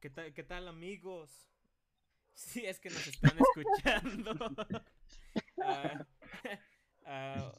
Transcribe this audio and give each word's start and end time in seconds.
¿Qué 0.00 0.10
tal, 0.10 0.32
qué 0.34 0.42
tal 0.42 0.68
amigos? 0.68 1.30
Sí, 2.34 2.64
es 2.64 2.80
que 2.80 2.88
nos 2.88 3.06
están 3.06 3.36
escuchando. 3.38 4.34
Ah, 5.62 6.06
ah, 7.06 7.52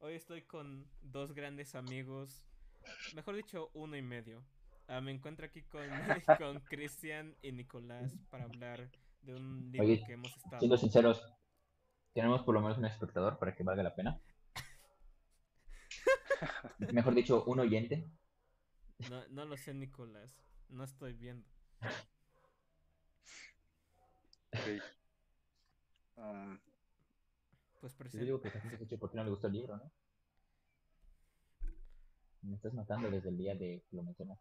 hoy 0.00 0.14
estoy 0.14 0.42
con 0.42 0.86
dos 1.00 1.32
grandes 1.32 1.74
amigos, 1.74 2.44
mejor 3.14 3.36
dicho, 3.36 3.70
uno 3.72 3.96
y 3.96 4.02
medio. 4.02 4.44
Ah, 4.88 5.00
me 5.00 5.12
encuentro 5.12 5.46
aquí 5.46 5.62
con, 5.62 5.88
con 6.38 6.60
Cristian 6.60 7.34
y 7.42 7.52
Nicolás 7.52 8.18
para 8.30 8.44
hablar 8.44 8.90
de 9.22 9.34
un 9.34 9.70
libro 9.70 9.86
Oye, 9.86 10.02
que 10.04 10.12
hemos 10.12 10.36
estado. 10.36 10.58
Siendo 10.58 10.76
sinceros, 10.76 11.24
tenemos 12.12 12.42
por 12.42 12.54
lo 12.54 12.60
menos 12.60 12.78
un 12.78 12.84
espectador 12.84 13.38
para 13.38 13.54
que 13.54 13.62
valga 13.62 13.82
la 13.82 13.94
pena. 13.94 14.20
Mejor 16.92 17.14
dicho, 17.14 17.44
un 17.44 17.60
oyente. 17.60 18.10
No, 19.08 19.26
no 19.28 19.44
lo 19.44 19.56
sé, 19.56 19.72
Nicolás. 19.72 20.45
No 20.68 20.84
estoy 20.84 21.12
viendo. 21.14 21.48
Ok. 24.52 24.82
Um, 26.16 26.58
Pues 27.80 27.92
Yo 27.92 27.98
presenta. 27.98 28.24
digo 28.24 28.40
que 28.40 28.50
se 28.50 28.58
escuche 28.58 28.98
porque 28.98 29.16
no 29.16 29.24
le 29.24 29.30
gustó 29.30 29.46
el 29.48 29.52
libro, 29.54 29.76
¿no? 29.76 29.90
Me 32.42 32.56
estás 32.56 32.72
matando 32.74 33.10
desde 33.10 33.28
el 33.28 33.36
día 33.38 33.54
de 33.54 33.84
que 33.88 33.96
lo 33.96 34.02
mencionas. 34.02 34.38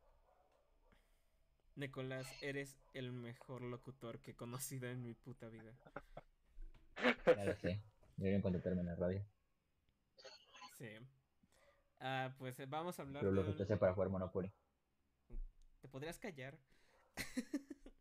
Nicolás, 1.76 2.28
eres 2.42 2.78
el 2.94 3.12
mejor 3.12 3.62
locutor 3.62 4.20
que 4.20 4.32
he 4.32 4.36
conocido 4.36 4.88
en 4.88 5.04
mi 5.04 5.14
puta 5.14 5.50
vida. 5.50 5.74
Ya 7.26 7.46
lo 7.46 7.56
sé. 7.58 7.82
Deberían 8.16 8.42
contratarme 8.42 8.82
en 8.82 8.88
la 8.88 8.96
radio. 8.96 9.26
Sí. 10.78 10.88
Ah, 12.00 12.34
pues 12.38 12.58
eh, 12.60 12.66
vamos 12.66 12.98
a 13.00 13.02
hablar 13.02 13.22
Pero 13.22 13.32
lo 13.34 13.42
un- 13.42 13.48
rechacé 13.48 13.76
para 13.78 13.94
jugar 13.94 14.10
Monopoly. 14.10 14.52
¿Te 15.86 15.90
podrías 15.90 16.18
callar? 16.18 16.58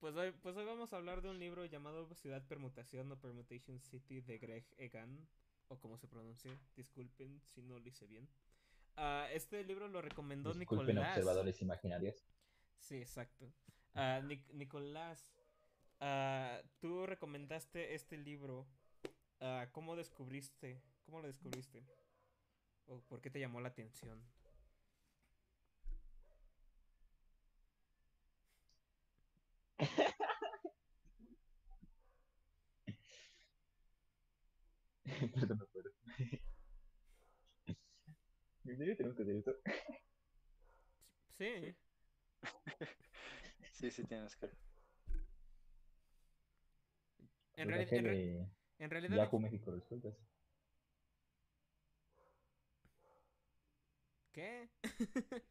pues, 0.00 0.16
hoy, 0.16 0.32
pues 0.42 0.56
hoy 0.56 0.64
vamos 0.64 0.92
a 0.92 0.96
hablar 0.96 1.22
de 1.22 1.30
un 1.30 1.38
libro 1.38 1.64
llamado 1.66 2.12
Ciudad 2.16 2.44
Permutación 2.48 3.12
o 3.12 3.20
Permutation 3.20 3.78
City 3.78 4.22
de 4.22 4.38
Greg 4.38 4.66
Egan, 4.76 5.28
o 5.68 5.78
como 5.78 5.96
se 5.96 6.08
pronuncia, 6.08 6.50
disculpen 6.74 7.40
si 7.46 7.62
no 7.62 7.78
lo 7.78 7.88
hice 7.88 8.08
bien. 8.08 8.28
Ah, 8.96 9.28
este 9.32 9.62
libro 9.62 9.86
lo 9.86 10.02
recomendó 10.02 10.52
Disculpen 10.52 10.96
Nicolás. 10.96 11.10
observadores 11.16 11.62
imaginarios. 11.62 12.26
Sí, 12.80 12.96
exacto. 12.96 13.52
Ah, 13.94 14.20
Nic- 14.24 14.50
Nicolás, 14.52 15.32
ah, 16.00 16.60
tú 16.80 17.06
recomendaste 17.06 17.94
este 17.94 18.16
libro. 18.16 18.66
¿Cómo 19.70 19.94
descubriste? 19.94 20.82
¿Cómo 21.04 21.20
lo 21.20 21.28
descubriste? 21.28 21.84
¿O 22.86 23.00
por 23.02 23.20
qué 23.20 23.30
te 23.30 23.38
llamó 23.38 23.60
la 23.60 23.68
atención? 23.68 24.20
Perdón, 35.20 35.58
no 35.58 35.66
puedo. 35.66 35.90
¿En 38.64 38.76
serio 38.76 38.96
tenemos 38.96 39.16
que 39.16 39.22
hacer 39.22 39.36
esto? 39.36 39.54
Sí. 41.38 41.76
sí, 43.72 43.90
sí 43.90 44.04
tienes 44.04 44.34
que. 44.36 44.46
En, 47.54 47.68
reali- 47.70 47.88
en 47.92 48.04
re- 48.04 48.48
en 48.78 48.90
realidad, 48.90 49.16
Yahoo 49.16 49.38
México 49.40 49.70
Resultas. 49.70 50.14
¿qué? 54.32 54.68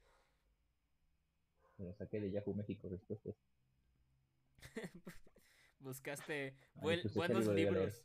Lo 1.78 1.94
saqué 1.94 2.20
de 2.22 2.32
Yahoo 2.32 2.54
México 2.54 2.88
Respuestas. 2.90 3.36
Buscaste 5.80 6.56
puse 6.82 7.02
qué 7.04 7.10
buenos 7.16 7.48
libros. 7.48 8.04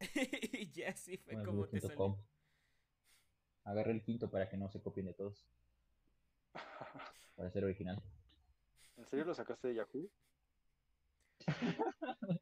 y 0.52 0.70
ya 0.72 0.90
así 0.90 1.16
fue 1.18 1.34
Bueno, 1.34 1.50
como 1.50 1.68
te 1.68 1.80
salió. 1.80 1.94
libros.com. 1.94 2.24
Agarré 3.64 3.92
el 3.92 4.02
quinto 4.02 4.30
para 4.30 4.48
que 4.48 4.56
no 4.56 4.68
se 4.68 4.80
copien 4.82 5.06
de 5.06 5.14
todos. 5.14 5.46
Para 7.34 7.50
ser 7.50 7.64
original. 7.64 8.02
¿En 8.96 9.06
serio 9.06 9.24
lo 9.24 9.34
sacaste 9.34 9.68
de 9.68 9.74
Yahoo? 9.74 10.10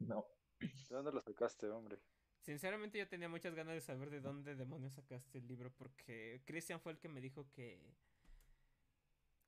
No. 0.00 0.26
¿De 0.58 0.96
dónde 0.96 1.12
lo 1.12 1.20
sacaste, 1.20 1.66
hombre? 1.68 1.98
Sinceramente 2.40 2.98
yo 2.98 3.06
tenía 3.06 3.28
muchas 3.28 3.54
ganas 3.54 3.74
de 3.74 3.82
saber 3.82 4.08
de 4.08 4.20
dónde 4.20 4.56
demonios 4.56 4.94
sacaste 4.94 5.38
el 5.38 5.46
libro 5.46 5.70
porque 5.76 6.40
Christian 6.46 6.80
fue 6.80 6.92
el 6.92 6.98
que 6.98 7.10
me 7.10 7.20
dijo 7.20 7.46
que 7.52 7.94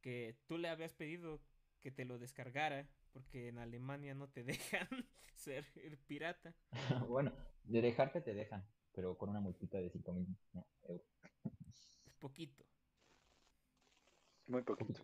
que 0.02 0.36
tú 0.46 0.58
le 0.58 0.68
habías 0.68 0.92
pedido 0.92 1.40
que 1.80 1.90
te 1.90 2.04
lo 2.04 2.18
descargara 2.18 2.86
porque 3.12 3.48
en 3.48 3.58
Alemania 3.58 4.14
no 4.14 4.28
te 4.28 4.44
dejan 4.44 4.88
ser 5.34 5.64
pirata. 6.06 6.54
bueno, 7.08 7.32
de 7.64 7.82
dejarte 7.82 8.20
te 8.20 8.34
dejan, 8.34 8.66
pero 8.92 9.16
con 9.16 9.30
una 9.30 9.40
multita 9.40 9.78
de 9.78 9.90
5 9.90 10.12
mil 10.12 10.26
no, 10.52 10.66
euros. 10.82 11.06
Poquito. 12.18 12.64
Muy 14.46 14.62
poquito. 14.62 15.00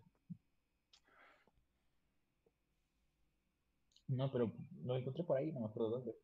No, 4.09 4.31
pero 4.31 4.53
lo 4.85 4.97
encontré 4.97 5.23
por 5.23 5.37
ahí, 5.37 5.53
no 5.53 5.61
me 5.61 5.67
acuerdo 5.67 5.91
dónde. 5.91 6.17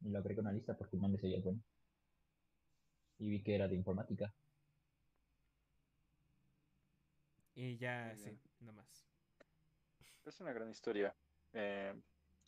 Y 0.00 0.10
lo 0.10 0.18
agregué 0.18 0.40
a 0.40 0.42
una 0.42 0.52
lista 0.52 0.76
porque 0.76 0.96
no 0.96 1.08
me 1.08 1.18
seguía 1.18 1.36
el 1.36 1.42
bueno. 1.42 1.60
Y 3.18 3.30
vi 3.30 3.42
que 3.42 3.54
era 3.54 3.68
de 3.68 3.74
informática. 3.74 4.32
Y 7.54 7.76
ya, 7.76 8.16
sí, 8.16 8.38
nada 8.60 8.72
más. 8.72 9.06
Es 10.24 10.40
una 10.40 10.52
gran 10.52 10.70
historia. 10.70 11.14
Eh, 11.52 11.94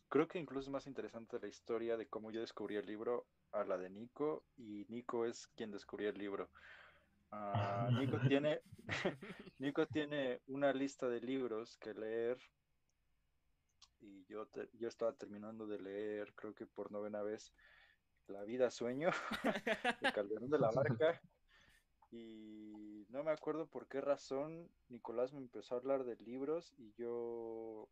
creo 0.09 0.27
que 0.27 0.39
incluso 0.39 0.69
es 0.69 0.73
más 0.73 0.87
interesante 0.87 1.39
la 1.39 1.47
historia 1.47 1.97
de 1.97 2.07
cómo 2.07 2.31
yo 2.31 2.41
descubrí 2.41 2.75
el 2.75 2.85
libro 2.85 3.25
a 3.51 3.63
la 3.63 3.77
de 3.77 3.89
Nico, 3.89 4.43
y 4.57 4.85
Nico 4.89 5.25
es 5.25 5.47
quien 5.55 5.71
descubrió 5.71 6.09
el 6.09 6.17
libro. 6.17 6.49
Ah, 7.31 7.89
Nico 7.99 8.17
tiene, 8.29 8.61
Nico 9.59 9.87
tiene 9.87 10.41
una 10.47 10.73
lista 10.73 11.07
de 11.07 11.21
libros 11.21 11.77
que 11.77 11.93
leer 11.93 12.37
y 14.01 14.25
yo, 14.25 14.45
te- 14.47 14.69
yo 14.73 14.87
estaba 14.87 15.13
terminando 15.13 15.65
de 15.67 15.79
leer, 15.79 16.33
creo 16.35 16.53
que 16.53 16.65
por 16.65 16.91
novena 16.91 17.21
vez, 17.21 17.53
La 18.27 18.43
vida 18.43 18.71
sueño 18.71 19.09
de 20.01 20.11
Calderón 20.11 20.49
de 20.49 20.57
la 20.59 20.71
Barca 20.71 21.21
y 22.11 23.05
no 23.09 23.23
me 23.23 23.31
acuerdo 23.31 23.67
por 23.67 23.87
qué 23.87 24.01
razón 24.01 24.69
Nicolás 24.89 25.31
me 25.33 25.39
empezó 25.39 25.75
a 25.75 25.77
hablar 25.77 26.03
de 26.05 26.15
libros 26.17 26.73
y 26.77 26.91
yo 26.93 27.87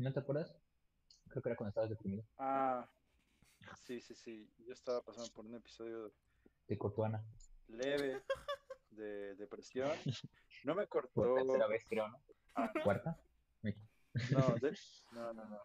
¿No 0.00 0.10
te 0.14 0.20
acuerdas? 0.20 0.56
Creo 1.28 1.42
que 1.42 1.48
era 1.50 1.56
cuando 1.56 1.68
estabas 1.68 1.90
deprimido. 1.90 2.24
Ah, 2.38 2.88
sí, 3.84 4.00
sí, 4.00 4.14
sí. 4.14 4.50
Yo 4.66 4.72
estaba 4.72 5.02
pasando 5.02 5.30
por 5.30 5.44
un 5.44 5.54
episodio 5.54 6.10
De 6.66 6.78
Cotuana. 6.78 7.22
leve 7.68 8.22
de 8.90 9.34
depresión. 9.36 9.90
No 10.64 10.74
me 10.74 10.86
Por 10.86 11.10
cortó. 11.12 11.34
tercera 11.34 11.66
vez, 11.66 11.84
creo, 11.86 12.08
¿no? 12.08 12.18
Ah, 12.54 12.72
¿Cuarta? 12.82 13.20
no, 14.30 14.56
de- 14.56 14.78
no, 15.12 15.34
no, 15.34 15.44
no. 15.44 15.60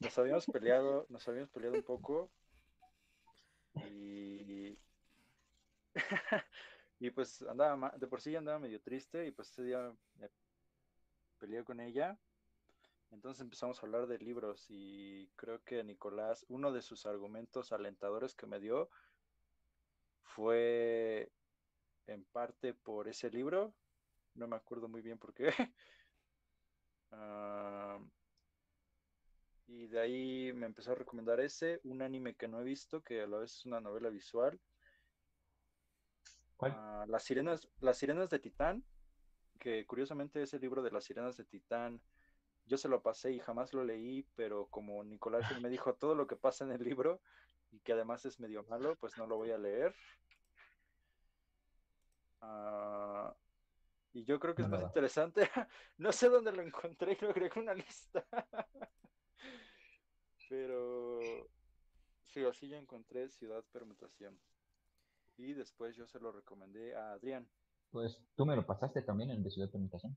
Nos 0.00 0.18
habíamos 0.18 0.46
peleado, 0.46 1.06
nos 1.08 1.26
habíamos 1.26 1.50
peleado 1.50 1.74
un 1.76 1.82
poco 1.84 2.30
y 3.88 4.78
y 7.00 7.10
pues 7.10 7.40
andaba 7.42 7.94
de 7.96 8.06
por 8.06 8.20
sí 8.20 8.36
andaba 8.36 8.58
medio 8.58 8.80
triste 8.82 9.26
y 9.26 9.30
pues 9.30 9.50
ese 9.50 9.62
día 9.62 9.90
me 10.16 10.28
peleé 11.38 11.64
con 11.64 11.80
ella. 11.80 12.18
Entonces 13.14 13.40
empezamos 13.40 13.78
a 13.78 13.86
hablar 13.86 14.06
de 14.08 14.18
libros 14.18 14.66
y 14.68 15.28
creo 15.36 15.62
que 15.62 15.84
Nicolás, 15.84 16.44
uno 16.48 16.72
de 16.72 16.82
sus 16.82 17.06
argumentos 17.06 17.72
alentadores 17.72 18.34
que 18.34 18.46
me 18.46 18.58
dio 18.58 18.90
fue 20.22 21.30
en 22.06 22.24
parte 22.24 22.74
por 22.74 23.08
ese 23.08 23.30
libro, 23.30 23.72
no 24.34 24.48
me 24.48 24.56
acuerdo 24.56 24.88
muy 24.88 25.00
bien 25.00 25.18
por 25.18 25.32
qué. 25.32 25.46
Ah, 27.16 28.00
y 29.68 29.86
de 29.86 30.00
ahí 30.00 30.52
me 30.52 30.66
empezó 30.66 30.90
a 30.90 30.96
recomendar 30.96 31.38
ese, 31.38 31.80
un 31.84 32.02
anime 32.02 32.34
que 32.34 32.48
no 32.48 32.60
he 32.60 32.64
visto, 32.64 33.04
que 33.04 33.22
a 33.22 33.28
la 33.28 33.38
vez 33.38 33.52
es 33.52 33.66
una 33.66 33.80
novela 33.80 34.10
visual. 34.10 34.60
¿Cuál? 36.56 36.72
Ah, 36.74 37.04
las 37.06 37.22
sirenas, 37.22 37.68
las 37.78 37.98
sirenas 37.98 38.30
de 38.30 38.40
Titán, 38.40 38.84
que 39.60 39.86
curiosamente 39.86 40.42
ese 40.42 40.58
libro 40.58 40.82
de 40.82 40.90
las 40.90 41.04
sirenas 41.04 41.36
de 41.36 41.44
Titán, 41.44 42.02
yo 42.66 42.78
se 42.78 42.88
lo 42.88 43.02
pasé 43.02 43.32
y 43.32 43.40
jamás 43.40 43.72
lo 43.72 43.84
leí, 43.84 44.26
pero 44.34 44.66
como 44.66 45.02
Nicolás 45.04 45.60
me 45.60 45.68
dijo 45.68 45.94
todo 45.94 46.14
lo 46.14 46.26
que 46.26 46.36
pasa 46.36 46.64
en 46.64 46.72
el 46.72 46.82
libro 46.82 47.20
y 47.70 47.80
que 47.80 47.92
además 47.92 48.24
es 48.24 48.40
medio 48.40 48.64
malo, 48.64 48.96
pues 48.96 49.16
no 49.18 49.26
lo 49.26 49.36
voy 49.36 49.50
a 49.50 49.58
leer. 49.58 49.94
Ah, 52.40 53.34
y 54.12 54.24
yo 54.24 54.38
creo 54.38 54.54
que 54.54 54.62
es 54.62 54.68
más 54.68 54.80
nada. 54.80 54.90
interesante. 54.90 55.42
No 55.98 56.12
sé 56.12 56.28
dónde 56.28 56.52
lo 56.52 56.62
encontré 56.62 57.12
y 57.20 57.24
lo 57.24 57.30
agregué 57.30 57.60
una 57.60 57.74
lista. 57.74 58.24
Pero 60.48 61.20
sí, 62.26 62.44
así 62.44 62.68
yo 62.68 62.76
encontré 62.76 63.28
Ciudad 63.28 63.64
Permutación. 63.72 64.38
Y 65.36 65.52
después 65.52 65.96
yo 65.96 66.06
se 66.06 66.20
lo 66.20 66.30
recomendé 66.30 66.94
a 66.94 67.12
Adrián. 67.12 67.48
Pues 67.90 68.20
tú 68.36 68.46
me 68.46 68.54
lo 68.54 68.64
pasaste 68.64 69.02
también 69.02 69.30
en 69.30 69.42
de 69.42 69.50
Ciudad 69.50 69.70
Permutación. 69.70 70.16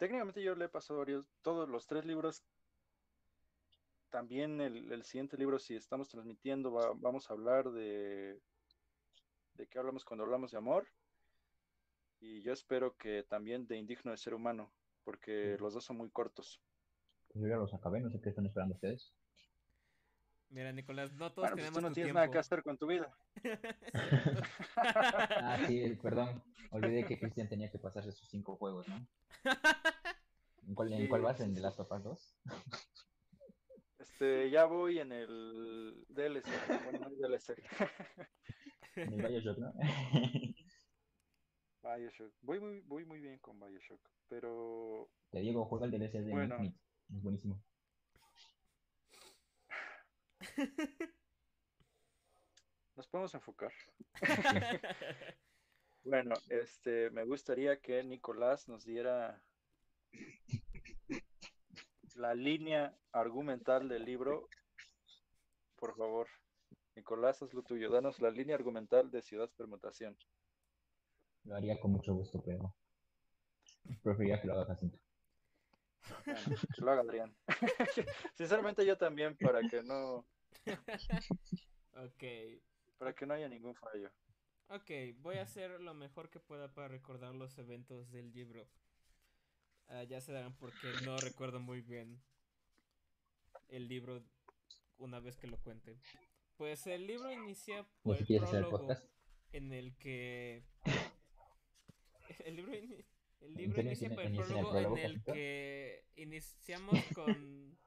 Técnicamente 0.00 0.42
yo 0.42 0.54
le 0.54 0.64
he 0.64 0.68
pasado 0.68 0.98
varios, 1.00 1.28
todos 1.42 1.68
los 1.68 1.86
tres 1.86 2.04
libros. 2.06 2.42
También 4.08 4.60
el, 4.60 4.90
el 4.90 5.04
siguiente 5.04 5.36
libro, 5.36 5.58
si 5.58 5.76
estamos 5.76 6.08
transmitiendo, 6.08 6.72
va- 6.72 6.92
vamos 6.96 7.30
a 7.30 7.34
hablar 7.34 7.70
de 7.70 8.40
de 9.54 9.66
qué 9.68 9.78
hablamos 9.78 10.06
cuando 10.06 10.24
hablamos 10.24 10.50
de 10.52 10.56
amor. 10.58 10.88
Y 12.18 12.40
yo 12.40 12.52
espero 12.54 12.96
que 12.96 13.22
también 13.24 13.66
de 13.66 13.76
Indigno 13.76 14.10
de 14.10 14.16
Ser 14.16 14.32
Humano, 14.32 14.72
porque 15.04 15.56
los 15.60 15.74
dos 15.74 15.84
son 15.84 15.98
muy 15.98 16.10
cortos. 16.10 16.62
Pues 17.28 17.42
yo 17.42 17.48
ya 17.48 17.56
los 17.56 17.74
acabé, 17.74 18.00
no 18.00 18.10
sé 18.10 18.20
qué 18.22 18.30
están 18.30 18.46
esperando 18.46 18.74
ustedes. 18.74 19.12
Mira, 20.50 20.72
Nicolás, 20.72 21.12
no 21.12 21.32
todos 21.32 21.48
Bueno, 21.50 21.56
pues 21.56 21.64
tenemos 21.64 21.74
tú 21.74 21.80
no 21.82 21.88
tu 21.88 21.94
tienes 21.94 22.06
tiempo. 22.08 22.18
nada 22.20 22.30
que 22.30 22.38
hacer 22.38 22.62
con 22.62 22.76
tu 22.76 22.86
vida. 22.86 23.10
Ah, 24.76 25.58
sí, 25.66 25.96
perdón. 26.02 26.42
Olvidé 26.70 27.04
que 27.04 27.18
Cristian 27.18 27.48
tenía 27.48 27.70
que 27.70 27.78
pasarse 27.78 28.12
sus 28.12 28.28
cinco 28.28 28.56
juegos, 28.56 28.86
¿no? 28.88 28.96
¿En 30.66 30.74
cuál, 30.74 30.92
en 30.92 31.02
Sí, 31.02 31.08
cuál 31.08 31.22
vas? 31.22 31.40
¿En 31.40 31.54
The. 31.54 31.60
Last 31.60 31.80
of 31.80 31.90
Us 31.90 32.02
2? 32.02 32.36
Este, 33.98 34.50
ya 34.50 34.64
voy 34.66 34.98
en 34.98 35.12
el 35.12 36.04
DLC. 36.08 36.46
Bueno, 36.84 36.98
no 37.00 37.08
es 37.08 37.18
DLC. 37.18 37.56
En 38.96 39.12
el 39.14 39.26
Bioshock, 39.28 39.58
¿no? 39.58 39.72
Bioshock. 41.82 42.32
Voy 42.42 42.60
muy, 42.60 42.80
voy 42.80 43.04
muy 43.04 43.20
bien 43.20 43.38
con 43.38 43.58
Bioshock, 43.58 44.00
pero 44.28 45.08
Te 45.30 45.40
digo, 45.40 45.64
juega 45.64 45.86
el 45.86 45.92
DLC 45.92 46.20
de 46.22 46.30
Bueno. 46.30 46.54
Infinite. 46.56 46.78
Es 47.14 47.22
buenísimo. 47.22 47.62
nos 52.96 53.08
podemos 53.08 53.34
enfocar. 53.34 53.72
Bueno, 56.02 56.34
este, 56.48 57.10
me 57.10 57.24
gustaría 57.24 57.78
que 57.78 58.02
Nicolás 58.02 58.68
nos 58.68 58.84
diera 58.86 59.42
la 62.14 62.34
línea 62.34 62.96
argumental 63.12 63.88
del 63.88 64.06
libro. 64.06 64.48
Por 65.76 65.94
favor, 65.96 66.26
Nicolás, 66.96 67.42
haz 67.42 67.52
lo 67.52 67.62
tuyo. 67.62 67.90
Danos 67.90 68.18
la 68.20 68.30
línea 68.30 68.54
argumental 68.54 69.10
de 69.10 69.20
Ciudad 69.20 69.50
Permutación. 69.50 70.16
Lo 71.44 71.54
haría 71.54 71.78
con 71.78 71.92
mucho 71.92 72.14
gusto, 72.14 72.42
pero 72.42 72.74
preferiría 74.02 74.40
que 74.40 74.46
lo 74.46 74.54
haga 74.54 74.66
Jacinto. 74.66 74.98
Bueno, 76.24 76.40
que 76.74 76.82
lo 76.82 76.90
haga 76.90 77.02
Adrián. 77.02 77.36
Sinceramente 78.34 78.86
yo 78.86 78.96
también, 78.96 79.36
para 79.36 79.60
que 79.68 79.82
no, 79.82 80.26
ok. 81.94 82.24
para 82.98 83.14
que 83.14 83.26
no 83.26 83.34
haya 83.34 83.48
ningún 83.48 83.74
fallo. 83.74 84.10
Ok, 84.68 84.90
voy 85.18 85.36
a 85.36 85.42
hacer 85.42 85.80
lo 85.80 85.94
mejor 85.94 86.30
que 86.30 86.38
pueda 86.38 86.72
para 86.72 86.88
recordar 86.88 87.34
los 87.34 87.58
eventos 87.58 88.10
del 88.12 88.32
libro. 88.32 88.68
Ah, 89.88 90.04
ya 90.04 90.20
se 90.20 90.32
darán 90.32 90.56
porque 90.56 90.86
no 91.04 91.16
recuerdo 91.16 91.58
muy 91.58 91.80
bien 91.80 92.22
el 93.68 93.88
libro 93.88 94.22
una 94.98 95.18
vez 95.18 95.36
que 95.36 95.48
lo 95.48 95.58
cuente. 95.58 95.98
Pues 96.56 96.86
el 96.86 97.06
libro 97.06 97.32
inicia 97.32 97.80
¿Y 97.80 97.84
por 98.02 98.16
el 98.18 98.26
prólogo 98.26 98.88
en 99.52 99.72
el 99.72 99.96
que 99.96 100.62
el 102.44 102.56
libro, 102.56 102.72
el 102.72 103.04
¿En 103.40 103.54
libro 103.54 103.80
inicia 103.82 104.10
por 104.10 104.22
el 104.22 104.36
prólogo 104.36 104.96
en 104.96 105.04
el 105.04 105.22
que 105.22 106.04
iniciamos 106.16 106.98
con 107.14 107.78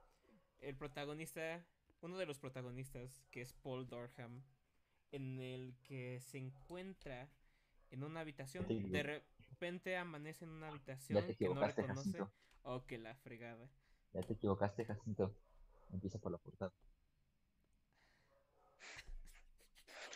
el 0.59 0.75
protagonista, 0.75 1.65
uno 2.03 2.17
de 2.17 2.25
los 2.25 2.37
protagonistas, 2.39 3.23
que 3.31 3.41
es 3.41 3.53
Paul 3.53 3.87
Dorham, 3.87 4.43
en 5.11 5.39
el 5.39 5.75
que 5.83 6.19
se 6.21 6.37
encuentra 6.37 7.29
en 7.91 8.03
una 8.03 8.21
habitación, 8.21 8.65
de 8.67 9.03
repente 9.03 9.95
amanece 9.97 10.45
en 10.45 10.51
una 10.51 10.69
habitación 10.69 11.19
Ya 11.19 11.27
te 11.27 11.35
que 11.35 11.45
no 11.45 11.51
equivocaste, 11.51 11.81
reconoce, 11.83 12.09
Jacinto. 12.11 12.33
o 12.63 12.85
que 12.85 12.97
la 12.97 13.15
fregada. 13.15 13.69
Ya 14.13 14.21
te 14.21 14.33
equivocaste, 14.33 14.85
Jacinto. 14.85 15.35
Empieza 15.91 16.19
por 16.19 16.31
la 16.31 16.37
portada. 16.37 16.73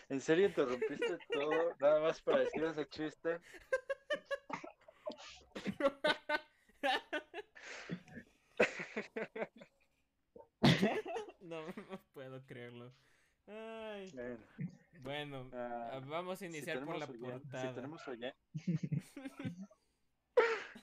¿En 0.09 0.21
serio 0.21 0.47
interrumpiste 0.47 1.17
todo 1.31 1.75
nada 1.79 2.01
más 2.01 2.21
para 2.21 2.39
decir 2.39 2.63
ese 2.63 2.87
chiste? 2.87 3.39
no, 11.47 11.65
no 11.91 12.01
puedo 12.13 12.45
creerlo. 12.45 12.93
Ay, 13.47 14.11
Bueno, 14.11 14.45
bueno, 15.01 15.49
ah, 15.53 15.89
ah, 15.93 15.99
vamos 16.05 16.33
a 16.33 16.37
si 16.39 16.45
iniciar 16.47 16.83
por 16.85 16.97
la 16.97 17.07
oyen- 17.07 17.31
portada. 17.31 17.69
Si 17.69 17.75
tenemos, 17.75 18.07
oyen- 18.07 18.35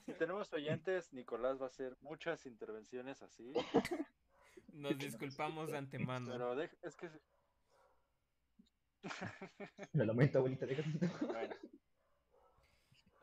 si 0.05 0.13
tenemos 0.13 0.51
oyentes, 0.53 1.13
Nicolás 1.13 1.59
va 1.59 1.65
a 1.65 1.67
hacer 1.67 1.95
muchas 2.01 2.45
intervenciones 2.45 3.21
así. 3.21 3.53
Nos 4.73 4.97
disculpamos 4.97 5.69
de 5.71 5.77
antemano. 5.77 6.31
Pero 6.31 6.55
dej- 6.55 6.77
es 6.81 6.95
que, 6.95 7.09
Lo 9.93 10.05
lamento, 10.05 10.39
abuelita 10.39 10.65
de 10.65 10.75
Jacinto. 10.75 11.05
bueno, 11.27 11.53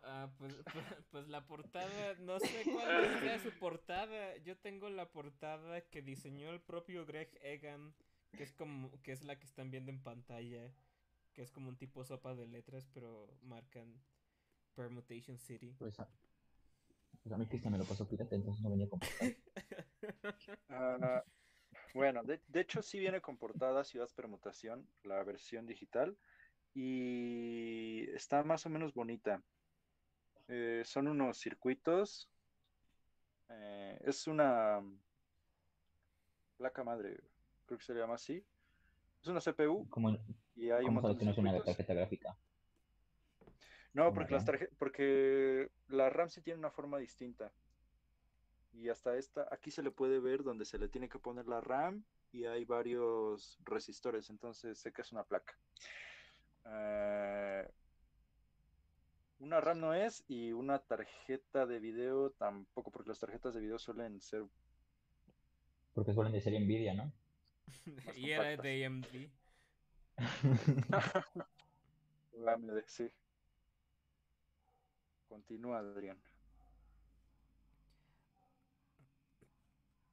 Ah, 0.02 0.28
pues, 0.38 0.54
pues, 0.72 0.84
pues 1.10 1.28
la 1.28 1.46
portada, 1.46 2.14
no 2.20 2.38
sé 2.40 2.64
cuál 2.72 3.20
sea 3.20 3.38
su 3.38 3.50
portada. 3.58 4.36
Yo 4.38 4.56
tengo 4.56 4.90
la 4.90 5.10
portada 5.10 5.80
que 5.82 6.02
diseñó 6.02 6.50
el 6.50 6.60
propio 6.60 7.06
Greg 7.06 7.30
Egan, 7.40 7.94
que 8.36 8.42
es 8.42 8.52
como, 8.52 8.90
que 9.02 9.12
es 9.12 9.24
la 9.24 9.38
que 9.38 9.46
están 9.46 9.70
viendo 9.70 9.90
en 9.90 10.02
pantalla, 10.02 10.72
que 11.32 11.42
es 11.42 11.50
como 11.52 11.68
un 11.68 11.76
tipo 11.76 12.04
sopa 12.04 12.34
de 12.34 12.46
letras, 12.46 12.88
pero 12.92 13.28
marcan 13.42 14.02
Permutation 14.74 15.38
City. 15.38 15.74
Pues 15.78 15.98
a, 16.00 16.08
pues 17.22 17.32
a 17.32 17.38
mí 17.38 17.46
Cristian 17.46 17.72
me 17.72 17.78
lo 17.78 17.84
pasó 17.84 18.08
pirata, 18.08 18.34
entonces 18.34 18.62
no 18.62 18.70
venía 18.70 18.88
con 18.88 19.00
ah, 20.68 21.22
bueno, 21.94 22.24
de, 22.24 22.40
de 22.48 22.60
hecho 22.60 22.82
sí 22.82 22.98
viene 22.98 23.20
con 23.20 23.36
portada 23.36 23.84
Ciudad 23.84 24.08
Permutación, 24.16 24.88
la 25.04 25.22
versión 25.22 25.66
digital, 25.66 26.18
y 26.74 28.10
está 28.10 28.42
más 28.42 28.66
o 28.66 28.70
menos 28.70 28.94
bonita. 28.94 29.42
Eh, 30.54 30.82
son 30.84 31.08
unos 31.08 31.38
circuitos. 31.38 32.28
eh, 33.48 33.98
es 34.04 34.26
una 34.26 34.82
placa 36.58 36.84
madre, 36.84 37.18
creo 37.64 37.78
que 37.78 37.84
se 37.84 37.94
llama 37.94 38.16
así. 38.16 38.44
Es 39.22 39.28
una 39.28 39.40
CPU 39.40 39.88
¿Cómo, 39.88 40.10
y 40.54 40.68
hay 40.68 40.84
un 40.84 41.00
sabes 41.00 41.16
que 41.16 41.24
no 41.24 41.30
es 41.30 41.38
una 41.38 41.64
tarjeta 41.64 41.94
gráfica? 41.94 42.36
No, 43.94 44.10
¿Una 44.10 44.14
porque 44.14 44.34
las 44.34 44.44
porque 44.76 45.70
la 45.88 46.10
RAM 46.10 46.28
sí 46.28 46.42
tiene 46.42 46.58
una 46.58 46.70
forma 46.70 46.98
distinta. 46.98 47.50
Y 48.74 48.90
hasta 48.90 49.16
esta, 49.16 49.48
aquí 49.50 49.70
se 49.70 49.82
le 49.82 49.90
puede 49.90 50.20
ver 50.20 50.42
donde 50.42 50.66
se 50.66 50.78
le 50.78 50.88
tiene 50.88 51.08
que 51.08 51.18
poner 51.18 51.48
la 51.48 51.62
RAM 51.62 52.04
y 52.30 52.44
hay 52.44 52.66
varios 52.66 53.58
resistores, 53.64 54.28
entonces 54.28 54.78
sé 54.78 54.92
que 54.92 55.00
es 55.00 55.12
una 55.12 55.24
placa. 55.24 55.54
Eh, 56.66 57.70
una 59.42 59.60
RAM 59.60 59.80
no 59.80 59.92
es 59.92 60.24
y 60.28 60.52
una 60.52 60.78
tarjeta 60.78 61.66
de 61.66 61.80
video 61.80 62.30
tampoco, 62.30 62.92
porque 62.92 63.10
las 63.10 63.18
tarjetas 63.18 63.52
de 63.54 63.60
video 63.60 63.78
suelen 63.78 64.20
ser 64.20 64.44
Porque 65.94 66.14
suelen 66.14 66.32
de 66.32 66.40
ser 66.40 66.52
Nvidia, 66.60 66.94
¿no? 66.94 67.12
Y 68.16 68.30
era 68.30 68.56
de 68.56 68.86
AMD. 68.86 69.30
AMD, 72.46 72.82
sí. 72.86 73.10
Continúa, 75.28 75.78
Adrián. 75.80 76.22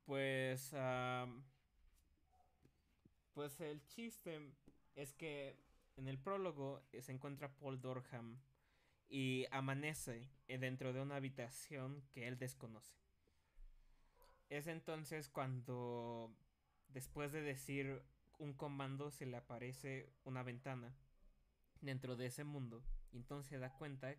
Pues, 0.06 0.74
pues 3.34 3.62
el 3.62 3.86
chiste 3.86 4.56
es 4.96 5.14
que 5.14 5.56
en 5.98 6.08
el 6.08 6.18
prólogo 6.18 6.82
eh, 6.92 7.04
se 7.04 7.12
encuentra 7.12 7.54
Paul 7.54 7.80
Dorham 7.80 8.40
y 9.10 9.48
amanece 9.52 10.28
eh, 10.48 10.58
dentro 10.58 10.94
de 10.94 11.02
una 11.02 11.16
habitación 11.16 12.04
que 12.12 12.28
él 12.28 12.38
desconoce. 12.38 12.96
Es 14.50 14.68
entonces 14.68 15.30
cuando, 15.30 16.34
después 16.88 17.32
de 17.32 17.42
decir 17.42 18.02
un 18.38 18.54
comando, 18.54 19.12
se 19.12 19.26
le 19.26 19.38
aparece 19.38 20.10
una 20.24 20.44
ventana 20.44 20.96
dentro 21.82 22.16
de 22.16 22.28
ese 22.28 22.44
mundo. 22.44 22.84
Y 23.12 23.18
entonces 23.18 23.50
se 23.50 23.60
da 23.60 23.74
cuenta 23.74 24.16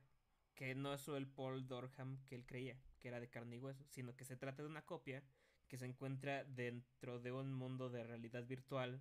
que 0.55 0.75
no 0.75 0.93
es 0.93 1.07
el 1.09 1.27
Paul 1.27 1.67
Dorham 1.67 2.23
que 2.27 2.35
él 2.35 2.45
creía, 2.47 2.77
que 2.99 3.09
era 3.09 3.21
de 3.21 3.31
carne 3.31 3.57
y 3.57 3.59
hueso, 3.59 3.85
sino 3.89 4.15
que 4.17 4.25
se 4.25 4.37
trata 4.37 4.63
de 4.63 4.69
una 4.69 4.83
copia 4.83 5.23
que 5.69 5.79
se 5.79 5.87
encuentra 5.87 6.45
dentro 6.45 7.21
de 7.21 7.33
un 7.33 7.55
mundo 7.55 7.91
de 7.91 8.03
realidad 8.03 8.45
virtual 8.45 9.01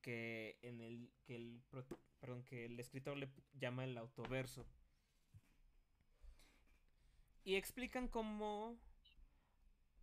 que 0.00 0.58
en 0.62 0.80
el 0.80 1.10
que 1.24 1.36
el 1.36 1.62
que 2.44 2.64
el 2.64 2.80
escritor 2.80 3.16
le 3.16 3.28
llama 3.58 3.84
el 3.84 3.96
autoverso. 3.98 4.66
Y 7.46 7.54
explican 7.54 8.08
cómo 8.08 8.76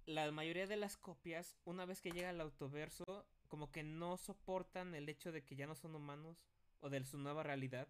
la 0.05 0.31
mayoría 0.31 0.65
de 0.65 0.77
las 0.77 0.95
copias, 0.97 1.57
una 1.65 1.85
vez 1.85 2.01
que 2.01 2.11
llega 2.11 2.29
al 2.29 2.39
autoverso, 2.41 3.27
como 3.49 3.69
que 3.69 3.83
no 3.83 4.15
soportan 4.17 4.95
el 4.95 5.09
hecho 5.09 5.31
de 5.33 5.43
que 5.43 5.55
ya 5.57 5.67
no 5.67 5.75
son 5.75 5.93
humanos 5.93 6.37
o 6.79 6.89
de 6.89 7.03
su 7.05 7.17
nueva 7.17 7.43
realidad. 7.43 7.89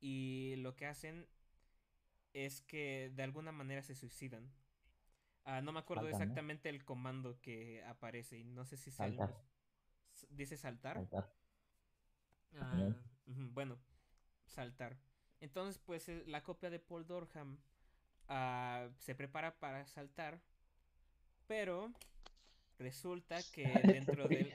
Y 0.00 0.56
lo 0.58 0.76
que 0.76 0.86
hacen 0.86 1.26
es 2.34 2.60
que 2.60 3.10
de 3.14 3.22
alguna 3.22 3.52
manera 3.52 3.82
se 3.82 3.94
suicidan. 3.94 4.52
Ah, 5.44 5.62
no 5.62 5.72
me 5.72 5.78
acuerdo 5.80 6.02
exactamente 6.08 6.68
el 6.68 6.84
comando 6.84 7.40
que 7.40 7.82
aparece 7.84 8.36
y 8.38 8.44
no 8.44 8.66
sé 8.66 8.76
si 8.76 8.90
es 8.90 9.00
el- 9.00 9.16
Saltar. 9.16 9.34
s- 10.14 10.26
dice 10.30 10.58
saltar. 10.58 10.94
Saltar. 10.96 11.32
Ah, 12.54 12.92
bueno, 13.26 13.78
saltar. 14.46 14.98
Entonces, 15.40 15.78
pues 15.78 16.08
eh, 16.10 16.22
la 16.26 16.42
copia 16.42 16.68
de 16.70 16.78
Paul 16.80 17.06
Dorham 17.06 17.58
ah, 18.28 18.88
se 18.98 19.14
prepara 19.14 19.58
para 19.58 19.86
saltar, 19.86 20.40
pero 21.46 21.92
resulta 22.78 23.38
que 23.52 23.64
dentro 23.84 24.28
de 24.28 24.54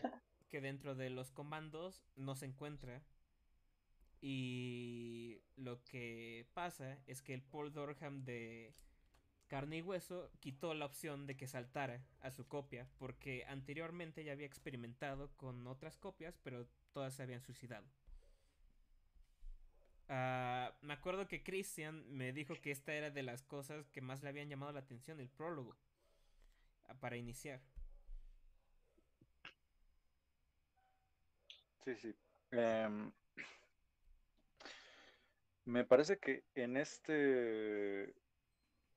que 0.50 0.62
dentro 0.62 0.94
de 0.94 1.10
los 1.10 1.32
comandos 1.32 2.03
no 2.15 2.36
se 2.36 2.46
encuentra 2.46 3.01
y 4.22 5.42
lo 5.56 5.84
que 5.84 6.46
pasa 6.53 7.00
es 7.08 7.24
que 7.24 7.34
el 7.34 7.42
Paul 7.42 7.74
Dorham 7.74 8.24
de 8.24 8.75
carne 9.48 9.77
y 9.77 9.82
hueso 9.82 10.32
quitó 10.39 10.74
la 10.75 10.86
opción 10.86 11.25
de 11.25 11.36
que 11.36 11.48
saltara 11.48 12.06
a 12.22 12.32
su 12.32 12.48
copia 12.48 12.88
porque 13.00 13.46
anteriormente 13.48 14.24
ya 14.24 14.32
había 14.32 14.46
experimentado 14.46 15.32
con 15.36 15.65
otras 15.65 15.98
copias 15.98 16.38
pero 16.44 16.68
todas 16.94 17.15
se 17.15 17.24
habían 17.24 17.42
suicidado. 17.42 17.88
Ah, 20.15 20.72
me 20.82 20.93
acuerdo 20.93 21.27
que 21.27 21.41
Christian 21.41 22.05
me 22.15 22.34
dijo 22.34 22.53
que 22.62 22.70
esta 22.70 22.93
era 22.93 23.10
de 23.10 23.24
las 23.24 23.41
cosas 23.41 23.89
que 23.89 24.00
más 24.00 24.22
le 24.22 24.29
habían 24.29 24.48
llamado 24.48 24.72
la 24.72 24.82
atención, 24.82 25.20
el 25.20 25.27
prólogo, 25.27 25.75
ah, 26.86 26.93
para 27.00 27.17
iniciar. 27.17 27.60
Sí, 31.84 31.96
sí. 31.96 32.15
Em, 32.51 33.12
me 35.65 35.84
parece 35.84 36.20
que 36.20 36.43
en 36.53 36.77
este, 36.77 38.13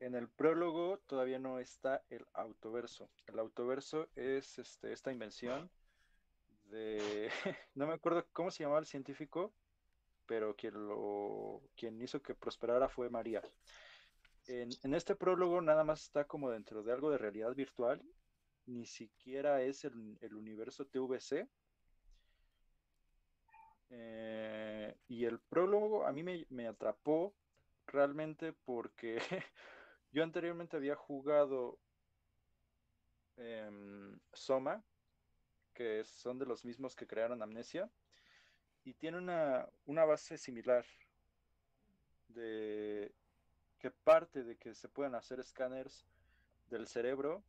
en 0.00 0.14
el 0.14 0.28
prólogo 0.28 0.98
todavía 1.06 1.38
no 1.38 1.60
está 1.60 2.04
el 2.10 2.26
autoverso. 2.34 3.08
El 3.26 3.38
autoverso 3.38 4.10
es 4.16 4.58
este, 4.58 4.92
esta 4.92 5.12
invención 5.12 5.70
de, 6.64 7.30
no 7.74 7.86
me 7.86 7.94
acuerdo 7.94 8.26
cómo 8.34 8.50
se 8.50 8.64
llamaba 8.64 8.80
el 8.80 8.86
científico, 8.86 9.54
pero 10.26 10.54
quien 10.56 10.74
lo, 10.74 11.62
quien 11.76 12.00
hizo 12.02 12.20
que 12.20 12.34
prosperara 12.34 12.88
fue 12.88 13.08
María. 13.10 13.42
En, 14.46 14.94
este 14.94 15.16
prólogo 15.16 15.60
nada 15.60 15.84
más 15.84 16.02
está 16.02 16.24
como 16.26 16.50
dentro 16.50 16.82
de 16.82 16.92
algo 16.92 17.10
de 17.10 17.18
realidad 17.18 17.54
virtual, 17.54 18.02
ni 18.66 18.86
siquiera 18.86 19.62
es 19.62 19.84
el, 19.84 20.18
el 20.20 20.34
universo 20.34 20.86
TVC. 20.86 21.48
Eh, 23.90 24.96
y 25.08 25.24
el 25.24 25.38
prólogo 25.40 26.06
a 26.06 26.12
mí 26.12 26.22
me, 26.22 26.44
me 26.50 26.66
atrapó 26.66 27.34
realmente 27.86 28.52
porque 28.52 29.18
yo 30.12 30.22
anteriormente 30.22 30.76
había 30.76 30.96
jugado 30.96 31.78
em, 33.36 34.18
Soma, 34.32 34.84
que 35.74 36.04
son 36.04 36.38
de 36.38 36.46
los 36.46 36.64
mismos 36.64 36.96
que 36.96 37.06
crearon 37.06 37.42
Amnesia, 37.42 37.90
y 38.86 38.94
tiene 38.94 39.18
una, 39.18 39.68
una 39.84 40.04
base 40.04 40.38
similar 40.38 40.86
de 42.28 43.12
que 43.80 43.90
parte 43.90 44.44
de 44.44 44.56
que 44.56 44.76
se 44.76 44.88
puedan 44.88 45.16
hacer 45.16 45.40
escáneres 45.40 46.06
del 46.70 46.86
cerebro 46.86 47.42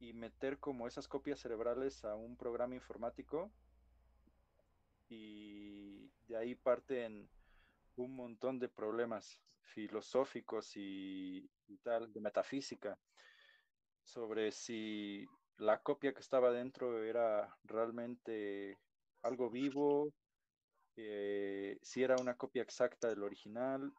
y 0.00 0.12
meter 0.12 0.58
como 0.58 0.88
esas 0.88 1.06
copias 1.06 1.38
cerebrales 1.38 2.04
a 2.04 2.16
un 2.16 2.36
programa 2.36 2.74
informático 2.74 3.52
y 5.08 6.10
de 6.26 6.36
ahí 6.36 6.56
parten 6.56 7.28
un 7.94 8.16
montón 8.16 8.58
de 8.58 8.68
problemas 8.68 9.40
filosóficos 9.62 10.76
y, 10.76 11.48
y 11.68 11.76
tal, 11.78 12.12
de 12.12 12.20
metafísica, 12.20 12.98
sobre 14.02 14.50
si 14.50 15.24
la 15.58 15.80
copia 15.80 16.12
que 16.12 16.20
estaba 16.20 16.50
dentro 16.50 17.04
era 17.04 17.56
realmente 17.62 18.78
algo 19.22 19.48
vivo, 19.48 20.12
eh, 20.96 21.78
si 21.82 22.02
era 22.02 22.16
una 22.16 22.36
copia 22.36 22.62
exacta 22.62 23.08
del 23.08 23.22
original. 23.22 23.92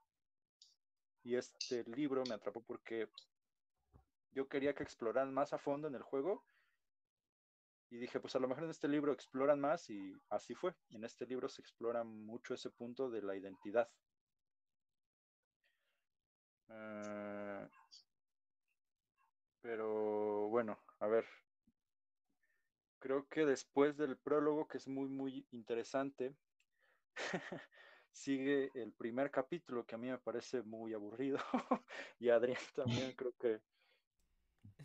Y 1.24 1.36
este 1.36 1.84
libro 1.86 2.24
me 2.28 2.36
atrapó 2.36 2.62
porque 2.62 3.10
yo 4.32 4.48
quería 4.48 4.76
que 4.76 4.84
exploraran 4.84 5.34
más 5.34 5.54
a 5.54 5.58
fondo 5.58 5.88
en 5.88 5.96
el 5.96 6.04
juego. 6.04 6.46
Y 7.90 7.98
dije, 7.98 8.20
pues 8.20 8.36
a 8.36 8.40
lo 8.40 8.48
mejor 8.48 8.66
en 8.66 8.72
este 8.72 8.88
libro 8.88 9.14
exploran 9.14 9.60
más 9.60 9.90
y 9.90 10.14
así 10.30 10.54
fue. 10.56 10.76
En 10.90 11.04
este 11.04 11.26
libro 11.26 11.48
se 11.50 11.62
explora 11.62 12.04
mucho 12.04 12.54
ese 12.54 12.70
punto 12.70 13.10
de 13.10 13.22
la 13.22 13.36
identidad. 13.36 13.90
Uh, 16.68 17.70
pero 19.62 20.50
bueno, 20.50 20.80
a 21.00 21.08
ver. 21.08 21.26
Creo 23.00 23.28
que 23.30 23.46
después 23.46 23.98
del 23.98 24.18
prólogo, 24.18 24.68
que 24.68 24.78
es 24.78 24.88
muy, 24.88 25.08
muy 25.08 25.48
interesante, 25.52 26.36
sigue 28.12 28.72
el 28.76 28.92
primer 28.94 29.32
capítulo 29.32 29.86
que 29.86 29.96
a 29.96 29.98
mí 29.98 30.10
me 30.10 30.18
parece 30.18 30.62
muy 30.64 30.94
aburrido. 30.94 31.38
y 32.20 32.30
a 32.30 32.36
Adrián 32.36 32.60
también 32.76 33.12
creo 33.16 33.34
que. 33.40 33.60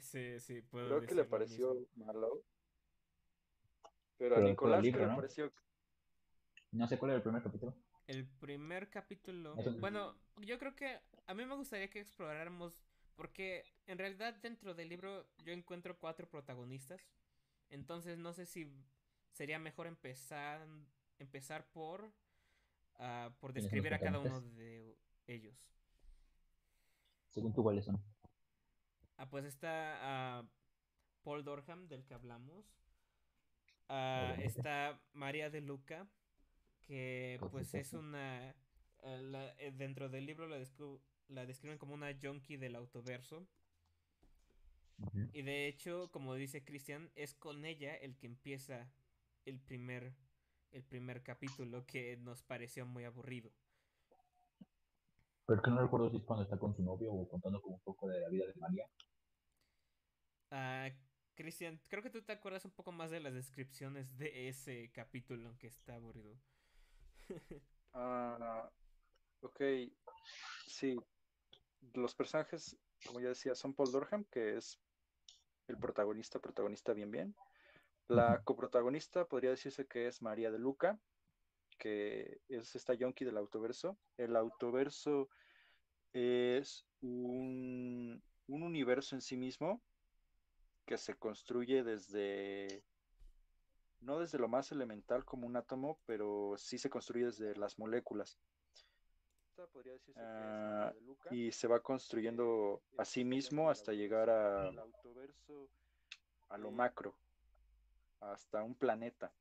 Sí, 0.00 0.38
sí, 0.40 0.60
puedo 0.62 0.88
Creo 0.88 1.06
que 1.06 1.14
le 1.14 1.25
pareció 1.25 1.75
mismo. 1.75 2.06
malo. 2.06 2.42
Pero, 4.18 4.37
a 4.37 4.40
Nicolás, 4.40 4.78
el 4.78 4.84
libro, 4.84 5.00
¿qué 5.00 5.06
le 5.06 5.12
¿no? 5.12 5.16
pareció? 5.16 5.52
No 6.72 6.87
sé 6.88 6.99
cuál 6.99 7.10
era 7.12 7.16
el 7.18 7.22
primer 7.22 7.42
capítulo. 7.42 7.75
El 8.06 8.26
primer 8.26 8.90
capítulo. 8.90 9.56
Eso- 9.56 9.70
Bueno, 9.80 10.14
yo 10.42 10.58
creo 10.58 10.75
que 10.75 10.99
a 11.26 11.34
mí 11.34 11.44
me 11.44 11.54
gustaría 11.54 11.88
que 11.90 12.00
exploráramos. 12.00 12.82
Porque 13.16 13.64
en 13.87 13.99
realidad 13.99 14.34
dentro 14.42 14.72
del 14.75 14.88
libro 14.88 15.26
yo 15.44 15.52
encuentro 15.52 15.99
cuatro 15.99 16.28
protagonistas. 16.28 17.00
Entonces 17.70 18.18
no 18.18 18.32
sé 18.32 18.46
si 18.46 18.72
sería 19.32 19.58
mejor 19.58 19.87
empezar, 19.87 20.66
empezar 21.20 21.66
por, 21.70 22.12
ah, 22.96 23.30
por 23.40 23.52
¿Quiénes 23.52 23.70
son 23.70 23.76
los 23.78 23.84
describir 23.84 23.94
a 23.94 23.98
cada 24.00 24.18
uno 24.18 24.40
de 24.56 24.96
ellos. 25.26 25.56
Según 27.28 27.52
tú, 27.52 27.62
¿cuáles 27.62 27.84
son? 27.84 28.02
Ah, 29.16 29.28
pues 29.28 29.44
está 29.44 30.38
ah, 30.40 30.44
Paul 31.22 31.44
Dorham, 31.44 31.86
del 31.88 32.04
que 32.04 32.14
hablamos. 32.14 32.66
Ah, 33.88 34.34
está 34.38 35.00
María 35.12 35.50
de 35.50 35.60
Luca, 35.60 36.06
que 36.86 37.38
pues 37.50 37.74
es 37.74 37.92
una... 37.92 38.50
eh, 39.02 39.18
la- 39.22 39.54
eh, 39.58 39.72
dentro 39.72 40.08
del 40.08 40.26
libro 40.26 40.46
la, 40.48 40.58
descri- 40.58 41.00
la 41.28 41.44
describen 41.46 41.78
como 41.78 41.94
una 41.94 42.12
junkie 42.20 42.56
del 42.56 42.76
autoverso. 42.76 43.46
Y 45.32 45.42
de 45.42 45.66
hecho, 45.66 46.10
como 46.10 46.34
dice 46.34 46.62
Cristian, 46.62 47.10
es 47.14 47.34
con 47.34 47.64
ella 47.64 47.94
el 47.96 48.16
que 48.16 48.26
empieza 48.26 48.86
el 49.46 49.58
primer, 49.58 50.12
el 50.72 50.84
primer 50.84 51.22
capítulo 51.22 51.84
que 51.86 52.16
nos 52.18 52.42
pareció 52.42 52.86
muy 52.86 53.04
aburrido. 53.04 53.50
Pero 55.46 55.60
es 55.60 55.64
que 55.64 55.70
no 55.70 55.82
recuerdo 55.82 56.10
si 56.10 56.16
es 56.16 56.22
cuando 56.22 56.44
está 56.44 56.58
con 56.58 56.74
su 56.74 56.82
novio 56.82 57.12
o 57.12 57.28
contando 57.28 57.60
como 57.60 57.76
un 57.76 57.82
poco 57.82 58.08
de 58.08 58.20
la 58.20 58.28
vida 58.28 58.46
de 58.46 58.54
María. 58.54 58.86
Ah, 60.50 60.88
Cristian, 61.34 61.80
creo 61.88 62.02
que 62.02 62.10
tú 62.10 62.22
te 62.22 62.32
acuerdas 62.32 62.64
un 62.64 62.70
poco 62.70 62.92
más 62.92 63.10
de 63.10 63.20
las 63.20 63.34
descripciones 63.34 64.16
de 64.16 64.48
ese 64.48 64.90
capítulo, 64.92 65.48
aunque 65.48 65.66
está 65.68 65.94
aburrido. 65.94 66.36
Ah, 67.92 68.70
ok, 69.40 69.60
sí. 70.68 70.96
Los 71.94 72.14
personajes, 72.14 72.76
como 73.04 73.18
ya 73.18 73.30
decía, 73.30 73.56
son 73.56 73.74
Paul 73.74 73.90
Dorham, 73.90 74.24
que 74.30 74.56
es 74.56 74.78
el 75.66 75.76
protagonista, 75.76 76.38
protagonista 76.38 76.92
bien 76.92 77.10
bien. 77.10 77.34
La 78.11 78.43
coprotagonista 78.43 79.25
podría 79.25 79.50
decirse 79.50 79.87
que 79.87 80.09
es 80.09 80.21
María 80.21 80.50
de 80.50 80.59
Luca, 80.59 80.99
que 81.79 82.40
es 82.49 82.75
esta 82.75 82.93
yonki 82.93 83.25
del 83.25 83.37
autoverso. 83.37 83.99
El 84.17 84.35
autoverso 84.35 85.29
es 86.12 86.85
un, 87.02 88.21
un 88.49 88.62
universo 88.64 89.14
en 89.14 89.21
sí 89.21 89.37
mismo 89.37 89.81
que 90.87 90.99
se 90.99 91.14
construye 91.14 91.85
desde, 91.85 92.83
no 94.00 94.19
desde 94.19 94.38
lo 94.38 94.49
más 94.49 94.73
elemental 94.73 95.25
como 95.25 95.47
un 95.47 95.55
átomo, 95.55 96.00
pero 96.05 96.55
sí 96.59 96.79
se 96.79 96.90
construye 96.90 97.26
desde 97.26 97.55
las 97.55 97.79
moléculas. 97.79 98.40
Ah, 100.17 100.93
y 101.31 101.52
se 101.52 101.69
va 101.69 101.81
construyendo 101.81 102.83
a 102.99 103.05
sí 103.05 103.25
mismo 103.25 103.71
hasta 103.71 103.93
llegar 103.93 104.31
a, 104.31 104.69
a 106.49 106.59
lo 106.59 106.73
macro, 106.73 107.14
hasta 108.20 108.62
un 108.62 108.74
planeta. 108.74 109.32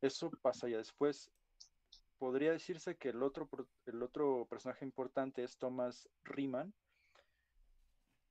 Eso 0.00 0.30
pasa 0.42 0.68
ya 0.68 0.78
después. 0.78 1.30
Podría 2.18 2.52
decirse 2.52 2.96
que 2.96 3.10
el 3.10 3.22
otro, 3.22 3.48
el 3.86 4.02
otro 4.02 4.46
personaje 4.46 4.84
importante 4.84 5.42
es 5.44 5.56
Thomas 5.56 6.08
Riemann, 6.24 6.74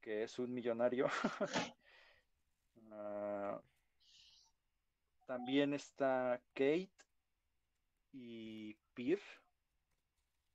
que 0.01 0.23
es 0.23 0.39
un 0.39 0.53
millonario. 0.53 1.07
Ah, 2.89 3.61
también 5.25 5.73
está 5.73 6.41
Kate 6.53 6.89
y 8.13 8.75
Peer, 8.93 9.19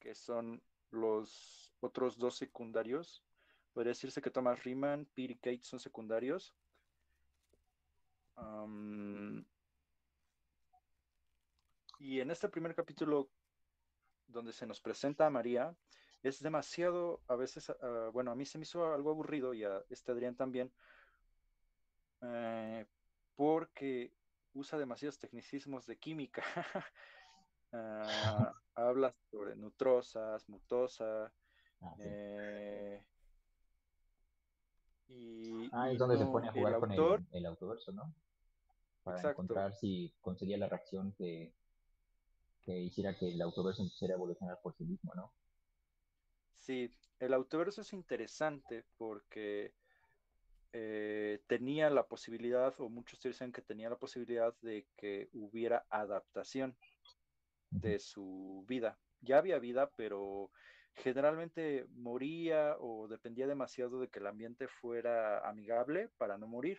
que 0.00 0.14
son 0.14 0.62
los 0.90 1.74
otros 1.80 2.18
dos 2.18 2.36
secundarios. 2.36 3.22
podría 3.74 3.90
decirse 3.90 4.22
que 4.22 4.30
Thomas 4.30 4.64
Riemann, 4.64 5.04
Pete 5.14 5.34
y 5.34 5.36
Kate 5.36 5.62
son 5.62 5.78
secundarios. 5.78 6.54
Y 11.98 12.20
en 12.20 12.30
este 12.30 12.48
primer 12.48 12.74
capítulo, 12.74 13.30
donde 14.26 14.52
se 14.52 14.66
nos 14.66 14.80
presenta 14.80 15.26
a 15.26 15.30
María, 15.30 15.74
es 16.22 16.40
demasiado, 16.42 17.20
a 17.28 17.36
veces, 17.36 17.70
ah, 17.70 18.10
bueno, 18.12 18.30
a 18.30 18.34
mí 18.34 18.44
se 18.44 18.58
me 18.58 18.62
hizo 18.62 18.92
algo 18.92 19.10
aburrido 19.10 19.54
y 19.54 19.64
a 19.64 19.82
este 19.88 20.12
Adrián 20.12 20.34
también, 20.36 20.72
eh, 22.22 22.86
porque 23.36 24.12
usa 24.54 24.78
demasiados 24.78 25.18
tecnicismos 25.18 25.86
de 25.86 25.96
química. 25.98 26.42
Ah, 27.74 28.52
habla 28.74 29.14
sobre 29.30 29.56
nutrosas, 29.56 30.46
mutosa, 30.46 31.32
Ah, 31.80 31.94
sí. 31.96 32.02
eh, 32.04 33.02
y, 35.14 35.68
Ah, 35.72 35.90
y 35.90 35.94
es 35.94 35.98
donde 35.98 36.18
se 36.18 36.26
pone 36.26 36.48
a 36.48 36.50
el 36.50 36.56
jugar 36.56 36.78
con 36.80 36.92
el, 36.92 36.98
autor, 36.98 37.22
el 37.32 37.46
autoverso, 37.46 37.92
¿no? 37.92 38.14
Para 39.02 39.18
exacto, 39.18 39.42
encontrar 39.42 39.74
si 39.74 40.12
conseguía 40.20 40.56
la 40.58 40.68
reacción 40.68 41.12
que, 41.12 41.52
que 42.62 42.78
hiciera 42.78 43.16
que 43.16 43.32
el 43.32 43.42
autoverso 43.42 43.82
empezara 43.82 44.14
a 44.14 44.16
evolucionar 44.16 44.60
por 44.62 44.74
sí 44.74 44.84
mismo, 44.84 45.12
¿no? 45.14 45.32
sí, 46.62 46.90
el 47.18 47.34
autoverso 47.34 47.80
es 47.80 47.92
interesante 47.92 48.84
porque 48.96 49.74
eh, 50.72 51.42
tenía 51.46 51.90
la 51.90 52.06
posibilidad, 52.06 52.74
o 52.78 52.88
muchos 52.88 53.20
dicen 53.20 53.52
que 53.52 53.62
tenía 53.62 53.90
la 53.90 53.98
posibilidad 53.98 54.54
de 54.62 54.86
que 54.96 55.28
hubiera 55.32 55.84
adaptación 55.90 56.76
de 57.70 57.98
su 57.98 58.64
vida. 58.68 58.98
Ya 59.20 59.38
había 59.38 59.58
vida, 59.58 59.90
pero 59.96 60.50
generalmente 60.94 61.86
moría 61.90 62.76
o 62.78 63.08
dependía 63.08 63.46
demasiado 63.46 64.00
de 64.00 64.08
que 64.08 64.18
el 64.18 64.26
ambiente 64.26 64.68
fuera 64.68 65.46
amigable 65.48 66.08
para 66.18 66.38
no 66.38 66.46
morir. 66.46 66.78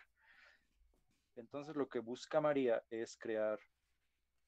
Entonces 1.35 1.75
lo 1.75 1.89
que 1.89 1.99
busca 1.99 2.41
María 2.41 2.83
es 2.89 3.17
crear 3.17 3.59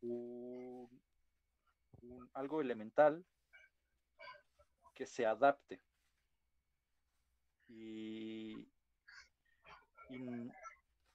un, 0.01 0.89
algo 2.33 2.61
elemental 2.61 3.25
que 4.93 5.05
se 5.05 5.25
adapte. 5.25 5.81
Y, 7.67 8.67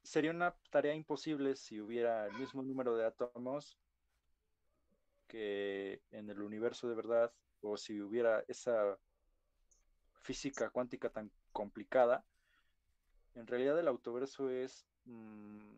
sería 0.02 0.32
una 0.32 0.56
tarea 0.70 0.94
imposible 0.94 1.54
si 1.54 1.80
hubiera 1.80 2.26
el 2.26 2.32
mismo 2.34 2.62
número 2.62 2.96
de 2.96 3.06
átomos 3.06 3.78
que 5.28 6.02
en 6.10 6.28
el 6.28 6.42
universo 6.42 6.88
de 6.88 6.96
verdad, 6.96 7.32
o 7.62 7.76
si 7.76 8.00
hubiera 8.00 8.44
esa 8.48 8.98
física 10.22 10.70
cuántica 10.70 11.10
tan 11.10 11.30
complicada. 11.52 12.24
En 13.34 13.46
realidad 13.46 13.78
el 13.78 13.88
autoverso 13.88 14.50
es 14.50 14.86
mm, 15.04 15.74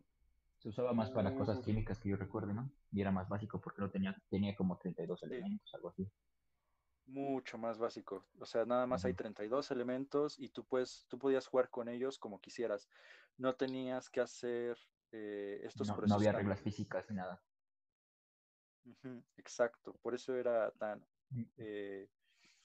Se 0.58 0.68
usaba 0.68 0.92
más 0.92 1.10
para 1.10 1.34
cosas 1.34 1.60
químicas 1.60 1.98
que 1.98 2.10
yo 2.10 2.16
recuerde, 2.16 2.54
¿no? 2.54 2.70
Y 2.92 3.00
era 3.00 3.10
más 3.10 3.28
básico 3.28 3.60
porque 3.60 3.80
no 3.82 3.90
tenía, 3.90 4.16
tenía 4.30 4.54
como 4.54 4.78
32 4.78 5.20
Sí. 5.20 5.26
elementos, 5.26 5.74
algo 5.74 5.88
así. 5.90 6.08
mucho 7.06 7.58
más 7.58 7.78
básico. 7.78 8.24
O 8.40 8.46
sea, 8.46 8.64
nada 8.64 8.86
más 8.86 9.04
hay 9.04 9.12
Ujú. 9.12 9.22
32 9.22 9.70
elementos 9.70 10.38
y 10.38 10.48
tú, 10.48 10.64
puedes, 10.64 11.04
tú 11.08 11.18
podías 11.18 11.46
jugar 11.46 11.68
con 11.68 11.88
ellos 11.88 12.18
como 12.18 12.40
quisieras. 12.40 12.88
No 13.38 13.54
tenías 13.54 14.08
que 14.08 14.20
hacer 14.20 14.78
eh, 15.12 15.60
estos 15.64 15.88
No, 15.88 15.94
no 15.94 16.00
procesos 16.00 16.16
había 16.18 16.32
tan- 16.32 16.40
reglas 16.40 16.60
físicas 16.60 17.10
ni 17.10 17.16
nada. 17.16 17.42
Exacto, 19.36 19.94
por 20.02 20.14
eso 20.14 20.34
era 20.34 20.70
tan 20.72 21.04
eh, 21.56 22.08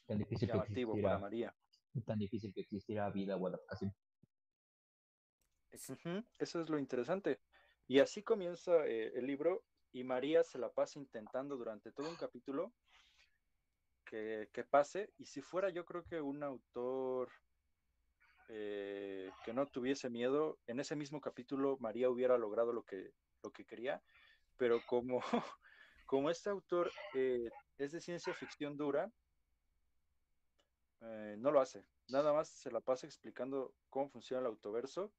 Tan 0.06 0.18
difícil 0.18 0.48
que 0.48 0.58
para 0.58 0.64
existiera, 0.64 1.18
María. 1.18 1.56
tan 2.06 2.20
difícil 2.20 2.54
que 2.54 2.62
existiera 2.62 3.10
vida 3.10 3.36
o 3.36 3.48
adaptación. 3.48 3.94
Eso 5.72 6.62
es 6.62 6.70
lo 6.70 6.80
interesante. 6.80 7.42
Y 7.88 8.00
así 8.00 8.24
comienza 8.24 8.86
eh, 8.86 9.12
el 9.16 9.28
libro 9.28 9.66
y 9.92 10.04
María 10.04 10.44
se 10.44 10.60
la 10.60 10.72
pasa 10.72 11.00
intentando 11.00 11.58
durante 11.58 11.92
todo 11.92 12.10
un 12.10 12.16
capítulo 12.16 12.74
que, 14.06 14.50
que 14.54 14.64
pase. 14.64 15.14
Y 15.18 15.26
si 15.26 15.42
fuera 15.42 15.70
yo 15.70 15.86
creo 15.86 16.04
que 16.04 16.22
un 16.22 16.44
autor 16.44 17.30
eh, 18.50 19.30
que 19.44 19.54
no 19.54 19.66
tuviese 19.68 20.10
miedo, 20.10 20.58
en 20.68 20.80
ese 20.80 20.96
mismo 20.96 21.20
capítulo 21.20 21.78
María 21.80 22.10
hubiera 22.10 22.38
logrado 22.38 22.72
lo 22.72 22.84
que, 22.84 23.12
lo 23.44 23.52
que 23.52 23.66
quería. 23.66 24.02
Pero 24.58 24.82
como, 24.88 25.20
como 26.08 26.30
este 26.32 26.50
autor 26.50 26.92
eh, 27.14 27.50
es 27.78 27.92
de 27.92 28.02
ciencia 28.02 28.34
ficción 28.34 28.78
dura, 28.78 29.12
eh, 31.02 31.36
no 31.38 31.52
lo 31.52 31.62
hace. 31.62 31.84
Nada 32.08 32.34
más 32.34 32.50
se 32.50 32.72
la 32.72 32.80
pasa 32.80 33.06
explicando 33.06 33.76
cómo 33.90 34.10
funciona 34.10 34.42
el 34.42 34.48
autoverso 34.48 35.12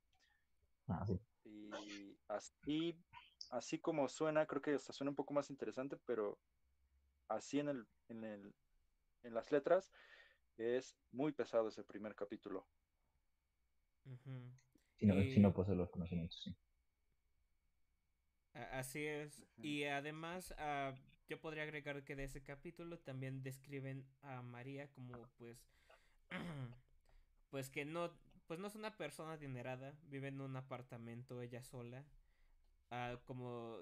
Ah, 0.89 1.05
sí. 1.07 1.21
y 1.45 2.17
así, 2.29 2.97
así 3.51 3.79
como 3.79 4.09
suena, 4.09 4.47
creo 4.47 4.63
que 4.63 4.75
hasta 4.75 4.93
suena 4.93 5.11
un 5.11 5.17
poco 5.17 5.35
más 5.35 5.51
interesante, 5.51 5.97
pero 6.07 6.39
así 7.29 7.61
en 7.61 7.69
el, 7.69 7.87
en 8.09 8.25
el, 8.25 8.55
en 9.23 9.35
las 9.35 9.53
letras 9.53 9.93
es 10.57 10.97
muy 11.13 11.33
pesado 11.33 11.69
ese 11.69 11.85
primer 11.85 12.15
capítulo. 12.15 12.67
Si 14.99 15.07
no, 15.07 15.15
si 15.23 15.41
no 15.41 15.53
Y- 15.53 15.55
posee 15.55 15.77
los 15.77 15.91
conocimientos, 15.91 16.41
sí. 16.43 16.57
Así 18.73 19.05
es. 19.07 19.43
Y 19.63 19.85
además, 19.85 20.55
ah, 20.59 20.95
yo 21.29 21.41
podría 21.41 21.63
agregar 21.63 22.05
que 22.05 22.17
de 22.17 22.25
ese 22.25 22.43
capítulo 22.43 22.99
también 22.99 23.43
describen 23.43 24.07
a 24.23 24.43
María 24.43 24.89
como 24.89 25.29
pues 25.37 25.59
pues 27.51 27.71
que 27.71 27.85
no 27.85 28.13
pues 28.47 28.59
no 28.59 28.67
es 28.67 28.75
una 28.75 28.97
persona 28.97 29.35
adinerada, 29.35 29.95
vive 30.05 30.29
en 30.29 30.41
un 30.41 30.57
apartamento 30.57 31.41
ella 31.43 31.63
sola. 31.63 32.05
Ah, 32.91 33.21
como 33.25 33.79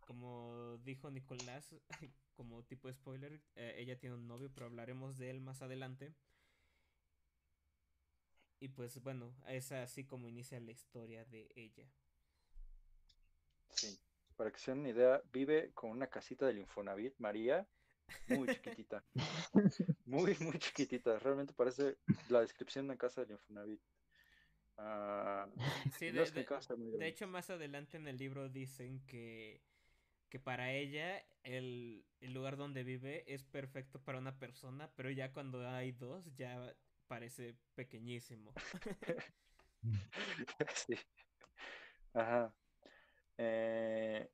como 0.00 0.78
dijo 0.84 1.10
Nicolás, 1.10 1.74
como 2.36 2.62
tipo 2.64 2.92
spoiler, 2.92 3.40
eh, 3.56 3.74
ella 3.78 3.98
tiene 3.98 4.14
un 4.16 4.28
novio, 4.28 4.50
pero 4.52 4.66
hablaremos 4.66 5.18
de 5.18 5.30
él 5.30 5.40
más 5.40 5.62
adelante. 5.62 6.14
Y 8.60 8.68
pues 8.68 9.02
bueno, 9.02 9.34
es 9.48 9.72
así 9.72 10.04
como 10.04 10.28
inicia 10.28 10.60
la 10.60 10.70
historia 10.70 11.24
de 11.24 11.50
ella. 11.54 11.86
Sí. 13.70 13.98
Para 14.36 14.50
que 14.50 14.58
se 14.58 14.70
den 14.72 14.80
una 14.80 14.90
idea, 14.90 15.22
vive 15.32 15.70
con 15.74 15.90
una 15.90 16.08
casita 16.08 16.46
del 16.46 16.58
Infonavit, 16.58 17.14
María, 17.18 17.66
muy 18.28 18.48
chiquitita. 18.48 19.04
Muy, 20.06 20.36
muy 20.40 20.58
chiquitita. 20.58 21.18
Realmente 21.18 21.54
parece 21.54 21.96
la 22.28 22.40
descripción 22.40 22.84
de 22.86 22.92
una 22.92 22.98
casa 22.98 23.22
del 23.22 23.32
Infonavit. 23.32 23.80
Ah, 24.76 25.46
Sí, 25.98 26.10
de, 26.10 26.30
de- 26.30 26.44
casa 26.44 26.74
de 26.98 27.06
hecho 27.06 27.26
más 27.26 27.50
adelante 27.50 27.96
en 27.96 28.08
el 28.08 28.16
libro 28.16 28.48
dicen 28.48 29.00
que, 29.06 29.60
que 30.30 30.38
para 30.40 30.72
ella 30.72 31.24
el, 31.44 32.04
el 32.20 32.34
lugar 32.34 32.56
donde 32.56 32.84
vive 32.84 33.24
es 33.32 33.44
perfecto 33.44 34.00
para 34.00 34.18
una 34.18 34.38
persona, 34.38 34.90
pero 34.96 35.10
ya 35.10 35.32
cuando 35.32 35.66
hay 35.68 35.92
dos 35.92 36.34
ya 36.36 36.74
parece 37.08 37.56
pequeñísimo. 37.74 38.52
Sí. 40.74 40.94
Ajá. 42.14 42.54
Eh, 43.38 44.30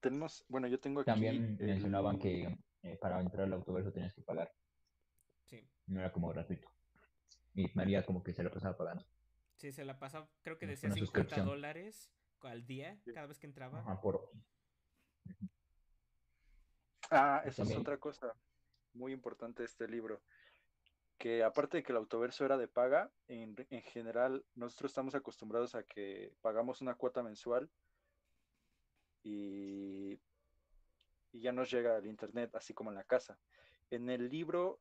tenemos, 0.00 0.44
bueno, 0.48 0.66
yo 0.66 0.80
tengo 0.80 1.00
aquí 1.00 1.06
También 1.10 1.56
mencionaban 1.60 2.18
que 2.18 2.58
eh, 2.82 2.96
para 2.96 3.20
entrar 3.20 3.44
al 3.46 3.52
autoverso 3.52 3.92
tenías 3.92 4.14
que 4.14 4.22
pagar, 4.22 4.52
Sí, 5.46 5.66
no 5.86 6.00
era 6.00 6.12
como 6.12 6.28
gratuito. 6.28 6.68
Y 7.54 7.66
María 7.74 8.04
como 8.04 8.22
que 8.22 8.32
se 8.32 8.42
lo 8.42 8.50
pasaba 8.52 8.76
pagando. 8.76 9.04
sí, 9.56 9.72
se 9.72 9.84
la 9.84 9.98
pasa, 9.98 10.28
creo 10.42 10.58
que 10.58 10.66
decía 10.66 10.88
una 10.88 10.94
50 10.94 11.06
suscripción. 11.20 11.46
dólares 11.46 12.10
al 12.42 12.66
día 12.66 12.96
Sí. 13.04 13.12
cada 13.12 13.26
vez 13.26 13.38
que 13.38 13.46
entraba. 13.46 13.80
Ajá, 13.80 14.00
por... 14.00 14.30
Ah, 17.10 17.42
Y 17.44 17.48
eso 17.48 17.62
es 17.64 17.76
otra 17.76 17.98
cosa 17.98 18.32
muy 18.94 19.12
importante 19.12 19.62
de 19.62 19.66
este 19.66 19.88
libro. 19.88 20.22
Que 21.20 21.44
aparte 21.44 21.76
de 21.76 21.82
que 21.82 21.92
el 21.92 21.98
autoverso 21.98 22.46
era 22.46 22.56
de 22.56 22.66
paga, 22.66 23.10
en, 23.28 23.54
en 23.68 23.82
general 23.82 24.42
nosotros 24.54 24.90
estamos 24.90 25.14
acostumbrados 25.14 25.74
a 25.74 25.82
que 25.82 26.32
pagamos 26.40 26.80
una 26.80 26.94
cuota 26.94 27.22
mensual 27.22 27.68
y, 29.22 30.18
y 31.32 31.40
ya 31.42 31.52
nos 31.52 31.70
llega 31.70 31.98
el 31.98 32.06
internet, 32.06 32.54
así 32.54 32.72
como 32.72 32.88
en 32.88 32.96
la 32.96 33.04
casa. 33.04 33.38
En 33.90 34.08
el 34.08 34.30
libro, 34.30 34.80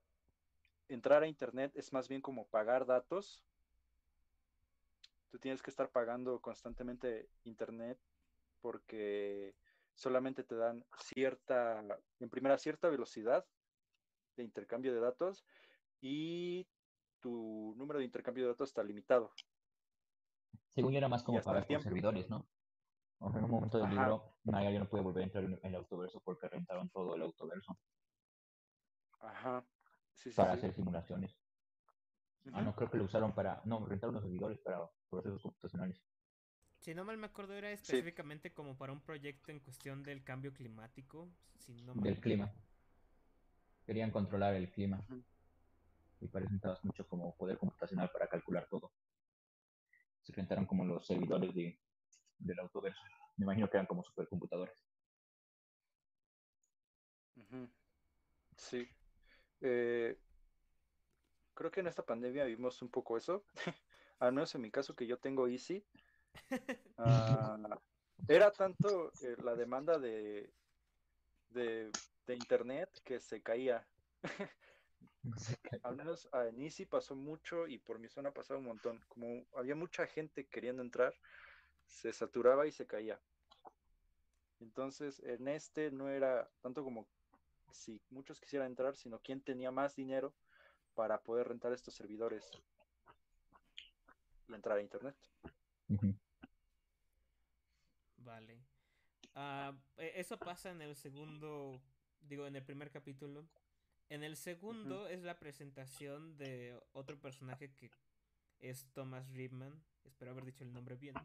entrar 0.88 1.24
a 1.24 1.28
internet 1.28 1.74
es 1.76 1.92
más 1.92 2.08
bien 2.08 2.22
como 2.22 2.48
pagar 2.48 2.86
datos. 2.86 3.44
Tú 5.32 5.40
tienes 5.40 5.62
que 5.62 5.72
estar 5.72 5.90
pagando 5.90 6.40
constantemente 6.40 7.28
internet 7.44 8.00
porque 8.62 9.56
solamente 9.94 10.46
te 10.46 10.56
dan 10.56 10.86
cierta, 11.04 11.84
en 12.22 12.30
primera, 12.30 12.58
cierta 12.58 12.88
velocidad 12.88 13.46
de 14.38 14.44
intercambio 14.44 14.94
de 14.94 15.02
datos 15.02 15.44
y 16.02 16.68
tu 17.20 17.74
número 17.78 18.00
de 18.00 18.06
intercambio 18.06 18.44
de 18.46 18.50
datos 18.52 18.70
está 18.70 18.84
limitado. 18.84 19.32
Según 20.76 20.92
yo 20.92 20.98
era 20.98 21.10
más 21.10 21.24
como 21.24 21.42
por 21.42 21.66
tiempo. 21.66 21.84
servidores, 21.84 22.30
¿no? 22.30 22.48
O 23.20 23.30
sea, 23.32 23.40
en 23.40 23.46
un 23.46 23.52
momento 23.52 23.78
del 23.78 23.88
Ajá. 23.88 24.02
libro, 24.02 24.34
María 24.44 24.72
ya 24.72 24.80
no 24.80 24.90
puede 24.90 25.04
volver 25.04 25.24
a 25.24 25.26
entrar 25.26 25.44
en 25.44 25.60
el 25.62 25.76
autoverso 25.76 26.22
porque 26.22 26.48
rentaron 26.48 26.90
todo 26.90 27.16
el 27.16 27.22
autoverso 27.22 27.78
Ajá. 29.20 29.66
Sí, 30.14 30.32
sí, 30.32 30.36
para 30.36 30.54
sí. 30.54 30.58
hacer 30.58 30.74
simulaciones. 30.74 31.36
Ah, 32.54 32.62
no, 32.62 32.74
creo 32.76 32.90
que 32.90 32.98
lo 32.98 33.04
usaron 33.04 33.34
para. 33.34 33.62
No, 33.66 33.86
rentaron 33.86 34.16
los 34.16 34.24
servidores 34.24 34.58
para 34.60 34.90
procesos 35.10 35.42
computacionales. 35.42 36.02
Si 36.80 36.94
no 36.94 37.04
mal 37.04 37.18
me 37.18 37.28
acuerdo, 37.28 37.54
era 37.54 37.72
específicamente 37.72 38.54
como 38.54 38.78
para 38.78 38.94
un 38.94 39.02
proyecto 39.02 39.52
en 39.52 39.60
cuestión 39.60 40.02
del 40.04 40.24
cambio 40.24 40.54
climático. 40.54 41.30
Si 41.58 41.74
no 41.82 41.94
mal 41.94 42.04
del 42.04 42.20
clima. 42.20 42.50
Querían 43.86 44.12
controlar 44.12 44.56
el 44.56 44.72
clima. 44.72 45.04
Y 46.22 46.28
eso 46.28 46.84
mucho 46.84 47.08
como 47.08 47.36
poder 47.36 47.58
computacional 47.58 48.10
para 48.12 48.28
calcular 48.28 48.68
todo. 48.70 48.92
Se 50.24 50.34
rentaron 50.34 50.66
como 50.66 50.86
los 50.86 51.06
servidores 51.06 51.54
de, 51.56 51.80
del 52.38 52.60
autoverso. 52.60 53.02
Me 53.38 53.46
imagino 53.46 53.70
que 53.70 53.78
eran 53.78 53.88
como 53.88 54.04
supercomputadores. 54.04 54.86
Sí. 58.58 58.88
Eh, 59.62 60.18
creo 61.54 61.72
que 61.72 61.80
en 61.80 61.88
esta 61.88 62.06
pandemia 62.06 62.46
vimos 62.46 62.82
un 62.82 62.90
poco 62.90 63.18
eso. 63.18 63.46
Al 64.20 64.34
menos 64.34 64.54
en 64.56 64.62
mi 64.62 64.72
caso 64.72 64.96
que 64.96 65.08
yo 65.08 65.18
tengo 65.18 65.48
Easy. 65.48 65.86
Ah, 67.02 67.58
era 68.28 68.52
tanto 68.52 69.12
eh, 69.24 69.36
la 69.42 69.56
demanda 69.56 69.98
de, 69.98 70.52
de, 71.50 71.92
internet 72.28 72.90
que 73.06 73.20
se 73.22 73.42
caía. 73.42 73.88
Al 75.84 75.96
menos 75.96 76.30
en 76.34 76.62
Easy 76.62 76.86
pasó 76.86 77.16
mucho 77.16 77.68
y 77.68 77.78
por 77.78 78.00
mi 78.00 78.08
zona 78.08 78.32
pasaba 78.32 78.60
un 78.60 78.66
montón. 78.66 79.00
Como 79.08 79.46
había 79.56 79.76
mucha 79.76 80.08
gente 80.08 80.48
queriendo 80.48 80.82
entrar, 80.82 81.14
se 81.86 82.14
saturaba 82.14 82.68
y 82.68 82.72
se 82.72 82.86
caía. 82.86 83.20
Entonces, 84.60 85.20
en 85.24 85.48
este 85.48 85.92
no 85.92 86.10
era 86.10 86.50
tanto 86.62 86.84
como 86.84 87.08
si 87.72 88.02
muchos 88.10 88.40
quisieran 88.40 88.68
entrar, 88.68 88.96
sino 88.96 89.20
quién 89.20 89.42
tenía 89.42 89.72
más 89.72 89.96
dinero 89.96 90.34
para 90.96 91.22
poder 91.22 91.48
rentar 91.48 91.72
estos 91.72 91.94
servidores 91.94 92.50
y 94.48 94.54
entrar 94.54 94.78
a 94.78 94.82
internet. 94.82 95.16
Vale. 98.18 98.60
Ah, 99.36 99.74
e, 99.98 100.20
eso 100.20 100.38
pasa 100.38 100.72
en 100.72 100.82
el 100.82 100.96
segundo, 100.96 101.82
digo, 102.22 102.46
en 102.48 102.56
el 102.56 102.64
primer 102.64 102.92
capítulo. 102.92 103.48
En 104.10 104.24
el 104.24 104.36
segundo 104.36 105.08
es 105.08 105.22
la 105.22 105.40
presentación 105.40 106.38
de 106.38 106.80
otro 106.94 107.20
personaje 107.20 107.74
que 107.76 107.92
es 108.60 108.88
Thomas 108.94 109.30
Ripman. 109.32 109.84
Espero 110.04 110.32
haber 110.32 110.46
dicho 110.46 110.64
el 110.64 110.74
nombre 110.74 110.96
bien. 110.96 111.16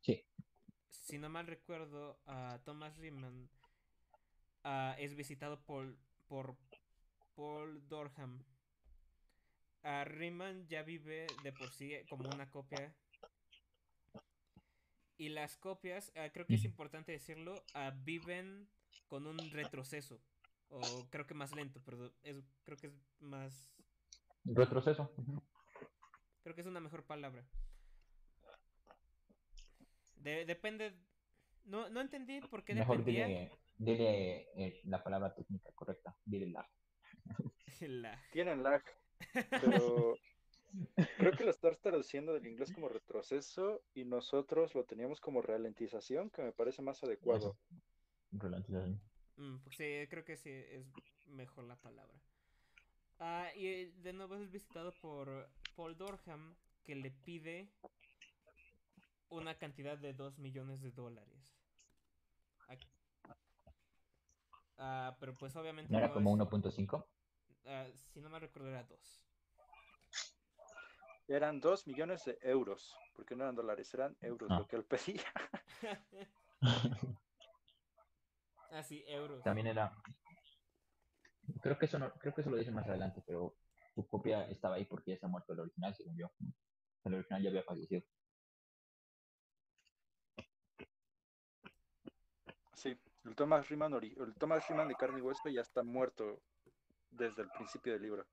Sí. 0.00 0.24
Si 0.90 1.18
no 1.18 1.28
mal 1.28 1.46
recuerdo, 1.46 2.20
a 2.26 2.60
Thomas 2.64 2.96
Ripman 2.98 3.48
Ah, 4.64 4.94
es 4.98 5.14
visitado 5.14 5.60
por, 5.64 5.96
por 6.28 6.56
Paul 7.34 7.86
Dorham. 7.88 8.44
Uh, 9.82 10.04
Riemann 10.04 10.68
ya 10.68 10.82
vive 10.82 11.26
de 11.42 11.52
por 11.52 11.72
sí 11.72 11.92
como 12.08 12.28
una 12.28 12.48
copia. 12.48 12.94
Y 15.18 15.30
las 15.30 15.56
copias, 15.56 16.12
ah, 16.16 16.30
creo 16.32 16.46
que 16.46 16.54
es 16.54 16.64
importante 16.64 17.12
decirlo, 17.12 17.64
viven 18.04 18.68
con 19.08 19.26
un 19.26 19.38
retroceso. 19.50 20.20
O 20.74 21.06
creo 21.10 21.26
que 21.26 21.34
más 21.34 21.54
lento, 21.54 21.82
pero 21.84 22.10
es, 22.22 22.42
creo 22.64 22.78
que 22.78 22.86
es 22.86 22.94
más... 23.20 23.70
Retroceso. 24.44 25.12
Creo 26.42 26.54
que 26.54 26.62
es 26.62 26.66
una 26.66 26.80
mejor 26.80 27.04
palabra. 27.04 27.44
depende... 30.16 30.96
No, 31.64 31.90
no 31.90 32.00
entendí 32.00 32.40
por 32.40 32.64
qué 32.64 32.74
mejor 32.74 33.04
dependía. 33.04 33.50
Dile 33.76 34.48
eh, 34.56 34.80
la 34.84 35.02
palabra 35.02 35.34
técnica 35.34 35.70
correcta, 35.74 36.16
dile 36.24 36.46
lag. 36.46 36.68
Tienen 38.32 38.62
lag, 38.62 38.82
pero 39.50 40.16
creo 41.18 41.32
que 41.32 41.44
lo 41.44 41.50
estás 41.50 41.78
traduciendo 41.80 42.32
del 42.32 42.46
inglés 42.46 42.72
como 42.72 42.88
retroceso 42.88 43.82
y 43.94 44.04
nosotros 44.04 44.74
lo 44.74 44.84
teníamos 44.84 45.20
como 45.20 45.42
ralentización, 45.42 46.30
que 46.30 46.42
me 46.42 46.52
parece 46.52 46.82
más 46.82 47.02
adecuado. 47.02 47.58
Ralentización. 48.32 49.00
Mm, 49.42 49.58
pues 49.58 49.76
sí, 49.76 50.06
creo 50.08 50.24
que 50.24 50.36
sí 50.36 50.50
es 50.50 50.86
mejor 51.26 51.64
la 51.64 51.74
palabra. 51.74 52.16
Ah, 53.18 53.48
y 53.56 53.66
eh, 53.66 53.92
de 54.02 54.12
nuevo 54.12 54.36
es 54.36 54.52
visitado 54.52 54.92
por 55.00 55.48
Paul 55.74 55.96
Dorham, 55.96 56.54
que 56.84 56.94
le 56.94 57.10
pide 57.10 57.68
una 59.30 59.56
cantidad 59.58 59.98
de 59.98 60.12
2 60.12 60.38
millones 60.38 60.80
de 60.80 60.92
dólares. 60.92 61.58
Ah, 64.78 65.16
pero 65.18 65.34
pues 65.34 65.54
obviamente. 65.56 65.92
¿No 65.92 65.98
era 65.98 66.12
como 66.12 66.36
1.5? 66.36 67.04
Ah, 67.66 67.86
si 68.12 68.20
no 68.20 68.30
me 68.30 68.38
recuerdo, 68.38 68.68
era 68.68 68.84
2. 68.84 69.24
Eran 71.26 71.60
2 71.60 71.86
millones 71.88 72.24
de 72.24 72.38
euros, 72.42 72.94
porque 73.14 73.34
no 73.34 73.42
eran 73.42 73.56
dólares, 73.56 73.92
eran 73.94 74.16
euros 74.20 74.50
ah. 74.52 74.58
lo 74.60 74.66
que 74.68 74.76
él 74.76 74.84
pedía. 74.84 75.24
ah, 78.72 78.82
sí, 78.82 79.04
euros. 79.06 79.42
También 79.42 79.68
era. 79.68 79.92
Creo 81.60 81.78
que 81.78 81.86
eso 81.86 81.98
no, 81.98 82.12
creo 82.14 82.34
que 82.34 82.40
eso 82.40 82.50
lo 82.50 82.56
dice 82.56 82.70
más 82.70 82.86
adelante, 82.88 83.22
pero 83.26 83.56
su 83.94 84.06
copia 84.06 84.48
estaba 84.48 84.76
ahí 84.76 84.84
porque 84.84 85.12
ya 85.12 85.18
se 85.18 85.26
ha 85.26 85.28
muerto 85.28 85.52
el 85.52 85.60
original, 85.60 85.94
según 85.94 86.16
yo. 86.16 86.30
El 87.04 87.14
original 87.14 87.42
ya 87.42 87.50
había 87.50 87.62
fallecido. 87.62 88.02
Sí, 92.74 92.98
el 93.24 93.34
Thomas 93.36 93.68
Riemann, 93.68 93.94
el 93.94 94.34
Thomas 94.38 94.66
Riemann 94.68 94.88
de 94.88 94.94
carne 94.94 95.18
y 95.18 95.22
hueso 95.22 95.48
ya 95.48 95.60
está 95.60 95.82
muerto 95.82 96.42
desde 97.10 97.42
el 97.42 97.50
principio 97.50 97.92
del 97.92 98.02
libro. 98.02 98.26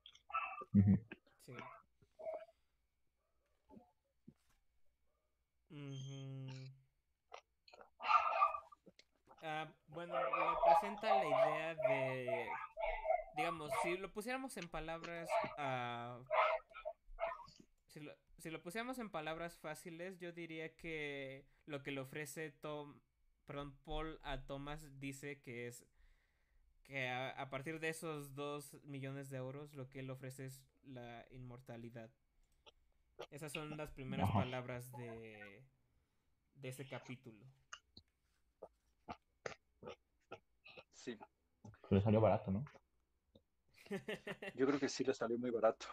Sí. 0.72 1.52
Ah, 9.42 9.72
bueno, 9.92 10.14
le 10.14 10.56
presenta 10.64 11.08
la 11.16 11.24
idea 11.24 11.74
de, 11.74 12.48
digamos, 13.36 13.70
si 13.82 13.96
lo 13.96 14.12
pusiéramos 14.12 14.56
en 14.56 14.68
palabras, 14.68 15.28
uh, 15.58 16.24
si, 17.86 18.00
lo, 18.00 18.12
si 18.38 18.50
lo 18.50 18.62
pusiéramos 18.62 18.98
en 18.98 19.10
palabras 19.10 19.56
fáciles, 19.58 20.18
yo 20.18 20.32
diría 20.32 20.74
que 20.76 21.46
lo 21.66 21.82
que 21.82 21.90
le 21.90 22.00
ofrece 22.00 22.50
Tom, 22.50 23.00
perdón, 23.46 23.76
Paul 23.84 24.20
a 24.22 24.44
Thomas 24.46 24.98
dice 25.00 25.40
que 25.40 25.66
es 25.66 25.86
que 26.84 27.08
a, 27.08 27.48
partir 27.50 27.78
de 27.78 27.88
esos 27.88 28.34
dos 28.34 28.74
millones 28.82 29.30
de 29.30 29.36
euros 29.36 29.74
lo 29.74 29.88
que 29.88 30.00
él 30.00 30.10
ofrece 30.10 30.46
es 30.46 30.64
la 30.82 31.24
inmortalidad. 31.30 32.10
Esas 33.30 33.52
son 33.52 33.76
las 33.76 33.90
primeras 33.92 34.30
palabras 34.32 34.90
de, 34.92 35.62
de 36.54 36.68
ese 36.68 36.88
capítulo. 36.88 37.46
Sí. 41.00 41.18
le 41.90 42.00
salió 42.02 42.20
barato, 42.20 42.50
¿no? 42.50 42.64
Yo 44.54 44.66
creo 44.66 44.78
que 44.78 44.88
sí 44.88 45.02
le 45.02 45.14
salió 45.14 45.38
muy 45.38 45.50
barato. 45.50 45.86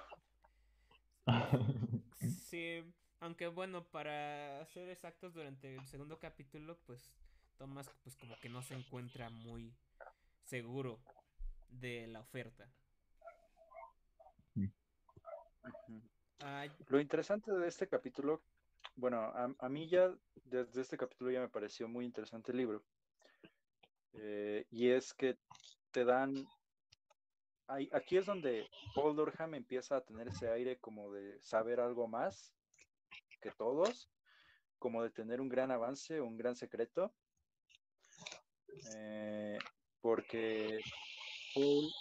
Sí, 2.48 2.82
aunque 3.20 3.48
bueno, 3.48 3.84
para 3.90 4.66
ser 4.68 4.90
exactos, 4.90 5.34
durante 5.34 5.76
el 5.76 5.86
segundo 5.86 6.18
capítulo, 6.18 6.78
pues 6.86 7.12
Thomas 7.58 7.90
pues 8.04 8.16
como 8.16 8.36
que 8.40 8.50
no 8.50 8.62
se 8.62 8.74
encuentra 8.74 9.30
muy 9.30 9.76
seguro 10.44 11.02
de 11.70 12.08
la 12.08 12.22
oferta. 12.22 12.70
Lo 16.88 17.00
interesante 17.00 17.52
de 17.52 17.68
este 17.68 17.88
capítulo, 17.88 18.42
bueno, 18.96 19.20
a, 19.60 19.70
mí 19.70 19.90
ya 19.90 20.14
desde 20.46 20.82
este 20.82 20.98
capítulo 20.98 21.32
ya 21.32 21.42
me 21.42 21.50
pareció 21.50 21.88
muy 21.88 22.06
interesante 22.06 22.52
el 22.52 22.58
libro. 22.58 22.84
Eh, 24.20 24.66
y 24.72 24.90
es 24.90 25.14
que 25.14 25.38
te 25.92 26.06
dan... 26.06 26.34
aquí 27.92 28.18
es 28.18 28.26
donde 28.26 28.68
Paul 28.96 29.16
Dorham 29.16 29.54
empieza 29.56 29.98
a 29.98 30.04
tener 30.04 30.28
ese 30.28 30.50
aire 30.50 30.78
como 30.80 31.12
de 31.12 31.40
saber 31.42 31.80
algo 31.80 32.08
más 32.08 32.56
que 33.42 33.52
todos, 33.52 34.10
como 34.80 35.04
de 35.04 35.12
tener 35.12 35.42
un 35.42 35.50
gran 35.50 35.72
avance, 35.72 36.20
un 36.22 36.38
gran 36.38 36.56
secreto, 36.56 37.14
eh, 38.96 39.58
porque 40.02 40.80
Paul 41.54 41.92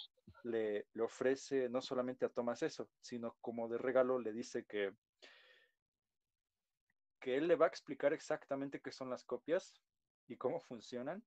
le, 0.43 0.87
le, 0.93 1.03
ofrece 1.03 1.69
no 1.69 1.81
solamente 1.81 2.25
a 2.25 2.29
Thomas 2.29 2.63
eso, 2.63 2.89
sino 3.01 3.35
como 3.41 3.67
de 3.67 3.77
regalo 3.77 4.19
le 4.19 4.31
dice 4.31 4.65
que, 4.65 4.93
que 7.19 7.37
él 7.37 7.47
le 7.47 7.55
va 7.55 7.65
a 7.65 7.69
explicar 7.69 8.13
exactamente 8.13 8.81
qué 8.81 8.91
son 8.91 9.09
las 9.09 9.25
copias 9.25 9.73
y 10.27 10.37
cómo 10.37 10.59
funcionan. 10.59 11.23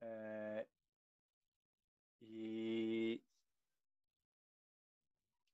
Eh, 0.00 0.66
y, 2.20 3.22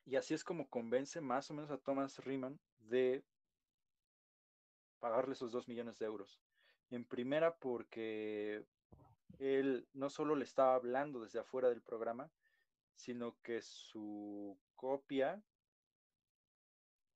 y 0.05 0.17
así 0.17 0.35
es 0.35 0.45
como 0.45 0.69
convence 0.69 1.21
más 1.21 1.51
o 1.51 1.55
menos 1.55 1.71
a 1.71 1.79
Thomas 1.79 2.19
Riemann 2.25 2.61
de 2.79 3.25
pagarle 4.99 5.35
esos 5.35 5.53
dos 5.53 5.69
millones 5.69 5.99
de 5.99 6.07
euros. 6.07 6.41
En 6.91 7.05
primera 7.05 7.57
porque 7.57 8.65
él 9.39 9.89
no 9.93 10.09
solo 10.09 10.35
le 10.37 10.45
estaba 10.45 10.75
hablando 10.75 11.21
desde 11.21 11.41
afuera 11.41 11.69
del 11.69 11.83
programa, 11.83 12.31
sino 12.95 13.37
que 13.43 13.61
su 13.61 14.59
copia, 14.75 15.43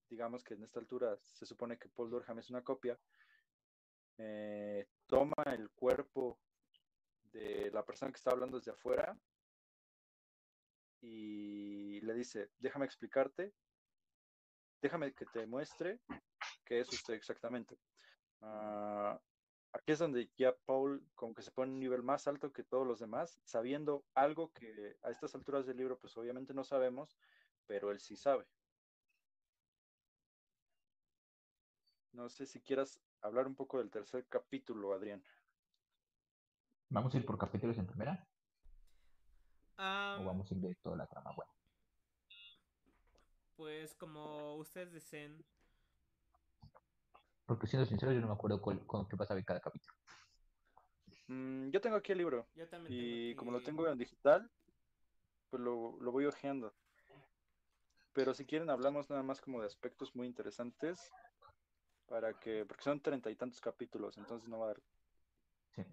digamos 0.08 0.44
que 0.44 0.54
en 0.54 0.64
esta 0.64 0.80
altura 0.80 1.16
se 1.22 1.46
supone 1.46 1.78
que 1.78 1.88
Paul 1.88 2.10
Durham 2.10 2.38
es 2.38 2.50
una 2.50 2.62
copia, 2.62 2.98
eh, 4.18 4.86
toma 5.06 5.42
el 5.46 5.70
cuerpo 5.70 6.38
de 7.32 7.70
la 7.72 7.84
persona 7.84 8.10
que 8.10 8.16
está 8.16 8.30
hablando 8.30 8.58
desde 8.58 8.72
afuera 8.72 9.16
y 11.00 12.00
le 12.00 12.14
dice, 12.14 12.50
déjame 12.58 12.84
explicarte, 12.84 13.54
déjame 14.82 15.14
que 15.14 15.26
te 15.26 15.46
muestre 15.46 16.00
qué 16.64 16.80
es 16.80 16.92
usted 16.92 17.14
exactamente. 17.14 17.78
Uh, 18.40 19.18
aquí 19.72 19.92
es 19.92 19.98
donde 19.98 20.30
ya 20.36 20.54
Paul 20.66 21.06
como 21.14 21.34
que 21.34 21.42
se 21.42 21.50
pone 21.50 21.72
un 21.72 21.80
nivel 21.80 22.02
más 22.02 22.26
alto 22.26 22.52
que 22.52 22.64
todos 22.64 22.86
los 22.86 23.00
demás, 23.00 23.40
sabiendo 23.44 24.04
algo 24.14 24.52
que 24.52 24.96
a 25.02 25.10
estas 25.10 25.34
alturas 25.34 25.66
del 25.66 25.76
libro 25.76 25.98
pues 25.98 26.16
obviamente 26.16 26.54
no 26.54 26.64
sabemos, 26.64 27.16
pero 27.66 27.90
él 27.90 28.00
sí 28.00 28.16
sabe. 28.16 28.46
No 32.12 32.28
sé 32.28 32.44
si 32.44 32.60
quieras 32.60 33.00
hablar 33.22 33.46
un 33.46 33.54
poco 33.54 33.78
del 33.78 33.90
tercer 33.90 34.26
capítulo, 34.28 34.92
Adrián. 34.92 35.22
¿Vamos 36.90 37.14
a 37.14 37.18
ir 37.18 37.24
por 37.24 37.38
capítulos 37.38 37.78
en 37.78 37.86
primera? 37.86 38.26
¿O 39.78 40.24
vamos 40.24 40.50
a 40.50 40.54
ir 40.54 40.60
de 40.60 40.74
toda 40.82 40.96
la 40.96 41.06
trama? 41.06 41.30
Bueno. 41.36 41.52
Pues 43.56 43.94
como 43.94 44.56
ustedes 44.56 44.92
deseen. 44.92 45.44
Porque 47.46 47.68
siendo 47.68 47.86
sincero, 47.86 48.12
yo 48.12 48.20
no 48.20 48.26
me 48.26 48.34
acuerdo 48.34 48.60
con, 48.60 49.08
qué 49.08 49.16
pasaba 49.16 49.38
en 49.38 49.46
cada 49.46 49.60
capítulo. 49.60 49.94
Mm, 51.28 51.70
yo 51.70 51.80
tengo 51.80 51.96
aquí 51.96 52.10
el 52.10 52.18
libro. 52.18 52.48
Yo 52.56 52.68
también 52.68 52.92
y 52.92 53.34
como 53.36 53.52
lo 53.52 53.62
tengo 53.62 53.86
en 53.86 53.96
digital, 53.96 54.50
pues 55.48 55.62
lo, 55.62 55.96
lo 56.00 56.10
voy 56.10 56.26
hojeando. 56.26 56.74
Pero 58.12 58.34
si 58.34 58.44
quieren, 58.44 58.68
hablamos 58.68 59.08
nada 59.08 59.22
más 59.22 59.40
como 59.40 59.60
de 59.60 59.66
aspectos 59.66 60.16
muy 60.16 60.26
interesantes 60.26 61.12
para 62.08 62.34
que, 62.34 62.66
porque 62.66 62.82
son 62.82 63.00
treinta 63.00 63.30
y 63.30 63.36
tantos 63.36 63.60
capítulos, 63.60 64.18
entonces 64.18 64.48
no 64.48 64.58
va 64.58 64.64
a 64.64 64.68
dar. 64.68 64.82
Sí. 65.76 65.84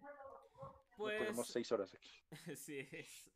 Pues... 0.98 1.20
Tenemos 1.20 1.48
seis 1.48 1.72
horas 1.72 1.94
aquí. 1.94 2.10
sí, 2.58 2.80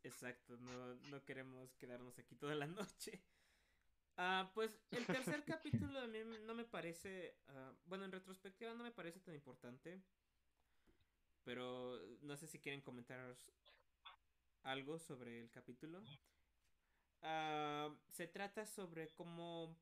exacto, 0.02 0.56
no, 0.56 0.94
no, 1.10 1.24
queremos 1.24 1.72
quedarnos 1.76 2.18
aquí 2.18 2.34
toda 2.34 2.56
la 2.56 2.66
noche. 2.66 3.22
Ah, 4.16 4.50
pues 4.52 4.72
el 4.90 5.06
tercer 5.06 5.44
capítulo 5.46 6.00
a 6.00 6.08
mí 6.08 6.18
no 6.44 6.54
me 6.54 6.64
parece, 6.64 7.38
ah, 7.46 7.72
bueno, 7.86 8.04
en 8.04 8.12
retrospectiva 8.12 8.74
no 8.74 8.82
me 8.82 8.90
parece 8.90 9.20
tan 9.20 9.34
importante, 9.34 10.02
pero 11.44 12.00
no 12.22 12.36
sé 12.36 12.48
si 12.48 12.58
quieren 12.58 12.80
comentar 12.80 13.36
algo 14.64 14.98
sobre 14.98 15.40
el 15.40 15.50
capítulo. 15.50 16.02
Ah, 17.22 17.94
se 18.10 18.26
trata 18.26 18.66
sobre 18.66 19.14
cómo 19.14 19.78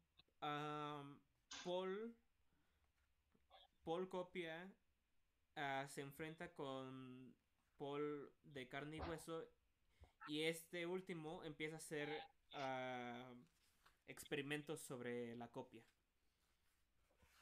Paul 1.65 2.15
Paul 3.83 4.09
Copia 4.11 4.71
se 5.89 6.03
enfrenta 6.03 6.53
con 6.53 7.40
Paul 7.81 8.31
de 8.45 8.69
carne 8.69 8.99
y 8.99 9.01
hueso 9.01 9.43
y 10.29 10.43
este 10.43 10.85
último 10.85 11.43
empieza 11.45 11.77
a 11.77 11.79
hacer 11.79 12.11
ah, 12.53 13.33
experimentos 14.07 14.81
sobre 14.81 15.35
la 15.37 15.49
copia. 15.49 15.83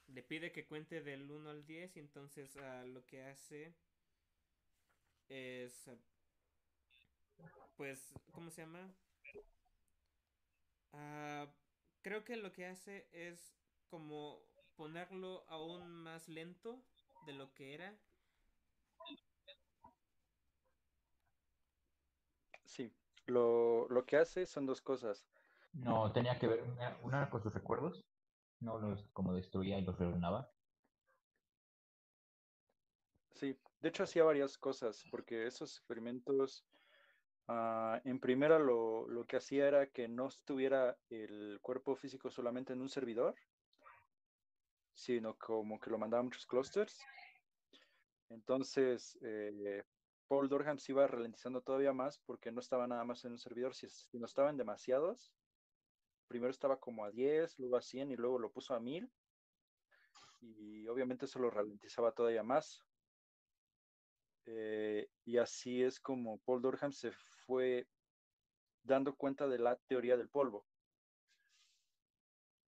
Le 0.07 0.23
pide 0.23 0.53
que 0.53 0.65
cuente 0.65 1.01
del 1.01 1.29
1 1.29 1.49
al 1.49 1.65
10 1.65 1.97
y 1.97 1.99
entonces 1.99 2.55
ah, 2.55 2.85
lo 2.85 3.05
que 3.05 3.21
hace 3.23 3.75
es 5.27 5.89
pues 7.75 8.13
¿cómo 8.31 8.49
se 8.49 8.61
llama? 8.61 8.95
creo 12.01 12.23
que 12.23 12.37
lo 12.37 12.51
que 12.53 12.65
hace 12.65 13.07
es 13.11 13.53
como 13.89 14.41
ponerlo 14.75 15.43
aún 15.49 15.91
más 15.91 16.29
lento 16.29 16.81
de 17.25 17.33
lo 17.33 17.53
que 17.53 17.73
era. 17.73 17.93
Sí, 22.69 22.93
lo, 23.25 23.87
lo 23.89 24.05
que 24.05 24.17
hace 24.17 24.45
son 24.45 24.67
dos 24.67 24.79
cosas. 24.79 25.27
No, 25.73 26.11
tenía 26.11 26.37
que 26.37 26.47
ver 26.47 26.63
una, 27.01 27.27
con 27.31 27.41
sus 27.41 27.51
recuerdos, 27.51 28.05
no 28.59 28.77
los 28.77 29.09
como 29.11 29.33
destruía 29.33 29.79
y 29.79 29.81
los 29.81 29.97
reordenaba. 29.97 30.51
Sí, 33.31 33.57
de 33.79 33.89
hecho 33.89 34.03
hacía 34.03 34.23
varias 34.23 34.55
cosas, 34.59 35.03
porque 35.09 35.47
esos 35.47 35.77
experimentos, 35.77 36.63
ah, 37.47 37.99
en 38.05 38.19
primera 38.19 38.59
lo, 38.59 39.07
lo, 39.07 39.25
que 39.25 39.37
hacía 39.37 39.67
era 39.67 39.87
que 39.87 40.07
no 40.07 40.27
estuviera 40.27 40.95
el 41.09 41.57
cuerpo 41.61 41.95
físico 41.95 42.29
solamente 42.29 42.73
en 42.73 42.81
un 42.81 42.89
servidor, 42.89 43.33
sino 44.93 45.35
como 45.39 45.79
que 45.79 45.89
lo 45.89 45.97
mandaba 45.97 46.21
a 46.21 46.25
muchos 46.25 46.45
clusters. 46.45 46.99
Entonces, 48.29 49.17
eh, 49.23 49.83
Paul 50.29 50.47
Durham 50.47 50.77
se 50.77 50.91
iba 50.91 51.07
ralentizando 51.07 51.61
todavía 51.61 51.91
más 51.91 52.19
porque 52.19 52.51
no 52.51 52.59
estaba 52.59 52.85
nada 52.85 53.03
más 53.03 53.25
en 53.25 53.31
un 53.31 53.39
servidor, 53.39 53.73
si, 53.73 53.87
no 54.13 54.27
estaban 54.27 54.57
demasiados. 54.57 55.33
Primero 56.27 56.51
estaba 56.51 56.79
como 56.79 57.03
a 57.03 57.09
10, 57.09 57.57
luego 57.57 57.77
a 57.77 57.81
100 57.81 58.11
y 58.11 58.15
luego 58.15 58.37
lo 58.37 58.51
puso 58.51 58.75
a 58.75 58.79
1000. 58.79 59.11
Y 60.41 60.87
obviamente 60.87 61.25
eso 61.25 61.39
lo 61.39 61.49
ralentizaba 61.49 62.11
todavía 62.11 62.43
más. 62.43 62.85
Eh, 64.45 65.09
y 65.25 65.37
así 65.37 65.81
es 65.81 65.99
como 65.99 66.37
Paul 66.41 66.61
Durham 66.61 66.91
se 66.91 67.11
fue 67.11 67.87
dando 68.83 69.15
cuenta 69.15 69.47
de 69.47 69.57
la 69.57 69.77
teoría 69.87 70.15
del 70.15 70.29
polvo. 70.29 70.67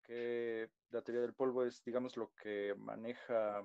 Que 0.03 0.71
la 0.89 1.03
teoría 1.03 1.21
del 1.21 1.35
polvo 1.35 1.65
es, 1.65 1.85
digamos, 1.85 2.17
lo 2.17 2.33
que 2.43 2.75
maneja, 2.79 3.63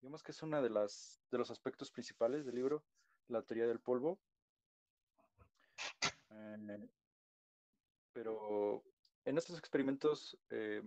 digamos 0.00 0.22
que 0.22 0.32
es 0.32 0.42
una 0.42 0.62
de 0.62 0.70
las 0.70 1.20
de 1.30 1.38
los 1.38 1.50
aspectos 1.50 1.90
principales 1.90 2.46
del 2.46 2.54
libro, 2.54 2.84
la 3.28 3.42
teoría 3.42 3.66
del 3.66 3.80
polvo. 3.80 4.18
Eh, 6.30 6.88
pero 8.12 8.82
en 9.24 9.38
estos 9.38 9.58
experimentos 9.58 10.38
eh, 10.50 10.82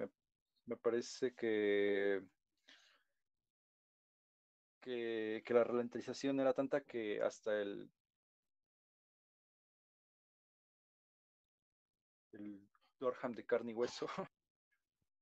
me, 0.65 0.75
parece 0.77 1.33
que, 1.35 2.23
que, 4.81 5.43
que 5.45 5.53
la 5.53 5.63
ralentización 5.63 6.39
era 6.39 6.53
tanta 6.53 6.81
que 6.81 7.21
hasta 7.21 7.61
el 7.61 7.89
el 12.33 12.67
Dorham 12.99 13.33
de 13.33 13.45
carne 13.45 13.71
y 13.71 13.75
hueso 13.75 14.07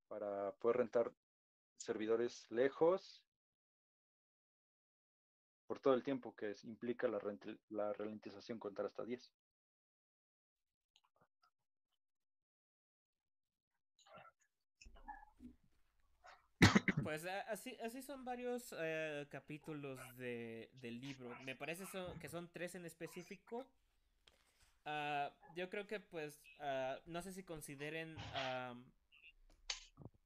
para 0.08 0.54
poder 0.54 0.78
rentar 0.78 1.12
servidores 1.78 2.50
lejos 2.50 3.24
por 5.72 5.80
todo 5.80 5.94
el 5.94 6.04
tiempo 6.04 6.36
que 6.36 6.54
implica 6.66 7.08
la, 7.08 7.18
la 7.70 7.94
ralentización 7.94 8.60
contar 8.60 8.88
hasta 8.88 9.06
10. 9.06 9.32
Pues 17.02 17.26
así, 17.48 17.78
así 17.82 18.02
son 18.02 18.26
varios 18.26 18.76
eh, 18.78 19.26
capítulos 19.30 19.98
de, 20.18 20.70
del 20.82 21.00
libro. 21.00 21.34
Me 21.46 21.56
parece 21.56 21.86
que 22.20 22.28
son 22.28 22.50
tres 22.52 22.76
en 22.76 22.86
específico. 22.86 23.66
Ah, 24.84 25.32
yo 25.56 25.70
creo 25.70 25.88
que 25.88 26.02
pues 26.02 26.38
ah, 26.60 27.00
no 27.06 27.22
sé 27.22 27.32
si 27.32 27.44
consideren 27.44 28.18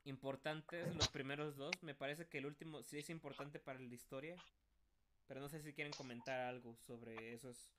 importantes 0.06 0.96
los 0.96 1.08
primeros 1.10 1.56
dos. 1.56 1.76
Me 1.84 1.94
parece 1.94 2.26
que 2.26 2.40
el 2.40 2.48
último 2.48 2.82
sí 2.82 2.98
es 2.98 3.12
importante 3.12 3.60
para 3.60 3.78
la 3.78 3.94
historia. 3.94 4.36
Pero 5.28 5.42
no 5.42 5.50
sé 5.50 5.62
si 5.62 5.74
quieren 5.74 5.94
comentar 5.94 6.40
algo 6.40 6.76
sobre 6.76 7.34
esos. 7.34 7.72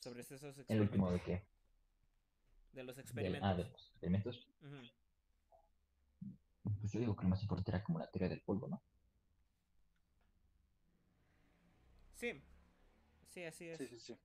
Sobre 0.00 0.20
esos 0.20 0.42
experimentos. 0.42 0.70
¿El 0.74 0.80
último 0.80 1.10
de 1.10 1.20
qué? 1.22 1.46
De 2.72 2.84
los 2.84 2.98
experimentos. 2.98 3.48
ah, 3.48 3.54
de 3.54 3.64
los 3.64 3.88
experimentos. 3.88 4.48
Pues 6.80 6.92
yo 6.92 7.00
digo 7.00 7.16
que 7.16 7.22
lo 7.22 7.28
más 7.28 7.42
importante 7.42 7.70
era 7.70 7.82
como 7.82 7.98
la 7.98 8.10
teoría 8.10 8.28
del 8.28 8.42
polvo, 8.42 8.68
¿no? 8.68 8.82
Sí. 12.14 12.42
Sí, 13.28 13.44
así 13.44 13.68
es. 13.68 13.78
Sí, 13.78 13.86
sí, 13.86 14.00
sí. 14.00 14.18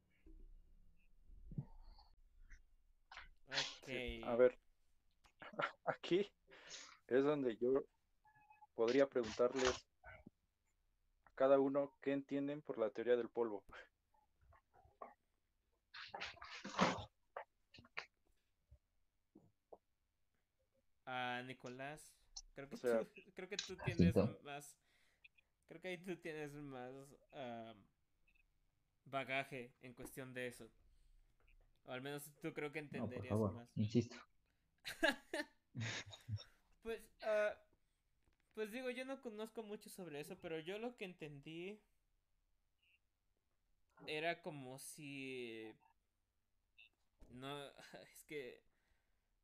Okay. 3.81 4.21
A 4.23 4.35
ver, 4.35 4.59
aquí 5.85 6.29
es 7.07 7.23
donde 7.23 7.55
yo 7.57 7.85
podría 8.75 9.07
preguntarles 9.07 9.73
cada 11.37 11.59
uno 11.59 11.91
qué 12.01 12.11
entienden 12.13 12.61
por 12.61 12.79
la 12.79 12.89
teoría 12.89 13.15
del 13.15 13.29
polvo. 13.29 13.61
A 21.05 21.41
Nicolás, 21.45 22.01
creo 22.55 22.67
que, 22.67 22.75
tú, 22.75 23.31
creo 23.35 23.47
que 23.49 23.57
tú 23.57 23.75
tienes 23.85 24.15
más, 24.43 24.75
creo 25.69 25.79
que 25.81 25.87
ahí 25.89 25.97
tú 25.97 26.15
tienes 26.17 26.51
más 26.53 26.93
bagaje 29.05 29.69
en 29.83 29.93
cuestión 29.93 30.33
de 30.33 30.47
eso. 30.47 30.65
O 31.85 31.91
al 31.91 32.01
menos 32.01 32.23
tú 32.41 32.51
creo 32.53 32.71
que 32.73 32.79
No, 32.79 33.07
por 33.07 33.13
entenderías 33.13 33.29
favor, 33.29 33.53
más. 33.53 33.69
insisto. 33.75 34.15
Pues, 36.83 37.01
ah, 37.23 37.66
pues 38.57 38.71
digo, 38.71 38.89
yo 38.89 39.05
no 39.05 39.21
conozco 39.21 39.61
mucho 39.61 39.87
sobre 39.87 40.19
eso, 40.19 40.35
pero 40.41 40.59
yo 40.59 40.79
lo 40.79 40.97
que 40.97 41.05
entendí 41.05 41.79
era 44.07 44.41
como 44.41 44.79
si 44.79 45.71
no 47.29 47.67
es 48.11 48.23
que 48.25 48.63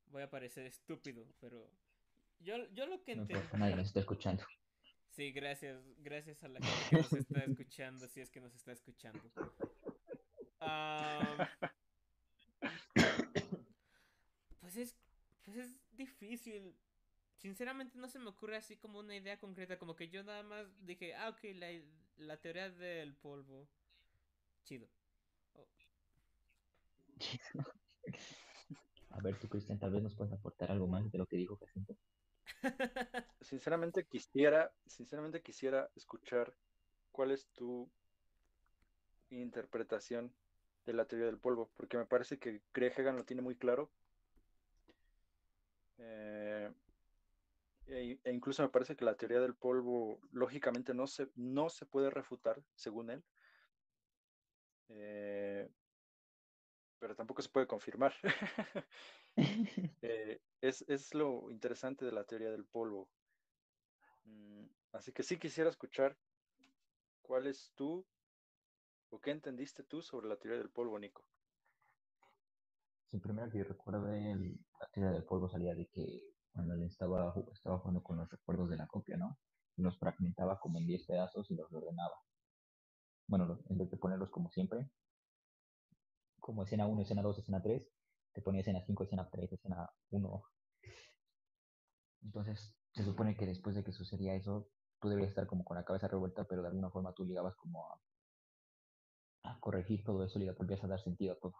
voy 0.07 0.23
a 0.23 0.31
parecer 0.31 0.65
estúpido, 0.65 1.27
pero 1.39 1.69
yo, 2.39 2.57
yo 2.73 2.87
lo 2.87 3.03
que 3.03 3.15
No 3.15 3.21
entendí 3.21 3.39
importa, 3.39 3.57
nadie 3.59 3.75
nos 3.75 3.85
está 3.85 3.99
escuchando. 3.99 4.43
Sí, 5.11 5.31
gracias, 5.31 5.79
gracias 5.99 6.43
a 6.43 6.47
la 6.47 6.59
gente 6.59 6.89
que 6.89 6.95
nos 6.95 7.13
está 7.13 7.43
escuchando, 7.43 8.07
si 8.07 8.19
es 8.19 8.31
que 8.31 8.41
nos 8.41 8.55
está 8.55 8.71
escuchando. 8.71 9.21
Pues 14.59 14.77
es, 14.77 14.95
pues 15.43 15.57
es 15.57 15.75
difícil. 15.91 16.73
Sinceramente 17.43 17.97
no 17.97 18.07
se 18.07 18.19
me 18.19 18.29
ocurre 18.29 18.55
así 18.55 18.77
como 18.77 18.99
una 18.99 19.17
idea 19.17 19.37
concreta, 19.37 19.77
como 19.77 19.97
que 19.97 20.07
yo 20.07 20.23
nada 20.23 20.43
más 20.43 20.65
dije, 20.85 21.13
ah, 21.13 21.27
ok, 21.27 21.39
la, 21.55 21.67
la 22.15 22.37
teoría 22.37 22.69
del 22.69 23.13
polvo. 23.15 23.67
Chido. 24.63 24.87
A 29.09 29.19
ver, 29.19 29.37
tú, 29.39 29.49
Cristian, 29.49 29.77
tal 29.77 29.91
vez 29.91 30.01
nos 30.01 30.15
puedes 30.15 30.31
aportar 30.31 30.71
algo 30.71 30.87
más 30.87 31.11
de 31.11 31.17
lo 31.17 31.25
que 31.25 31.35
dijo 31.35 31.57
Jacinto. 31.57 31.97
Sinceramente 33.41 34.05
quisiera, 34.05 34.73
sinceramente 34.87 35.41
quisiera 35.41 35.89
escuchar 35.97 36.55
cuál 37.11 37.31
es 37.31 37.49
tu 37.49 37.91
interpretación 39.31 40.33
de 40.85 40.93
la 40.93 41.03
teoría 41.03 41.25
del 41.25 41.39
polvo, 41.39 41.69
porque 41.75 41.97
me 41.97 42.05
parece 42.05 42.39
que 42.39 42.61
Greg 42.73 42.97
Hagan 42.97 43.17
lo 43.17 43.25
tiene 43.25 43.41
muy 43.41 43.57
claro. 43.57 43.91
Eh, 45.97 46.71
e, 47.87 48.19
e 48.23 48.31
incluso 48.31 48.63
me 48.63 48.69
parece 48.69 48.95
que 48.95 49.05
la 49.05 49.15
teoría 49.15 49.39
del 49.39 49.55
polvo 49.55 50.19
lógicamente 50.31 50.93
no 50.93 51.07
se, 51.07 51.29
no 51.35 51.69
se 51.69 51.85
puede 51.85 52.09
refutar, 52.09 52.63
según 52.75 53.09
él. 53.11 53.23
Eh, 54.89 55.69
pero 56.99 57.15
tampoco 57.15 57.41
se 57.41 57.49
puede 57.49 57.67
confirmar. 57.67 58.13
Eh, 60.05 60.41
es, 60.61 60.83
es 60.87 61.13
lo 61.13 61.49
interesante 61.49 62.05
de 62.05 62.11
la 62.11 62.25
teoría 62.25 62.51
del 62.51 62.65
polvo. 62.65 63.09
Mm, 64.25 64.65
así 64.91 65.11
que 65.13 65.23
sí 65.23 65.37
quisiera 65.39 65.69
escuchar 65.69 66.17
cuál 67.21 67.47
es 67.47 67.71
tú 67.75 68.05
o 69.11 69.19
qué 69.19 69.31
entendiste 69.31 69.83
tú 69.83 70.01
sobre 70.01 70.27
la 70.27 70.37
teoría 70.37 70.59
del 70.59 70.71
polvo, 70.71 70.99
Nico. 70.99 71.23
Sí, 73.07 73.17
primero 73.19 73.49
que 73.51 73.59
yo 73.59 73.63
recuerdo 73.63 74.11
el- 74.11 74.59
la 74.79 74.87
teoría 74.91 75.11
del 75.13 75.23
polvo 75.25 75.47
salía 75.47 75.73
de 75.75 75.87
que 75.87 76.32
cuando 76.53 76.75
él 76.75 76.83
estaba, 76.83 77.33
estaba 77.51 77.79
jugando 77.79 78.03
con 78.03 78.17
los 78.17 78.29
recuerdos 78.29 78.69
de 78.69 78.77
la 78.77 78.87
copia, 78.87 79.17
¿no? 79.17 79.37
Los 79.75 79.97
fragmentaba 79.97 80.59
como 80.59 80.77
en 80.77 80.85
10 80.85 81.05
pedazos 81.05 81.49
y 81.49 81.55
los 81.55 81.71
ordenaba. 81.73 82.15
Bueno, 83.27 83.59
en 83.69 83.77
vez 83.77 83.89
de 83.89 83.97
ponerlos 83.97 84.29
como 84.29 84.51
siempre, 84.51 84.89
como 86.39 86.63
escena 86.63 86.85
1, 86.85 87.01
escena 87.01 87.21
2, 87.21 87.39
escena 87.39 87.61
3, 87.61 87.89
te 88.33 88.41
ponía 88.41 88.61
escena 88.61 88.83
5, 88.85 89.03
escena 89.03 89.29
3, 89.29 89.51
escena 89.51 89.89
1. 90.11 90.43
Entonces, 92.21 92.75
se 92.91 93.03
supone 93.03 93.35
que 93.35 93.45
después 93.45 93.75
de 93.75 93.83
que 93.83 93.91
sucedía 93.91 94.35
eso, 94.35 94.69
tú 94.99 95.09
deberías 95.09 95.31
estar 95.31 95.47
como 95.47 95.63
con 95.63 95.77
la 95.77 95.85
cabeza 95.85 96.07
revuelta, 96.07 96.45
pero 96.45 96.61
de 96.61 96.67
alguna 96.67 96.91
forma 96.91 97.13
tú 97.13 97.25
llegabas 97.25 97.55
como 97.55 97.87
a, 97.87 97.99
a 99.43 99.59
corregir 99.59 100.03
todo 100.03 100.23
eso 100.23 100.39
y 100.39 100.45
le 100.45 100.51
volvías 100.51 100.83
a 100.83 100.87
dar 100.87 100.99
sentido 100.99 101.33
a 101.33 101.39
todo. 101.39 101.55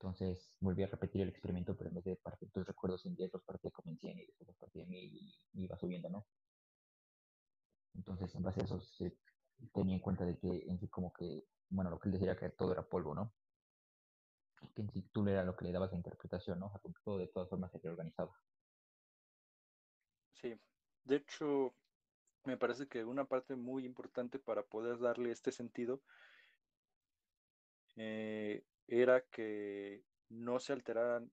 Entonces 0.00 0.56
volví 0.60 0.82
a 0.82 0.86
repetir 0.86 1.20
el 1.20 1.28
experimento, 1.28 1.76
pero 1.76 1.90
en 1.90 1.96
vez 1.96 2.04
de 2.04 2.16
partir 2.16 2.50
tus 2.50 2.66
recuerdos 2.66 3.04
en 3.04 3.14
10, 3.14 3.30
los 3.34 3.44
partía 3.44 3.70
como 3.70 3.90
en 3.90 3.98
100 3.98 4.18
y 4.18 4.24
después 4.24 4.48
los 4.48 4.56
partía 4.56 4.84
en 4.84 4.88
1000 4.88 5.14
y 5.14 5.64
iba 5.64 5.76
subiendo, 5.76 6.08
¿no? 6.08 6.26
Entonces, 7.94 8.34
en 8.34 8.42
base 8.42 8.62
a 8.62 8.64
eso, 8.64 8.80
se 8.80 9.18
tenía 9.74 9.96
en 9.96 10.00
cuenta 10.00 10.24
de 10.24 10.38
que 10.38 10.64
en 10.70 10.80
sí 10.80 10.88
como 10.88 11.12
que, 11.12 11.44
bueno, 11.68 11.90
lo 11.90 12.00
que 12.00 12.08
él 12.08 12.14
decía 12.14 12.34
que 12.34 12.48
todo 12.48 12.72
era 12.72 12.88
polvo, 12.88 13.14
¿no? 13.14 13.34
Que 14.74 14.80
en 14.80 14.90
sí 14.90 15.02
tú 15.12 15.28
era 15.28 15.44
lo 15.44 15.54
que 15.54 15.66
le 15.66 15.72
dabas 15.72 15.90
la 15.90 15.98
interpretación, 15.98 16.60
¿no? 16.60 16.72
O 16.82 16.92
todo 17.04 17.18
de 17.18 17.26
todas 17.26 17.50
formas 17.50 17.70
se 17.70 17.78
reorganizaba. 17.78 18.32
Sí, 20.40 20.58
de 21.04 21.16
hecho, 21.16 21.74
me 22.46 22.56
parece 22.56 22.88
que 22.88 23.04
una 23.04 23.26
parte 23.26 23.54
muy 23.54 23.84
importante 23.84 24.38
para 24.38 24.62
poder 24.62 24.98
darle 24.98 25.30
este 25.30 25.52
sentido 25.52 26.00
eh, 27.96 28.64
era 28.90 29.20
que 29.22 30.02
no 30.28 30.58
se 30.58 30.72
alteraran 30.72 31.30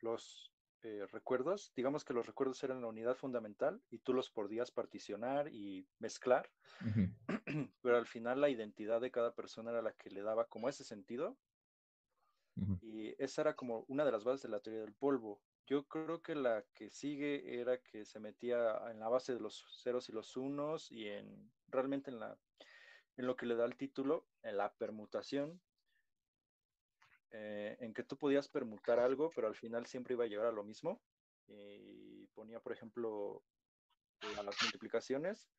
los 0.00 0.52
eh, 0.82 1.06
recuerdos. 1.12 1.72
Digamos 1.76 2.04
que 2.04 2.12
los 2.12 2.26
recuerdos 2.26 2.62
eran 2.64 2.80
la 2.80 2.88
unidad 2.88 3.14
fundamental 3.14 3.80
y 3.88 3.98
tú 3.98 4.12
los 4.12 4.30
podías 4.30 4.72
particionar 4.72 5.48
y 5.48 5.86
mezclar, 6.00 6.50
pero 7.82 7.96
al 7.96 8.06
final 8.06 8.40
la 8.40 8.50
identidad 8.50 9.00
de 9.00 9.12
cada 9.12 9.32
persona 9.32 9.70
era 9.70 9.80
la 9.80 9.92
que 9.92 10.10
le 10.10 10.22
daba 10.22 10.46
como 10.46 10.68
ese 10.68 10.84
sentido 10.84 11.38
y 12.80 13.14
esa 13.22 13.42
era 13.42 13.54
como 13.54 13.84
una 13.88 14.04
de 14.04 14.12
las 14.12 14.24
bases 14.24 14.42
de 14.42 14.48
la 14.48 14.60
teoría 14.60 14.80
del 14.80 14.94
polvo. 14.94 15.42
Yo 15.66 15.84
creo 15.84 16.22
que 16.22 16.34
la 16.34 16.64
que 16.72 16.90
sigue 16.90 17.60
era 17.60 17.78
que 17.78 18.04
se 18.04 18.18
metía 18.18 18.80
en 18.90 18.98
la 18.98 19.08
base 19.08 19.34
de 19.34 19.40
los 19.40 19.64
ceros 19.82 20.08
y 20.08 20.12
los 20.12 20.36
unos 20.36 20.90
y 20.90 21.06
en 21.06 21.52
realmente 21.68 22.10
en 22.10 22.18
la 22.18 22.38
en 23.18 23.26
lo 23.26 23.36
que 23.36 23.46
le 23.46 23.56
da 23.56 23.64
el 23.64 23.76
título, 23.76 24.26
en 24.42 24.58
la 24.58 24.72
permutación, 24.74 25.60
eh, 27.38 27.76
en 27.80 27.92
que 27.92 28.02
tú 28.02 28.16
podías 28.16 28.48
permutar 28.48 28.98
algo, 28.98 29.30
pero 29.34 29.46
al 29.46 29.54
final 29.54 29.84
siempre 29.84 30.14
iba 30.14 30.24
a 30.24 30.26
llegar 30.26 30.46
a 30.46 30.52
lo 30.52 30.64
mismo. 30.64 31.02
Y 31.46 32.26
ponía, 32.28 32.60
por 32.60 32.72
ejemplo, 32.72 33.42
las 34.20 34.62
multiplicaciones, 34.62 35.50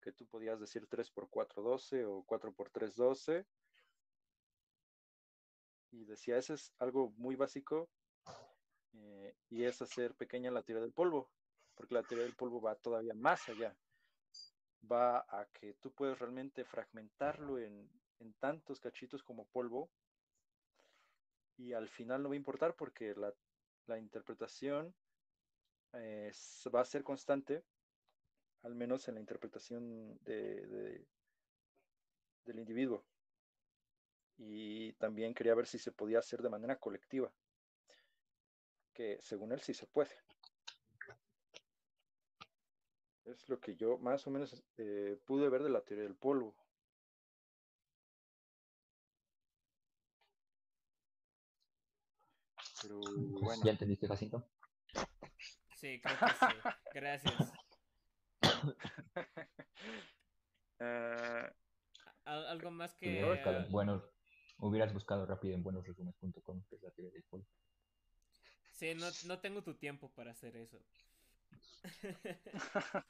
que 0.00 0.12
tú 0.12 0.26
podías 0.26 0.60
decir 0.60 0.86
3 0.86 1.10
por 1.10 1.28
4, 1.28 1.60
12 1.60 2.04
o 2.04 2.22
4 2.24 2.52
por 2.52 2.70
3, 2.70 2.94
12. 2.94 3.46
Y 5.90 6.04
decía, 6.04 6.36
ese 6.38 6.54
es 6.54 6.72
algo 6.78 7.10
muy 7.16 7.34
básico 7.34 7.90
eh, 8.92 9.34
y 9.50 9.64
es 9.64 9.82
hacer 9.82 10.14
pequeña 10.14 10.52
la 10.52 10.62
teoría 10.62 10.82
del 10.82 10.92
polvo, 10.92 11.32
porque 11.74 11.94
la 11.94 12.04
teoría 12.04 12.24
del 12.24 12.36
polvo 12.36 12.60
va 12.60 12.76
todavía 12.76 13.14
más 13.14 13.48
allá. 13.48 13.76
Va 14.90 15.18
a 15.28 15.48
que 15.52 15.74
tú 15.74 15.92
puedes 15.92 16.18
realmente 16.18 16.64
fragmentarlo 16.64 17.58
en, 17.58 17.90
en 18.20 18.34
tantos 18.34 18.78
cachitos 18.78 19.24
como 19.24 19.46
polvo 19.48 19.90
y 21.56 21.72
al 21.72 21.88
final 21.88 22.22
no 22.22 22.28
va 22.30 22.34
a 22.34 22.36
importar 22.36 22.74
porque 22.74 23.14
la, 23.16 23.32
la 23.86 23.98
interpretación 23.98 24.94
eh, 25.92 26.32
va 26.74 26.80
a 26.80 26.84
ser 26.84 27.02
constante, 27.02 27.62
al 28.62 28.74
menos 28.74 29.06
en 29.08 29.14
la 29.14 29.20
interpretación 29.20 30.18
de, 30.24 30.66
de- 30.66 31.06
del 32.44 32.58
individuo. 32.60 33.04
Y 34.36 34.92
también 34.94 35.32
quería 35.32 35.54
ver 35.54 35.66
si 35.66 35.78
se 35.78 35.90
podía 35.90 36.18
hacer 36.18 36.42
de 36.42 36.50
manera 36.50 36.78
colectiva, 36.78 37.32
que 38.94 39.18
según 39.20 39.52
él 39.52 39.60
sí 39.60 39.74
se 39.74 39.86
puede. 39.86 40.16
Es 43.24 43.48
lo 43.48 43.58
que 43.58 43.74
yo 43.74 43.98
más 43.98 44.24
o 44.28 44.30
menos 44.30 44.62
eh, 44.76 45.18
pude 45.26 45.48
ver 45.48 45.64
de 45.64 45.70
la 45.70 45.80
teoría 45.80 46.04
del 46.04 46.14
polvo. 46.14 46.54
Pero 52.82 52.98
bueno, 53.42 53.64
¿Ya 53.64 53.70
entendiste, 53.70 54.08
Jacinto? 54.08 54.44
Sí, 55.80 56.00
creo 56.00 56.18
que 56.18 56.34
sí. 56.34 56.46
Gracias. 56.94 57.52
eh, 60.80 61.50
Al- 62.24 62.46
algo 62.46 62.70
más 62.70 62.94
que... 62.94 63.24
Buscado 63.24 63.66
buenos, 63.70 64.02
hubieras 64.58 64.92
buscado 64.92 65.26
rápido 65.26 65.54
en 65.54 65.62
buenosresumes.com, 65.62 66.62
que 66.68 66.76
es 66.76 66.82
la 66.82 66.90
teoría 66.90 67.12
del 67.12 67.22
polvo. 67.24 67.46
Sí, 68.72 68.94
no, 68.94 69.06
no 69.26 69.38
tengo 69.38 69.62
tu 69.62 69.74
tiempo 69.74 70.10
para 70.10 70.32
hacer 70.32 70.56
eso. 70.56 70.78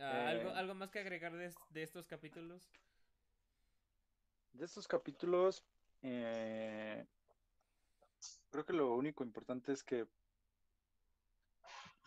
Ah, 0.00 0.28
¿algo, 0.28 0.48
Eh. 0.48 0.52
¿Algo 0.56 0.74
más 0.74 0.90
que 0.90 1.00
agregar 1.00 1.36
de, 1.36 1.52
de 1.70 1.82
estos 1.82 2.06
capítulos? 2.06 2.62
de 4.52 4.64
estos 4.64 4.86
capítulos, 4.86 5.62
eh, 6.02 7.04
creo 8.52 8.64
que 8.66 8.72
lo 8.74 8.94
único 8.94 9.24
importante 9.24 9.72
es 9.72 9.82
que 9.82 10.06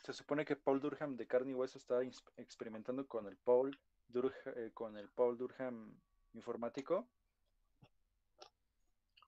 se 0.04 0.14
supone 0.14 0.46
que 0.46 0.56
Paul 0.56 0.80
Durham 0.80 1.18
de 1.18 1.26
carne 1.28 1.52
y 1.52 1.56
hueso 1.56 1.80
está 1.80 2.00
experimentando 2.38 3.08
con 3.08 3.26
el 3.28 3.36
Paul 3.38 3.78
Durha- 4.08 4.54
eh, 4.56 4.72
con 4.74 4.96
el 4.98 5.10
Paul 5.10 5.38
Durham 5.38 6.00
informático. 6.34 7.10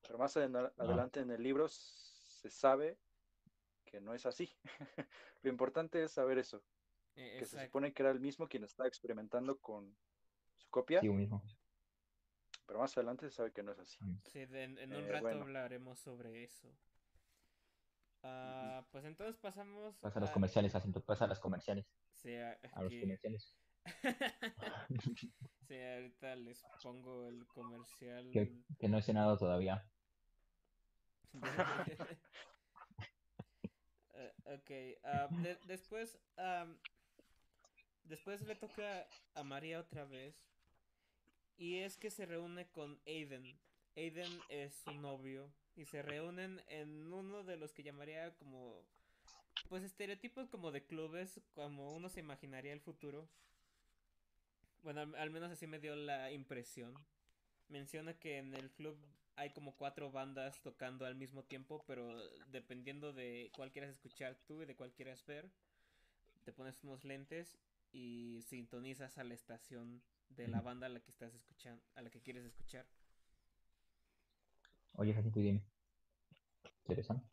Pero 0.03 0.20
más 0.20 0.38
adena- 0.38 0.72
adelante 0.78 1.20
en 1.20 1.32
el 1.32 1.41
libro 1.41 1.68
se 1.68 2.49
sabe 2.51 2.97
que 3.84 3.99
no 3.99 4.13
es 4.13 4.26
así. 4.28 4.49
Lo 5.41 5.49
importante 5.49 6.03
es 6.03 6.11
saber 6.11 6.38
eso, 6.38 6.63
Eh, 7.15 7.38
que 7.39 7.45
se 7.45 7.65
supone 7.65 7.91
que 7.93 8.03
era 8.03 8.11
el 8.11 8.20
mismo 8.20 8.47
quien 8.47 8.63
está 8.63 8.86
experimentando 8.86 9.57
con 9.59 9.97
su 10.55 10.70
copia. 10.70 11.01
Sí, 11.01 11.09
mismo. 11.09 11.43
Pero 12.68 12.80
más 12.80 12.95
adelante 12.95 13.28
se 13.30 13.36
sabe 13.36 13.51
que 13.51 13.63
no 13.63 13.72
es 13.72 13.80
así. 13.80 13.97
Sí, 14.32 14.45
de- 14.45 14.63
en, 14.63 14.78
en 14.78 14.93
un 14.93 15.05
Eh, 15.05 15.11
rato 15.11 15.24
bueno. 15.24 15.41
hablaremos 15.41 15.99
sobre 15.99 16.43
eso. 16.43 16.70
Ah, 18.24 18.86
pues 18.91 19.05
entonces 19.05 19.38
pasamos 19.38 19.95
Pasa 19.97 20.20
a 20.20 20.22
los 20.22 20.32
comerciales, 20.32 20.72
Jacinto, 20.74 21.01
pasa 21.03 21.26
a 21.26 21.28
los 21.28 21.39
comerciales. 21.39 21.86
sí, 22.13 22.36
a- 22.36 22.59
A 22.74 22.84
los 22.84 22.93
comerciales. 22.93 23.55
sí, 25.68 25.80
ahorita 25.80 26.36
les 26.36 26.63
pongo 26.84 27.28
el 27.28 27.45
comercial. 27.47 28.30
Que, 28.32 28.53
que 28.80 28.89
no 28.89 28.97
he 28.97 29.01
cenado 29.01 29.38
todavía. 29.38 29.88
Eh, 34.15 34.34
ok, 34.45 34.72
ah, 35.03 35.28
de- 35.43 35.59
después, 35.68 36.18
después 38.05 38.41
le 38.41 38.55
toca 38.55 39.07
a 39.36 39.43
María 39.43 39.80
otra 39.80 40.05
vez. 40.05 40.36
Y 41.57 41.78
es 41.80 41.97
que 41.97 42.11
se 42.11 42.26
reúne 42.26 42.68
con 42.70 42.99
Aiden. 43.07 43.57
Aiden 43.95 44.32
es 44.49 44.76
su 44.76 44.93
novio. 44.93 45.51
Y 45.78 45.86
se 45.86 46.01
reúnen 46.01 46.61
en 46.67 47.13
uno 47.13 47.45
de 47.45 47.55
los 47.55 47.71
que 47.71 47.84
llamaría 47.84 48.36
como... 48.36 48.84
Pues 49.69 49.84
estereotipos 49.84 50.49
como 50.49 50.71
de 50.71 50.86
clubes, 50.86 51.39
como 51.53 51.93
uno 51.93 52.09
se 52.09 52.19
imaginaría 52.19 52.73
el 52.73 52.82
futuro. 52.82 53.30
Bueno, 54.84 55.01
al, 55.01 55.15
al 55.15 55.30
menos 55.30 55.51
así 55.51 55.67
me 55.67 55.80
dio 55.80 55.95
la 55.95 56.32
impresión. 56.32 56.93
Menciona 57.69 58.13
que 58.13 58.38
en 58.38 58.53
el 58.53 58.69
club 58.71 58.97
hay 59.38 59.51
como 59.51 59.75
cuatro 59.75 60.11
bandas 60.11 60.59
tocando 60.61 61.05
al 61.05 61.15
mismo 61.15 61.43
tiempo, 61.43 61.84
pero 61.86 62.17
dependiendo 62.47 63.13
de 63.13 63.51
cuál 63.55 63.71
quieras 63.71 63.91
escuchar 63.91 64.36
tú 64.47 64.63
y 64.63 64.65
de 64.65 64.75
cuál 64.75 64.91
quieras 64.93 65.23
ver, 65.25 65.47
te 66.43 66.51
pones 66.51 66.84
unos 66.84 67.03
lentes 67.03 67.55
y 67.91 68.41
sintonizas 68.47 69.17
a 69.19 69.23
la 69.23 69.36
estación 69.36 70.01
de 70.30 70.47
la 70.47 70.61
banda 70.61 70.88
a 70.88 70.89
la 70.89 71.01
que 71.01 71.11
estás 71.11 71.36
escuchando, 71.36 71.84
a 71.95 72.01
la 72.01 72.09
que 72.09 72.21
quieres 72.21 72.45
escuchar. 72.45 72.86
Oye, 74.97 75.13
Jacinto, 75.13 75.39
y 75.39 75.43
dime. 75.43 75.63
¿Se 76.87 76.95
besan? 76.95 77.23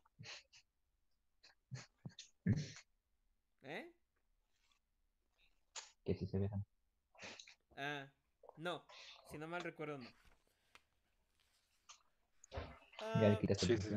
¿Eh? 3.63 3.91
Que 6.03 6.13
sí 6.13 6.27
se 6.27 6.37
besan. 6.37 6.63
Ah, 7.75 8.07
no, 8.57 8.85
si 9.31 9.39
no 9.39 9.47
mal 9.47 9.63
recuerdo 9.63 9.97
no. 9.97 10.07
Ya 13.19 13.29
le 13.29 13.39
quitaste 13.39 13.65
sí, 13.65 13.73
el 13.73 13.81
sí, 13.81 13.89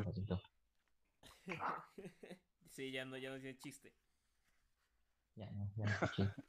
sí, 2.70 2.90
ya 2.90 3.04
no, 3.04 3.18
ya 3.18 3.30
no 3.30 3.38
tiene 3.38 3.58
chiste. 3.58 3.92
Ya, 5.36 5.50
no, 5.50 5.70
ya 5.76 5.84
no 5.84 5.90
escuché. 5.90 6.24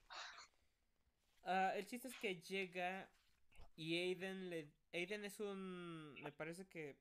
Ah, 1.43 1.73
el 1.75 1.87
chiste 1.87 2.07
es 2.09 2.15
que 2.19 2.39
llega 2.41 3.09
y 3.75 3.97
Aiden 3.97 4.51
le... 4.51 4.71
Aiden 4.93 5.25
es 5.25 5.39
un... 5.39 6.13
Me 6.21 6.31
parece 6.31 6.67
que... 6.67 6.99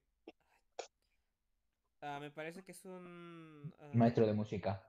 Ah, 2.00 2.18
me 2.20 2.30
parece 2.30 2.62
que 2.64 2.72
es 2.72 2.84
un... 2.84 3.74
ah, 3.80 3.90
Maestro 3.94 4.26
de 4.26 4.32
música. 4.32 4.88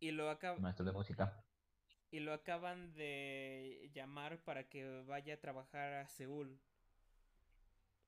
Y 0.00 0.10
lo 0.12 0.30
acaba... 0.30 0.58
Maestro 0.58 0.84
de 0.84 0.92
música. 0.92 1.44
Y 2.10 2.20
lo 2.20 2.32
acaban 2.32 2.94
de 2.94 3.90
llamar 3.92 4.38
para 4.44 4.68
que 4.68 5.02
vaya 5.02 5.34
a 5.34 5.40
trabajar 5.40 5.92
a 5.94 6.08
Seúl. 6.08 6.58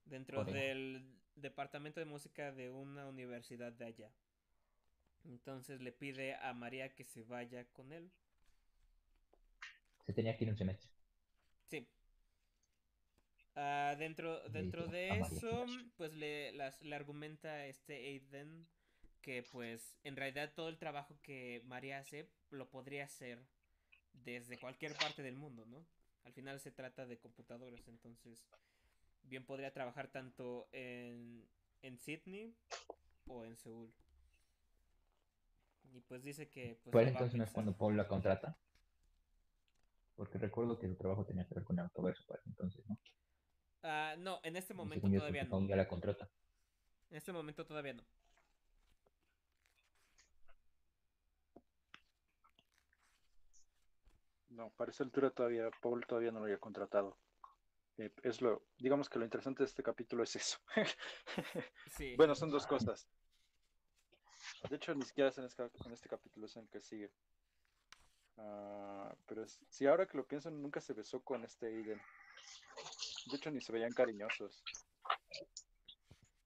Dentro 0.05 0.43
del 0.43 1.19
departamento 1.35 1.99
de 1.99 2.05
música 2.05 2.51
de 2.51 2.69
una 2.69 3.07
universidad 3.07 3.71
de 3.71 3.85
allá. 3.85 4.11
Entonces 5.25 5.81
le 5.81 5.91
pide 5.91 6.35
a 6.35 6.53
María 6.53 6.95
que 6.95 7.03
se 7.03 7.23
vaya 7.23 7.65
con 7.73 7.91
él. 7.91 8.11
Se 10.05 10.13
tenía 10.13 10.35
que 10.35 10.45
ir 10.45 10.49
un 10.49 10.57
semestre. 10.57 10.89
Ah, 13.61 13.93
dentro, 13.99 14.39
dentro 14.51 14.87
de 14.87 15.11
a 15.11 15.15
María 15.15 15.27
que 15.27 15.35
eso, 15.35 15.65
pues 15.97 16.13
le, 16.13 16.53
las- 16.53 16.81
le 16.81 16.95
argumenta 16.95 17.65
este 17.65 17.93
Aiden 17.95 18.65
que 19.21 19.43
pues 19.51 19.97
en 20.05 20.15
realidad 20.15 20.53
todo 20.55 20.69
el 20.69 20.77
trabajo 20.77 21.19
que 21.21 21.61
María 21.65 21.99
hace 21.99 22.29
lo 22.51 22.69
podría 22.69 23.03
hacer 23.03 23.45
desde 24.13 24.57
cualquier 24.59 24.93
parte 24.93 25.23
del 25.23 25.35
mundo, 25.35 25.65
¿no? 25.65 25.85
Al 26.23 26.31
final 26.31 26.61
se 26.61 26.71
trata 26.71 27.05
de 27.05 27.17
computadoras, 27.19 27.85
entonces 27.89 28.47
bien 29.23 29.45
podría 29.45 29.73
trabajar 29.73 30.07
tanto 30.07 30.69
en, 30.71 31.45
en 31.81 31.99
Sydney 31.99 32.55
o 33.27 33.43
en 33.43 33.57
Seúl. 33.57 33.91
Y 35.91 35.99
pues 36.01 36.23
dice 36.23 36.47
que 36.47 36.79
pues 36.83 36.93
Pues 36.93 37.07
entonces 37.07 37.35
no 37.35 37.43
es 37.43 37.51
cuando 37.51 37.75
Paul 37.75 37.97
la 37.97 38.07
contrata. 38.07 38.57
Porque 40.15 40.37
recuerdo 40.37 40.79
que 40.79 40.87
su 40.87 40.95
trabajo 40.95 41.25
tenía 41.25 41.45
que 41.45 41.55
ver 41.55 41.63
con 41.65 41.77
el 41.77 41.83
autoverso 41.83 42.23
ese 42.35 42.49
entonces, 42.49 42.87
¿no? 42.87 42.97
Ah, 43.83 44.15
no, 44.17 44.39
en 44.43 44.55
este 44.55 44.73
momento 44.73 45.09
todavía 45.09 45.43
no. 45.43 45.51
Paul 45.51 45.67
ya 45.67 45.75
la 45.75 45.87
contrata. 45.87 46.29
En 47.09 47.17
este 47.17 47.31
momento 47.31 47.65
todavía 47.65 47.93
no. 47.93 48.03
No, 54.49 54.71
para 54.71 54.91
esa 54.91 55.03
altura 55.03 55.29
todavía, 55.29 55.69
Paul 55.81 56.05
todavía 56.05 56.31
no 56.31 56.39
lo 56.39 56.45
había 56.45 56.57
contratado. 56.57 57.17
Eh, 57.97 58.11
es 58.23 58.41
lo, 58.41 58.63
digamos 58.77 59.09
que 59.09 59.19
lo 59.19 59.25
interesante 59.25 59.63
de 59.63 59.67
este 59.67 59.83
capítulo 59.83 60.23
es 60.23 60.35
eso. 60.35 60.57
Sí. 61.91 62.15
Bueno, 62.15 62.35
son 62.35 62.49
dos 62.49 62.65
cosas. 62.67 63.07
De 64.69 64.75
hecho, 64.75 64.93
ni 64.95 65.03
siquiera 65.03 65.29
es 65.29 65.37
en 65.37 65.45
este, 65.45 65.63
en 65.63 65.91
este 65.91 66.07
capítulo, 66.07 66.45
es 66.45 66.55
en 66.55 66.63
el 66.63 66.69
que 66.69 66.79
sigue. 66.81 67.11
Ah, 68.37 69.13
pero 69.27 69.43
es- 69.43 69.59
sí, 69.69 69.85
ahora 69.85 70.07
que 70.07 70.17
lo 70.17 70.25
pienso, 70.25 70.49
nunca 70.49 70.79
se 70.79 70.93
besó 70.93 71.21
con 71.23 71.43
este 71.43 71.67
Aiden. 71.67 71.99
De 73.25 73.37
hecho, 73.37 73.51
ni 73.51 73.61
se 73.61 73.71
veían 73.71 73.91
cariñosos. 73.91 74.63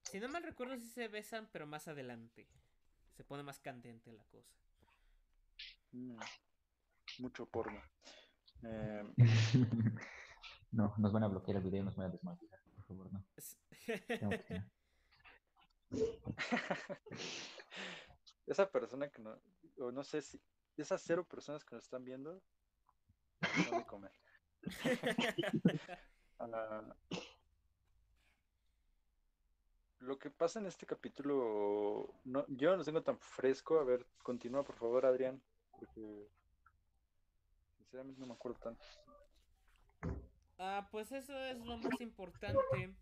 Si 0.02 0.20
no 0.20 0.28
mal 0.28 0.42
recuerdo, 0.42 0.76
sí 0.76 0.86
se 0.88 1.08
besan, 1.08 1.48
pero 1.52 1.66
más 1.66 1.88
adelante. 1.88 2.48
Se 3.16 3.24
pone 3.24 3.42
más 3.42 3.60
candente 3.60 4.12
la 4.12 4.24
cosa. 4.24 4.52
Mm, 5.92 6.18
mucho 7.18 7.46
porno. 7.46 7.80
Eh, 8.62 9.02
no, 10.72 10.94
nos 10.98 11.12
van 11.12 11.24
a 11.24 11.28
bloquear 11.28 11.58
el 11.58 11.62
video 11.62 11.82
y 11.82 11.84
nos 11.84 11.96
van 11.96 12.08
a 12.08 12.10
desmonetizar. 12.10 12.60
Por 12.74 12.84
favor, 12.84 13.12
no. 13.12 13.24
Esa 18.46 18.70
persona 18.70 19.08
que 19.08 19.22
no, 19.22 19.40
o 19.78 19.90
no 19.90 20.04
sé 20.04 20.20
si, 20.22 20.40
esas 20.76 21.02
cero 21.02 21.26
personas 21.26 21.64
que 21.64 21.74
nos 21.74 21.84
están 21.84 22.04
viendo, 22.04 22.42
no 23.70 23.78
de 23.78 23.86
comer. 23.86 24.12
Ah, 26.38 26.82
lo 30.00 30.18
que 30.18 30.30
pasa 30.30 30.60
en 30.60 30.66
este 30.66 30.86
capítulo, 30.86 32.12
yo 32.24 32.70
no 32.70 32.76
lo 32.76 32.84
tengo 32.84 33.02
tan 33.02 33.18
fresco. 33.18 33.78
A 33.80 33.84
ver, 33.84 34.06
continúa 34.22 34.62
por 34.62 34.76
favor, 34.76 35.06
Adrián, 35.06 35.40
porque 35.72 36.28
sinceramente 37.78 38.20
no 38.20 38.26
me 38.26 38.34
acuerdo 38.34 38.58
tanto. 38.58 38.84
Ah, 40.58 40.88
pues 40.90 41.10
eso 41.12 41.36
es 41.44 41.58
lo 41.58 41.76
más 41.78 42.00
importante. 42.00 42.94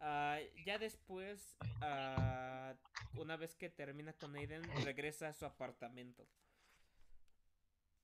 Ah, 0.00 0.38
ya 0.64 0.78
después, 0.78 1.56
ah, 1.80 2.74
una 3.16 3.36
vez 3.36 3.54
que 3.56 3.68
termina 3.68 4.12
con 4.12 4.34
Aiden, 4.36 4.62
regresa 4.84 5.28
a 5.28 5.32
su 5.32 5.44
apartamento. 5.44 6.26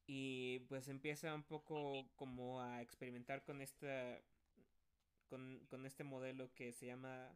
Y 0.06 0.60
pues 0.68 0.88
empieza 0.88 1.34
un 1.34 1.44
poco 1.44 2.06
como 2.16 2.60
a 2.60 2.82
experimentar 2.82 3.42
con 3.44 3.60
esta. 3.60 4.20
Con, 5.28 5.64
con 5.68 5.86
este 5.86 6.04
modelo 6.04 6.52
que 6.54 6.72
se 6.72 6.86
llama 6.86 7.28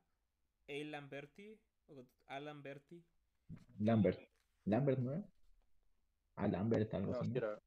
A. 0.69 0.73
Lamberti. 0.85 1.59
O 1.89 2.07
A. 2.27 2.41
Lamberti. 2.41 3.03
Lambert. 3.79 4.21
¿Lambert 4.65 4.99
no 4.99 5.13
era? 5.13 5.25
Ah, 6.37 6.47
Lambert, 6.49 6.93
algo 6.95 7.13
No, 7.13 7.21
así. 7.21 7.33
era, 7.35 7.61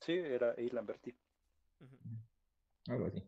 sí, 0.00 0.12
era 0.12 0.50
A. 0.52 0.56
Lamberti. 0.72 1.14
Algo 2.88 3.06
así. 3.06 3.22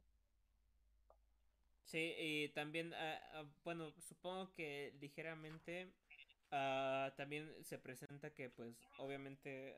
Sí, 1.84 2.14
y 2.18 2.48
también, 2.50 2.92
ah, 2.94 3.20
ah, 3.34 3.44
bueno, 3.64 3.92
supongo 4.00 4.52
que 4.52 4.92
ligeramente 5.00 5.92
ah, 6.50 7.12
también 7.16 7.52
se 7.64 7.78
presenta 7.78 8.30
que, 8.34 8.50
pues, 8.50 8.76
obviamente 8.98 9.76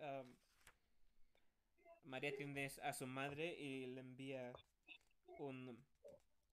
María 2.04 2.34
tiene 2.36 2.70
a 2.82 2.92
su 2.92 3.06
madre 3.06 3.54
y 3.60 3.86
le 3.86 4.00
envía 4.00 4.52
un, 5.38 5.78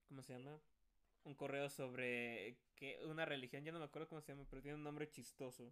¿cómo 0.07 0.21
se 0.21 0.33
llama? 0.33 0.59
Un 1.23 1.35
correo 1.35 1.69
sobre 1.69 2.55
que 2.75 2.99
una 3.05 3.25
religión, 3.25 3.63
ya 3.63 3.71
no 3.71 3.79
me 3.79 3.85
acuerdo 3.85 4.07
cómo 4.09 4.21
se 4.21 4.33
llama, 4.33 4.45
pero 4.49 4.61
tiene 4.61 4.77
un 4.77 4.83
nombre 4.83 5.09
chistoso. 5.09 5.63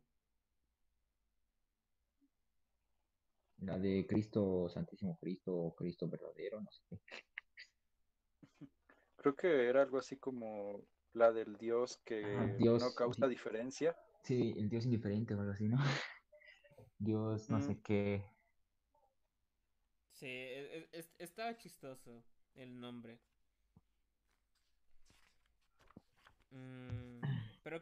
La 3.58 3.78
de 3.80 4.06
Cristo, 4.08 4.68
Santísimo 4.70 5.18
Cristo, 5.18 5.56
o 5.56 5.76
Cristo 5.76 6.08
verdadero, 6.10 6.60
no 6.62 6.72
sé 6.72 6.82
qué. 6.90 7.00
Creo 9.18 9.36
que 9.36 9.68
era 9.68 9.82
algo 9.82 9.98
así 9.98 10.18
como 10.18 10.82
la 11.14 11.32
del 11.32 11.58
Dios 11.58 11.98
que 12.06 12.24
Ah, 12.26 12.48
Dios, 12.58 12.84
no 12.84 12.94
causa 12.96 13.26
sí. 13.26 13.32
diferencia. 13.32 13.96
Sí, 14.24 14.54
el 14.58 14.70
Dios 14.70 14.86
indiferente 14.86 15.36
o 15.36 15.40
algo 15.40 15.54
así, 15.54 15.68
¿no? 15.68 15.78
Dios, 17.00 17.50
no 17.50 17.60
sé 17.62 17.74
Mm. 17.74 17.82
qué. 17.84 18.26
Sí, 20.12 20.28
e- 20.28 20.78
e- 20.78 20.90
es- 20.94 21.16
estaba 21.20 21.58
chistoso 21.58 22.24
el 22.56 22.80
nombre. 22.80 23.20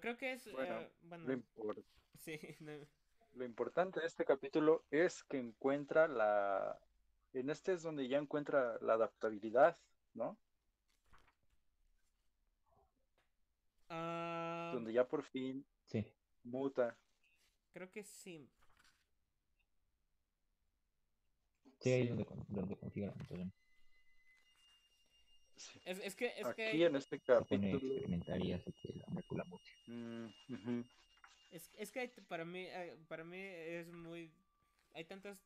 Creo 0.01 0.17
que 0.17 0.33
es. 0.33 0.51
Bueno, 0.51 0.79
eh, 0.79 0.91
bueno, 1.03 1.27
Lo, 1.27 1.33
impor- 1.33 1.83
sí, 2.19 2.39
no, 2.59 2.71
lo 3.35 3.45
importante 3.45 3.99
de 3.99 4.07
este 4.07 4.25
capítulo 4.25 4.83
es 4.91 5.23
que 5.23 5.37
encuentra 5.37 6.07
la... 6.07 6.79
En 7.33 7.49
este 7.49 7.73
es 7.73 7.83
donde 7.83 8.07
ya 8.07 8.17
encuentra 8.17 8.77
la 8.81 8.93
adaptabilidad, 8.93 9.77
¿no? 10.13 10.37
ah, 13.89 14.71
Donde 14.73 14.91
ya 14.93 15.07
por 15.07 15.23
fin 15.23 15.65
Sí. 15.85 16.05
muta. 16.43 16.97
creo 17.73 17.89
que 17.89 18.03
sí. 18.03 18.49
Sí, 21.79 21.91
ahí 21.91 22.01
Sí. 22.03 22.09
es 22.09 22.09
donde, 22.09 22.27
donde 22.49 22.77
consigue 22.77 23.07
Es, 25.85 25.99
es 25.99 26.15
que, 26.15 26.33
es 26.37 26.45
Aquí 26.45 26.55
que, 26.55 26.85
en 26.85 26.95
este 26.95 27.19
capítulo... 27.19 27.77
experimentar 27.77 28.41
y 28.41 28.53
hace 28.53 28.71
que 28.73 28.93
la 28.93 29.05
molécula 29.07 29.43
mute. 29.45 29.69
Mm, 29.87 30.25
ujú. 30.53 30.83
es, 31.51 31.69
es 31.77 31.91
que 31.91 31.99
hay- 32.01 32.07
para 32.27 32.45
mí, 32.45 32.65
eh, 32.67 32.97
para 33.07 33.23
mí 33.23 33.37
es 33.39 33.91
muy, 33.91 34.31
hay 34.93 35.05
tantas, 35.05 35.37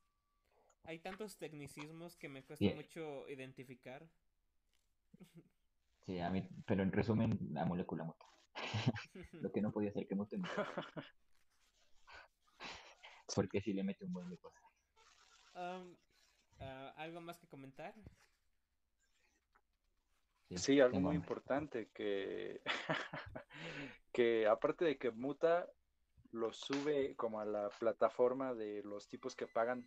hay 0.84 1.00
tantos 1.00 1.38
tecnicismos 1.38 2.16
que 2.16 2.30
me 2.30 2.44
cuesta 2.44 2.66
Bien. 2.66 2.76
mucho 2.78 3.28
identificar. 3.30 4.08
Sí, 6.06 6.20
a 6.20 6.30
mí, 6.30 6.48
pero 6.68 6.84
en 6.84 6.92
resumen, 6.92 7.40
la 7.52 7.66
molécula 7.66 8.04
muta. 8.04 8.26
Lo 9.42 9.52
que 9.52 9.62
no 9.62 9.72
podía 9.72 9.92
ser 9.92 10.08
que 10.08 10.16
mute, 10.16 10.38
porque 13.36 13.60
si 13.62 13.74
le 13.74 13.84
mete 13.84 14.06
un 14.06 14.14
buen 14.14 14.30
de 14.30 14.38
cosas. 14.38 14.62
Am, 15.56 15.96
ah, 16.60 16.94
¿Algo 16.98 17.22
más 17.22 17.38
que 17.40 17.48
comentar? 17.48 17.94
Sí, 20.56 20.80
algo 20.80 21.00
muy 21.00 21.16
hambre. 21.16 21.26
importante 21.26 21.90
que, 21.94 22.62
que 24.14 24.48
aparte 24.48 24.86
de 24.86 24.98
que 24.98 25.12
muta, 25.12 25.68
lo 26.32 26.52
sube 26.54 27.16
como 27.16 27.40
a 27.40 27.46
la 27.46 27.70
plataforma 27.70 28.54
de 28.54 28.84
los 28.84 29.08
tipos 29.08 29.36
que 29.36 29.48
pagan 29.48 29.86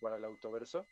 para 0.00 0.16
el 0.16 0.24
autoverso. 0.24 0.86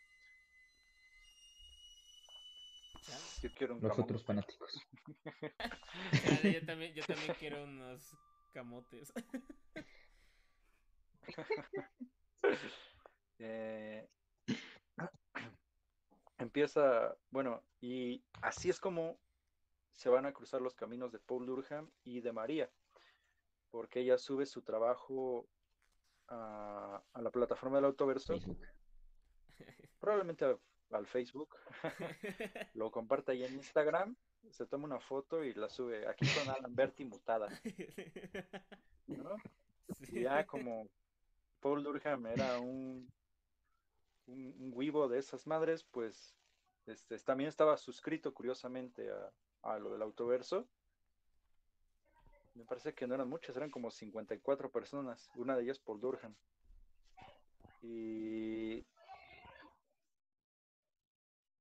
Yo 3.41 3.49
quiero 3.53 3.75
un 3.75 3.81
Los 3.81 3.91
camote. 3.91 4.03
otros 4.03 4.25
fanáticos. 4.25 4.81
Yo, 6.43 6.65
también, 6.65 6.93
yo 6.93 7.03
también 7.05 7.33
quiero 7.39 7.63
unos 7.63 8.11
camotes. 8.53 9.13
Eh, 13.39 14.07
empieza, 16.37 17.15
bueno, 17.29 17.63
y 17.81 18.23
así 18.41 18.69
es 18.69 18.79
como 18.79 19.17
se 19.91 20.09
van 20.09 20.25
a 20.25 20.33
cruzar 20.33 20.61
los 20.61 20.75
caminos 20.75 21.11
de 21.11 21.19
Paul 21.19 21.45
Durham 21.45 21.89
y 22.03 22.21
de 22.21 22.31
María, 22.31 22.69
porque 23.71 24.01
ella 24.01 24.17
sube 24.17 24.45
su 24.45 24.61
trabajo 24.61 25.47
a, 26.27 27.01
a 27.13 27.21
la 27.21 27.31
plataforma 27.31 27.77
del 27.77 27.85
autoverso, 27.85 28.33
Facebook. 28.33 28.59
probablemente 29.99 30.45
a- 30.45 30.57
al 30.91 31.05
Facebook, 31.07 31.49
lo 32.75 32.91
comparte 32.91 33.31
ahí 33.33 33.43
en 33.43 33.55
Instagram, 33.55 34.15
se 34.51 34.65
toma 34.65 34.85
una 34.85 34.99
foto 35.01 35.43
y 35.43 35.53
la 35.53 35.69
sube 35.69 36.07
aquí 36.07 36.25
con 36.37 36.47
Alan 36.55 36.73
Berti 36.73 37.03
mutada, 37.03 37.49
¿no? 39.07 39.35
Sí. 39.99 40.21
Ya 40.21 40.45
como 40.45 40.87
Paul 41.59 41.83
Durham 41.83 42.27
era 42.27 42.59
un, 42.59 43.11
un, 44.27 44.55
un 44.59 44.71
wibo 44.73 45.07
de 45.07 45.19
esas 45.19 45.47
madres, 45.47 45.83
pues 45.83 46.35
este, 46.85 47.17
también 47.19 47.49
estaba 47.49 47.77
suscrito 47.77 48.33
curiosamente 48.33 49.09
a, 49.11 49.33
a 49.73 49.79
lo 49.79 49.91
del 49.91 50.01
autoverso. 50.01 50.67
Me 52.55 52.65
parece 52.65 52.93
que 52.93 53.05
no 53.05 53.15
eran 53.15 53.29
muchas, 53.29 53.55
eran 53.55 53.69
como 53.69 53.91
54 53.91 54.71
personas, 54.71 55.29
una 55.35 55.55
de 55.55 55.63
ellas 55.63 55.79
Paul 55.79 55.99
Durham. 55.99 56.35
Y, 57.83 58.85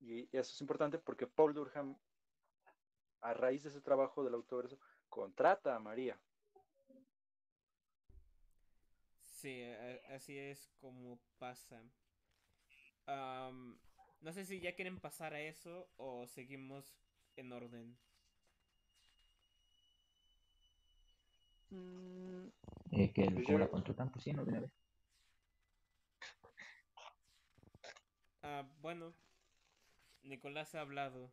y 0.01 0.29
eso 0.33 0.53
es 0.53 0.61
importante 0.61 0.99
porque 0.99 1.27
Paul 1.27 1.53
Durham, 1.53 1.97
a 3.21 3.35
raíz 3.35 3.63
de 3.63 3.69
ese 3.69 3.81
trabajo 3.81 4.25
del 4.25 4.35
autoverso, 4.35 4.79
contrata 5.09 5.75
a 5.75 5.81
María. 5.81 6.19
Sí, 9.21 9.63
así 10.09 10.39
es 10.39 10.71
como 10.81 11.19
pasa. 11.39 11.83
Am, 13.07 13.79
no 14.21 14.33
sé 14.33 14.45
si 14.45 14.61
ya 14.61 14.75
quieren 14.75 15.01
pasar 15.01 15.35
a 15.35 15.41
eso 15.41 15.89
o 15.97 16.27
seguimos 16.27 16.97
en 17.37 17.53
orden. 17.53 17.97
Mm, 21.71 22.49
Eh, 22.93 23.13
que 23.13 23.23
el 23.23 23.45
Pues 23.45 23.69
contratan, 23.71 24.11
pues 24.11 24.25
sí, 24.25 24.33
no 24.33 24.45
de 24.45 24.51
una 24.51 24.61
vez. 24.61 24.71
Ah, 28.43 28.65
bueno, 28.81 29.13
Nicolás 30.23 30.75
ha 30.75 30.81
hablado. 30.81 31.31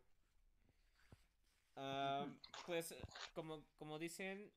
Pues, 2.66 2.94
como, 3.34 3.64
como 3.78 3.98
dicen, 3.98 4.50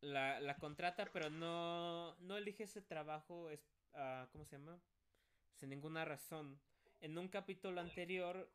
la, 0.00 0.40
la 0.40 0.56
contrata, 0.58 1.06
pero 1.12 1.30
no, 1.30 2.14
no 2.20 2.36
elige 2.36 2.64
ese 2.64 2.82
trabajo, 2.82 3.50
es, 3.50 3.60
ah, 3.94 4.28
¿cómo 4.32 4.44
se 4.44 4.58
llama? 4.58 4.80
Sin 5.60 5.68
ninguna 5.68 6.06
razón. 6.06 6.58
En 7.02 7.18
un 7.18 7.28
capítulo 7.28 7.82
anterior, 7.82 8.50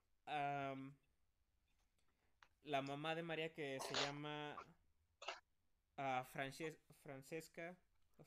la 2.63 2.81
mamá 2.81 3.13
de 3.13 3.21
María 3.21 3.53
que 3.53 3.79
se 3.79 3.93
llama 3.93 4.57
ah, 5.97 6.27
Frances- 6.33 6.79
Francesca, 7.03 7.77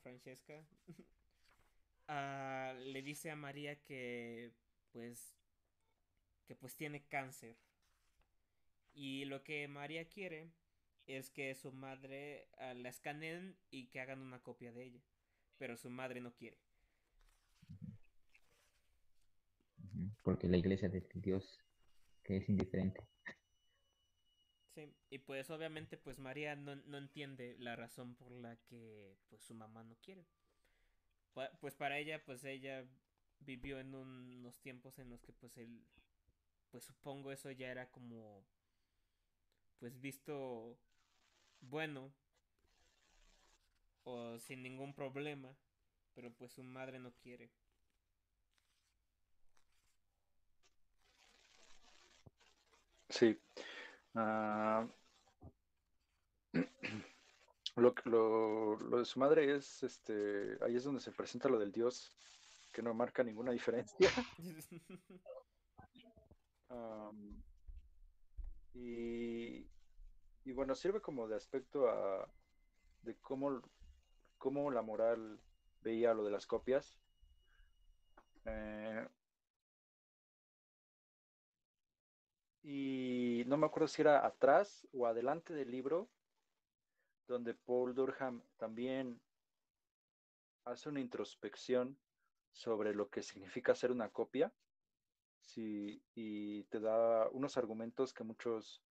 Francesca, 0.01 0.65
ah, 2.07 2.73
le 2.77 3.01
dice 3.01 3.31
a 3.31 3.35
María 3.35 3.75
que 3.83 4.53
pues 4.93 5.35
que 6.47 6.55
pues 6.55 6.73
tiene 6.77 7.05
cáncer. 7.05 7.57
Y 8.93 9.25
lo 9.25 9.43
que 9.43 9.67
María 9.67 10.07
quiere 10.07 10.53
es 11.05 11.29
que 11.29 11.53
su 11.53 11.73
madre 11.73 12.47
ah, 12.59 12.73
la 12.73 12.87
escaneen 12.87 13.57
y 13.71 13.87
que 13.87 13.99
hagan 13.99 14.21
una 14.21 14.41
copia 14.41 14.71
de 14.71 14.85
ella. 14.85 15.01
Pero 15.57 15.75
su 15.75 15.89
madre 15.89 16.21
no 16.21 16.33
quiere. 16.33 16.68
Porque 20.23 20.47
la 20.47 20.57
iglesia 20.57 20.89
de 20.89 21.03
Dios, 21.15 21.59
que 22.23 22.37
es 22.37 22.49
indiferente. 22.49 23.01
Sí, 24.75 24.93
y 25.09 25.17
pues 25.19 25.49
obviamente 25.49 25.97
pues 25.97 26.19
María 26.19 26.55
no, 26.55 26.75
no 26.75 26.97
entiende 26.97 27.55
la 27.59 27.75
razón 27.75 28.15
por 28.15 28.31
la 28.31 28.55
que 28.67 29.17
pues 29.29 29.41
su 29.41 29.53
mamá 29.53 29.83
no 29.83 29.95
quiere. 30.01 30.25
Pues 31.61 31.75
para 31.75 31.97
ella 31.97 32.23
pues 32.25 32.43
ella 32.43 32.85
vivió 33.39 33.79
en 33.79 33.95
un- 33.95 34.37
unos 34.39 34.59
tiempos 34.59 34.99
en 34.99 35.09
los 35.09 35.21
que 35.21 35.33
pues 35.33 35.57
él 35.57 35.81
pues 36.71 36.83
supongo 36.83 37.31
eso 37.31 37.49
ya 37.51 37.71
era 37.71 37.89
como 37.89 38.45
pues 39.79 39.99
visto 39.99 40.77
bueno 41.61 42.13
o 44.03 44.37
sin 44.39 44.61
ningún 44.63 44.93
problema, 44.93 45.55
pero 46.13 46.31
pues 46.33 46.51
su 46.51 46.63
madre 46.63 46.99
no 46.99 47.11
quiere. 47.13 47.49
Sí. 53.09 53.37
Ah, 54.15 54.87
lo, 57.75 57.93
lo, 58.05 58.75
lo 58.77 58.97
de 58.99 59.05
su 59.05 59.19
madre 59.19 59.55
es, 59.55 59.83
este, 59.83 60.57
ahí 60.63 60.75
es 60.75 60.83
donde 60.83 61.01
se 61.01 61.11
presenta 61.11 61.49
lo 61.49 61.59
del 61.59 61.71
dios, 61.71 62.11
que 62.71 62.81
no 62.81 62.93
marca 62.93 63.23
ninguna 63.23 63.51
diferencia. 63.51 64.09
Am, 66.69 67.41
y, 68.75 69.65
y 70.45 70.51
bueno, 70.53 70.75
sirve 70.75 71.01
como 71.01 71.27
de 71.27 71.35
aspecto 71.35 71.89
a, 71.89 72.31
de 73.01 73.15
cómo, 73.21 73.61
cómo 74.37 74.69
la 74.71 74.81
moral 74.81 75.39
veía 75.81 76.13
lo 76.13 76.23
de 76.23 76.31
las 76.31 76.45
copias. 76.45 76.95
Eh, 78.45 79.07
y 82.71 83.43
no 83.47 83.57
me 83.57 83.65
acuerdo 83.65 83.87
si 83.87 84.03
era 84.03 84.23
atrás 84.23 84.87
o 84.93 85.07
adelante 85.07 85.55
del 85.55 85.71
libro, 85.71 86.07
donde 87.27 87.55
Paul 87.55 87.95
Durham 87.95 88.43
también 88.57 89.19
hace 90.65 90.87
una 90.87 90.99
introspección 90.99 91.97
sobre 92.51 92.93
lo 92.93 93.09
que 93.09 93.23
significa 93.23 93.71
hacer 93.71 93.91
una 93.91 94.09
copia. 94.09 94.53
Sí, 95.41 96.03
y 96.13 96.63
te 96.65 96.79
da 96.79 97.27
unos 97.29 97.57
argumentos 97.57 98.13
que 98.13 98.23
muchos 98.23 98.83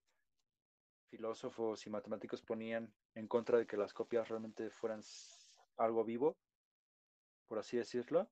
filósofos 1.09 1.87
y 1.87 1.91
matemáticos 1.91 2.43
ponían 2.43 2.93
en 3.15 3.29
contra 3.29 3.59
de 3.59 3.67
que 3.69 3.77
las 3.77 3.95
copias 3.95 4.29
realmente 4.29 4.71
fueran 4.71 5.03
algo 5.77 6.03
vivo, 6.03 6.37
por 7.47 7.61
así 7.61 7.77
decirlo. 7.77 8.29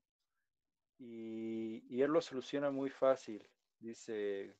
Y, 0.99 1.85
y 1.87 2.01
él 2.01 2.11
lo 2.11 2.19
soluciona 2.19 2.69
muy 2.69 2.89
fácil. 2.89 3.49
Dice, 3.79 4.57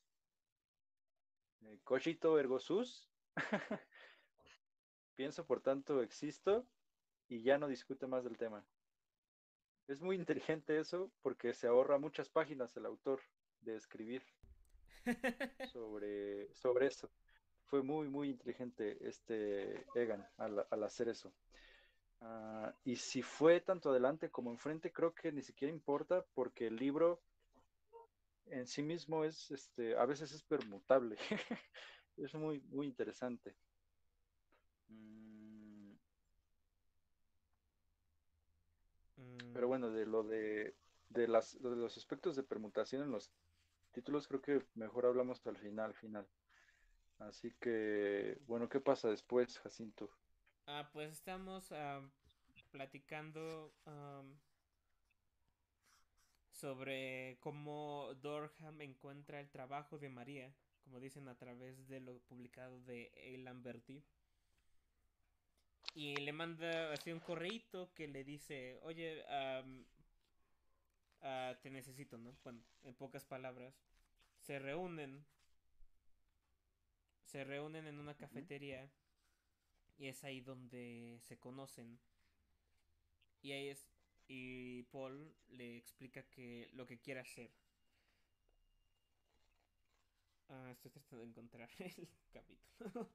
cogito 1.84 2.40
ergo 2.40 2.60
sus. 2.60 3.10
pienso, 5.18 5.46
por 5.46 5.62
tanto 5.62 6.02
existo 6.02 6.66
y 7.28 7.42
ya 7.42 7.58
no 7.58 7.68
discute 7.68 8.08
más 8.08 8.24
del 8.24 8.38
tema. 8.38 8.66
Es 9.88 10.02
muy 10.02 10.16
inteligente 10.16 10.80
eso 10.80 11.12
porque 11.22 11.54
se 11.54 11.68
ahorra 11.68 11.98
muchas 11.98 12.30
páginas 12.30 12.76
el 12.78 12.86
autor 12.86 13.20
de 13.62 13.76
escribir 13.76 14.24
sobre, 15.74 16.54
sobre 16.54 16.88
eso. 16.88 17.10
Fue 17.66 17.82
muy, 17.82 18.08
muy 18.08 18.30
inteligente 18.30 18.98
este 19.02 19.86
Egan 19.96 20.26
al, 20.38 20.66
al 20.70 20.84
hacer 20.84 21.10
eso. 21.10 21.34
Uh, 22.20 22.72
y 22.84 22.96
si 22.96 23.22
fue 23.22 23.60
tanto 23.60 23.90
adelante 23.92 24.30
como 24.30 24.52
enfrente, 24.52 24.92
creo 24.92 25.14
que 25.14 25.32
ni 25.32 25.42
siquiera 25.42 25.74
importa 25.74 26.26
porque 26.34 26.68
el 26.68 26.76
libro 26.78 27.22
en 28.50 28.68
sí 28.68 28.82
mismo 28.82 29.24
es, 29.24 29.52
este, 29.52 29.98
a 29.98 30.06
veces 30.06 30.32
es 30.32 30.44
permutable. 30.44 31.18
es 32.18 32.34
muy, 32.34 32.60
muy 32.70 32.88
interesante. 32.88 33.56
Mm. 34.90 35.96
Pero 39.54 39.68
bueno, 39.68 39.90
de 39.90 40.06
lo 40.06 40.24
de, 40.24 40.76
de, 41.10 41.28
las, 41.28 41.62
de 41.62 41.76
los 41.76 41.98
aspectos 41.98 42.36
de 42.36 42.44
permutación 42.44 43.04
en 43.04 43.12
los 43.12 43.32
títulos, 43.92 44.28
creo 44.28 44.42
que 44.42 44.66
mejor 44.76 45.06
hablamos 45.06 45.46
al 45.48 45.58
final, 45.58 45.94
final. 45.96 46.28
Así 47.20 47.52
que, 47.60 48.38
bueno, 48.46 48.70
¿qué 48.70 48.80
pasa 48.80 49.10
después, 49.10 49.58
Jacinto? 49.60 50.10
Ah, 50.68 50.88
pues 50.94 51.14
estamos 51.14 51.74
platicando 52.72 53.74
sobre 56.58 57.38
cómo 57.40 58.14
Dorham 58.22 58.82
encuentra 58.82 59.40
el 59.40 59.50
trabajo 59.50 60.00
de 60.00 60.10
María, 60.10 60.52
como 60.84 61.00
dicen 61.00 61.28
a 61.28 61.38
través 61.38 61.88
de 61.88 62.00
lo 62.00 62.20
publicado 62.22 62.82
de 62.82 63.12
Eilan 63.16 63.62
Berti. 63.62 64.04
Y 65.94 66.16
le 66.18 66.34
manda 66.34 66.92
así 66.94 67.12
un 67.12 67.20
correíto 67.20 67.94
que 67.94 68.08
le 68.08 68.24
dice, 68.24 68.80
oye, 68.82 69.24
ah, 69.30 69.64
te 71.62 71.70
necesito, 71.70 72.18
¿no? 72.18 72.36
Bueno, 72.44 72.64
en 72.84 72.96
pocas 72.96 73.26
palabras. 73.26 73.76
Se 74.40 74.60
reúnen. 74.60 75.26
Se 77.26 77.44
reúnen 77.44 77.88
en 77.88 78.00
una 78.00 78.16
cafetería. 78.16 78.90
Y 79.98 80.08
es 80.08 80.24
ahí 80.24 80.42
donde 80.42 81.20
se 81.22 81.38
conocen. 81.40 82.00
Y 83.42 83.52
ahí 83.52 83.70
es 83.70 83.88
y 84.28 84.84
Paul 84.84 85.36
le 85.50 85.78
explica 85.78 86.24
que 86.24 86.70
lo 86.74 86.86
que 86.86 87.00
quiere 87.00 87.22
hacer. 87.22 87.52
Ah, 90.50 90.70
estoy 90.72 90.92
tratando 90.92 91.24
de 91.24 91.30
encontrar 91.30 91.70
el 91.80 92.10
capítulo. 92.32 93.10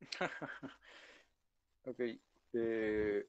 ok. 1.84 2.00
Eh... 2.54 3.28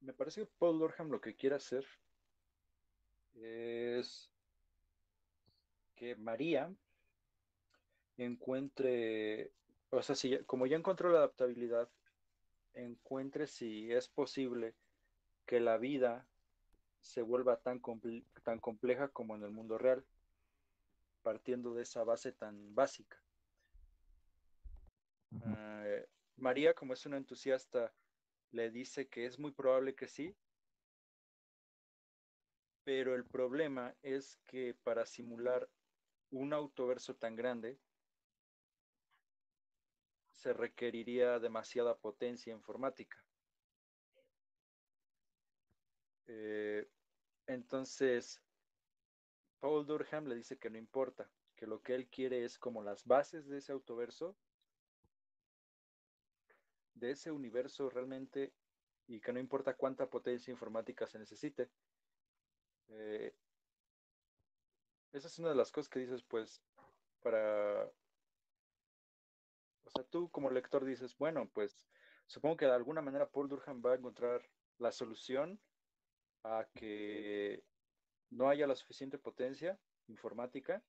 Me 0.00 0.12
parece 0.12 0.42
que 0.42 0.52
Paul 0.58 0.78
Dorham 0.78 1.10
lo 1.10 1.20
que 1.20 1.34
quiere 1.34 1.56
hacer 1.56 1.84
es 3.34 4.30
que 5.96 6.14
María 6.14 6.72
encuentre 8.16 9.52
o 9.90 10.02
sea, 10.02 10.14
si, 10.14 10.38
como 10.44 10.66
ya 10.66 10.76
encontró 10.76 11.10
la 11.10 11.18
adaptabilidad, 11.18 11.88
encuentre 12.74 13.46
si 13.46 13.92
es 13.92 14.08
posible 14.08 14.74
que 15.46 15.60
la 15.60 15.78
vida 15.78 16.26
se 17.00 17.22
vuelva 17.22 17.56
tan, 17.58 17.80
tan 18.42 18.58
compleja 18.58 19.08
como 19.08 19.36
en 19.36 19.42
el 19.42 19.50
mundo 19.50 19.78
real, 19.78 20.04
partiendo 21.22 21.74
de 21.74 21.82
esa 21.82 22.04
base 22.04 22.32
tan 22.32 22.74
básica. 22.74 23.20
Eh, 25.44 26.08
María, 26.36 26.74
como 26.74 26.94
es 26.94 27.06
una 27.06 27.16
entusiasta, 27.16 27.92
le 28.50 28.70
dice 28.70 29.08
que 29.08 29.26
es 29.26 29.38
muy 29.38 29.52
probable 29.52 29.94
que 29.94 30.08
sí, 30.08 30.36
pero 32.84 33.14
el 33.14 33.24
problema 33.24 33.94
es 34.02 34.38
que 34.46 34.74
para 34.74 35.06
simular 35.06 35.68
un 36.30 36.52
autoverso 36.52 37.16
tan 37.16 37.34
grande, 37.34 37.78
se 40.46 40.52
requeriría 40.52 41.40
demasiada 41.40 41.98
potencia 41.98 42.52
informática. 42.52 43.20
Eh, 46.28 46.88
entonces, 47.48 48.40
Paul 49.58 49.84
Durham 49.84 50.28
le 50.28 50.36
dice 50.36 50.56
que 50.56 50.70
no 50.70 50.78
importa, 50.78 51.28
que 51.56 51.66
lo 51.66 51.82
que 51.82 51.96
él 51.96 52.06
quiere 52.06 52.44
es 52.44 52.60
como 52.60 52.84
las 52.84 53.04
bases 53.04 53.48
de 53.48 53.58
ese 53.58 53.72
autoverso, 53.72 54.36
de 56.94 57.10
ese 57.10 57.32
universo 57.32 57.90
realmente, 57.90 58.54
y 59.08 59.20
que 59.20 59.32
no 59.32 59.40
importa 59.40 59.74
cuánta 59.74 60.08
potencia 60.08 60.52
informática 60.52 61.08
se 61.08 61.18
necesite. 61.18 61.72
Eh, 62.90 63.34
esa 65.10 65.26
es 65.26 65.40
una 65.40 65.48
de 65.48 65.56
las 65.56 65.72
cosas 65.72 65.88
que 65.88 65.98
dices, 65.98 66.22
pues, 66.22 66.62
para 67.20 67.90
tú 70.04 70.30
como 70.30 70.50
lector 70.50 70.84
dices, 70.84 71.16
bueno, 71.18 71.48
pues 71.52 71.84
supongo 72.26 72.56
que 72.56 72.66
de 72.66 72.72
alguna 72.72 73.02
manera 73.02 73.28
Paul 73.28 73.48
Durham 73.48 73.82
va 73.84 73.92
a 73.92 73.96
encontrar 73.96 74.42
la 74.78 74.92
solución 74.92 75.60
a 76.42 76.66
que 76.74 77.62
no 78.30 78.48
haya 78.48 78.66
la 78.66 78.74
suficiente 78.74 79.18
potencia 79.18 79.78
informática. 80.08 80.82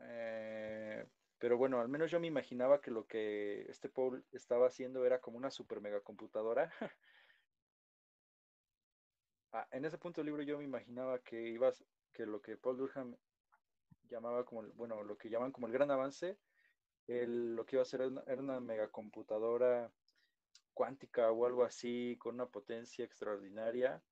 Eh, 0.00 1.06
pero 1.38 1.56
bueno, 1.56 1.80
al 1.80 1.88
menos 1.88 2.10
yo 2.10 2.20
me 2.20 2.26
imaginaba 2.26 2.80
que 2.80 2.90
lo 2.90 3.06
que 3.06 3.62
este 3.68 3.88
Paul 3.88 4.24
estaba 4.32 4.66
haciendo 4.66 5.04
era 5.04 5.20
como 5.20 5.36
una 5.36 5.50
super 5.50 5.80
mega 5.80 6.00
computadora. 6.00 6.72
ah, 9.52 9.66
en 9.70 9.84
ese 9.84 9.98
punto 9.98 10.20
del 10.20 10.26
libro 10.26 10.42
yo 10.42 10.58
me 10.58 10.64
imaginaba 10.64 11.18
que 11.20 11.48
ibas, 11.48 11.84
que 12.12 12.26
lo 12.26 12.40
que 12.40 12.56
Paul 12.56 12.76
Durham 12.76 13.16
llamaba 14.12 14.44
como, 14.44 14.62
bueno, 14.74 15.02
lo 15.02 15.16
que 15.16 15.28
llaman 15.28 15.52
como 15.52 15.66
el 15.66 15.72
gran 15.72 15.90
avance, 15.90 16.38
lo 17.06 17.66
que 17.66 17.76
iba 17.76 17.82
a 17.82 17.86
ser 17.86 18.02
era 18.26 18.40
una, 18.40 18.60
megacomputadora 18.60 19.92
cuántica 20.74 21.30
o 21.30 21.46
algo 21.46 21.64
así, 21.64 22.16
con 22.18 22.34
una 22.34 22.46
potencia 22.46 23.04
extraordinaria. 23.04 24.02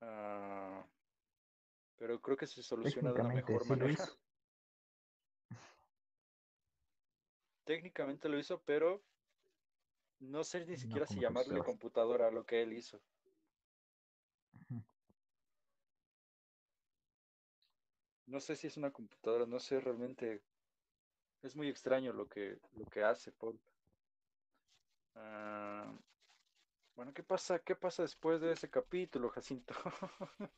Ah, 0.00 0.84
pero 1.96 2.20
creo 2.20 2.36
que 2.36 2.46
se 2.46 2.62
soluciona 2.62 3.12
de 3.12 3.20
una 3.20 3.34
mejor 3.34 3.66
manera. 3.66 4.04
Técnicamente 7.64 8.28
lo 8.28 8.38
hizo, 8.38 8.60
pero 8.62 9.02
no 10.20 10.44
sé 10.44 10.66
ni 10.66 10.76
siquiera 10.76 11.06
si 11.06 11.18
llamarle 11.20 11.60
computadora 11.60 12.28
a 12.28 12.30
lo 12.30 12.44
que 12.44 12.62
él 12.62 12.72
hizo. 12.74 13.00
No 18.26 18.40
sé 18.40 18.56
si 18.56 18.66
es 18.66 18.76
una 18.76 18.90
computadora, 18.90 19.46
no 19.46 19.58
sé 19.58 19.80
realmente. 19.80 20.42
Es 21.42 21.54
muy 21.56 21.68
extraño 21.68 22.12
lo 22.12 22.26
que, 22.26 22.58
lo 22.76 22.86
que 22.86 23.02
hace 23.02 23.30
Paul. 23.32 23.58
Ah, 25.14 25.92
bueno, 26.96 27.12
¿qué 27.12 27.22
pasa, 27.22 27.58
¿qué 27.58 27.74
pasa 27.74 28.02
después 28.02 28.40
de 28.40 28.52
ese 28.52 28.70
capítulo, 28.70 29.28
Jacinto? 29.28 29.74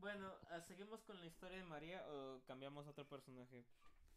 bueno, 0.00 0.32
ah, 0.50 0.60
¿seguimos 0.60 1.02
con 1.02 1.18
la 1.20 1.26
historia 1.26 1.58
de 1.58 1.64
María 1.64 2.04
o 2.08 2.40
cambiamos 2.46 2.86
a 2.86 2.90
otro 2.90 3.04
personaje? 3.04 3.64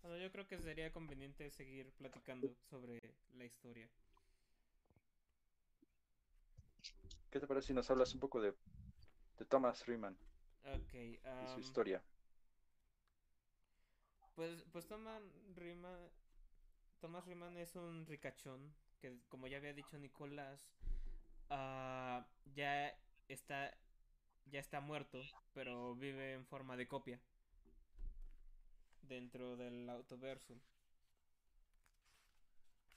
Bueno, 0.04 0.18
yo 0.18 0.32
creo 0.32 0.48
que 0.48 0.60
sería 0.60 0.92
conveniente 0.92 1.50
seguir 1.50 1.92
platicando 1.98 2.48
sobre 2.70 3.00
la 3.36 3.46
historia. 3.46 3.90
¿Qué 7.32 7.40
te 7.40 7.48
parece 7.48 7.68
si 7.68 7.74
nos 7.74 7.90
hablas 7.90 8.14
un 8.14 8.20
poco 8.20 8.40
de, 8.42 8.54
de 9.38 9.46
Thomas 9.46 9.86
Riemann? 9.86 10.16
Ok. 10.76 11.54
su 11.54 11.60
historia. 11.60 12.02
Pues, 14.36 14.64
pues 14.72 14.86
Thomas 14.88 15.22
Riemann, 15.56 16.12
Thomas 17.00 17.26
Riemann 17.26 17.58
es 17.58 17.76
un 17.76 18.06
ricachón 18.06 18.74
que, 19.00 19.18
como 19.30 19.48
ya 19.48 19.58
había 19.58 19.74
dicho 19.74 19.98
Nicolás, 19.98 20.72
ah, 21.50 22.28
ya 22.54 22.96
está 23.28 23.76
ya 24.50 24.60
está 24.60 24.80
muerto, 24.80 25.22
pero 25.54 25.96
vive 25.96 26.34
en 26.34 26.46
forma 26.46 26.78
de 26.78 26.88
copia 26.88 27.20
dentro 29.02 29.58
del 29.58 29.90
autoverso. 29.90 30.56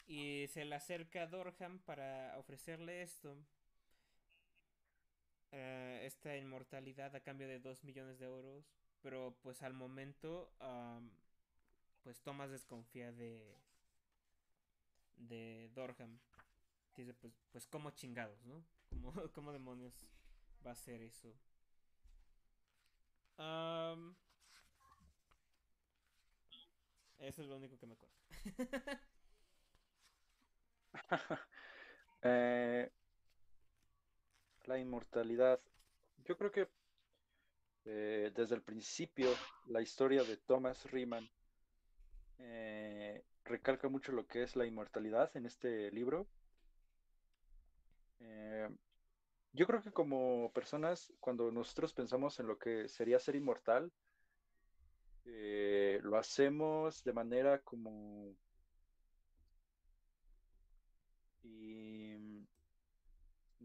Y 0.06 0.46
se 0.48 0.64
le 0.64 0.74
acerca 0.74 1.22
a 1.22 1.26
Dorham 1.26 1.78
para 1.80 2.36
ofrecerle 2.38 3.02
esto 3.02 3.36
eh, 5.52 6.02
esta 6.04 6.36
inmortalidad 6.36 7.14
a 7.14 7.20
cambio 7.20 7.48
de 7.48 7.60
2 7.60 7.84
millones 7.84 8.18
de 8.18 8.26
euros. 8.26 8.64
Pero 9.02 9.36
pues 9.42 9.62
al 9.62 9.72
momento, 9.74 10.52
pues 12.02 12.20
Thomas 12.20 12.50
desconfía 12.50 13.12
de, 13.12 13.58
de 15.16 15.70
Dorham. 15.74 16.18
Dice, 16.96 17.14
pues, 17.14 17.32
pues 17.52 17.66
como 17.66 17.90
chingados, 17.92 18.44
¿no? 18.44 18.64
¿Cómo, 18.88 19.12
¿Cómo 19.34 19.52
demonios 19.52 20.06
va 20.66 20.72
a 20.72 20.76
ser 20.76 21.02
eso? 21.02 21.34
Eso 27.18 27.42
es 27.42 27.48
lo 27.48 27.56
único 27.56 27.78
que 27.78 27.86
me 27.86 27.94
acuerdo. 27.94 28.14
Eh, 32.22 32.90
la 34.70 34.78
inmortalidad. 34.78 35.60
Yo 36.24 36.36
creo 36.38 36.52
que 36.52 36.68
eh, 37.86 38.30
desde 38.36 38.54
el 38.54 38.62
principio 38.62 39.28
la 39.66 39.82
historia 39.82 40.22
de 40.22 40.36
Thomas 40.36 40.88
Riemann 40.92 41.28
eh, 42.38 43.24
recalca 43.44 43.88
mucho 43.88 44.12
lo 44.12 44.28
que 44.28 44.44
es 44.44 44.54
la 44.54 44.66
inmortalidad 44.66 45.36
en 45.36 45.46
este 45.46 45.90
libro. 45.90 46.28
Eh, 48.20 48.68
yo 49.54 49.66
creo 49.66 49.82
que 49.82 49.90
como 49.90 50.52
personas, 50.54 51.12
cuando 51.18 51.50
nosotros 51.50 51.92
pensamos 51.92 52.38
en 52.38 52.46
lo 52.46 52.56
que 52.56 52.88
sería 52.88 53.18
ser 53.18 53.34
inmortal, 53.34 53.92
lo 56.02 56.16
hacemos 56.16 57.04
de 57.04 57.12
manera 57.12 57.60
como 57.60 58.34
y, 61.42 62.14
mm, 62.16 62.46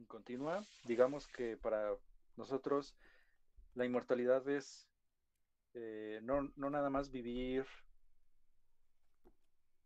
continua. 0.05 0.65
Digamos 0.85 1.27
que 1.27 1.57
para 1.57 1.95
nosotros 2.35 2.95
la 3.73 3.85
inmortalidad 3.85 4.47
es 4.49 4.87
eh, 5.77 6.19
no, 6.23 6.53
no 6.55 6.69
nada 6.69 6.89
más 6.89 7.11
vivir, 7.11 7.65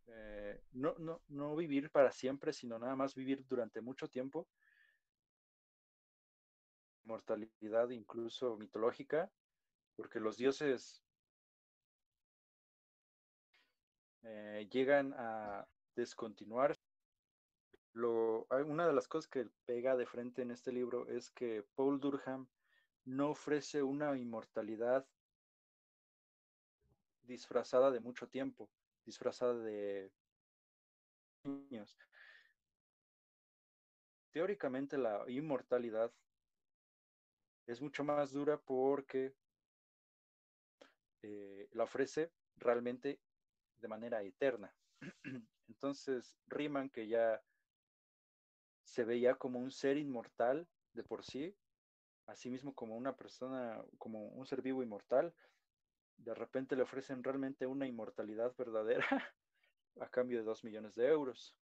eh, 0.06 0.62
no, 0.74 0.94
no, 1.00 1.22
no 1.28 1.56
vivir 1.56 1.90
para 1.90 2.12
siempre, 2.12 2.54
sino 2.54 2.78
nada 2.78 2.96
más 2.96 3.16
vivir 3.16 3.44
durante 3.48 3.82
mucho 3.82 4.08
tiempo. 4.08 4.48
Mortalidad 7.06 7.90
incluso 7.90 8.56
mitológica, 8.58 9.32
porque 9.96 10.20
los 10.20 10.38
dioses 10.38 11.04
eh, 14.22 14.68
llegan 14.72 15.14
a 15.18 15.68
descontinuar. 15.96 16.79
Una 18.08 18.88
de 18.88 18.93
las 18.93 19.08
cosas 19.08 19.28
que 19.28 19.50
pega 19.66 19.95
de 19.95 20.06
frente 20.06 20.41
en 20.41 20.52
este 20.52 20.72
libro 20.72 21.08
es 21.08 21.32
que 21.32 21.64
Paul 21.76 22.00
Durham 22.00 22.47
no 23.06 23.32
ofrece 23.32 23.84
una 23.84 24.18
inmortalidad 24.18 25.08
disfrazada 27.24 27.91
de 27.91 28.00
mucho 28.00 28.28
tiempo, 28.28 28.70
disfrazada 29.06 29.56
de 29.56 30.12
años. 31.43 31.97
Teóricamente 34.32 34.97
la 34.97 35.24
inmortalidad 35.28 36.12
es 37.66 37.82
mucho 37.82 38.04
más 38.04 38.32
dura 38.32 38.60
porque 38.60 39.36
eh, 41.22 41.68
la 41.72 41.84
ofrece 41.84 42.32
realmente 42.56 43.20
de 43.80 43.88
manera 43.88 44.22
eterna. 44.24 44.74
Entonces, 45.68 46.38
Riemann, 46.47 46.89
que 46.89 47.08
ya 47.08 47.41
se 48.90 49.06
veía 49.06 49.36
como 49.38 49.60
un 49.60 49.72
ser 49.72 49.98
inmortal 49.98 50.70
de 50.94 51.04
por 51.04 51.24
sí, 51.24 51.58
asimismo 52.28 52.76
como 52.76 52.98
una 52.98 53.16
persona, 53.18 53.84
como 54.00 54.28
un 54.30 54.46
ser 54.48 54.62
vivo 54.64 54.84
inmortal, 54.84 55.36
de 56.18 56.36
repente 56.36 56.76
le 56.76 56.84
ofrecen 56.84 57.24
realmente 57.24 57.68
una 57.68 57.88
inmortalidad 57.88 58.56
verdadera 58.58 59.08
a 60.02 60.10
cambio 60.10 60.40
de 60.40 60.46
dos 60.46 60.64
millones 60.64 60.96
de 60.96 61.08
euros. 61.10 61.60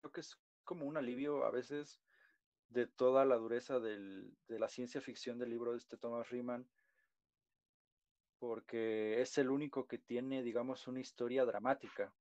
Creo 0.00 0.12
que 0.12 0.20
es 0.20 0.36
como 0.64 0.86
un 0.86 0.96
alivio 0.96 1.44
a 1.44 1.50
veces 1.50 2.02
de 2.68 2.86
toda 2.88 3.24
la 3.26 3.36
dureza 3.36 3.80
del- 3.80 4.38
de 4.48 4.58
la 4.60 4.68
ciencia 4.68 5.00
ficción 5.02 5.38
del 5.38 5.50
libro 5.50 5.72
de 5.72 5.78
este 5.78 5.98
Thomas 5.98 6.30
Riemann, 6.30 6.70
porque 8.40 9.20
es 9.22 9.38
el 9.38 9.50
único 9.50 9.86
que 9.86 9.98
tiene, 9.98 10.42
digamos, 10.42 10.88
una 10.88 10.98
historia 11.00 11.44
dramática. 11.44 12.12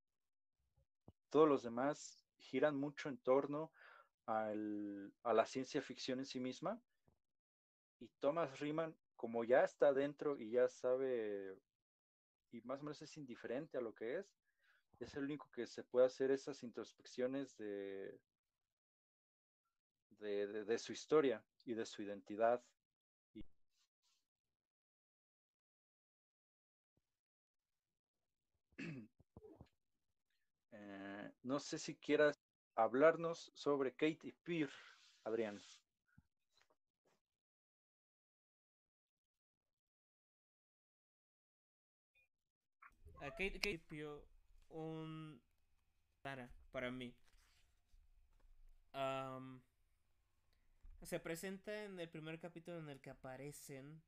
Todos 1.30 1.48
los 1.48 1.64
demás 1.64 2.24
giran 2.38 2.76
mucho 2.76 3.10
en 3.10 3.18
torno 3.18 3.72
al- 4.26 5.14
a 5.24 5.34
la 5.34 5.46
ciencia 5.46 5.82
ficción 5.82 6.20
en 6.20 6.26
sí 6.26 6.40
misma. 6.40 6.82
Y 8.00 8.08
Thomas 8.20 8.60
Riemann, 8.60 8.96
como 9.16 9.44
ya 9.44 9.64
está 9.64 9.94
dentro 9.94 10.38
y 10.40 10.52
ya 10.52 10.68
sabe, 10.68 11.56
y 12.52 12.62
más 12.64 12.82
o 12.82 12.84
menos 12.86 13.02
es 13.02 13.18
indiferente 13.18 13.78
a 13.78 13.82
lo 13.82 13.94
que 13.96 14.20
es, 14.20 14.38
es 15.00 15.16
el 15.16 15.26
único 15.26 15.50
que 15.52 15.68
se 15.68 15.84
puede 15.84 16.08
hacer 16.08 16.32
esas 16.32 16.64
introspecciones 16.64 17.58
de, 17.58 18.20
de, 20.20 20.46
de- 20.48 20.66
de 20.66 20.78
su 20.78 20.92
historia 20.92 21.44
y 21.66 21.74
de 21.74 21.86
su 21.86 22.04
identidad. 22.04 22.64
Y- 23.36 23.44
Eh, 30.72 31.32
no 31.50 31.60
sé 31.60 31.80
si 31.80 31.95
quieras 31.95 32.39
hablarnos 32.76 33.52
sobre 33.56 33.91
Kate 33.93 34.20
y 34.22 34.32
Peer, 34.43 34.70
Adrián. 35.24 35.60
A 43.20 43.32
Kate, 43.32 43.54
Kate 43.60 43.82
Pio, 43.89 44.22
un 44.70 45.41
para 46.22 46.52
para 46.72 46.91
mí. 46.91 47.12
Am, 48.93 49.60
se 51.02 51.20
presenta 51.20 51.84
en 51.84 52.00
el 52.00 52.10
primer 52.10 52.39
capítulo 52.39 52.78
en 52.78 52.89
el 52.89 53.02
que 53.02 53.10
aparecen 53.10 54.04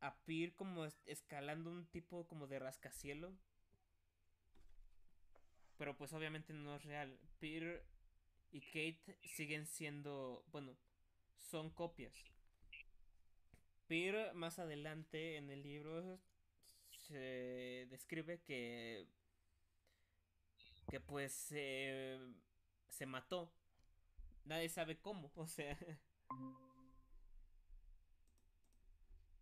a 0.00 0.14
Peer 0.24 0.54
como 0.54 0.84
es- 0.84 1.02
escalando 1.06 1.68
un 1.68 1.84
tipo 1.86 2.28
como 2.28 2.46
de 2.46 2.60
rascacielo. 2.60 3.32
Pero 5.80 5.96
pues 5.96 6.12
obviamente 6.12 6.52
no 6.52 6.76
es 6.76 6.84
real. 6.84 7.18
Peer 7.40 7.84
y 8.52 8.60
Kate 8.62 9.18
siguen 9.24 9.66
siendo, 9.66 10.44
bueno, 10.52 10.76
son 11.38 11.70
copias. 11.70 12.14
Peer 13.88 14.32
más 14.34 14.58
adelante 14.58 15.36
en 15.36 15.50
el 15.50 15.62
libro 15.62 16.18
se 16.90 17.86
describe 17.90 18.40
que 18.42 19.06
que 20.90 21.00
pues 21.00 21.32
se 21.32 22.18
se 22.88 23.06
mató. 23.06 23.52
Nadie 24.44 24.68
sabe 24.68 24.98
cómo, 25.00 25.32
o 25.36 25.46
sea. 25.46 25.78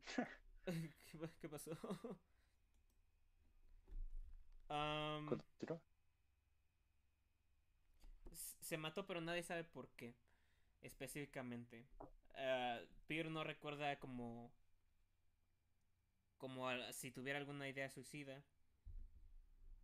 ¿Qué, 0.65 1.19
qué 1.41 1.49
pasó? 1.49 1.71
S- 5.31 5.98
se 8.61 8.77
mató, 8.77 9.07
pero 9.07 9.21
nadie 9.21 9.43
sabe 9.43 9.65
por 9.65 9.89
qué. 9.91 10.15
Específicamente. 10.81 11.87
Peer 13.07 13.31
no 13.31 13.45
recuerda 13.45 13.99
como. 13.99 14.53
Como 16.37 16.71
si 16.93 17.11
tuviera 17.11 17.39
alguna 17.39 17.69
idea 17.69 17.91
suicida. 17.91 18.45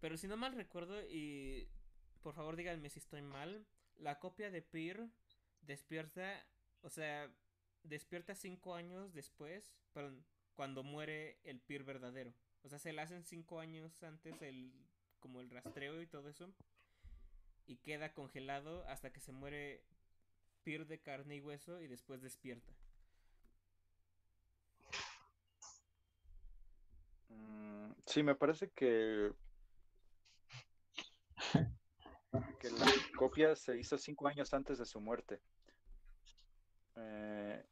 Pero 0.00 0.16
si 0.16 0.28
no 0.28 0.36
mal 0.36 0.54
recuerdo, 0.54 1.02
y 1.08 1.68
por 2.22 2.34
favor 2.34 2.56
díganme 2.56 2.90
si 2.90 2.98
estoy 2.98 3.22
mal, 3.22 3.66
la 3.96 4.18
copia 4.18 4.50
de 4.50 4.62
Peer 4.62 5.08
despierta, 5.62 6.46
o 6.82 6.90
sea, 6.90 7.30
despierta 7.82 8.34
cinco 8.34 8.74
años 8.74 9.14
después, 9.14 9.74
perdón, 9.92 10.24
cuando 10.54 10.82
muere 10.82 11.38
el 11.44 11.60
Peer 11.60 11.84
verdadero. 11.84 12.34
O 12.62 12.68
sea, 12.68 12.78
se 12.78 12.92
le 12.92 13.00
hacen 13.00 13.24
cinco 13.24 13.60
años 13.60 14.02
antes 14.02 14.40
el, 14.42 14.72
como 15.20 15.40
el 15.40 15.50
rastreo 15.50 16.00
y 16.00 16.06
todo 16.06 16.28
eso, 16.28 16.52
y 17.66 17.76
queda 17.76 18.12
congelado 18.12 18.86
hasta 18.88 19.12
que 19.12 19.20
se 19.20 19.32
muere 19.32 19.82
Peer 20.64 20.86
de 20.86 20.98
carne 20.98 21.36
y 21.36 21.40
hueso 21.40 21.80
y 21.80 21.86
después 21.86 22.22
despierta. 22.22 22.72
Mm, 27.28 27.92
sí, 28.06 28.22
me 28.22 28.34
parece 28.34 28.70
que, 28.70 29.32
que 32.58 32.70
la 32.70 32.86
copia 33.18 33.54
se 33.54 33.78
hizo 33.78 33.98
cinco 33.98 34.26
años 34.26 34.54
antes 34.54 34.78
de 34.78 34.86
su 34.86 35.00
muerte. 35.00 35.40
Eh, 36.96 37.62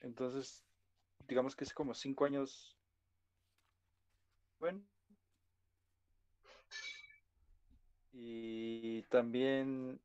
entonces, 0.00 0.64
digamos 1.26 1.56
que 1.56 1.64
es 1.64 1.74
como 1.74 1.94
cinco 1.94 2.24
años. 2.24 2.76
Bueno. 4.60 4.84
Y 8.12 9.02
también 9.04 10.00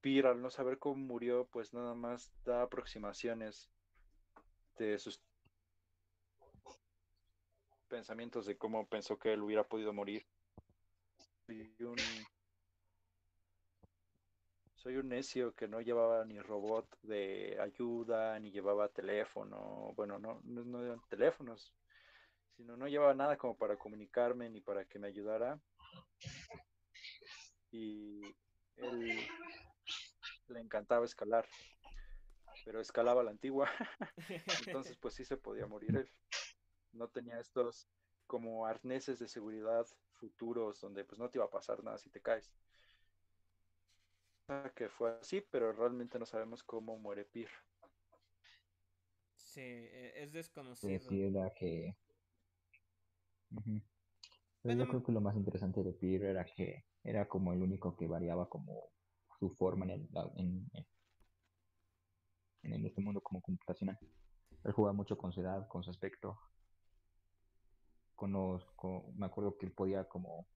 Pir, 0.00 0.26
al 0.26 0.40
no 0.40 0.50
saber 0.50 0.78
cómo 0.78 0.96
murió, 0.96 1.46
pues 1.52 1.74
nada 1.74 1.94
más 1.94 2.32
da 2.44 2.62
aproximaciones 2.62 3.70
de 4.78 4.98
sus 4.98 5.20
pensamientos 7.88 8.46
de 8.46 8.56
cómo 8.56 8.86
pensó 8.86 9.18
que 9.18 9.32
él 9.32 9.42
hubiera 9.42 9.64
podido 9.64 9.92
morir. 9.92 10.24
Y 11.48 11.82
un 11.82 11.96
soy 14.76 14.96
un 14.96 15.08
necio 15.08 15.54
que 15.54 15.68
no 15.68 15.82
llevaba 15.82 16.24
ni 16.24 16.40
robot 16.40 16.86
de 17.02 17.58
ayuda, 17.60 18.38
ni 18.38 18.50
llevaba 18.50 18.88
teléfono, 18.88 19.92
bueno, 19.94 20.18
no, 20.18 20.40
no, 20.44 20.64
no 20.64 20.82
eran 20.82 21.02
teléfonos, 21.10 21.74
sino 22.56 22.78
no 22.78 22.88
llevaba 22.88 23.12
nada 23.12 23.36
como 23.36 23.54
para 23.58 23.76
comunicarme 23.76 24.48
ni 24.48 24.62
para 24.62 24.86
que 24.86 24.98
me 24.98 25.08
ayudara. 25.08 25.60
Y 27.70 28.22
él 28.76 29.18
le 30.48 30.60
encantaba 30.60 31.04
escalar, 31.04 31.46
pero 32.64 32.80
escalaba 32.80 33.22
la 33.22 33.30
antigua, 33.30 33.68
entonces 34.66 34.96
pues 34.98 35.14
sí 35.14 35.24
se 35.24 35.36
podía 35.36 35.66
morir 35.66 35.96
él. 35.96 36.10
No 36.92 37.08
tenía 37.08 37.38
estos 37.38 37.88
como 38.26 38.66
arneses 38.66 39.18
de 39.18 39.28
seguridad 39.28 39.86
futuros 40.12 40.80
donde 40.80 41.04
pues 41.04 41.18
no 41.18 41.30
te 41.30 41.38
iba 41.38 41.46
a 41.46 41.50
pasar 41.50 41.82
nada 41.82 41.98
si 41.98 42.10
te 42.10 42.20
caes 42.20 42.52
que 44.74 44.88
fue 44.88 45.12
así, 45.20 45.40
pero 45.50 45.72
realmente 45.72 46.18
no 46.18 46.26
sabemos 46.26 46.62
cómo 46.62 46.98
muere 46.98 47.24
Pir. 47.24 47.48
Sí, 49.36 49.60
e, 49.60 50.22
es 50.22 50.32
desconocido. 50.32 50.98
Sí, 50.98 51.22
era 51.22 51.50
que. 51.50 51.96
yo 54.64 54.88
creo 54.88 55.02
que 55.02 55.12
lo 55.12 55.20
más 55.20 55.36
interesante 55.36 55.82
de 55.82 55.92
Pir 55.92 56.24
era 56.24 56.44
que 56.44 56.84
era 57.04 57.28
como 57.28 57.52
el 57.52 57.62
único 57.62 57.96
que 57.96 58.06
variaba 58.06 58.48
como 58.48 58.90
su 59.38 59.50
forma 59.50 59.86
en 59.86 59.90
el, 59.90 60.08
en, 60.36 60.70
en 62.62 62.86
este 62.86 63.00
mundo 63.00 63.20
como 63.22 63.40
computacional. 63.40 63.98
Él 64.64 64.72
jugaba 64.72 64.92
mucho 64.92 65.16
con 65.16 65.32
su 65.32 65.40
edad, 65.40 65.66
con 65.68 65.82
su 65.82 65.90
aspecto. 65.90 66.38
Con 68.14 68.32
los, 68.32 68.66
me 69.14 69.26
acuerdo 69.26 69.56
que 69.56 69.64
él 69.64 69.72
podía 69.72 70.06
como 70.06 70.46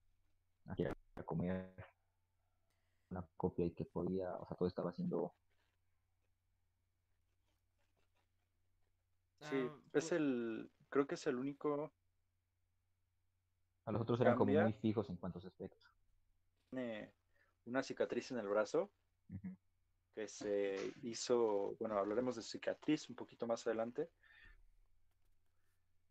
comer 1.25 1.75
una 3.11 3.27
copia 3.37 3.65
y 3.65 3.71
que 3.73 3.87
podía, 3.87 4.35
o 4.37 4.47
sea, 4.47 4.57
todo 4.57 4.69
estaba 4.69 4.91
haciendo... 4.91 5.35
Sí, 9.41 9.57
ah, 9.57 9.77
es 9.77 9.91
pues 9.93 10.13
el, 10.13 10.71
creo 10.89 11.07
que 11.07 11.15
es 11.15 11.27
el 11.27 11.37
único... 11.37 11.93
A 13.87 13.93
los 13.93 14.03
otros 14.03 14.21
eran 14.21 14.37
como 14.37 14.53
muy 14.53 14.73
fijos 14.75 15.09
en 15.09 15.17
cuanto 15.17 15.39
a 15.39 15.47
aspectos. 15.47 15.94
Tiene 16.75 17.13
una 17.67 17.85
cicatriz 17.85 18.33
en 18.33 18.39
el 18.39 18.49
brazo 18.49 18.91
que 20.13 20.27
se 20.27 20.93
hizo, 21.03 21.77
bueno, 21.79 21.97
hablaremos 21.97 22.35
de 22.35 22.43
cicatriz 22.43 23.09
un 23.09 23.15
poquito 23.15 23.47
más 23.47 23.65
adelante, 23.65 24.11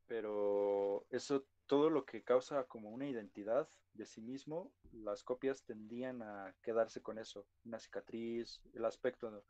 pero 0.07 1.05
eso 1.09 1.43
todo 1.65 1.89
lo 1.89 2.05
que 2.05 2.23
causa 2.23 2.63
como 2.63 2.91
una 2.91 3.05
identidad 3.09 3.67
de 3.93 4.05
sí 4.05 4.21
mismo, 4.21 4.71
las 4.93 5.21
copias 5.25 5.63
tendían 5.63 6.21
a 6.21 6.55
quedarse 6.61 7.01
con 7.01 7.19
eso, 7.19 7.45
una 7.65 7.77
cicatriz, 7.77 8.61
el 8.73 8.85
aspecto 8.85 9.43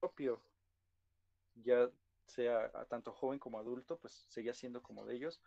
propio, 0.00 0.42
ya 1.54 1.90
sea 2.26 2.70
tanto 2.90 3.10
joven 3.10 3.38
como 3.38 3.58
adulto, 3.58 3.96
pues 3.96 4.26
seguía 4.28 4.52
siendo 4.52 4.82
como 4.82 5.06
de 5.06 5.14
ellos, 5.14 5.40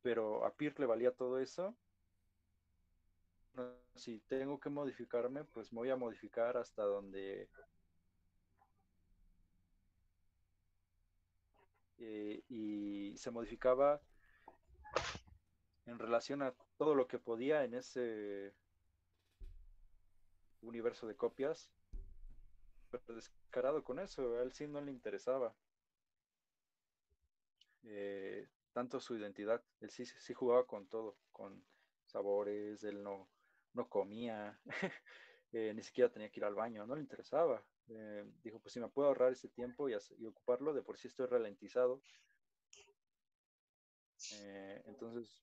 pero 0.00 0.46
a 0.46 0.54
Pierre 0.54 0.76
le 0.78 0.86
valía 0.86 1.14
todo 1.14 1.38
eso. 1.38 1.76
Si 3.94 4.20
tengo 4.20 4.60
que 4.60 4.70
modificarme, 4.70 5.44
pues 5.44 5.72
me 5.72 5.80
voy 5.80 5.90
a 5.90 5.96
modificar 5.96 6.56
hasta 6.56 6.82
donde 6.84 7.48
eh, 11.98 12.44
y 12.48 13.16
se 13.16 13.30
modificaba 13.30 14.00
en 15.86 15.98
relación 15.98 16.42
a 16.42 16.54
todo 16.76 16.94
lo 16.94 17.08
que 17.08 17.18
podía 17.18 17.64
en 17.64 17.74
ese 17.74 18.54
universo 20.62 21.06
de 21.06 21.16
copias, 21.16 21.70
pero 22.90 23.14
descarado 23.14 23.82
con 23.82 23.98
eso, 23.98 24.38
a 24.38 24.42
él 24.42 24.52
sí 24.52 24.66
no 24.66 24.80
le 24.80 24.92
interesaba. 24.92 25.54
Eh, 27.84 28.46
tanto 28.72 29.00
su 29.00 29.16
identidad, 29.16 29.62
él 29.80 29.90
sí, 29.90 30.04
sí 30.04 30.34
jugaba 30.34 30.66
con 30.66 30.86
todo, 30.86 31.16
con 31.32 31.64
sabores, 32.06 32.84
él 32.84 33.02
no, 33.02 33.28
no 33.74 33.88
comía, 33.88 34.58
eh, 35.52 35.72
ni 35.74 35.82
siquiera 35.82 36.10
tenía 36.10 36.30
que 36.30 36.40
ir 36.40 36.44
al 36.44 36.54
baño, 36.54 36.86
no 36.86 36.94
le 36.94 37.02
interesaba. 37.02 37.64
Eh, 37.88 38.24
dijo, 38.42 38.60
pues 38.60 38.72
si 38.72 38.80
me 38.80 38.88
puedo 38.88 39.08
ahorrar 39.08 39.32
ese 39.32 39.48
tiempo 39.48 39.88
y, 39.88 39.94
ocuparlo, 40.26 40.74
de 40.74 40.82
por 40.82 40.98
sí 40.98 41.08
estoy 41.08 41.26
ralentizado. 41.26 42.02
entonces, 44.86 45.40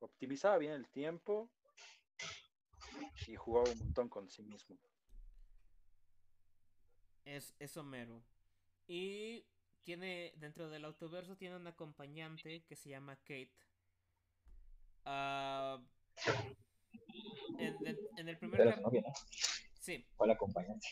optimizaba 0.00 0.58
bien 0.58 0.72
el 0.72 0.88
tiempo 0.88 1.50
y 3.26 3.36
jugaba 3.36 3.70
un 3.70 3.78
montón 3.78 4.08
con 4.08 4.28
sí 4.28 4.42
mismo. 4.42 4.78
Es, 7.24 7.54
es 7.58 7.76
Homero. 7.76 8.22
Y 8.86 9.46
tiene, 9.82 10.32
dentro 10.36 10.68
del 10.70 10.84
autoverso, 10.84 11.36
tiene 11.36 11.56
un 11.56 11.66
acompañante 11.66 12.64
que 12.64 12.76
se 12.76 12.90
llama 12.90 13.16
Kate. 13.16 13.52
Uh, 15.04 15.82
en, 17.58 18.28
el 18.28 18.38
primer 18.38 18.80
Sí. 19.80 20.06
¿Cuál 20.16 20.30
acompañante? 20.30 20.86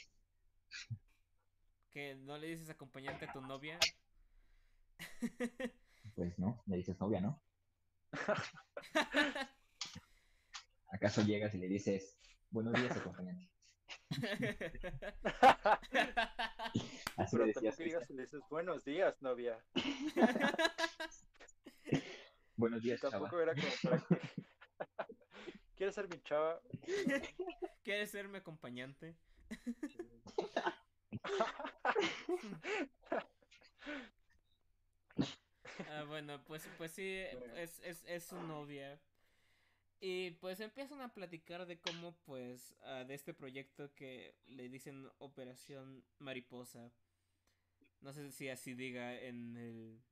Que 1.91 2.17
no 2.17 2.37
le 2.39 2.49
dices 2.49 2.69
acompañante 2.71 3.27
a 3.27 3.33
tu 3.33 3.41
novia. 3.41 3.79
pues 6.15 6.39
no, 6.39 6.63
le 6.67 6.77
dices 6.77 7.01
novia, 7.01 7.21
¿no? 7.21 7.43
¿Acaso 10.93 11.23
llegas 11.23 11.55
y 11.55 11.59
le 11.59 11.69
dices, 11.69 12.19
buenos 12.51 12.75
días, 12.75 12.97
acompañante? 12.97 13.49
Así 17.17 17.37
Pero 17.37 17.47
decías, 17.47 17.79
llegas 17.79 18.11
y 18.11 18.15
le 18.15 18.23
dices, 18.23 18.41
buenos 18.51 18.85
días, 18.85 19.23
novia. 19.23 19.65
buenos 22.57 22.83
días, 22.83 23.01
Tampoco 23.01 23.31
chava. 23.31 23.43
era 23.43 23.55
como 23.55 23.69
para 23.83 24.05
¿Quieres 25.81 25.95
ser 25.95 26.09
mi 26.09 26.21
chava? 26.21 26.61
¿Quieres 27.85 28.11
ser 28.11 28.29
mi 28.29 28.37
acompañante? 28.37 29.17
Ah, 35.89 36.05
bueno, 36.07 36.45
pues, 36.45 36.69
pues 36.77 36.93
sí, 36.93 37.09
es, 37.57 37.81
es, 37.83 38.05
es 38.07 38.25
su 38.25 38.39
novia. 38.43 39.01
Y 40.01 40.33
pues 40.33 40.61
empiezan 40.61 41.01
a 41.01 41.15
platicar 41.15 41.65
de 41.65 41.81
cómo, 41.81 42.15
pues, 42.27 42.75
uh, 42.83 43.07
de 43.07 43.15
este 43.15 43.33
proyecto 43.33 43.95
que 43.95 44.35
le 44.49 44.69
dicen 44.69 45.09
Operación 45.17 46.05
Mariposa. 46.19 46.93
No 48.03 48.13
sé 48.13 48.31
si 48.33 48.51
así 48.51 48.75
diga 48.75 49.19
en 49.19 49.57
el 49.57 50.03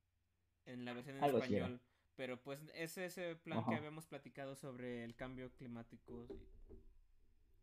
en 0.65 0.83
la 0.85 0.93
versión 0.93 1.17
en 1.17 1.23
español, 1.23 1.81
pero 2.19 2.35
pues 2.35 2.59
es 2.73 2.97
ese 2.97 3.37
plan 3.37 3.63
que 3.65 3.75
habíamos 3.75 4.05
platicado 4.05 4.53
sobre 4.53 5.05
el 5.05 5.15
cambio 5.15 5.53
climático 5.53 6.27
y, 6.67 6.73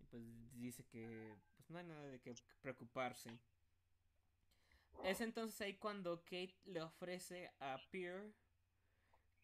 y, 0.00 0.04
pues 0.06 0.24
dice 0.54 0.82
que 0.86 1.36
pues 1.58 1.68
no 1.68 1.76
hay 1.76 1.84
nada 1.84 2.06
de 2.06 2.18
qué 2.22 2.34
preocuparse. 2.62 3.38
Es 5.04 5.20
entonces 5.20 5.60
ahí 5.60 5.74
cuando 5.74 6.24
Kate 6.24 6.56
le 6.64 6.80
ofrece 6.80 7.52
a 7.60 7.78
Pierre 7.90 8.32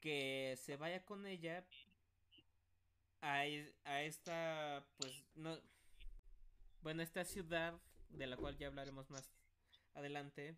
que 0.00 0.54
se 0.56 0.78
vaya 0.78 1.04
con 1.04 1.26
ella 1.26 1.62
a, 3.20 3.42
a 3.84 4.02
esta, 4.04 4.82
pues, 4.96 5.26
no, 5.34 5.58
bueno, 6.80 7.02
esta 7.02 7.26
ciudad 7.26 7.78
de 8.08 8.26
la 8.26 8.38
cual 8.38 8.56
ya 8.56 8.68
hablaremos 8.68 9.10
más 9.10 9.30
adelante, 9.92 10.56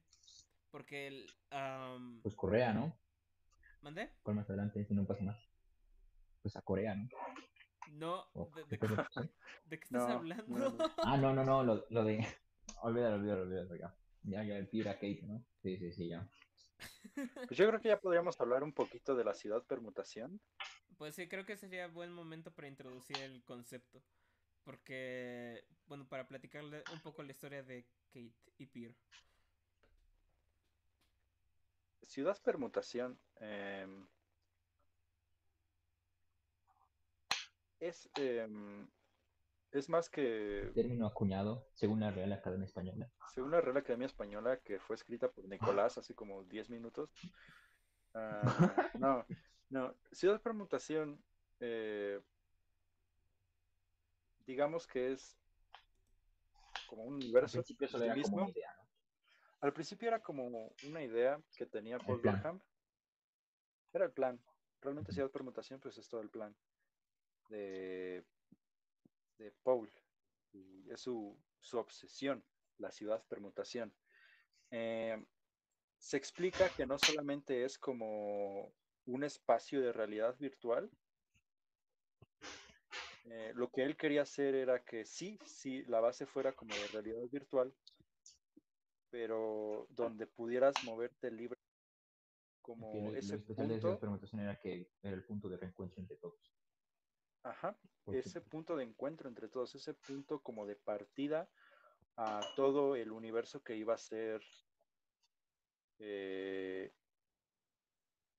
porque 0.71 1.09
el... 1.09 1.27
pues 2.23 2.37
Corea, 2.37 2.73
¿no? 2.73 2.97
¿Mandé? 3.85 4.11
¿Cuál 4.23 4.37
más 4.37 4.49
adelante? 4.49 4.83
Si 4.87 4.95
no 4.95 5.07
pasa 5.07 5.23
más. 5.25 5.37
Pues 6.41 6.57
a 6.57 6.63
Corea, 6.63 6.95
¿no? 6.97 7.07
No, 7.91 8.25
de, 8.71 8.79
qué, 8.79 8.87
estás 9.77 10.09
hablando? 10.09 10.79
ah, 11.05 11.19
no, 11.19 11.35
no, 11.35 11.45
no, 11.45 11.63
lo, 11.63 11.85
lo 11.91 12.03
de... 12.03 12.27
Olvídalo, 12.83 13.17
olvídalo, 13.17 13.43
olvídalo, 13.43 13.77
ya, 13.77 13.95
ya, 14.23 14.57
el 14.57 14.69
Pira 14.69 14.95
Kate, 14.95 15.21
¿no? 15.25 15.45
Sí, 15.63 15.77
sí, 15.77 15.93
sí, 15.93 16.09
ya. 16.09 16.27
Pues 17.49 17.59
yo 17.59 17.69
creo 17.69 17.79
que 17.79 17.89
ya 17.89 18.01
podríamos 18.01 18.41
hablar 18.41 18.63
un 18.63 18.73
poquito 18.73 19.15
de 19.15 19.25
la 19.25 19.35
ciudad 19.35 19.63
permutación. 19.65 20.41
Pues 20.97 21.15
sí, 21.15 21.29
creo 21.29 21.45
que 21.45 21.59
sería 21.59 21.87
buen 21.89 22.11
momento 22.11 22.55
para 22.55 22.69
introducir 22.69 23.19
el 23.19 23.45
concepto. 23.45 24.03
Porque, 24.65 25.63
bueno, 25.87 26.09
para 26.09 26.27
platicarle 26.27 26.83
un 26.91 27.01
poco 27.01 27.23
la 27.23 27.33
historia 27.33 27.63
de 27.63 27.87
Kate 28.09 28.33
y 28.57 28.67
Pierre. 28.67 28.97
Ciudad 32.07 32.41
permutación 32.43 33.19
em, 33.37 34.07
es 37.81 38.11
em, 38.17 38.89
es 39.75 39.89
más 39.89 40.09
que... 40.09 40.71
Término 40.73 41.05
acuñado, 41.05 41.67
según 41.75 41.99
la 41.99 42.13
Real 42.13 42.33
Academia 42.33 42.65
Española. 42.65 43.11
Según 43.33 43.51
la 43.51 43.61
Real 43.61 43.77
Academia 43.77 44.07
Española, 44.07 44.59
que 44.59 44.79
fue 44.79 44.95
escrita 44.95 45.29
por 45.29 45.49
Nicolás 45.49 45.99
hace 45.99 46.15
como 46.15 46.45
10 46.45 46.71
minutos. 46.71 47.11
Ah, 48.15 48.93
no, 49.01 49.27
no. 49.71 49.93
Ciudad 50.13 50.41
Permutación, 50.41 51.21
eh, 51.59 52.21
digamos 54.47 54.87
que 54.87 55.11
es 55.11 55.37
como 56.87 57.03
un 57.03 57.15
universo. 57.15 57.59
Al 57.59 57.65
principio 57.65 57.89
solo 57.89 58.05
era 58.05 58.15
como 58.15 58.23
mismo. 58.23 58.37
una 58.43 58.51
idea, 58.51 58.73
¿no? 58.77 58.84
Al 59.65 59.73
principio 59.73 60.09
era 60.09 60.21
como 60.21 60.75
una 60.83 61.03
idea 61.03 61.43
que 61.57 61.65
tenía 61.65 61.99
Paul. 61.99 62.21
Durham. 62.21 62.61
Era 63.95 64.05
el 64.05 64.13
plan. 64.13 64.39
Realmente 64.83 65.11
Ciudad 65.11 65.31
Permutación, 65.31 65.81
pues 65.81 65.97
es 65.97 66.07
todo 66.07 66.21
el 66.21 66.29
plan 66.29 66.55
de, 67.49 68.23
de 69.39 69.53
Paul. 69.63 69.91
Y 70.53 70.91
es 70.91 71.01
su, 71.01 71.35
su 71.61 71.79
obsesión, 71.79 72.45
la 72.77 72.91
ciudad 72.91 73.25
permutación. 73.27 73.91
Eh, 74.71 75.25
se 75.97 76.19
explica 76.19 76.69
que 76.69 76.85
no 76.85 76.99
solamente 76.99 77.65
es 77.65 77.79
como 77.79 78.71
un 79.07 79.25
espacio 79.25 79.81
de 79.81 79.95
realidad 79.95 80.37
virtual. 80.39 80.91
Eh, 83.25 83.53
lo 83.55 83.71
que 83.71 83.83
él 83.83 83.97
quería 83.97 84.21
hacer 84.21 84.55
era 84.55 84.85
que 84.85 85.07
sí, 85.07 85.39
sí, 85.47 85.85
la 85.85 86.01
base 86.01 86.27
fuera 86.27 86.53
como 86.53 86.75
de 86.75 86.87
realidad 86.89 87.23
virtual, 87.33 87.75
pero 89.15 89.87
donde 89.91 90.27
pudieras 90.27 90.75
moverte 90.83 91.31
libre 91.31 91.57
como 92.61 92.91
Que 92.91 92.99
lo, 92.99 93.11
lo 93.13 93.17
ese 93.17 93.39
de 93.39 93.55
punto, 93.55 93.75
esa 93.77 94.01
permutación 94.01 94.41
era 94.41 94.59
que 94.59 94.91
era 95.03 95.15
el 95.15 95.23
punto 95.25 95.49
de 95.49 95.57
reencuentro 95.57 96.01
entre 96.01 96.17
todos. 96.17 96.53
ajá, 97.45 97.79
Porque- 98.03 98.19
ese 98.19 98.41
punto 98.41 98.75
de 98.75 98.83
encuentro 98.83 99.29
entre 99.29 99.49
todos, 99.49 99.73
ese 99.77 99.95
punto 99.95 100.43
como 100.43 100.67
de 100.67 100.75
partida 100.75 101.49
a 102.17 102.41
todo 102.57 102.97
el 102.97 103.13
universo 103.13 103.63
que 103.63 103.77
iba 103.77 103.95
a 103.95 103.99
ser 103.99 104.43
eh, 106.01 106.93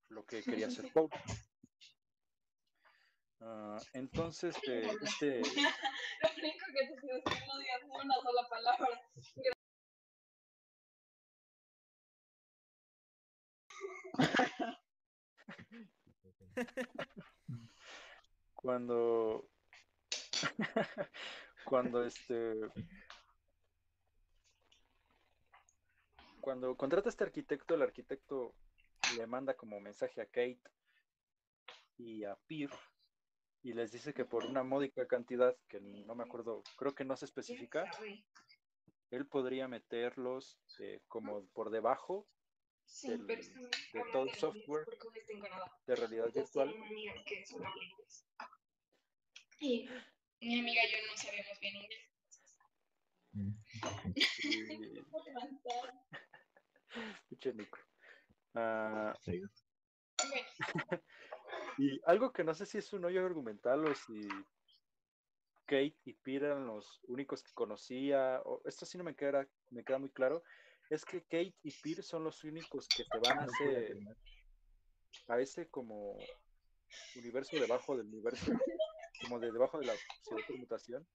lo 0.10 0.26
que 0.26 0.44
quería 0.44 0.68
hacer 0.68 0.92
Paul. 0.92 1.10
Ah, 3.40 3.80
entonces, 3.94 4.58
eh, 4.68 4.92
este, 5.02 5.40
Lo 6.22 6.30
único 6.38 6.66
que 6.74 6.88
te 6.88 7.02
pido 7.02 7.16
es 7.16 7.24
que 7.24 7.46
no 7.48 7.60
digas 7.60 7.82
ni 7.86 7.92
una 7.92 8.16
sola 8.16 8.50
palabra. 8.50 8.90
Cuando 18.54 19.50
cuando 21.66 22.04
este 22.06 22.54
cuando 26.40 26.76
contrata 26.78 27.10
a 27.10 27.12
este 27.12 27.24
arquitecto 27.24 27.76
el 27.76 27.82
arquitecto 27.82 28.54
le 29.18 29.28
manda 29.28 29.54
como 29.56 29.80
mensaje 29.80 30.22
a 30.22 30.26
Kate 30.26 30.62
y 31.98 32.24
a 32.24 32.36
Peer 32.48 32.70
y 33.64 33.74
les 33.74 33.92
dice 33.92 34.14
que 34.14 34.26
por 34.26 34.46
una 34.46 34.64
módica 34.64 35.08
cantidad 35.08 35.56
que 35.68 35.80
no 35.82 36.16
me 36.16 36.24
acuerdo 36.24 36.62
creo 36.78 36.94
que 36.94 37.04
no 37.06 37.18
se 37.18 37.26
especifica 37.26 37.90
él 39.12 39.28
podría 39.28 39.68
meterlos 39.68 40.60
eh, 40.80 41.02
como 41.08 41.46
por 41.48 41.70
debajo 41.70 42.28
Sí, 42.86 43.10
del- 43.10 43.26
pero 43.26 43.42
es 43.42 43.50
que 43.50 43.60
me 43.60 43.70
de 44.04 44.12
todo 44.12 44.24
el 44.24 44.28
inglés, 44.30 44.40
software 44.40 44.86
de 45.88 45.96
realidad 45.96 46.26
Entonces, 46.28 46.54
virtual 46.54 46.74
una 46.76 46.88
amiga 46.88 47.14
que. 47.26 47.44
Y 49.60 49.90
mi 50.50 50.60
amiga 50.60 50.82
y 50.86 50.92
yo 50.92 50.98
no 51.10 51.18
sabemos 51.18 51.60
bien 51.60 51.76
inglés. 51.76 52.00
Mm. 53.34 53.52
Nico. 57.56 57.80
Ah, 58.54 59.14
Sí. 59.22 59.42
Y 61.78 62.00
algo 62.06 62.32
que 62.32 62.44
no 62.44 62.54
sé 62.54 62.66
si 62.66 62.78
es 62.78 62.94
un 62.94 63.06
hoyo 63.06 63.26
argumental 63.26 63.86
o 63.86 63.94
si 63.94 64.28
Kate 65.66 65.96
y 66.06 66.14
Peter 66.14 66.44
eran 66.44 66.68
los 66.68 67.02
únicos 67.08 67.44
que 67.44 67.52
conocía, 67.54 68.42
o 68.46 68.62
esto 68.66 68.86
sí 68.86 68.98
no 68.98 69.04
me 69.04 69.16
queda, 69.16 69.48
me 69.72 69.84
queda 69.84 69.98
muy 69.98 70.10
claro, 70.10 70.44
es 70.90 71.06
que 71.06 71.22
Kate 71.22 71.56
y 71.64 71.72
Peter 71.72 72.04
son 72.04 72.24
los 72.24 72.44
únicos 72.44 72.88
que 72.88 73.04
se 73.04 73.20
van 73.20 73.40
a 73.40 73.46
ese, 73.46 74.00
a 75.28 75.40
ese 75.40 75.68
como 75.70 76.18
universo 77.16 77.58
debajo 77.58 77.98
del 77.98 78.08
universo, 78.08 78.46
como 79.22 79.40
de 79.40 79.52
debajo 79.52 79.80
de 79.80 79.86
la 79.86 79.96
ciudad 79.96 80.42
de 80.42 80.48
permutación. 80.48 81.08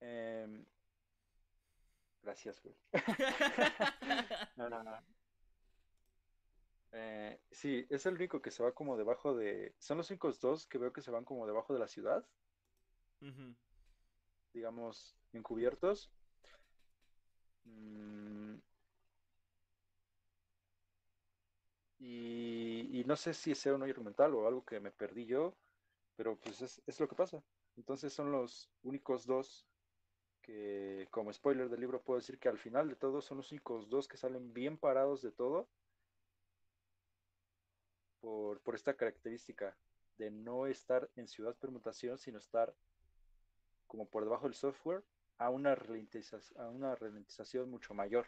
Em, 0.00 0.64
gracias, 2.22 2.60
güey. 2.62 2.74
Ah, 4.62 5.02
eh, 6.92 7.40
sí, 7.52 7.86
es 7.88 8.04
el 8.06 8.14
único 8.14 8.42
que 8.42 8.50
se 8.50 8.62
va 8.62 8.72
como 8.72 8.96
debajo 8.96 9.34
de. 9.36 9.74
Son 9.78 9.98
los 9.98 10.10
únicos 10.10 10.40
dos 10.40 10.66
que 10.66 10.78
veo 10.78 10.92
que 10.92 11.02
se 11.02 11.10
van 11.10 11.24
como 11.24 11.46
debajo 11.46 11.72
de 11.72 11.78
la 11.78 11.86
ciudad, 11.86 12.26
digamos, 14.52 15.16
encubiertos. 15.32 16.10
Mm, 17.66 18.00
Y, 22.00 23.04
no 23.06 23.14
sé 23.16 23.34
si 23.34 23.54
sea 23.54 23.74
un 23.74 23.82
argumental 23.82 24.34
o 24.34 24.46
algo 24.46 24.64
que 24.64 24.80
me 24.80 24.90
perdí 24.90 25.26
yo, 25.26 25.54
pero 26.16 26.36
pues 26.36 26.62
es, 26.62 26.82
es 26.86 26.98
lo 26.98 27.08
que 27.08 27.14
pasa. 27.14 27.42
Entonces 27.76 28.12
son 28.12 28.32
los 28.32 28.70
únicos 28.82 29.26
dos 29.26 29.66
que, 30.42 31.06
como 31.10 31.32
spoiler 31.32 31.68
del 31.68 31.80
libro, 31.80 32.02
puedo 32.02 32.18
decir 32.18 32.38
que 32.38 32.48
al 32.48 32.58
final 32.58 32.88
de 32.88 32.96
todo 32.96 33.20
son 33.20 33.38
los 33.38 33.52
únicos 33.52 33.88
dos 33.90 34.08
que 34.08 34.16
salen 34.16 34.52
bien 34.54 34.78
parados 34.78 35.22
de 35.22 35.32
todo 35.32 35.68
por, 38.20 38.60
por 38.60 38.74
esta 38.74 38.94
característica 38.94 39.76
de 40.16 40.30
no 40.30 40.66
estar 40.66 41.10
en 41.16 41.28
ciudad 41.28 41.54
permutación, 41.56 42.18
sino 42.18 42.38
estar 42.38 42.74
como 43.86 44.06
por 44.06 44.24
debajo 44.24 44.44
del 44.44 44.54
software 44.54 45.04
a 45.40 45.48
una 45.48 45.74
ralentización, 45.74 46.60
a 46.60 46.68
una 46.68 46.94
ralentización 46.94 47.70
mucho 47.70 47.94
mayor. 47.94 48.26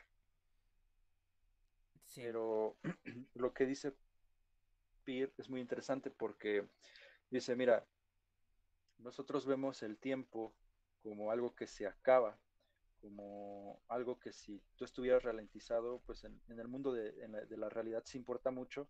Sí. 2.06 2.22
Pero 2.22 2.78
lo 3.34 3.52
que 3.52 3.66
dice 3.66 3.94
Peer 5.04 5.30
es 5.36 5.50
muy 5.50 5.60
interesante 5.60 6.10
porque 6.10 6.66
dice, 7.30 7.54
mira, 7.54 7.86
nosotros 8.96 9.44
vemos 9.44 9.82
el 9.82 9.98
tiempo 9.98 10.54
como 11.02 11.30
algo 11.30 11.54
que 11.54 11.66
se 11.66 11.86
acaba, 11.86 12.38
como 13.02 13.82
algo 13.88 14.18
que 14.18 14.32
si 14.32 14.62
tú 14.76 14.86
estuvieras 14.86 15.22
ralentizado, 15.22 16.00
pues 16.06 16.24
en, 16.24 16.40
en 16.48 16.60
el 16.60 16.68
mundo 16.68 16.94
de, 16.94 17.22
en 17.22 17.32
la, 17.32 17.44
de, 17.44 17.56
la, 17.58 17.68
realidad 17.68 18.04
se 18.06 18.16
importa 18.16 18.50
mucho, 18.50 18.88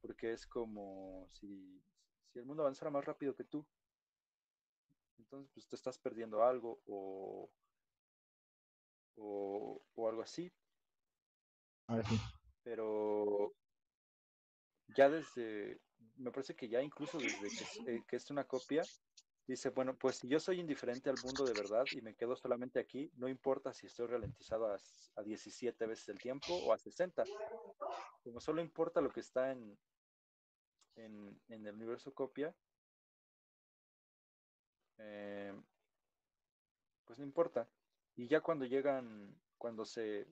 porque 0.00 0.32
es 0.32 0.46
como 0.46 1.26
si, 1.28 1.82
si, 2.32 2.38
el 2.38 2.46
mundo 2.46 2.62
avanzara 2.62 2.90
más 2.90 3.04
rápido 3.04 3.34
que 3.34 3.44
tú. 3.44 3.66
Entonces, 5.20 5.50
pues 5.52 5.68
te 5.68 5.76
estás 5.76 5.98
perdiendo 5.98 6.42
algo 6.42 6.80
o, 6.86 7.50
o, 9.16 9.82
o 9.94 10.08
algo 10.08 10.22
así. 10.22 10.50
Ahora 11.86 12.04
sí. 12.04 12.18
Pero 12.62 13.52
ya 14.96 15.08
desde, 15.08 15.80
me 16.16 16.30
parece 16.30 16.54
que 16.54 16.68
ya 16.68 16.82
incluso 16.82 17.18
desde 17.18 17.48
que, 17.48 17.92
eh, 17.96 18.04
que 18.08 18.16
es 18.16 18.30
una 18.30 18.44
copia, 18.44 18.82
dice, 19.46 19.70
bueno, 19.70 19.96
pues 19.96 20.16
si 20.16 20.28
yo 20.28 20.40
soy 20.40 20.60
indiferente 20.60 21.10
al 21.10 21.16
mundo 21.22 21.44
de 21.44 21.52
verdad 21.54 21.84
y 21.92 22.00
me 22.00 22.14
quedo 22.14 22.34
solamente 22.36 22.80
aquí, 22.80 23.10
no 23.16 23.28
importa 23.28 23.72
si 23.74 23.86
estoy 23.86 24.06
ralentizado 24.06 24.72
a, 24.72 24.76
a 25.16 25.22
17 25.22 25.86
veces 25.86 26.08
el 26.08 26.18
tiempo 26.18 26.54
o 26.54 26.72
a 26.72 26.78
60. 26.78 27.24
Como 28.22 28.40
solo 28.40 28.62
importa 28.62 29.00
lo 29.00 29.10
que 29.10 29.20
está 29.20 29.52
en, 29.52 29.78
en, 30.96 31.40
en 31.48 31.66
el 31.66 31.74
universo 31.74 32.12
copia, 32.14 32.54
eh, 35.00 35.52
pues 37.04 37.18
no 37.18 37.24
importa. 37.24 37.68
Y 38.16 38.28
ya 38.28 38.40
cuando 38.40 38.64
llegan, 38.64 39.34
cuando 39.58 39.84
se 39.84 40.26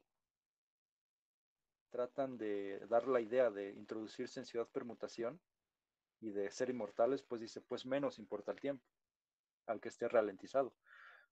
tratan 1.90 2.36
de 2.36 2.80
dar 2.86 3.08
la 3.08 3.20
idea 3.20 3.50
de 3.50 3.72
introducirse 3.72 4.40
en 4.40 4.46
ciudad 4.46 4.68
permutación 4.68 5.40
y 6.20 6.30
de 6.30 6.50
ser 6.50 6.70
inmortales, 6.70 7.22
pues 7.22 7.40
dice, 7.40 7.60
pues 7.60 7.86
menos 7.86 8.18
importa 8.18 8.52
el 8.52 8.60
tiempo 8.60 8.84
al 9.66 9.80
que 9.80 9.88
esté 9.88 10.08
ralentizado. 10.08 10.74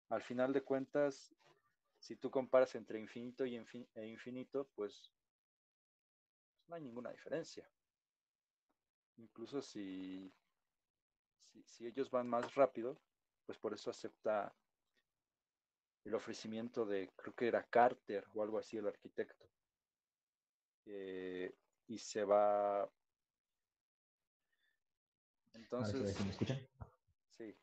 Al 0.09 0.23
final 0.23 0.53
de 0.53 0.63
cuentas, 0.63 1.35
si 1.99 2.17
tú 2.17 2.31
comparas 2.31 2.75
entre 2.75 3.01
infinito 3.01 3.45
y 3.45 3.57
e 3.57 4.07
infinito, 4.07 4.69
pues 4.75 5.13
no 6.69 6.77
hay 6.77 6.83
ninguna 6.83 7.11
diferencia. 7.11 7.69
Incluso 9.17 9.63
si, 9.63 10.33
si 11.65 11.87
ellos 11.87 12.11
van 12.11 12.29
más 12.29 12.55
rápido, 12.55 13.01
pues 13.47 13.59
por 13.59 13.73
eso 13.73 13.91
acepta 13.91 14.55
el 16.05 16.15
ofrecimiento 16.15 16.85
de, 16.85 17.13
creo 17.17 17.35
que 17.35 17.49
era 17.49 17.65
Carter 17.65 18.25
o 18.35 18.43
algo 18.43 18.59
así, 18.59 18.77
el 18.77 18.87
arquitecto. 18.87 19.49
Eh, 20.87 21.53
y 21.89 21.99
se 21.99 22.25
va. 22.25 22.89
Entonces. 25.55 26.17
¿Sí 26.17 26.25
¿Me 26.25 26.31
escuchan? 26.31 26.69
Sí. 27.37 27.57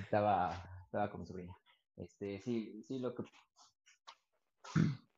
estaba, 0.00 0.84
estaba 0.84 1.10
con 1.10 1.20
mi 1.20 1.26
sobrina. 1.26 1.56
Este, 1.96 2.40
sí, 2.40 2.82
sí, 2.84 2.98
lo 2.98 3.14
que. 3.14 3.24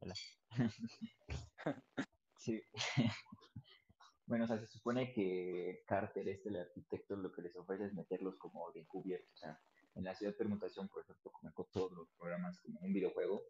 Hola. 0.00 0.14
sí. 2.38 2.62
bueno, 4.30 4.44
o 4.44 4.46
sea, 4.46 4.60
se 4.60 4.68
supone 4.68 5.12
que 5.12 5.82
Carter, 5.88 6.28
este, 6.28 6.50
el 6.50 6.58
arquitecto, 6.58 7.16
lo 7.16 7.32
que 7.32 7.42
les 7.42 7.56
ofrece 7.56 7.86
es 7.86 7.94
meterlos 7.94 8.36
como 8.36 8.70
de 8.70 8.78
encubierto. 8.78 9.28
O 9.34 9.36
sea, 9.36 9.60
en 9.96 10.04
la 10.04 10.14
ciudad 10.14 10.36
permutación, 10.36 10.88
por 10.88 11.02
ejemplo, 11.02 11.32
con 11.32 11.52
todos 11.72 11.90
los 11.90 12.08
programas 12.12 12.60
como 12.60 12.78
un 12.78 12.92
videojuego. 12.92 13.42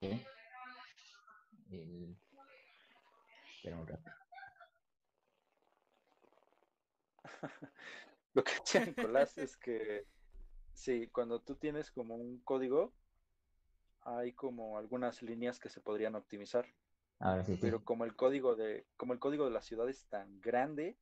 El... 0.00 0.24
Espera 3.54 3.78
un 3.78 3.86
rato. 3.86 4.10
Lo 8.32 8.44
que 8.44 8.52
decía 8.52 8.86
Nicolás 8.86 9.36
es 9.36 9.58
que 9.58 10.06
sí, 10.72 11.08
cuando 11.08 11.42
tú 11.42 11.56
tienes 11.56 11.90
como 11.90 12.16
un 12.16 12.40
código, 12.40 12.94
hay 14.00 14.32
como 14.32 14.78
algunas 14.78 15.20
líneas 15.20 15.60
que 15.60 15.68
se 15.68 15.82
podrían 15.82 16.14
optimizar. 16.14 16.66
Ahora 17.18 17.44
sí, 17.44 17.56
sí. 17.56 17.62
Pero 17.62 17.84
como 17.84 18.04
el 18.04 18.14
código 18.16 18.54
de, 18.56 18.86
como 18.96 19.12
el 19.12 19.18
código 19.18 19.44
de 19.44 19.50
la 19.50 19.62
ciudad 19.62 19.88
es 19.88 20.06
tan 20.08 20.40
grande, 20.40 20.96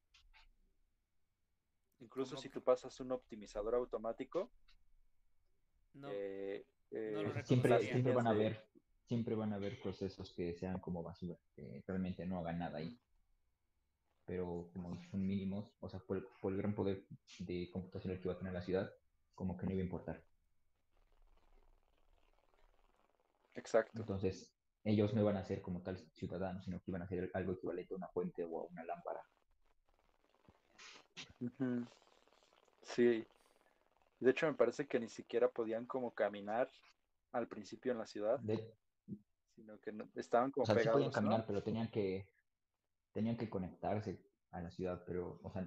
incluso 2.00 2.36
si 2.36 2.48
tú 2.50 2.62
pasas 2.62 2.98
un 3.00 3.12
optimizador 3.12 3.74
automático, 3.74 4.50
No, 5.94 6.10
eh, 6.10 6.64
no 7.08 7.22
eh, 7.22 7.24
lo 7.24 7.44
siempre, 7.44 7.78
siempre 7.86 8.12
van 8.12 8.26
a 8.26 8.30
haber, 8.30 8.58
siempre 9.08 9.34
van 9.34 9.52
a 9.52 9.56
haber 9.56 9.80
procesos 9.80 10.32
que 10.34 10.52
sean 10.54 10.80
como 10.80 11.02
basura, 11.02 11.36
que 11.54 11.82
realmente 11.86 12.26
no 12.26 12.38
hagan 12.38 12.58
nada 12.58 12.78
ahí. 12.78 13.00
Pero 14.26 14.70
como 14.72 14.96
son 15.10 15.26
mínimos, 15.26 15.76
o 15.80 15.88
sea, 15.88 16.00
por, 16.00 16.18
el- 16.18 16.26
por 16.40 16.52
el 16.52 16.58
gran 16.58 16.74
poder 16.74 17.06
de 17.38 17.70
computación 17.72 18.18
que 18.20 18.28
va 18.28 18.34
a 18.34 18.38
tener 18.38 18.52
la 18.52 18.62
ciudad, 18.62 18.90
como 19.34 19.56
que 19.56 19.66
no 19.66 19.72
iba 19.72 19.80
a 19.82 19.84
importar. 19.84 20.24
Exacto. 23.54 23.92
Entonces, 24.00 24.53
ellos 24.84 25.14
no 25.14 25.22
iban 25.22 25.36
a 25.36 25.44
ser 25.44 25.62
como 25.62 25.82
tal 25.82 25.98
ciudadanos, 26.12 26.64
sino 26.64 26.78
que 26.78 26.90
iban 26.90 27.02
a 27.02 27.08
ser 27.08 27.30
algo 27.34 27.52
equivalente 27.52 27.94
a 27.94 27.96
una 27.96 28.08
fuente 28.08 28.44
o 28.44 28.60
a 28.60 28.64
una 28.64 28.84
lámpara. 28.84 29.22
Sí. 32.82 33.26
De 34.20 34.30
hecho, 34.30 34.46
me 34.46 34.54
parece 34.54 34.86
que 34.86 35.00
ni 35.00 35.08
siquiera 35.08 35.48
podían 35.48 35.86
como 35.86 36.12
caminar 36.12 36.70
al 37.32 37.48
principio 37.48 37.92
en 37.92 37.98
la 37.98 38.06
ciudad, 38.06 38.38
De, 38.40 38.72
sino 39.56 39.78
que 39.80 39.92
no- 39.92 40.08
estaban 40.14 40.50
como 40.50 40.64
o 40.64 40.66
sea, 40.66 40.78
sí 40.78 40.88
podían 40.88 41.10
caminar, 41.10 41.40
¿no? 41.40 41.46
pero 41.46 41.62
tenían 41.62 41.90
que, 41.90 42.28
tenían 43.12 43.36
que 43.36 43.48
conectarse 43.50 44.22
a 44.50 44.60
la 44.60 44.70
ciudad, 44.70 45.02
pero, 45.06 45.40
o 45.42 45.50
sea, 45.50 45.66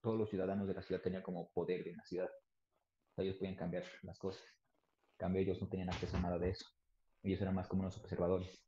todos 0.00 0.18
los 0.18 0.30
ciudadanos 0.30 0.66
de 0.66 0.74
la 0.74 0.82
ciudad 0.82 1.02
tenían 1.02 1.22
como 1.22 1.50
poder 1.52 1.86
en 1.88 1.96
la 1.96 2.04
ciudad. 2.04 2.30
O 2.30 3.14
sea, 3.14 3.24
ellos 3.24 3.36
podían 3.36 3.56
cambiar 3.56 3.84
las 4.02 4.18
cosas. 4.18 4.42
En 5.12 5.18
cambio, 5.18 5.42
ellos 5.42 5.60
no 5.60 5.68
tenían 5.68 5.90
acceso 5.90 6.16
a 6.16 6.20
nada 6.20 6.38
de 6.38 6.50
eso. 6.50 6.66
Ellos 7.24 7.40
eran 7.40 7.54
más 7.54 7.66
como 7.68 7.82
unos 7.82 7.96
observadores. 7.98 8.62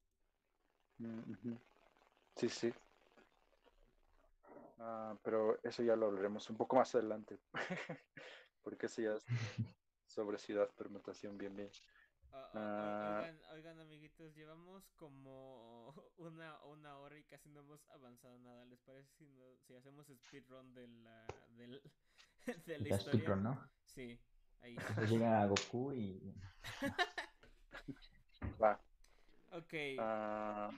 Mm. 0.98 1.52
Sí, 2.36 2.48
sí. 2.48 2.72
Ah, 4.78 5.14
pero 5.22 5.59
eso 5.62 5.82
ya 5.82 5.94
lo 5.94 6.07
hablaremos 6.07 6.48
un 6.50 6.57
poco 6.57 6.76
más 6.76 6.94
adelante, 6.94 7.38
porque 8.62 8.86
eso 8.86 9.02
ya 9.02 9.14
es 9.14 9.24
sobre 10.07 10.38
ciudad, 10.38 10.68
permutación, 10.76 11.36
bien, 11.38 11.54
bien. 11.57 11.70
Ah, 12.32 12.50
ah, 12.54 12.59
Ah. 12.59 13.18
oigan, 13.20 13.38
oigan, 13.52 13.80
amiguitos, 13.80 14.34
llevamos 14.34 14.84
como 14.98 15.94
una, 16.18 16.62
una 16.64 16.98
hora 16.98 17.18
y 17.18 17.22
casi 17.24 17.48
no 17.50 17.61
hemos 17.61 17.80
avanzado 17.90 18.38
nada. 18.38 18.64
¿Les 18.66 18.78
parece 18.80 19.09
si, 19.18 19.24
no- 19.26 19.57
si 19.66 19.74
hacemos 19.74 20.07
speedrun 20.07 20.74
de 20.74 20.88
la, 20.88 21.26
del, 21.59 21.80
de 22.66 22.78
la 22.78 22.88
Ya 22.88 22.96
historia? 22.96 23.18
speedrun, 23.18 23.42
¿no? 23.42 23.70
Sí, 23.84 24.18
ahí. 24.62 24.76
Llega 25.09 25.42
a 25.42 25.46
Goku 25.46 25.92
y 25.92 26.34
Va. 28.61 28.80
Ok, 29.52 29.74
ah, 29.96 30.70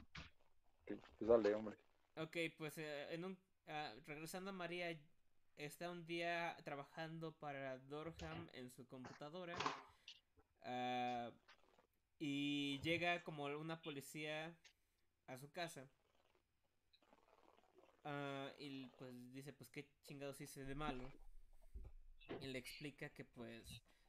pues 0.87 1.01
dale, 1.21 1.55
hombre. 1.55 1.77
ok, 2.17 2.37
pues 2.57 2.79
eh, 2.79 3.15
en 3.15 3.25
un, 3.25 3.39
ah, 3.69 3.95
regresando 4.07 4.51
a 4.51 4.53
María, 4.53 4.97
está 5.57 5.91
un 5.91 6.07
día 6.07 6.57
trabajando 6.65 7.33
para 7.33 7.79
Dorham 7.79 8.49
en 8.53 8.71
su 8.71 8.87
computadora. 8.87 9.55
ah, 10.63 11.31
y 12.19 12.81
llega 12.81 13.23
como 13.23 13.45
una 13.47 13.81
policía 13.83 14.57
a 15.27 15.39
su 15.39 15.51
casa. 15.53 15.89
Ah, 18.05 18.51
y 18.59 18.87
pues 18.99 19.13
dice, 19.33 19.53
pues 19.53 19.71
qué 19.71 19.89
chingados 20.05 20.41
hice 20.41 20.65
de 20.65 20.75
malo. 20.75 21.05
Y 22.41 22.47
le 22.49 22.59
explica 22.59 23.09
que 23.11 23.25
pues 23.25 23.65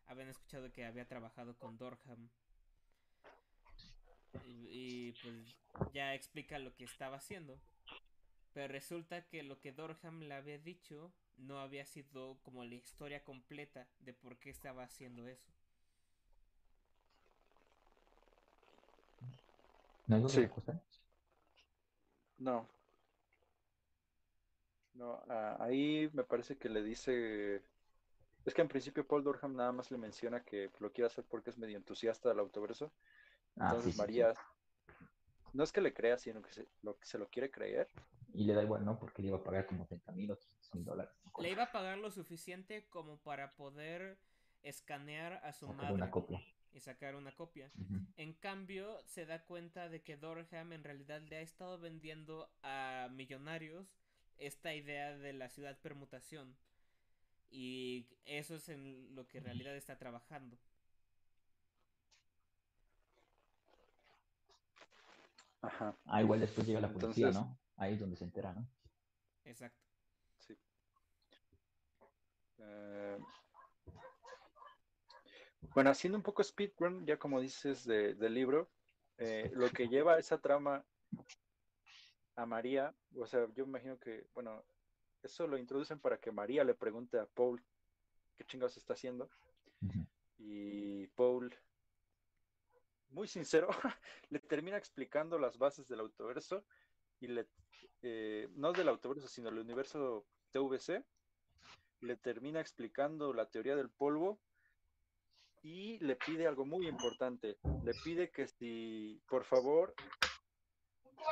habían 0.07 0.29
escuchado 0.29 0.71
que 0.71 0.85
había 0.85 1.07
trabajado 1.07 1.57
con 1.57 1.77
Dorham. 1.77 2.29
Y, 4.45 4.67
y, 5.09 5.11
pues 5.13 5.35
ya 5.93 6.13
explica 6.13 6.59
lo 6.59 6.75
que 6.75 6.85
estaba 6.85 7.17
haciendo. 7.17 7.59
Pero 8.53 8.71
resulta 8.73 9.27
que 9.27 9.43
lo 9.43 9.59
que 9.59 9.71
Dorham 9.71 10.21
le 10.21 10.33
había 10.33 10.57
dicho 10.57 11.11
no 11.37 11.59
había 11.59 11.85
sido 11.85 12.37
como 12.43 12.63
la 12.65 12.75
historia 12.75 13.23
completa 13.23 13.87
de 13.99 14.13
por 14.13 14.37
qué 14.37 14.49
estaba 14.49 14.83
haciendo 14.83 15.27
eso. 15.27 15.51
¿No 20.07 20.27
Sí. 20.27 20.41
acuestan? 20.41 20.81
No. 22.39 22.67
No, 24.95 25.23
ah, 25.29 25.57
ahí 25.59 26.09
me 26.13 26.23
parece 26.23 26.57
que 26.57 26.69
le 26.69 26.81
dice. 26.83 27.61
Es 28.45 28.53
que 28.53 28.61
en 28.61 28.67
principio 28.67 29.05
Paul 29.07 29.23
Durham 29.23 29.55
nada 29.55 29.71
más 29.71 29.91
le 29.91 29.97
menciona 29.97 30.43
que 30.43 30.69
lo 30.79 30.91
quiere 30.91 31.07
hacer 31.07 31.23
porque 31.29 31.51
es 31.51 31.57
medio 31.57 31.77
entusiasta 31.77 32.29
del 32.29 32.39
autoverso. 32.39 32.91
Ah, 33.57 33.73
Entonces 33.73 33.83
sí, 33.85 33.91
sí, 33.91 33.95
sí. 33.95 33.97
María, 33.97 34.33
no 35.53 35.63
es 35.63 35.71
que 35.71 35.81
le 35.81 35.93
crea, 35.93 36.17
sino 36.17 36.41
que 36.41 36.51
se 36.51 36.67
lo, 36.83 36.97
se 37.01 37.17
lo 37.17 37.27
quiere 37.29 37.49
creer. 37.51 37.87
Y 38.33 38.43
le 38.43 38.53
da 38.53 38.61
igual, 38.63 38.85
¿no? 38.85 38.99
Porque 38.99 39.21
le 39.23 39.29
iba 39.29 39.37
a 39.37 39.43
pagar 39.43 39.65
como 39.65 39.85
30 39.87 40.11
mil 40.11 40.31
o 40.31 40.37
100 40.61 40.85
dólares. 40.85 41.11
Le 41.39 41.49
iba 41.51 41.63
a 41.63 41.71
pagar 41.71 41.97
lo 41.97 42.11
suficiente 42.11 42.87
como 42.89 43.17
para 43.17 43.55
poder 43.55 44.19
escanear 44.61 45.33
a 45.43 45.51
su 45.53 45.65
Sacar 45.65 45.77
madre 45.83 45.93
una 45.93 46.11
copia. 46.11 46.39
y 46.71 46.79
sacar 46.81 47.15
una 47.15 47.33
copia. 47.35 47.71
En 48.17 48.33
cambio, 48.33 49.01
se 49.05 49.25
da 49.25 49.43
cuenta 49.45 49.89
de 49.89 50.03
que 50.03 50.15
Dorham 50.17 50.73
en 50.73 50.83
realidad 50.83 51.21
le 51.23 51.37
ha 51.37 51.41
estado 51.41 51.79
vendiendo 51.79 52.51
a 52.61 53.07
millonarios 53.11 53.87
esta 54.37 54.75
idea 54.75 55.17
de 55.17 55.33
la 55.33 55.49
ciudad 55.49 55.79
permutación. 55.81 56.55
Y 57.49 58.07
eso 58.25 58.55
es 58.55 58.69
en 58.69 59.15
lo 59.15 59.27
que 59.27 59.39
en 59.39 59.45
realidad 59.45 59.75
está 59.75 59.97
trabajando. 59.97 60.59
Ajá, 65.61 65.95
Ah, 66.05 66.21
igual 66.21 66.39
después 66.39 66.65
llega 66.65 66.79
la 66.81 66.87
policía, 66.91 67.27
Entonces- 67.27 67.35
¿no? 67.49 67.57
Ahí 67.77 67.93
es 67.93 67.99
donde 67.99 68.15
se 68.17 68.23
entera, 68.25 68.53
¿no? 68.53 68.67
Exacto. 69.45 69.77
sí. 70.39 70.57
Eh, 72.59 73.17
bueno, 75.73 75.89
haciendo 75.89 76.17
un 76.17 76.23
poco 76.23 76.43
speedrun, 76.43 77.05
ya 77.05 77.17
como 77.17 77.39
dices 77.39 77.85
de- 77.85 78.15
del 78.15 78.33
libro, 78.33 78.69
eh, 79.17 79.49
lo 79.53 79.69
que 79.69 79.87
lleva 79.87 80.17
esa 80.17 80.37
trama 80.39 80.85
a 82.35 82.45
María, 82.45 82.93
o 83.15 83.27
sea, 83.27 83.47
yo 83.53 83.65
me 83.65 83.71
imagino 83.71 83.97
que, 83.99 84.27
bueno, 84.33 84.63
eso 85.23 85.45
lo 85.47 85.57
introducen 85.57 85.99
para 85.99 86.17
que 86.17 86.31
María 86.31 86.63
le 86.63 86.73
pregunte 86.73 87.19
a 87.19 87.25
Paul 87.25 87.61
qué 88.37 88.45
chingados 88.45 88.77
está 88.77 88.93
haciendo. 88.93 89.29
Y 90.37 91.07
Paul, 91.07 91.53
muy 93.09 93.27
sincero, 93.27 93.69
le 94.29 94.39
termina 94.39 94.77
explicando 94.77 95.37
las 95.37 95.57
bases 95.57 95.87
del 95.87 95.99
autoverso 95.99 96.63
y 97.19 97.27
le, 97.27 97.47
eh, 98.01 98.47
no 98.55 98.71
del 98.73 98.89
autoverso, 98.89 99.27
sino 99.27 99.49
del 99.49 99.59
universo 99.59 100.25
TVC, 100.51 101.03
le 102.01 102.15
termina 102.15 102.59
explicando 102.59 103.33
la 103.33 103.49
teoría 103.49 103.75
del 103.75 103.89
polvo 103.89 104.39
y 105.61 105.99
le 105.99 106.15
pide 106.15 106.47
algo 106.47 106.65
muy 106.65 106.87
importante. 106.87 107.57
Le 107.83 107.93
pide 107.93 108.31
que 108.31 108.47
si, 108.47 109.21
por 109.27 109.43
favor, 109.43 109.93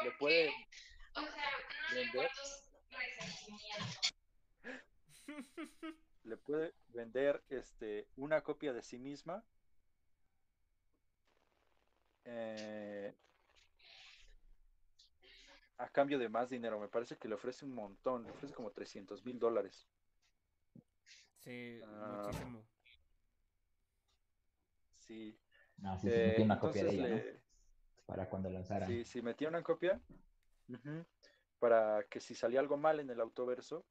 le 0.03 0.11
¿Por 0.11 0.17
puede? 0.19 0.49
O 1.15 1.21
sea, 1.21 1.51
no 1.91 1.95
vender. 1.95 2.31
le 6.23 6.37
puede 6.37 6.73
vender 6.89 7.43
este, 7.49 8.07
una 8.17 8.41
copia 8.41 8.73
de 8.73 8.83
sí 8.83 8.97
misma 8.99 9.45
eh, 12.27 13.13
a 15.77 15.89
cambio 15.89 16.19
de 16.19 16.29
más 16.29 16.49
dinero. 16.49 16.79
Me 16.79 16.87
parece 16.87 17.17
que 17.17 17.27
le 17.27 17.35
ofrece 17.35 17.65
un 17.65 17.73
montón, 17.73 18.23
le 18.23 18.31
ofrece 18.31 18.53
como 18.53 18.71
300 18.71 19.23
mil 19.25 19.39
dólares. 19.39 19.87
Sí, 21.43 21.79
Ah. 21.85 22.21
muchísimo. 22.23 22.63
Sí, 24.99 25.33
Ah, 25.83 25.97
sí, 25.97 26.09
sí, 26.09 26.13
eh, 26.13 26.27
metí 26.27 26.41
una 26.43 26.59
copia 26.59 26.83
de 26.83 26.89
ella, 26.91 27.07
le- 27.07 27.33
¿no? 27.33 27.39
Para 28.05 28.29
cuando 28.29 28.49
lanzaran. 28.49 28.89
sí, 28.89 29.03
sí, 29.05 29.21
metía 29.21 29.47
una 29.47 29.61
copia 29.63 29.99
ujú, 30.69 31.05
para 31.59 32.03
que 32.09 32.19
si 32.19 32.35
salía 32.35 32.59
algo 32.59 32.77
mal 32.77 32.99
en 32.99 33.09
el 33.09 33.19
autoverso, 33.21 33.85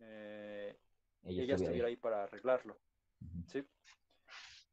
eh, 0.00 0.76
ella, 1.24 1.42
ella 1.42 1.54
estuviera 1.54 1.86
ahí. 1.86 1.92
ahí 1.92 1.96
para 1.96 2.24
arreglarlo. 2.24 2.76
Ujú. 3.20 3.50
¿sí? 3.50 3.64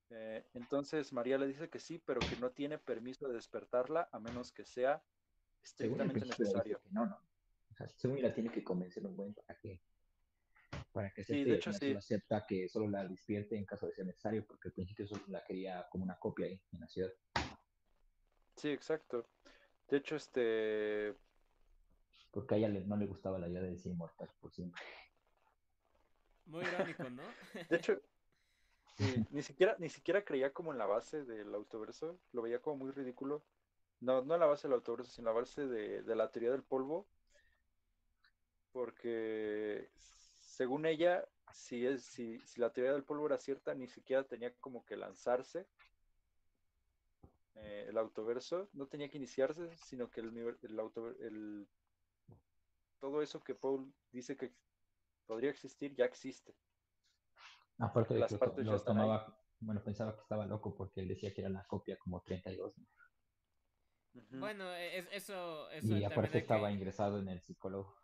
Eh, 0.09 0.45
entonces 0.53 1.11
María 1.11 1.37
le 1.37 1.47
dice 1.47 1.69
que 1.69 1.79
sí, 1.79 1.99
pero 1.99 2.21
que 2.21 2.37
no 2.37 2.51
tiene 2.51 2.77
permiso 2.77 3.27
de 3.27 3.35
despertarla 3.35 4.09
a 4.11 4.19
menos 4.19 4.51
que 4.51 4.65
sea 4.65 5.03
estrictamente 5.61 6.21
necesario. 6.21 6.79
que 6.81 6.89
no, 6.91 7.05
no. 7.05 7.15
O 7.71 7.75
sea, 7.75 7.87
según 7.89 8.21
la 8.21 8.33
tiene 8.33 8.51
que 8.51 8.63
convencer 8.63 9.05
un 9.05 9.15
buen 9.15 9.33
para 9.33 9.57
que 9.59 9.81
para 10.91 11.11
que 11.11 11.23
Sí, 11.23 11.43
de 11.43 11.55
hecho, 11.55 11.69
acepta 11.69 12.43
que 12.47 12.67
solo 12.69 12.87
la 12.87 13.07
despierte 13.07 13.55
en 13.55 13.65
caso 13.65 13.85
de 13.85 13.93
ser 13.93 14.05
necesario, 14.05 14.45
porque 14.47 14.69
al 14.69 14.73
principio 14.73 15.07
solo 15.07 15.23
la 15.27 15.43
quería 15.43 15.87
como 15.91 16.03
una 16.03 16.17
copia 16.17 16.47
ahí 16.47 16.59
en 16.71 16.79
la 16.79 16.87
ciudad. 16.87 17.11
Sí, 18.55 18.69
exacto. 18.69 19.29
De 19.89 19.97
hecho, 19.97 20.15
este, 20.15 21.15
Porque 22.31 22.55
a 22.55 22.57
ella 22.57 22.69
no 22.69 22.97
le 22.97 23.05
gustaba 23.05 23.37
la 23.37 23.47
idea 23.47 23.61
de 23.61 23.77
ser 23.77 23.91
inmortal 23.91 24.29
por 24.39 24.51
siempre. 24.51 24.81
Muy 26.47 26.65
irónico, 26.65 27.09
¿no? 27.09 27.23
de 27.69 27.75
hecho, 27.75 28.01
ni 29.31 29.41
siquiera, 29.43 29.75
ni 29.79 29.89
siquiera 29.89 30.23
creía 30.25 30.53
como 30.53 30.71
en 30.71 30.77
la 30.79 30.85
base 30.85 31.23
del 31.23 31.53
autoverso, 31.53 32.19
lo 32.31 32.41
veía 32.41 32.61
como 32.61 32.77
muy 32.77 32.91
ridículo. 32.91 33.43
No, 33.99 34.21
no 34.23 34.35
en 34.35 34.39
la 34.41 34.45
base 34.47 34.67
del 34.67 34.75
autoverso, 34.75 35.11
sino 35.11 35.29
en 35.29 35.35
la 35.35 35.41
base 35.41 35.67
de, 35.67 36.03
de 36.03 36.15
la 36.15 36.31
teoría 36.31 36.51
del 36.51 36.63
polvo, 36.63 37.07
porque 38.71 39.89
según 39.95 40.85
ella, 40.85 41.27
si, 41.53 41.85
es, 41.85 42.03
si, 42.03 42.39
si 42.45 42.59
la 42.61 42.71
teoría 42.71 42.93
del 42.93 43.03
polvo 43.03 43.25
era 43.27 43.37
cierta, 43.37 43.73
ni 43.73 43.87
siquiera 43.87 44.23
tenía 44.23 44.53
como 44.59 44.85
que 44.85 44.97
lanzarse 44.97 45.67
eh, 47.55 47.85
el 47.89 47.97
autoverso, 47.97 48.69
no 48.73 48.87
tenía 48.87 49.09
que 49.09 49.17
iniciarse, 49.17 49.75
sino 49.77 50.09
que 50.09 50.21
el, 50.21 50.27
el, 50.37 50.79
autover- 50.79 51.17
el- 51.21 51.67
todo 52.99 53.21
eso 53.21 53.43
que 53.43 53.55
Paul 53.55 53.91
dice 54.11 54.35
que 54.37 54.51
podría 55.25 55.49
existir 55.51 55.95
ya 55.95 56.05
existe. 56.05 56.53
Aparte 57.79 58.13
de 58.15 58.19
Las 58.21 58.29
que 58.29 58.35
lo, 58.35 58.39
partes 58.39 58.65
ya 58.65 58.71
lo 58.71 58.77
están 58.77 58.97
ahí. 58.97 59.03
tomaba, 59.03 59.39
bueno, 59.59 59.83
pensaba 59.83 60.15
que 60.15 60.21
estaba 60.21 60.45
loco 60.45 60.75
porque 60.75 61.01
él 61.01 61.07
decía 61.07 61.33
que 61.33 61.41
era 61.41 61.49
la 61.49 61.63
copia 61.65 61.97
como 61.97 62.21
32. 62.21 62.77
¿no? 62.77 62.85
Ujú. 64.15 64.39
Bueno, 64.39 64.71
es- 64.73 65.07
eso, 65.11 65.69
eso 65.71 65.95
Y 65.95 66.03
aparte 66.03 66.31
de 66.33 66.37
estaba 66.39 66.69
que- 66.69 66.73
ingresado 66.73 67.19
en 67.19 67.29
el 67.29 67.41
psicólogo. 67.41 67.95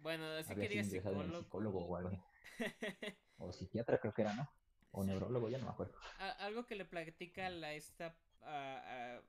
Bueno, 0.00 0.42
sí 0.42 0.52
Había 0.52 0.64
quería 0.68 0.82
ingresado 0.82 1.14
en 1.16 1.20
el 1.30 1.36
psicólogo. 1.36 1.78
psicólogo 1.78 1.86
o 1.86 1.96
algo. 1.96 2.24
O 3.38 3.52
psiquiatra 3.52 4.00
creo 4.00 4.14
que 4.14 4.22
era, 4.22 4.34
¿no? 4.34 4.48
O 4.92 5.04
neurólogo, 5.04 5.50
ya 5.50 5.58
no 5.58 5.66
me 5.66 5.70
acuerdo. 5.70 5.94
Algo 6.38 6.64
que 6.64 6.74
le 6.74 6.86
platica 6.86 7.50
la 7.50 7.74
esta 7.74 8.16
a- 8.40 9.16
a- 9.18 9.22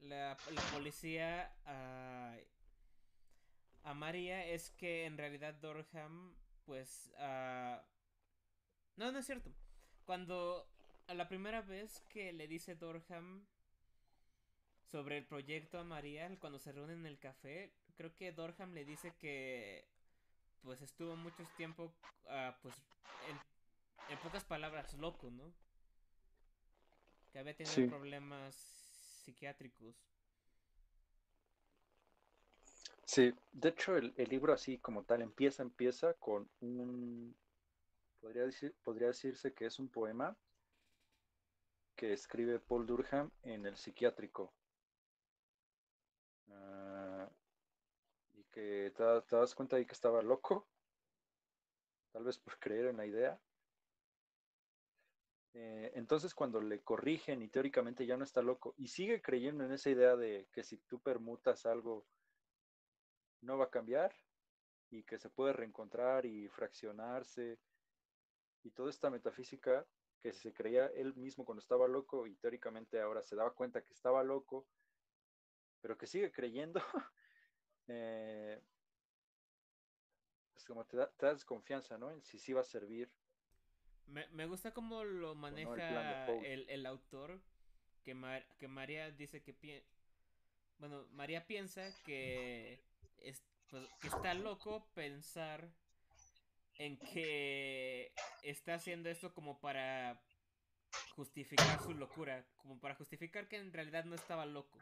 la, 0.00 0.36
la 0.50 0.62
policía 0.72 1.54
a, 1.66 2.34
a 3.82 3.94
María 3.94 4.46
es 4.46 4.70
que 4.70 5.04
en 5.04 5.18
realidad 5.18 5.54
Dorham 5.54 6.34
pues 6.64 7.12
ah, 7.18 7.84
no 8.96 9.12
no 9.12 9.18
es 9.18 9.26
cierto 9.26 9.50
cuando 10.04 10.66
a 11.06 11.14
la 11.14 11.28
primera 11.28 11.62
vez 11.62 12.00
que 12.08 12.32
le 12.32 12.46
dice 12.48 12.74
Dorham 12.74 13.46
sobre 14.90 15.18
el 15.18 15.24
proyecto 15.26 15.78
a 15.78 15.84
María 15.84 16.28
cuando 16.38 16.58
se 16.58 16.72
reúnen 16.72 17.00
en 17.00 17.06
el 17.06 17.18
café 17.18 17.72
creo 17.96 18.14
que 18.14 18.32
Dorham 18.32 18.72
le 18.74 18.84
dice 18.84 19.12
que 19.18 19.84
pues 20.62 20.82
estuvo 20.82 21.16
mucho 21.16 21.44
tiempo 21.56 21.92
ah, 22.28 22.56
pues 22.62 22.74
en, 23.28 23.40
en 24.14 24.18
pocas 24.20 24.44
palabras 24.44 24.94
loco 24.94 25.30
no 25.30 25.52
que 27.32 27.38
había 27.40 27.56
tenido 27.56 27.80
Sí. 27.80 27.84
problemas 27.84 28.54
psiquiátricos. 29.24 29.96
Sí, 33.04 33.32
de 33.52 33.68
hecho 33.68 33.96
el, 33.96 34.12
el 34.16 34.28
libro 34.28 34.52
así 34.52 34.78
como 34.78 35.04
tal 35.04 35.22
empieza, 35.22 35.62
empieza 35.62 36.14
con 36.14 36.48
un, 36.60 37.34
podría, 38.22 38.48
podría 38.84 39.08
decirse 39.08 39.52
que 39.52 39.66
es 39.66 39.78
un 39.78 39.88
poema 39.88 40.36
que 41.96 42.12
escribe 42.12 42.60
Paul 42.60 42.86
Durham 42.86 43.30
en 43.42 43.66
el 43.66 43.76
psiquiátrico. 43.76 44.54
Ah, 46.48 47.28
y 48.34 48.44
que 48.44 48.92
te, 48.96 49.04
te 49.22 49.36
das 49.36 49.54
cuenta 49.54 49.76
ahí 49.76 49.84
que 49.84 49.92
estaba 49.92 50.22
loco, 50.22 50.68
tal 52.12 52.24
vez 52.24 52.38
por 52.38 52.58
creer 52.58 52.86
en 52.86 52.96
la 52.96 53.06
idea. 53.06 53.40
Eh, 55.54 55.92
entonces 55.96 56.34
cuando 56.34 56.60
le 56.62 56.80
corrigen 56.82 57.42
y 57.42 57.48
teóricamente 57.48 58.06
ya 58.06 58.16
no 58.16 58.24
está 58.24 58.40
loco 58.40 58.74
y 58.78 58.88
sigue 58.88 59.20
creyendo 59.20 59.64
en 59.64 59.72
esa 59.72 59.90
idea 59.90 60.16
de 60.16 60.48
que 60.50 60.64
si 60.64 60.78
tú 60.78 60.98
permutas 60.98 61.66
algo 61.66 62.06
no 63.42 63.58
va 63.58 63.66
a 63.66 63.70
cambiar 63.70 64.14
y 64.88 65.02
que 65.02 65.18
se 65.18 65.28
puede 65.28 65.52
reencontrar 65.52 66.24
y 66.24 66.48
fraccionarse 66.48 67.58
y 68.64 68.70
toda 68.70 68.90
esta 68.90 69.10
metafísica 69.10 69.86
que 70.22 70.32
se 70.32 70.52
creía 70.52 70.86
él 70.86 71.14
mismo 71.14 71.44
cuando 71.44 71.60
estaba 71.60 71.88
loco 71.88 72.26
y 72.26 72.34
teóricamente 72.36 73.00
ahora 73.00 73.22
se 73.22 73.34
daba 73.36 73.54
cuenta 73.54 73.82
que 73.82 73.92
estaba 73.92 74.22
loco, 74.22 74.64
pero 75.80 75.98
que 75.98 76.06
sigue 76.06 76.30
creyendo, 76.30 76.80
eh, 77.88 78.60
pues 80.52 80.64
como 80.64 80.84
te 80.84 80.96
da, 80.96 81.10
te 81.10 81.26
da 81.26 81.32
desconfianza, 81.34 81.98
¿no? 81.98 82.10
En 82.10 82.22
si 82.22 82.38
sí 82.38 82.52
va 82.52 82.60
a 82.60 82.64
servir. 82.64 83.10
Me, 84.06 84.26
me 84.28 84.46
gusta 84.46 84.72
cómo 84.72 85.04
lo 85.04 85.34
no, 85.34 85.56
el 85.56 85.56
maneja 85.56 86.36
el, 86.46 86.68
el 86.68 86.86
autor, 86.86 87.40
que, 88.04 88.14
Mar- 88.14 88.46
que 88.58 88.68
María 88.68 89.10
dice 89.10 89.42
que 89.42 89.54
pi- 89.54 89.82
bueno, 90.78 91.04
María 91.12 91.46
piensa 91.46 91.82
que, 92.04 92.78
es, 93.18 93.42
pues, 93.70 93.88
que 94.00 94.08
está 94.08 94.34
loco 94.34 94.84
pensar 94.94 95.68
en 96.84 96.96
que 96.98 98.12
está 98.42 98.74
haciendo 98.74 99.08
esto 99.08 99.32
como 99.32 99.60
para 99.60 100.20
justificar 101.14 101.80
su 101.80 101.94
locura, 101.94 102.44
como 102.56 102.78
para 102.80 102.94
justificar 102.96 103.48
que 103.48 103.56
en 103.56 103.72
realidad 103.72 104.04
no 104.04 104.14
estaba 104.16 104.46
loco. 104.46 104.78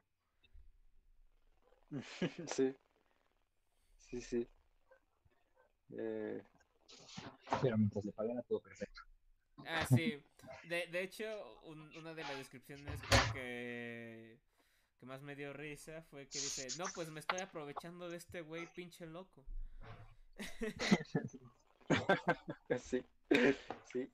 sí, 2.47 2.75
sí, 3.99 4.21
sí. 4.21 4.49
Eh, 5.99 6.43
Pero 7.63 7.77
mientras 7.77 8.05
le 8.05 8.13
pagara 8.13 8.43
todo 8.43 8.61
perfecto. 8.61 9.03
Ah, 9.67 9.87
sí. 9.87 10.23
De, 10.69 10.87
de 10.87 11.03
hecho, 11.03 11.61
un- 11.65 11.95
una 11.99 12.15
de 12.15 12.23
las 12.23 12.39
descripciones 12.39 12.99
que, 13.35 14.39
que 14.99 15.07
más 15.07 15.21
me 15.23 15.37
dio 15.37 15.53
risa 15.53 16.03
fue 16.11 16.27
que 16.29 16.39
dice, 16.39 16.69
no, 16.79 16.87
pues 16.95 17.11
me 17.11 17.21
estoy 17.21 17.41
aprovechando 17.41 18.09
de 18.09 18.17
este 18.17 18.41
güey 18.41 18.67
pinche 18.75 19.07
loco. 19.07 19.45
Sí, 22.79 23.05
sí. 23.93 24.11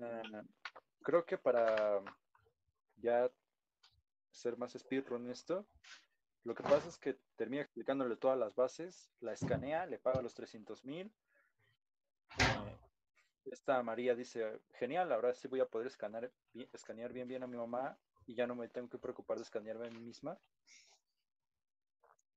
Ah, 0.00 0.42
creo 1.02 1.24
que 1.26 1.38
para 1.38 2.00
ya 3.02 3.30
ser 4.30 4.56
más 4.56 4.72
speedrun 4.72 5.26
en 5.26 5.32
esto, 5.32 5.66
lo 6.44 6.54
que 6.54 6.64
pasa 6.64 6.88
es 6.88 6.98
que 6.98 7.18
termina 7.36 7.62
explicándole 7.62 8.16
todas 8.16 8.38
las 8.38 8.54
bases, 8.54 9.10
la 9.20 9.32
escanea, 9.34 9.86
le 9.86 9.98
paga 9.98 10.22
los 10.22 10.34
300 10.34 10.84
mil. 10.84 11.12
esta 13.46 13.82
María 13.82 14.14
dice, 14.14 14.60
genial, 14.78 15.10
ahora 15.12 15.34
sí 15.34 15.48
voy 15.48 15.58
a 15.60 15.66
poder 15.66 15.88
escanear, 15.88 16.30
bien- 16.52 16.68
escanear 16.72 17.12
bien 17.12 17.26
bien 17.26 17.42
a 17.42 17.46
mi 17.48 17.56
mamá 17.56 17.98
y 18.26 18.34
ya 18.36 18.46
no 18.46 18.54
me 18.54 18.68
tengo 18.68 18.88
que 18.88 18.98
preocupar 18.98 19.38
de 19.38 19.42
escanearme 19.42 19.86
a 19.86 19.90
mí 19.90 20.00
misma. 20.00 20.38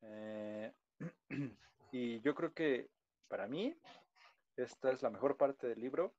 Eh, 0.01 0.71
y 1.91 2.21
yo 2.21 2.35
creo 2.35 2.53
que 2.53 2.89
para 3.27 3.47
mí 3.47 3.75
esta 4.63 4.91
es 4.91 5.01
la 5.01 5.09
mejor 5.09 5.37
parte 5.37 5.67
del 5.67 5.79
libro 5.79 6.13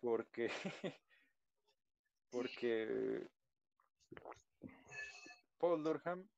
porque 0.00 0.50
porque 2.30 3.28
Paul 5.58 5.82
Durham 5.84 6.28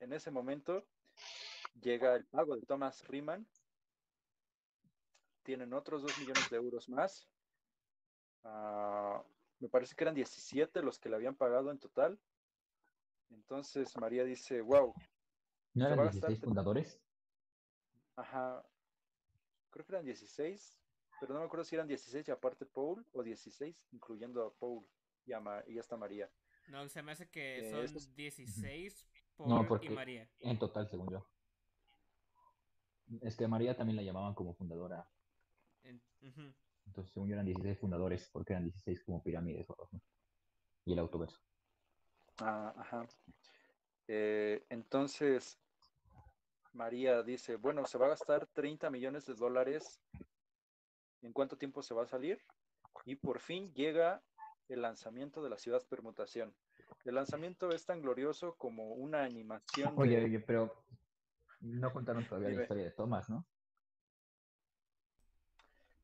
en 0.00 0.12
ese 0.12 0.30
momento 0.30 0.86
llega 1.80 2.14
el 2.14 2.26
pago 2.26 2.54
de 2.56 2.66
Thomas 2.66 3.06
Riemann 3.08 3.46
tienen 5.42 5.72
otros 5.72 6.02
2 6.02 6.18
millones 6.18 6.50
de 6.50 6.56
euros 6.56 6.88
más 6.88 7.28
Ah, 8.44 9.22
me 9.58 9.68
parece 9.68 9.96
que 9.96 10.04
eran 10.04 10.14
17 10.14 10.80
los 10.82 10.98
que 10.98 11.08
le 11.08 11.16
habían 11.16 11.34
pagado 11.34 11.70
en 11.70 11.78
total 11.78 12.18
entonces 13.30 13.96
María 13.96 14.24
dice 14.24 14.60
wow 14.60 14.94
¿No 15.74 15.86
eran 15.86 15.98
va 15.98 16.02
a 16.02 16.06
gastar 16.06 16.30
16 16.30 16.40
fundadores? 16.44 17.00
Ajá. 18.16 18.64
Creo 19.70 19.84
que 19.84 19.92
eran 19.92 20.04
16, 20.04 20.80
pero 21.20 21.34
no 21.34 21.40
me 21.40 21.46
acuerdo 21.46 21.64
si 21.64 21.74
eran 21.74 21.88
16 21.88 22.26
y 22.28 22.30
aparte 22.30 22.64
Paul 22.66 23.04
o 23.12 23.22
16, 23.22 23.86
incluyendo 23.92 24.44
a 24.46 24.52
Paul 24.54 24.86
y, 25.26 25.32
a 25.32 25.40
Ma- 25.40 25.62
y 25.66 25.78
hasta 25.78 25.96
María. 25.96 26.30
No, 26.68 26.88
se 26.88 27.02
me 27.02 27.12
hace 27.12 27.28
que 27.28 27.58
Eh, 27.60 27.70
son 27.70 27.84
estos- 27.84 28.14
16 28.14 29.06
No, 29.38 29.66
Paul 29.66 29.84
y 29.84 29.88
María. 29.90 30.28
En 30.40 30.58
total, 30.58 30.88
según 30.88 31.10
yo. 31.10 31.26
Es 33.22 33.36
que 33.36 33.46
María 33.48 33.76
también 33.76 33.96
la 33.96 34.02
llamaban 34.02 34.34
como 34.34 34.54
fundadora. 34.54 35.08
En-. 35.82 36.02
Entonces, 36.86 37.12
según 37.12 37.28
yo, 37.28 37.34
eran 37.34 37.46
16 37.46 37.78
fundadores, 37.78 38.28
porque 38.30 38.52
eran 38.52 38.64
16 38.64 39.02
como 39.04 39.22
pirámides 39.22 39.68
o. 39.70 39.88
Y 40.84 40.92
el 40.92 40.98
autoverso. 40.98 41.38
Ah, 42.38 42.74
ajá. 42.76 43.06
Eh, 44.08 44.64
entonces, 44.70 45.58
María 46.72 47.22
dice, 47.22 47.56
bueno, 47.56 47.86
se 47.86 47.98
va 47.98 48.06
a 48.06 48.10
gastar 48.10 48.46
30 48.46 48.90
millones 48.90 49.26
de 49.26 49.34
dólares. 49.34 50.00
¿En 51.22 51.32
cuánto 51.32 51.56
tiempo 51.56 51.82
se 51.82 51.94
va 51.94 52.04
a 52.04 52.06
salir? 52.06 52.40
Y 53.04 53.16
por 53.16 53.40
fin 53.40 53.72
llega 53.74 54.22
el 54.68 54.82
lanzamiento 54.82 55.42
de 55.42 55.50
la 55.50 55.58
ciudad 55.58 55.82
permutación. 55.88 56.54
El 57.04 57.14
lanzamiento 57.14 57.70
es 57.70 57.84
tan 57.84 58.00
glorioso 58.00 58.54
como 58.56 58.92
una 58.94 59.24
animación 59.24 59.94
Oye, 59.96 60.18
de... 60.18 60.24
oye, 60.24 60.40
pero 60.40 60.84
no 61.60 61.92
contaron 61.92 62.26
todavía 62.26 62.48
Dime. 62.48 62.58
la 62.58 62.64
historia 62.64 62.84
de 62.84 62.90
Thomas, 62.92 63.28
¿no? 63.28 63.46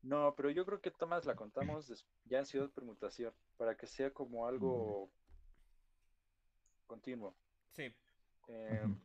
No, 0.05 0.35
pero 0.35 0.51
yo 0.51 0.65
creo 0.65 0.79
que 0.81 0.91
Tomás 0.91 1.25
la 1.25 1.35
contamos 1.35 2.05
ya 2.25 2.37
en 2.37 2.45
Ciudad 2.45 2.69
Permutación, 2.69 3.33
para 3.57 3.75
que 3.75 3.87
sea 3.87 4.11
como 4.11 4.45
algo 4.45 5.09
continuo. 6.85 7.35
Sí. 7.71 7.91
Eh. 8.47 8.95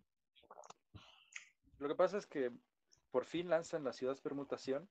Lo 1.81 1.89
que 1.89 1.95
pasa 1.95 2.19
es 2.19 2.27
que 2.27 2.53
por 3.11 3.25
fin 3.25 3.49
lanzan 3.49 3.85
la 3.85 3.93
Ciudad 3.95 4.19
Permutación, 4.23 4.89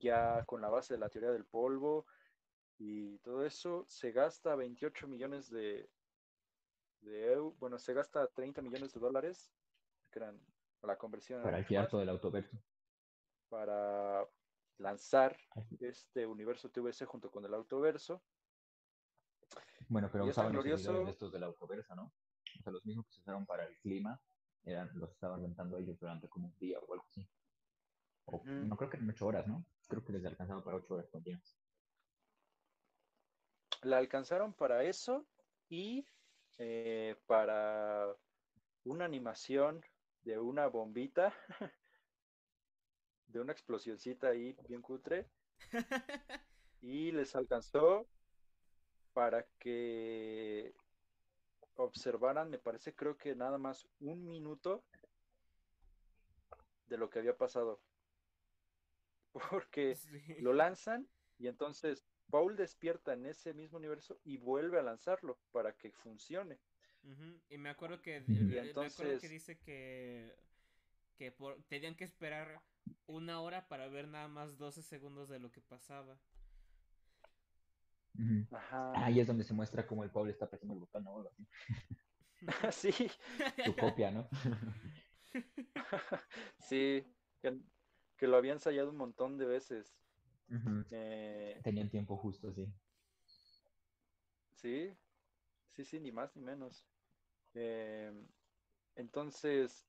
ya 0.00 0.42
con 0.46 0.62
la 0.62 0.70
base 0.70 0.94
de 0.94 1.00
la 1.00 1.10
teoría 1.10 1.30
del 1.30 1.44
polvo 1.44 2.06
y 2.78 3.18
todo 3.18 3.44
eso, 3.44 3.84
se 3.86 4.10
gasta 4.10 4.56
28 4.56 5.06
millones 5.06 5.50
de, 5.50 5.90
de 7.02 7.36
eu- 7.36 7.54
bueno, 7.58 7.78
se 7.78 7.92
gasta 7.92 8.26
30 8.28 8.62
millones 8.62 8.94
de 8.94 9.00
dólares, 9.00 9.52
que 10.10 10.18
eran 10.20 10.40
la 10.82 10.96
conversión 10.96 11.40
Para 11.40 11.50
eran 11.50 11.60
alquilar 11.60 11.84
más, 11.84 11.90
todo 11.90 12.02
el 12.02 12.08
autoverso. 12.08 12.56
para 13.50 14.26
lanzar 14.78 15.36
este 15.78 16.26
universo 16.26 16.70
TVC 16.70 17.04
junto 17.04 17.30
con 17.30 17.44
el 17.44 17.52
autoverso. 17.52 18.22
Bueno, 19.88 20.08
pero 20.10 20.24
usaban 20.24 20.54
los 20.54 20.64
glorioso- 20.64 21.04
de 21.04 21.10
estos 21.10 21.30
de 21.30 21.38
la 21.38 21.46
autoversa, 21.46 21.94
¿no? 21.94 22.12
O 22.58 22.62
sea, 22.62 22.72
los 22.72 22.84
mismos 22.86 23.06
que 23.06 23.12
se 23.12 23.20
usaron 23.20 23.44
para 23.46 23.66
el 23.66 23.76
clima, 23.78 24.20
eran, 24.64 24.90
los 24.94 25.10
estaban 25.10 25.42
rentando 25.42 25.76
ellos 25.78 25.98
durante 25.98 26.28
como 26.28 26.48
un 26.48 26.58
día 26.58 26.78
o 26.78 26.92
algo 26.92 27.06
así. 27.08 27.28
O. 28.26 28.42
No 28.44 28.76
creo 28.76 28.90
que 28.90 28.96
en 28.96 29.10
ocho 29.10 29.26
horas, 29.26 29.46
¿no? 29.46 29.64
Creo 29.88 30.04
que 30.04 30.12
les 30.12 30.24
alcanzaba 30.24 30.64
para 30.64 30.76
ocho 30.78 30.94
horas 30.94 31.08
continuas. 31.10 31.56
La 33.82 33.98
alcanzaron 33.98 34.54
para 34.54 34.84
eso 34.84 35.26
y 35.68 36.06
eh, 36.58 37.16
para 37.26 38.14
una 38.84 39.04
animación 39.04 39.84
de 40.22 40.38
una 40.38 40.66
bombita, 40.68 41.34
de 43.26 43.40
una 43.40 43.52
explosioncita 43.52 44.28
ahí 44.28 44.56
bien 44.68 44.80
cutre, 44.80 45.28
y 46.80 47.12
les 47.12 47.36
alcanzó 47.36 48.06
para 49.12 49.46
que 49.58 50.74
observaran, 51.76 52.50
me 52.50 52.58
parece, 52.58 52.94
creo 52.94 53.16
que 53.16 53.34
nada 53.34 53.58
más 53.58 53.86
un 54.00 54.24
minuto 54.24 54.82
de 56.88 56.96
lo 56.98 57.10
que 57.10 57.18
había 57.18 57.36
pasado. 57.36 57.80
Porque 59.50 59.96
Sí. 59.96 60.36
lo 60.40 60.52
lanzan 60.52 61.08
y 61.38 61.48
entonces 61.48 62.04
Paul 62.30 62.56
despierta 62.56 63.12
en 63.12 63.26
ese 63.26 63.52
mismo 63.54 63.78
universo 63.78 64.18
y 64.24 64.36
vuelve 64.36 64.78
a 64.78 64.82
lanzarlo 64.82 65.38
para 65.52 65.72
que 65.72 65.90
funcione. 65.92 66.58
Y 67.50 67.58
me 67.58 67.68
acuerdo 67.68 68.00
que 68.00 68.20
me 68.20 68.70
acuerdo 68.70 69.20
que 69.20 69.28
dice 69.28 69.58
que 69.58 70.32
que 71.18 71.30
por, 71.30 71.62
tenían 71.64 71.94
que 71.94 72.04
esperar 72.04 72.60
una 73.06 73.40
hora 73.40 73.68
para 73.68 73.88
ver 73.88 74.08
nada 74.08 74.28
más 74.28 74.58
12 74.58 74.82
segundos 74.82 75.28
de 75.28 75.38
lo 75.38 75.50
que 75.50 75.60
pasaba. 75.60 76.18
Ajá. 78.50 78.92
Ahí 79.04 79.20
es 79.20 79.26
donde 79.26 79.44
se 79.44 79.54
muestra 79.54 79.86
cómo 79.86 80.04
el 80.04 80.10
Paul 80.10 80.30
está 80.30 80.48
presionando 80.48 80.84
el 80.84 80.86
botón 80.86 81.06
o 81.06 81.16
algo 81.16 81.28
así. 81.30 81.46
sí, 82.92 83.10
Su 83.64 83.74
copia, 83.76 84.10
¿no? 84.10 84.28
sí, 86.58 87.04
que, 87.40 87.58
que 88.16 88.26
lo 88.26 88.36
había 88.36 88.52
ensayado 88.52 88.90
un 88.90 88.96
montón 88.96 89.38
de 89.38 89.46
veces. 89.46 89.96
Eh, 90.90 91.60
Tenían 91.64 91.90
tiempo 91.90 92.16
justo, 92.16 92.52
sí. 92.52 92.66
sí, 94.52 94.90
sí, 95.70 95.84
sí, 95.84 96.00
ni 96.00 96.12
más 96.12 96.36
ni 96.36 96.42
menos. 96.42 96.86
Eh, 97.54 98.12
entonces, 98.96 99.86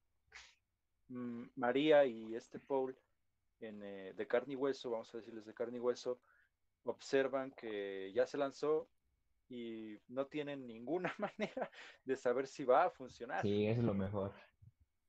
mm, 1.10 1.44
María 1.56 2.06
y 2.06 2.36
este 2.36 2.60
Paul, 2.60 2.98
en, 3.60 3.84
eh, 3.84 4.14
de 4.14 4.28
carne 4.28 4.54
y 4.54 4.56
hueso, 4.56 4.90
vamos 4.92 5.14
a 5.14 5.18
decirles 5.18 5.46
de 5.46 5.54
carne 5.54 5.78
y 5.78 5.82
hueso, 5.82 6.20
observan 6.86 7.52
que 7.52 8.12
ya 8.14 8.26
se 8.26 8.38
lanzó 8.38 8.88
y 9.50 9.98
no 10.08 10.26
tienen 10.28 10.66
ninguna 10.68 11.14
manera 11.20 11.70
de 12.04 12.16
saber 12.16 12.48
si 12.48 12.64
va 12.64 12.86
a 12.86 12.90
funcionar. 12.90 13.42
Sí, 13.42 13.68
eso 13.68 13.82
es 13.82 13.86
lo 13.86 13.94
mejor. 13.94 14.34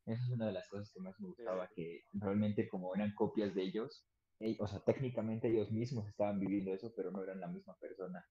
Esa 0.06 0.22
es 0.22 0.30
una 0.30 0.46
de 0.46 0.52
las 0.52 0.68
cosas 0.68 0.92
que 0.92 1.00
más 1.00 1.18
me 1.20 1.28
gustaba, 1.28 1.68
que 1.74 2.02
realmente 2.12 2.68
como 2.68 2.94
eran 2.94 3.12
copias 3.14 3.54
de 3.54 3.62
ellos, 3.62 4.08
ell- 4.38 4.56
o 4.60 4.66
sea, 4.66 4.80
técnicamente 4.80 5.48
ellos 5.48 5.70
mismos 5.72 6.06
estaban 6.08 6.38
viviendo 6.38 6.72
eso, 6.72 6.92
pero 6.94 7.10
no 7.10 7.22
eran 7.22 7.40
la 7.40 7.48
misma 7.48 7.76
persona. 7.78 8.24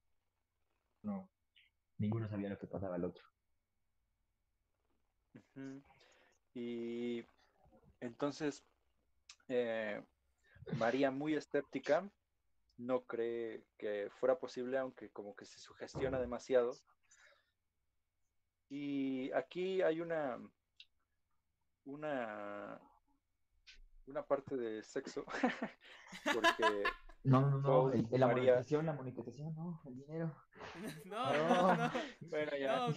No, 1.03 1.30
ninguno 1.97 2.27
sabía 2.30 2.49
lo 2.49 2.57
que 2.57 2.67
pasaba 2.67 2.95
al 2.95 3.05
otro. 3.05 3.23
Y 6.53 7.26
entonces, 7.99 8.63
eh, 9.49 10.01
María, 10.77 11.11
muy 11.11 11.35
escéptica, 11.35 12.09
no 12.77 13.03
cree 13.06 13.65
que 13.77 14.10
fuera 14.19 14.38
posible, 14.39 14.77
aunque 14.77 15.10
como 15.11 15.35
que 15.35 15.45
se 15.45 15.60
sugestiona 15.60 16.19
demasiado. 16.19 16.73
Y 18.69 19.31
aquí 19.34 19.81
hay 19.81 20.02
una, 20.02 20.39
una, 21.85 22.81
una 24.07 24.26
parte 24.26 24.57
de 24.57 24.84
sexo, 24.84 25.23
porque 26.34 26.84
No, 27.23 27.41
no, 27.49 27.60
no, 27.60 27.91
el- 27.91 28.07
el- 28.11 28.19
la 28.19 28.27
María. 28.27 28.52
monetización, 28.53 28.85
la 28.85 28.93
monetización, 28.93 29.56
no, 29.56 29.81
el 29.85 29.95
dinero. 29.95 30.35
No, 31.06 31.34
no, 31.34 31.76
no. 31.76 31.91
bueno, 32.22 32.52
ya, 32.57 32.76
No, 32.77 32.93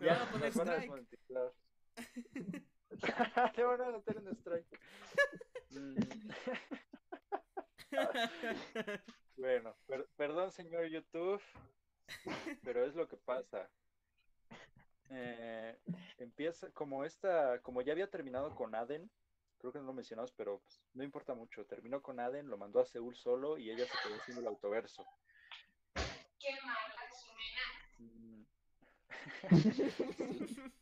ya 0.00 0.12
van 0.18 0.22
a 0.22 0.30
poner 0.30 0.46
nos 0.48 0.56
van 0.56 0.68
a 0.68 0.76
strike. 0.76 0.80
desmonetizar. 0.80 1.52
Te 3.54 3.64
van 3.64 3.80
a 3.80 3.90
meter 3.92 4.16
en 4.18 4.28
strike. 4.36 4.80
Bueno, 9.36 9.74
per- 9.86 10.08
perdón, 10.16 10.52
señor 10.52 10.86
YouTube, 10.86 11.40
pero 12.62 12.84
es 12.84 12.94
lo 12.94 13.08
que 13.08 13.16
pasa. 13.16 13.70
Eh, 15.10 15.78
empieza 16.18 16.70
como 16.72 17.04
esta, 17.04 17.60
como 17.62 17.82
ya 17.82 17.92
había 17.92 18.10
terminado 18.10 18.54
con 18.54 18.74
Aden, 18.74 19.10
creo 19.58 19.72
que 19.72 19.78
no 19.78 19.86
lo 19.86 19.92
mencionamos, 19.94 20.32
pero 20.32 20.60
pues, 20.60 20.80
no 20.94 21.02
importa 21.02 21.34
mucho. 21.34 21.64
Terminó 21.66 22.02
con 22.02 22.20
Aden, 22.20 22.48
lo 22.48 22.58
mandó 22.58 22.80
a 22.80 22.84
Seúl 22.84 23.16
solo 23.16 23.56
y 23.58 23.70
ella 23.70 23.86
se 23.86 23.98
quedó 24.06 24.16
haciendo 24.20 24.40
el 24.42 24.46
autoverso. 24.48 25.04
Qué 26.38 26.54
mala 26.64 27.10
suena. 27.14 27.62
Mm, 27.98 28.44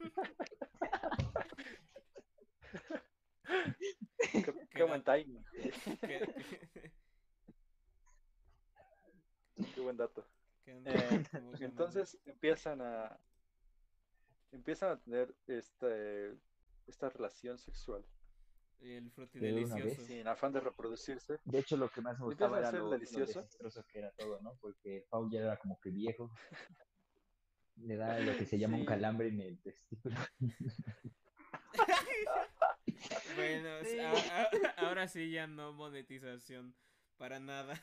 qué, 4.32 4.43
qué 4.43 4.53
Queda- 4.70 4.85
buen 4.87 5.03
timing, 5.03 5.45
Que- 6.01 6.93
qué 9.74 9.81
buen 9.81 9.97
dato. 9.97 10.24
Eh, 10.66 11.24
Entonces 11.61 12.16
empiezan 12.27 12.81
a 12.81 13.19
empiezan 14.53 14.91
a 14.91 15.01
tener 15.01 15.35
este, 15.49 16.37
esta 16.87 17.09
relación 17.09 17.59
sexual 17.59 18.05
el 18.81 19.11
fruti 19.11 19.41
de 19.41 19.53
una 19.53 19.74
vez. 19.74 19.85
delicioso. 19.85 20.07
sin 20.07 20.28
afán 20.28 20.53
de 20.53 20.61
reproducirse. 20.61 21.39
De 21.45 21.59
hecho, 21.59 21.77
lo 21.77 21.89
que 21.91 22.01
más 22.03 22.19
me 22.20 22.27
gustaba 22.27 22.59
era 22.61 22.70
lo, 22.73 22.85
lo 22.85 22.91
delicioso. 22.91 23.41
desastroso 23.41 23.85
que 23.91 23.99
era 23.99 24.11
todo, 24.12 24.41
¿no? 24.43 24.57
Porque 24.61 25.07
Paul 25.11 25.28
ya 25.31 25.41
era 25.41 25.57
como 25.59 25.81
que 25.81 25.91
viejo. 25.91 26.31
Le 27.77 27.97
da 27.97 28.20
lo 28.20 28.37
que 28.37 28.47
se 28.47 28.59
llama 28.59 28.77
un 28.77 28.85
calambre 28.85 29.28
en 29.28 29.41
el 29.41 29.61
testículo. 29.61 30.16
Bueno, 33.37 33.85
Sí. 33.85 33.99
a- 33.99 34.12
a- 34.12 34.51
ahora 34.87 35.09
sí 35.09 35.31
ya 35.31 35.47
no 35.47 35.73
monetización 35.73 36.74
para 37.16 37.41
nada. 37.41 37.74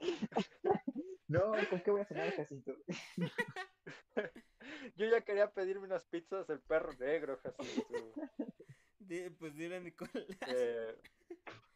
No, 1.30 1.52
¿con 1.70 1.80
qué 1.80 1.92
voy 1.92 2.00
a 2.00 2.04
cenar, 2.04 2.32
Jacinto? 2.32 2.74
Yo 4.96 5.06
ya 5.06 5.20
quería 5.20 5.52
pedirme 5.52 5.86
unas 5.86 6.04
pizzas 6.04 6.48
del 6.48 6.60
perro 6.60 6.92
negro, 6.94 7.38
Jacinto. 7.38 8.14
Pues 9.38 9.54
dile 9.54 9.76
a 9.76 9.80
Nicolás. 9.80 10.26
Eh, 10.48 10.98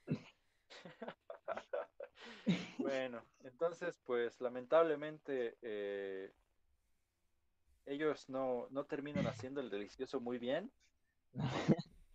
Bueno, 2.79 3.25
entonces, 3.45 3.99
pues 4.05 4.41
lamentablemente 4.41 5.57
eh, 5.63 6.33
ellos 7.87 8.29
no, 8.29 8.67
no 8.71 8.85
terminan 8.85 9.27
haciendo 9.27 9.61
el 9.61 9.71
delicioso 9.71 10.21
muy 10.21 10.39
bien 10.39 10.71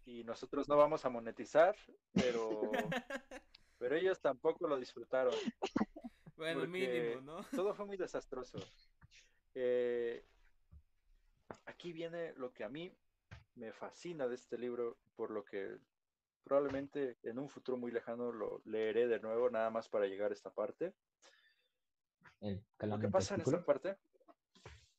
y 0.06 0.24
nosotros 0.24 0.70
no 0.70 0.78
vamos 0.78 1.06
a 1.06 1.10
monetizar, 1.10 1.76
pero, 2.14 2.72
pero 3.80 3.96
ellos 3.96 4.22
tampoco 4.22 4.68
lo 4.68 4.78
disfrutaron. 4.78 5.34
Bueno, 6.40 6.66
mínimo, 6.68 7.20
¿no? 7.20 7.42
Todo 7.52 7.76
fue 7.76 7.86
muy 7.86 7.98
desastroso. 7.98 8.60
Eh, 9.54 10.26
aquí 11.66 11.92
viene 11.92 12.34
lo 12.38 12.54
que 12.54 12.64
a 12.64 12.70
mí 12.70 12.96
me 13.56 13.74
fascina 13.74 14.26
de 14.26 14.36
este 14.36 14.58
libro, 14.58 14.98
por 15.18 15.32
lo 15.32 15.44
que 15.44 15.78
probablemente 16.46 17.18
en 17.24 17.40
un 17.40 17.50
futuro 17.50 17.78
muy 17.78 17.92
lejano 17.92 18.32
lo 18.32 18.62
leeré 18.64 19.08
de 19.08 19.20
nuevo, 19.20 19.50
nada 19.50 19.70
más 19.70 19.90
para 19.90 20.08
llegar 20.08 20.32
a 20.32 20.34
esta 20.34 20.50
parte. 20.50 20.94
El 22.40 22.64
Lo 22.84 22.98
que 22.98 23.10
pasa 23.10 23.36
en 23.36 23.42
esta 23.42 23.66
parte, 23.66 23.98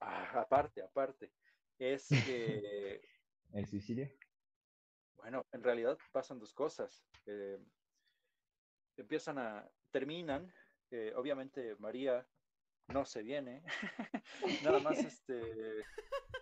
ah, 0.01 0.41
aparte, 0.43 0.83
aparte, 0.83 1.33
es 1.79 2.07
que, 2.27 3.01
el 3.55 3.67
suicidio. 3.67 4.11
bueno, 5.17 5.47
en 5.53 5.62
realidad 5.62 5.97
pasan 6.12 6.39
dos 6.39 6.53
cosas. 6.53 7.03
Eh, 7.25 7.59
empiezan 8.99 9.39
a, 9.39 9.67
terminan, 9.91 10.53
eh, 10.91 11.12
obviamente 11.17 11.77
María 11.79 12.27
no 12.89 13.05
se 13.05 13.23
viene, 13.23 13.62
nada 14.65 14.81
más 14.81 14.99
este, 15.05 15.85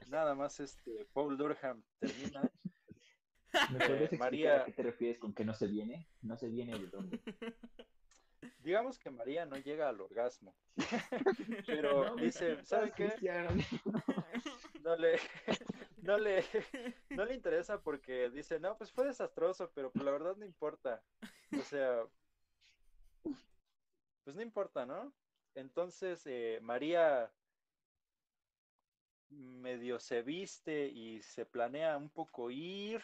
nada 0.08 0.34
más 0.34 0.60
este, 0.60 1.06
Paul 1.12 1.36
Durham 1.36 1.82
termina. 1.98 2.42
¿Me 3.72 3.78
podrías 3.78 4.12
explicar 4.12 4.18
María- 4.18 4.62
a 4.62 4.64
qué 4.66 4.72
te 4.72 4.82
refieres 4.82 5.18
con 5.18 5.32
que 5.34 5.44
no 5.44 5.54
se 5.54 5.66
viene? 5.66 6.06
¿No 6.22 6.36
se 6.36 6.48
viene 6.48 6.78
de 6.78 6.86
dónde? 6.86 7.20
Digamos 8.62 8.98
que 8.98 9.10
María 9.10 9.46
no 9.46 9.56
llega 9.56 9.88
al 9.88 10.00
orgasmo, 10.00 10.54
pero 11.66 12.04
No, 12.04 12.16
dice, 12.16 12.62
¿sabe 12.64 12.92
qué? 12.92 13.14
No 14.82 14.96
le, 14.96 15.18
no 16.02 16.18
le, 16.18 16.44
no 17.10 17.24
le 17.24 17.34
interesa 17.34 17.80
porque 17.80 18.30
dice, 18.30 18.60
no, 18.60 18.76
pues 18.76 18.92
fue 18.92 19.06
desastroso, 19.06 19.70
pero 19.74 19.90
pues 19.90 20.04
la 20.04 20.10
verdad 20.12 20.36
no 20.36 20.44
importa. 20.44 21.02
O 21.58 21.62
sea, 21.62 22.04
pues 24.28 24.36
no 24.36 24.42
importa, 24.42 24.84
¿no? 24.84 25.10
Entonces, 25.54 26.26
eh, 26.26 26.58
María 26.60 27.32
medio 29.30 29.98
se 29.98 30.20
viste 30.20 30.86
y 30.86 31.22
se 31.22 31.46
planea 31.46 31.96
un 31.96 32.10
poco 32.10 32.50
ir, 32.50 33.02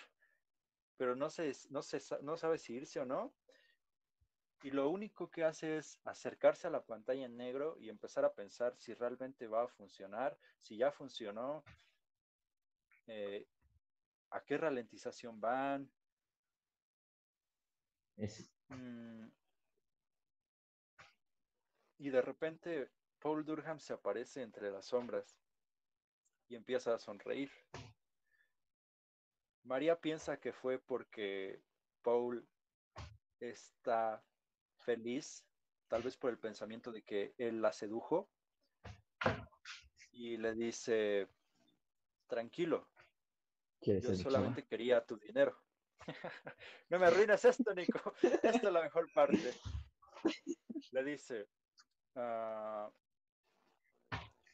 pero 0.98 1.16
no 1.16 1.30
se, 1.30 1.50
no 1.70 1.80
se, 1.80 1.98
no 2.20 2.36
sabe 2.36 2.58
si 2.58 2.74
irse 2.74 3.00
o 3.00 3.06
no. 3.06 3.32
Y 4.62 4.70
lo 4.70 4.90
único 4.90 5.30
que 5.30 5.44
hace 5.44 5.78
es 5.78 5.98
acercarse 6.04 6.66
a 6.66 6.70
la 6.70 6.84
pantalla 6.84 7.24
en 7.24 7.38
negro 7.38 7.78
y 7.80 7.88
empezar 7.88 8.26
a 8.26 8.34
pensar 8.34 8.76
si 8.76 8.92
realmente 8.92 9.46
va 9.46 9.62
a 9.62 9.68
funcionar, 9.68 10.38
si 10.60 10.76
ya 10.76 10.92
funcionó, 10.92 11.64
eh, 13.06 13.48
a 14.28 14.44
qué 14.44 14.58
ralentización 14.58 15.40
van. 15.40 15.90
Es, 18.18 18.46
mm, 18.68 19.28
y 21.98 22.10
de 22.10 22.22
repente 22.22 22.90
Paul 23.18 23.44
Durham 23.44 23.78
se 23.78 23.92
aparece 23.92 24.42
entre 24.42 24.70
las 24.70 24.86
sombras 24.86 25.38
y 26.48 26.56
empieza 26.56 26.94
a 26.94 26.98
sonreír. 26.98 27.50
María 29.62 29.98
piensa 29.98 30.38
que 30.38 30.52
fue 30.52 30.78
porque 30.78 31.62
Paul 32.02 32.46
está 33.40 34.22
feliz, 34.80 35.46
tal 35.88 36.02
vez 36.02 36.16
por 36.16 36.30
el 36.30 36.38
pensamiento 36.38 36.92
de 36.92 37.02
que 37.02 37.34
él 37.38 37.62
la 37.62 37.72
sedujo, 37.72 38.28
y 40.12 40.36
le 40.36 40.54
dice, 40.54 41.28
tranquilo, 42.26 42.88
¿Quieres 43.80 44.04
yo 44.04 44.14
solamente 44.14 44.64
quería 44.64 45.04
tu 45.04 45.18
dinero. 45.18 45.60
no 46.88 46.98
me 46.98 47.06
arruines 47.06 47.44
esto, 47.44 47.74
Nico. 47.74 48.14
Esta 48.22 48.50
es 48.50 48.62
la 48.62 48.82
mejor 48.82 49.12
parte. 49.12 49.52
Le 50.92 51.04
dice, 51.04 51.48
"Ah, 52.14 52.90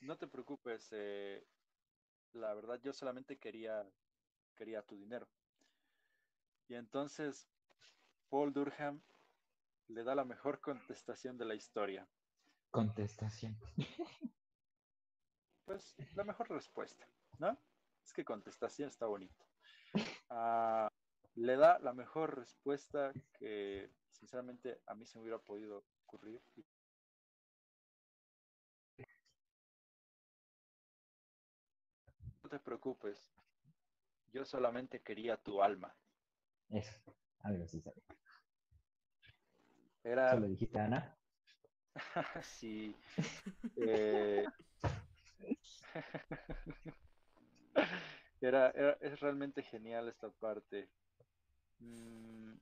no 0.02 0.16
te 0.16 0.26
preocupes, 0.26 0.88
eh, 0.92 1.46
la 2.32 2.54
verdad 2.54 2.80
yo 2.82 2.92
solamente 2.92 3.38
quería, 3.38 3.88
quería 4.56 4.82
tu 4.82 4.96
dinero. 4.96 5.28
Y 6.68 6.74
entonces 6.74 7.48
Paul 8.28 8.52
Durham 8.52 9.02
le 9.88 10.04
da 10.04 10.14
la 10.14 10.24
mejor 10.24 10.60
contestación 10.60 11.36
de 11.36 11.44
la 11.44 11.54
historia. 11.54 12.08
Contestación. 12.70 13.58
Pues 15.66 15.94
la 16.16 16.24
mejor 16.24 16.50
respuesta, 16.50 17.06
¿no? 17.38 17.56
Es 18.04 18.12
que 18.12 18.24
contestación 18.24 18.88
está 18.88 19.06
bonito. 19.06 19.46
Ah, 20.28 20.88
le 21.36 21.56
da 21.56 21.78
la 21.78 21.92
mejor 21.92 22.38
respuesta 22.38 23.12
que 23.38 23.88
sinceramente 24.10 24.80
a 24.86 24.96
mí 24.96 25.06
se 25.06 25.18
me 25.18 25.22
hubiera 25.22 25.38
podido 25.38 25.84
ocurrir. 26.02 26.42
Te 32.50 32.60
preocupes, 32.60 33.32
yo 34.32 34.46
solamente 34.46 35.02
quería 35.02 35.36
tu 35.36 35.62
alma. 35.62 35.94
Eso. 36.70 36.92
Algo 37.42 37.64
así, 37.64 37.80
¿sabes? 37.82 38.02
Era, 40.04 40.28
¿Eso 40.28 40.38
le 40.40 40.48
dijiste 40.48 40.78
a 40.78 40.84
Ana? 40.86 41.18
sí, 42.42 42.94
eh, 43.76 44.48
era, 48.40 48.70
era- 48.70 48.98
es 49.00 49.20
realmente 49.20 49.62
genial 49.62 50.08
esta 50.08 50.30
parte. 50.30 50.88
Mm, 51.80 52.54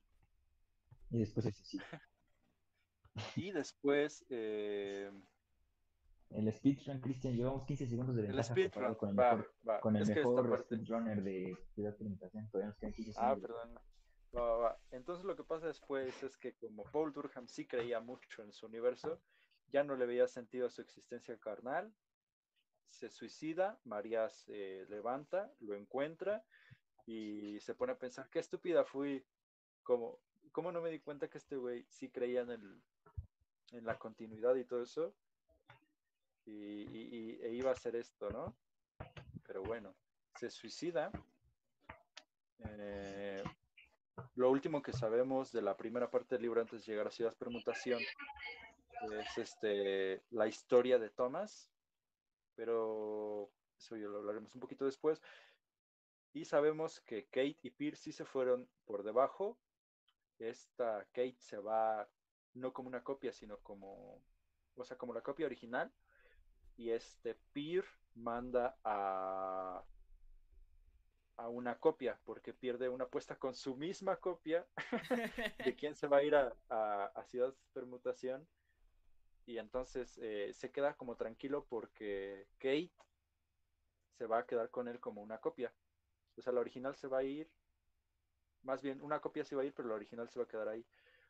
Y 1.11 1.19
después 1.19 1.45
ese 1.47 1.65
sí. 1.65 1.85
y 3.35 3.53
después, 3.53 4.25
eh, 4.31 5.11
El 6.31 6.53
speedrun, 6.53 7.01
Cristian, 7.01 7.35
llevamos 7.35 7.65
15 7.65 7.87
segundos 7.87 8.15
de 8.15 8.21
el 8.23 8.29
ventaja 8.29 8.51
speedrun, 8.51 8.71
comparado 8.71 8.99
con 8.99 9.09
el 9.11 9.19
va, 9.19 9.35
mejor, 9.37 9.55
va, 9.69 9.81
con 9.81 9.97
el 9.97 10.07
mejor 10.07 10.59
speedrunner 10.65 11.23
de 11.23 11.57
Ciudad 11.75 11.97
Presentación. 11.97 12.49
Todavía 12.51 12.69
nos 12.69 12.77
quedan 12.79 12.93
15 12.93 13.13
Ah, 13.17 13.35
segundos. 13.35 13.41
perdón. 13.43 13.75
Va, 14.37 14.43
va, 14.43 14.57
va. 14.59 14.81
Entonces 14.91 15.25
lo 15.25 15.35
que 15.37 15.45
pasa 15.45 15.67
después 15.67 16.23
es 16.23 16.37
que 16.37 16.55
como 16.55 16.85
Paul 16.85 17.13
Durham 17.13 17.49
sí 17.49 17.67
creía 17.67 18.01
mucho 18.01 18.43
en 18.43 18.53
su 18.53 18.67
universo, 18.67 19.21
ya 19.73 19.85
no 19.85 19.97
le 19.97 20.05
veía 20.07 20.27
sentido 20.29 20.67
a 20.67 20.71
su 20.71 20.83
existencia 20.83 21.39
carnal, 21.39 21.95
se 22.91 23.09
suicida, 23.09 23.79
María 23.85 24.29
se 24.29 24.85
levanta, 24.89 25.51
lo 25.61 25.75
encuentra 25.75 26.45
y 27.07 27.59
se 27.61 27.75
pone 27.75 27.93
a 27.93 27.99
pensar, 27.99 28.29
qué 28.29 28.39
estúpida 28.39 28.85
fui, 28.85 29.25
como, 29.83 30.21
¿cómo 30.53 30.73
no 30.73 30.83
me 30.83 30.91
di 30.91 31.01
cuenta 31.01 31.29
que 31.29 31.39
este 31.39 31.57
güey 31.57 31.87
sí 31.89 32.11
creía 32.11 32.43
en, 32.43 32.51
el, 32.51 32.83
en 33.73 33.85
la 33.87 33.99
continuidad 33.99 34.55
y 34.57 34.65
todo 34.65 34.83
eso? 34.83 35.15
Y, 36.49 36.83
y- 36.83 37.09
y- 37.13 37.43
e 37.43 37.53
iba 37.53 37.69
a 37.69 37.75
hacer 37.75 37.95
esto, 37.95 38.31
¿no? 38.31 38.57
Pero 39.47 39.63
bueno, 39.63 39.95
se 40.35 40.49
suicida. 40.49 41.11
Eh, 42.61 43.43
lo 44.35 44.51
último 44.51 44.81
que 44.81 44.93
sabemos 44.93 45.53
de 45.53 45.61
la 45.61 45.77
primera 45.77 46.11
parte 46.11 46.35
del 46.35 46.43
libro 46.43 46.61
antes 46.63 46.85
de 46.87 46.93
llegar 46.93 47.07
a 47.07 47.11
Ciudad 47.11 47.37
Permutación 47.37 48.01
es 49.13 49.39
este, 49.39 50.23
la 50.31 50.47
historia 50.49 50.99
de 50.99 51.11
Thomas, 51.11 51.71
pero 52.55 53.51
eso 53.79 53.97
ya 53.97 54.07
lo 54.07 54.19
hablaremos 54.19 54.55
un 54.55 54.61
poquito 54.63 54.87
después. 54.87 55.21
Y 56.33 56.47
sabemos 56.47 57.01
que 57.01 57.27
Kate 57.27 57.59
y 57.63 57.71
Pierce 57.71 58.05
sí 58.05 58.13
se 58.13 58.25
fueron 58.25 58.69
por 58.87 59.03
debajo. 59.03 59.59
Esta 60.39 61.05
Kate 61.13 61.37
se 61.41 61.59
va 61.59 62.09
no 62.55 62.73
como 62.73 62.89
una 62.89 63.05
copia, 63.05 63.33
sino 63.33 63.59
como, 63.59 64.23
o 64.77 64.85
sea, 64.85 64.97
como 64.97 65.13
la 65.13 65.21
copia 65.21 65.47
original. 65.47 65.93
Y 66.79 66.91
este 66.93 67.35
Pierre 67.53 67.89
manda 68.15 68.79
a, 68.85 69.85
a 71.37 71.49
una 71.49 71.79
copia, 71.79 72.19
porque 72.25 72.55
pierde 72.55 72.89
una 72.89 73.05
apuesta 73.05 73.37
con 73.37 73.55
su 73.55 73.77
misma 73.77 74.17
copia 74.17 74.65
de 75.65 75.77
quién 75.77 75.95
se 75.95 76.07
va 76.07 76.19
a 76.19 76.23
ir 76.23 76.35
a, 76.35 76.57
a, 76.71 77.07
a 77.07 77.25
Ciudad 77.25 77.55
Permutación. 77.75 78.49
Y 79.45 79.59
entonces 79.59 80.19
eh, 80.23 80.53
se 80.55 80.71
queda 80.71 80.95
como 80.95 81.17
tranquilo 81.17 81.67
porque 81.69 82.47
Kate 82.59 82.93
se 84.17 84.27
va 84.27 84.39
a 84.39 84.47
quedar 84.47 84.71
con 84.71 84.89
él 84.89 85.01
como 85.01 85.23
una 85.23 85.39
copia. 85.39 85.73
O 86.37 86.43
sea, 86.43 86.53
la 86.53 86.61
original 86.61 86.95
se 86.95 87.09
va 87.09 87.19
a 87.19 87.25
ir, 87.25 87.51
más 88.63 88.83
bien 88.83 89.01
una 89.03 89.21
copia 89.21 89.45
se 89.45 89.57
va 89.57 89.63
a 89.63 89.65
ir, 89.65 89.75
pero 89.75 89.89
la 89.89 89.95
original 89.95 90.29
se 90.29 90.39
va 90.39 90.45
a 90.45 90.49
quedar 90.49 90.69
ahí. 90.69 90.85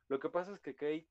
Lo 0.09 0.19
que 0.19 0.29
pasa 0.29 0.53
es 0.53 0.61
que 0.61 0.75
Kate 0.75 1.09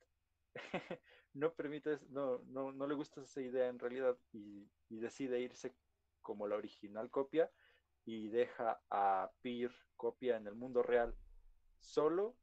no 1.34 1.52
permite, 1.54 1.98
no, 2.10 2.38
no, 2.46 2.72
no 2.72 2.86
le 2.86 2.94
gusta 2.94 3.22
esa 3.22 3.40
idea 3.40 3.68
en 3.68 3.78
realidad 3.78 4.16
y, 4.32 4.68
decide 4.88 5.40
irse 5.40 5.74
como 6.22 6.48
la 6.48 6.56
original 6.56 7.10
copia 7.10 7.50
y 8.04 8.28
deja 8.28 8.80
a 8.90 9.30
Peer 9.42 9.70
copia 9.96 10.36
en 10.36 10.46
el 10.46 10.54
mundo 10.54 10.82
real 10.82 11.14
solo 11.78 12.36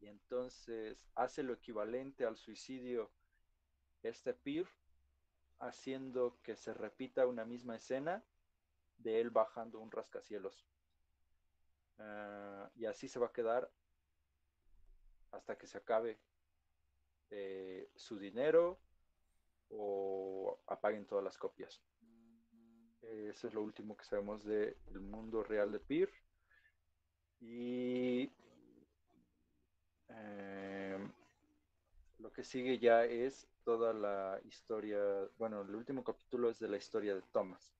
y 0.00 0.06
entonces 0.06 0.96
hace 1.14 1.42
lo 1.42 1.54
equivalente 1.54 2.24
al 2.24 2.36
suicidio 2.36 3.10
este 4.02 4.34
Peer 4.34 4.68
haciendo 5.58 6.38
que 6.42 6.56
se 6.56 6.74
repita 6.74 7.26
una 7.26 7.44
misma 7.44 7.76
escena 7.76 8.22
de 8.98 9.20
él 9.20 9.30
bajando 9.30 9.80
un 9.80 9.90
rascacielos. 9.90 10.66
Uh, 11.98 12.68
y 12.74 12.86
así 12.86 13.08
se 13.08 13.18
va 13.18 13.26
a 13.26 13.32
quedar 13.32 13.70
hasta 15.30 15.56
que 15.56 15.66
se 15.66 15.78
acabe 15.78 16.18
eh, 17.30 17.88
su 17.96 18.18
dinero 18.18 18.78
o 19.70 20.58
apaguen 20.66 21.06
todas 21.06 21.24
las 21.24 21.38
copias. 21.38 21.82
Eso 23.02 23.48
es 23.48 23.54
lo 23.54 23.62
último 23.62 23.96
que 23.96 24.04
sabemos 24.04 24.44
del 24.44 24.76
mundo 25.00 25.42
real 25.42 25.70
de 25.72 25.80
Peer. 25.80 26.10
Y 27.40 28.32
eh, 30.08 30.98
lo 32.18 32.32
que 32.32 32.44
sigue 32.44 32.78
ya 32.78 33.04
es 33.04 33.46
toda 33.64 33.92
la 33.92 34.40
historia, 34.44 34.98
bueno, 35.38 35.62
el 35.62 35.74
último 35.74 36.02
capítulo 36.04 36.50
es 36.50 36.58
de 36.58 36.68
la 36.68 36.76
historia 36.76 37.14
de 37.14 37.22
Thomas. 37.32 37.74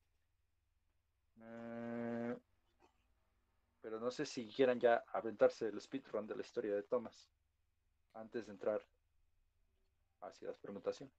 Eh, 1.41 2.37
pero 3.81 3.99
no 3.99 4.11
sé 4.11 4.25
si 4.25 4.47
quieran 4.47 4.79
ya 4.79 5.03
aventarse 5.13 5.67
el 5.67 5.79
speedrun 5.79 6.27
de 6.27 6.35
la 6.35 6.41
historia 6.41 6.75
de 6.75 6.83
Thomas. 6.83 7.29
antes 8.13 8.45
de 8.45 8.53
entrar 8.53 8.85
la 10.41 10.53
permutación. 10.53 11.11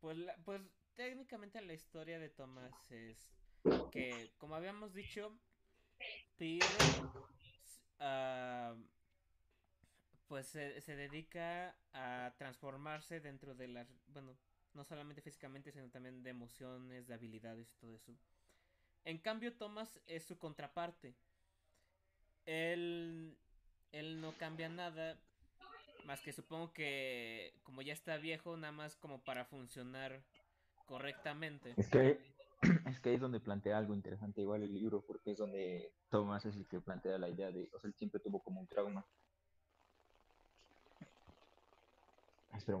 pues, 0.00 0.18
pues 0.44 0.60
técnicamente 0.94 1.60
la 1.60 1.72
historia 1.72 2.18
de 2.18 2.28
Thomas 2.28 2.72
es 2.90 3.28
que, 3.90 4.32
como 4.38 4.54
habíamos 4.54 4.92
dicho, 4.94 5.38
Peter 6.36 6.68
pues 10.28 10.46
se, 10.48 10.80
se, 10.80 10.96
dedica 10.96 11.76
a 11.92 12.34
transformarse 12.36 13.20
dentro 13.20 13.54
de 13.54 13.68
las, 13.68 13.88
bueno, 14.08 14.36
no 14.74 14.84
solamente 14.84 15.22
físicamente, 15.22 15.72
sino 15.72 15.88
también 15.88 16.22
de 16.22 16.30
emociones, 16.30 17.06
de 17.06 17.14
habilidades 17.14 17.70
y 17.72 17.76
todo 17.76 17.94
eso. 17.94 18.12
En 19.04 19.18
cambio, 19.18 19.56
Thomas 19.56 20.00
es 20.06 20.24
su 20.24 20.36
contraparte. 20.38 21.14
Él, 22.44 23.38
él 23.92 24.20
no 24.20 24.32
cambia 24.38 24.68
nada, 24.68 25.18
más 26.04 26.20
que 26.20 26.32
supongo 26.32 26.72
que 26.72 27.54
como 27.62 27.82
ya 27.82 27.92
está 27.92 28.16
viejo, 28.16 28.56
nada 28.56 28.72
más 28.72 28.96
como 28.96 29.22
para 29.22 29.44
funcionar 29.44 30.22
correctamente. 30.86 31.74
Es 31.76 31.88
que, 31.88 32.18
es 32.88 33.00
que 33.00 33.10
ahí 33.10 33.14
es 33.16 33.20
donde 33.20 33.40
plantea 33.40 33.78
algo 33.78 33.94
interesante 33.94 34.40
igual 34.40 34.62
el 34.62 34.72
libro, 34.72 35.02
porque 35.02 35.32
es 35.32 35.38
donde 35.38 35.92
Thomas 36.08 36.44
es 36.46 36.56
el 36.56 36.66
que 36.66 36.80
plantea 36.80 37.18
la 37.18 37.28
idea 37.28 37.50
de, 37.50 37.68
o 37.72 37.80
sea, 37.80 37.88
él 37.88 37.94
siempre 37.94 38.20
tuvo 38.20 38.42
como 38.42 38.60
un 38.60 38.66
trauma. 38.66 39.04
Espera. 42.54 42.80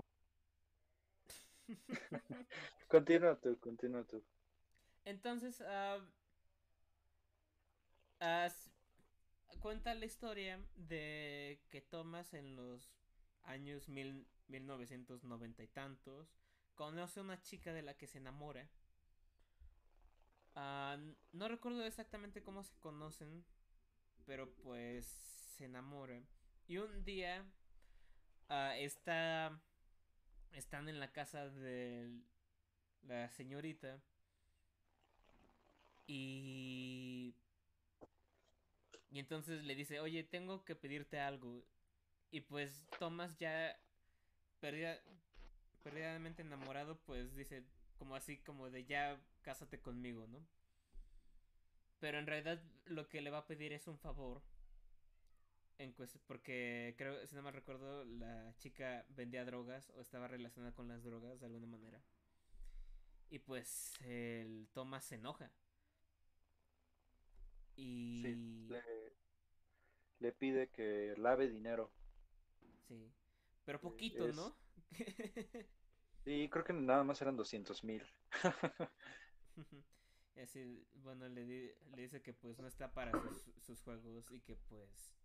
continúa 2.88 3.36
tú, 3.36 3.58
continúa 3.58 4.04
tú. 4.04 4.22
Entonces, 5.04 5.60
uh, 5.60 6.02
cuenta 9.56 9.94
la 9.94 10.04
historia 10.04 10.60
de 10.76 11.60
que 11.68 11.80
Thomas 11.80 12.34
en 12.34 12.56
los 12.56 12.92
años 13.42 13.88
mil, 13.88 14.26
1990 14.48 15.62
y 15.62 15.68
tantos 15.68 16.34
conoce 16.74 17.20
a 17.20 17.22
una 17.22 17.40
chica 17.40 17.72
de 17.72 17.82
la 17.82 17.96
que 17.96 18.06
se 18.06 18.18
enamora. 18.18 18.68
Ah, 20.54 20.98
no 21.32 21.48
recuerdo 21.48 21.84
exactamente 21.84 22.42
cómo 22.42 22.62
se 22.62 22.74
conocen, 22.80 23.44
pero 24.24 24.54
pues 24.56 25.06
se 25.06 25.64
enamora. 25.64 26.22
Y 26.68 26.78
un 26.78 27.04
día 27.04 27.44
uh, 28.50 28.72
está, 28.76 29.60
están 30.52 30.88
en 30.88 31.00
la 31.00 31.12
casa 31.12 31.48
de 31.48 32.10
la 33.02 33.30
señorita 33.30 34.00
y 36.06 37.34
y 39.16 39.18
entonces 39.18 39.64
le 39.64 39.74
dice, 39.74 39.98
oye, 39.98 40.24
tengo 40.24 40.62
que 40.66 40.76
pedirte 40.76 41.18
algo. 41.18 41.64
Y 42.30 42.42
pues 42.42 42.84
Thomas 42.98 43.34
ya 43.38 43.74
perdida, 44.60 45.00
perdidamente 45.82 46.42
enamorado, 46.42 47.00
pues 47.06 47.34
dice 47.34 47.64
como 47.98 48.14
así 48.14 48.36
como 48.36 48.68
de 48.68 48.84
ya 48.84 49.18
cásate 49.40 49.80
conmigo, 49.80 50.26
¿no? 50.26 50.46
Pero 51.98 52.18
en 52.18 52.26
realidad 52.26 52.62
lo 52.84 53.08
que 53.08 53.22
le 53.22 53.30
va 53.30 53.38
a 53.38 53.46
pedir 53.46 53.72
es 53.72 53.86
un 53.86 53.98
favor. 53.98 54.42
Porque 56.26 56.94
creo, 56.98 57.26
si 57.26 57.34
no 57.36 57.42
me 57.42 57.52
recuerdo, 57.52 58.04
la 58.04 58.54
chica 58.58 59.06
vendía 59.08 59.46
drogas 59.46 59.88
o 59.96 60.02
estaba 60.02 60.28
relacionada 60.28 60.74
con 60.74 60.88
las 60.88 61.04
drogas 61.04 61.40
de 61.40 61.46
alguna 61.46 61.66
manera. 61.66 62.02
Y 63.30 63.38
pues 63.38 63.94
el 64.02 64.68
Thomas 64.74 65.06
se 65.06 65.14
enoja. 65.14 65.50
Y 67.76 68.22
le, 70.18 70.32
pide 70.32 70.68
que 70.70 71.14
lave 71.18 71.48
dinero. 71.48 71.92
Sí, 72.88 73.12
pero 73.64 73.80
poquito, 73.80 74.26
¿no? 74.32 74.56
sí, 76.24 76.48
creo 76.50 76.64
que 76.64 76.72
nada 76.72 77.04
más 77.04 77.20
eran 77.20 77.36
200 77.36 77.84
mil. 77.84 78.02
Así, 80.42 80.86
bueno, 80.94 81.28
le, 81.28 81.44
le, 81.44 81.76
dice 81.96 82.22
que 82.22 82.32
pues 82.32 82.58
no 82.58 82.66
está 82.66 82.92
para 82.92 83.12
sus, 83.12 83.50
sus, 83.64 83.82
juegos 83.82 84.30
y 84.30 84.40
que 84.40 84.54
pues, 84.54 85.16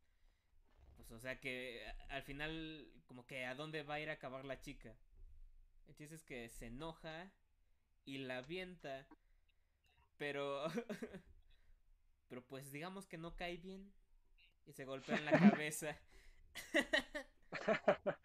pues 0.95 1.11
o 1.11 1.19
sea 1.19 1.39
que 1.39 1.85
al 2.09 2.23
final 2.23 2.89
como 3.05 3.25
que 3.25 3.45
a 3.45 3.55
dónde 3.55 3.83
va 3.83 3.95
a 3.95 3.99
ir 3.99 4.09
a 4.09 4.13
acabar 4.13 4.45
la 4.45 4.61
chica. 4.61 4.95
Entonces 5.81 6.13
es 6.13 6.23
que 6.23 6.47
se 6.49 6.67
enoja 6.67 7.31
y 8.05 8.19
la 8.19 8.37
avienta, 8.37 9.05
pero 10.17 10.67
pero 12.31 12.41
pues 12.45 12.71
digamos 12.71 13.05
que 13.07 13.17
no 13.17 13.35
cae 13.35 13.57
bien 13.57 13.91
y 14.65 14.71
se 14.71 14.85
golpea 14.85 15.17
en 15.17 15.25
la 15.25 15.37
cabeza. 15.37 15.99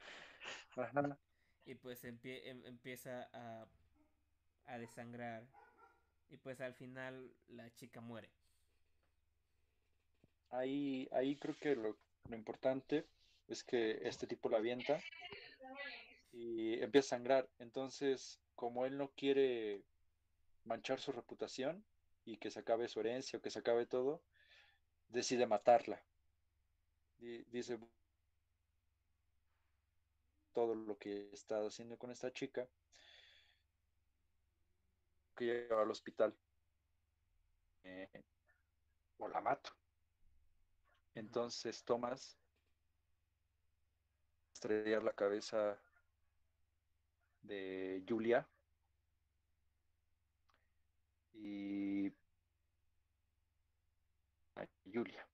y 1.65 1.75
pues 1.75 2.05
em, 2.05 2.17
empieza 2.67 3.29
a, 3.33 3.67
a 4.67 4.79
desangrar 4.79 5.45
y 6.29 6.37
pues 6.37 6.61
al 6.61 6.75
final 6.75 7.35
la 7.49 7.69
chica 7.75 8.01
muere. 8.01 8.31
Ahí, 10.51 11.09
ahí 11.11 11.35
creo 11.35 11.57
que 11.57 11.75
lo, 11.75 11.99
lo 12.29 12.37
importante 12.37 13.09
es 13.49 13.65
que 13.65 13.99
este 14.03 14.29
tipo 14.29 14.49
la 14.49 14.59
avienta 14.59 15.01
y 16.31 16.75
empieza 16.75 17.17
a 17.17 17.19
sangrar. 17.19 17.49
Entonces, 17.59 18.39
como 18.55 18.87
él 18.87 18.99
no 18.99 19.11
quiere 19.17 19.83
manchar 20.63 21.01
su 21.01 21.11
reputación, 21.11 21.85
y 22.27 22.37
que 22.37 22.51
se 22.51 22.59
acabe 22.59 22.89
su 22.89 23.01
herencia 23.01 23.39
o 23.39 23.43
que 23.43 23.51
se 23.51 23.61
acabe 23.61 23.87
todo, 23.87 24.21
decide 25.09 25.47
matarla. 25.47 26.03
Dice 27.19 27.79
todo 30.53 30.75
lo 30.75 30.99
que 30.99 31.31
está 31.33 31.65
haciendo 31.65 31.97
con 31.97 32.11
esta 32.11 32.33
chica, 32.33 32.69
que 35.37 35.45
lleva 35.45 35.83
al 35.83 35.91
hospital. 35.91 36.35
Eh, 37.85 38.25
o 39.19 39.29
la 39.29 39.41
mato. 39.41 39.71
Entonces 41.15 41.85
Tomás 41.85 42.37
estrellar 44.53 45.05
la 45.05 45.13
cabeza 45.13 45.79
de 47.43 48.03
Julia 48.09 48.49
y 51.37 52.09
a 54.57 54.67
Julia 54.93 55.27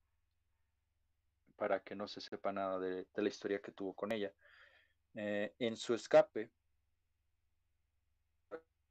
para 1.62 1.80
que 1.80 1.94
no 1.94 2.08
se 2.08 2.20
sepa 2.20 2.52
nada 2.52 2.80
de, 2.80 3.06
la 3.14 3.28
historia 3.28 3.62
que 3.62 3.70
tuvo 3.70 3.94
con 3.94 4.10
ella. 4.10 4.34
Eh, 5.14 5.54
en 5.60 5.76
su 5.76 5.94
escape, 5.94 6.50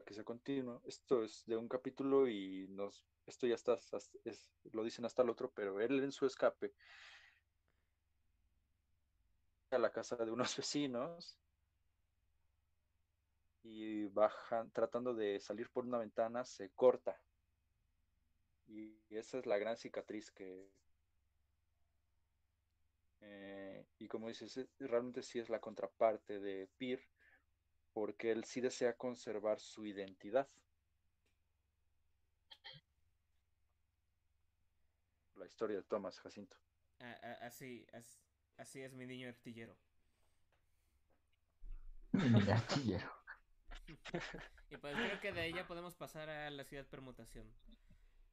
que 0.05 0.13
se 0.13 0.23
continúa, 0.23 0.79
esto 0.85 1.23
es 1.23 1.45
de 1.45 1.57
un 1.57 1.67
capítulo 1.67 2.29
y 2.29 2.67
nos, 2.69 3.05
esto 3.25 3.45
ya 3.45 3.55
está, 3.55 3.77
es, 4.23 4.53
lo 4.71 4.85
dicen 4.85 5.03
hasta 5.03 5.21
el 5.21 5.29
otro, 5.29 5.51
pero 5.51 5.81
él 5.81 6.01
en 6.01 6.13
su 6.13 6.25
escape 6.25 6.73
a 9.71 9.77
la 9.77 9.91
casa 9.91 10.15
de 10.15 10.31
unos 10.31 10.55
vecinos 10.57 11.38
y 13.63 14.05
bajan, 14.07 14.71
tratando 14.71 15.13
de 15.13 15.39
salir 15.39 15.69
por 15.69 15.85
una 15.85 15.99
ventana, 15.99 16.45
se 16.45 16.69
corta. 16.71 17.19
Y 18.67 18.95
esa 19.09 19.39
es 19.39 19.45
la 19.45 19.57
gran 19.57 19.77
cicatriz 19.77 20.31
que... 20.31 20.71
Eh, 23.21 23.85
y 23.99 24.07
como 24.07 24.29
dices, 24.29 24.67
realmente 24.79 25.21
sí 25.21 25.39
es 25.39 25.49
la 25.49 25.59
contraparte 25.59 26.39
de 26.39 26.67
Pir, 26.77 27.01
porque 27.93 28.31
él 28.31 28.45
sí 28.45 28.61
desea 28.61 28.97
conservar 28.97 29.59
su 29.59 29.85
identidad. 29.85 30.49
La 35.35 35.45
historia 35.45 35.77
de 35.77 35.83
Thomas 35.83 36.19
Jacinto. 36.19 36.57
Así, 37.41 37.85
así 38.57 38.81
es 38.81 38.93
mi 38.93 39.05
niño 39.05 39.27
artillero. 39.27 39.75
Mi 42.11 42.49
artillero. 42.49 43.20
y 44.69 44.77
pues 44.77 44.95
creo 44.95 45.19
que 45.19 45.31
de 45.31 45.47
ella 45.47 45.68
podemos 45.68 45.95
pasar 45.95 46.30
a 46.30 46.49
la 46.49 46.63
ciudad 46.63 46.85
permutación. 46.85 47.45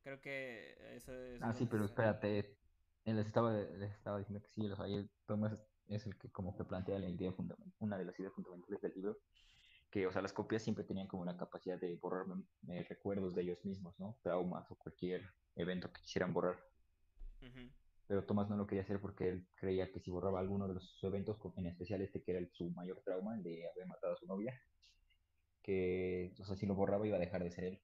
Creo 0.02 0.20
que 0.20 0.76
eso 0.97 1.12
es. 1.12 1.43
Ah, 1.43 1.52
sí, 1.52 1.66
pero 1.66 1.85
espérate. 1.85 2.56
Él 3.05 3.18
estaba, 3.18 3.52
les 3.52 3.93
estaba 3.93 4.18
diciendo 4.18 4.43
que 4.43 4.51
sí, 4.51 4.66
o 4.70 4.76
sea, 4.76 4.86
Thomas 5.26 5.59
es 5.89 6.06
el 6.06 6.16
que 6.18 6.30
como 6.30 6.56
que 6.56 6.64
plantea 6.64 6.98
la 6.98 7.09
idea 7.09 7.32
fundamental, 7.32 7.74
una 7.78 7.97
de 7.97 8.05
las 8.05 8.18
ideas 8.18 8.35
fundamentales 8.35 8.80
del 8.82 8.93
libro, 8.94 9.18
que, 9.90 10.06
o 10.06 10.12
sea, 10.12 10.20
las 10.20 10.32
copias 10.32 10.62
siempre 10.62 10.85
tenían 10.85 11.06
como 11.06 11.24
la 11.24 11.36
capacidad 11.36 11.80
de 11.80 11.97
borrar 11.97 12.26
eh, 12.68 12.85
recuerdos 12.89 13.35
de 13.35 13.43
ellos 13.43 13.64
mismos, 13.64 13.98
¿no? 13.98 14.18
Traumas 14.22 14.70
o 14.70 14.76
cualquier 14.76 15.22
evento 15.56 15.90
que 15.90 16.02
quisieran 16.02 16.35
borrar. 16.35 16.59
Pero 18.06 18.24
Thomas 18.24 18.48
no 18.48 18.56
lo 18.56 18.66
quería 18.66 18.82
hacer 18.82 19.01
porque 19.01 19.28
él 19.28 19.48
creía 19.55 19.90
que 19.90 20.01
si 20.01 20.10
borraba 20.10 20.40
alguno 20.40 20.66
de 20.68 20.74
los 20.74 20.98
eventos, 21.02 21.39
en 21.56 21.66
especial 21.66 22.02
este 22.02 22.22
que 22.22 22.32
era 22.32 22.47
su 22.52 22.70
mayor 22.70 23.02
trauma, 23.05 23.36
el 23.36 23.43
de 23.43 23.68
haber 23.68 23.86
matado 23.86 24.14
a 24.14 24.16
su 24.16 24.26
novia, 24.26 24.59
que, 25.68 26.32
o 26.40 26.44
sea, 26.46 26.56
si 26.56 26.64
lo 26.64 26.74
borraba 26.74 27.06
iba 27.06 27.18
a 27.18 27.20
dejar 27.20 27.44
de 27.44 27.50
ser 27.50 27.64
él. 27.64 27.82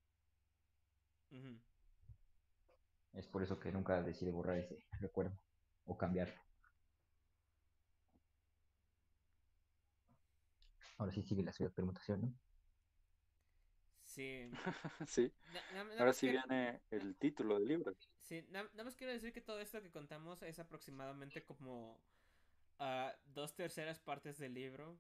Es 3.13 3.27
por 3.29 3.43
eso 3.43 3.61
que 3.61 3.71
nunca 3.71 4.03
decide 4.03 4.31
borrar 4.31 4.57
ese 4.57 4.79
recuerdo. 5.01 5.39
o 5.85 5.99
cambiarlo. 5.99 6.41
Ahora 10.97 11.13
sí 11.13 11.23
sigue 11.23 11.43
la 11.43 11.53
ciudad 11.53 11.73
permutación, 11.73 12.23
¿no? 12.23 12.33
Sí. 14.05 14.51
sí. 15.07 15.31
Na- 15.53 15.61
na- 15.75 15.85
nada 15.85 15.99
Ahora 16.01 16.13
sí 16.15 16.29
quiero- 16.31 16.43
viene 16.49 16.81
el 16.91 17.17
título 17.17 17.57
del 17.59 17.69
libro. 17.69 17.95
Sí, 18.23 18.41
na- 18.49 18.63
nada 18.73 18.85
más 18.85 18.95
quiero 18.95 19.13
decir 19.13 19.31
que 19.35 19.43
todo 19.43 19.61
esto 19.61 19.83
que 19.83 19.91
contamos 19.91 20.43
es 20.43 20.59
aproximadamente 20.59 21.45
como 21.45 22.01
ah, 22.79 23.13
dos 23.27 23.55
terceras 23.55 23.99
partes 24.01 24.39
del 24.39 24.55
libro. 24.55 24.99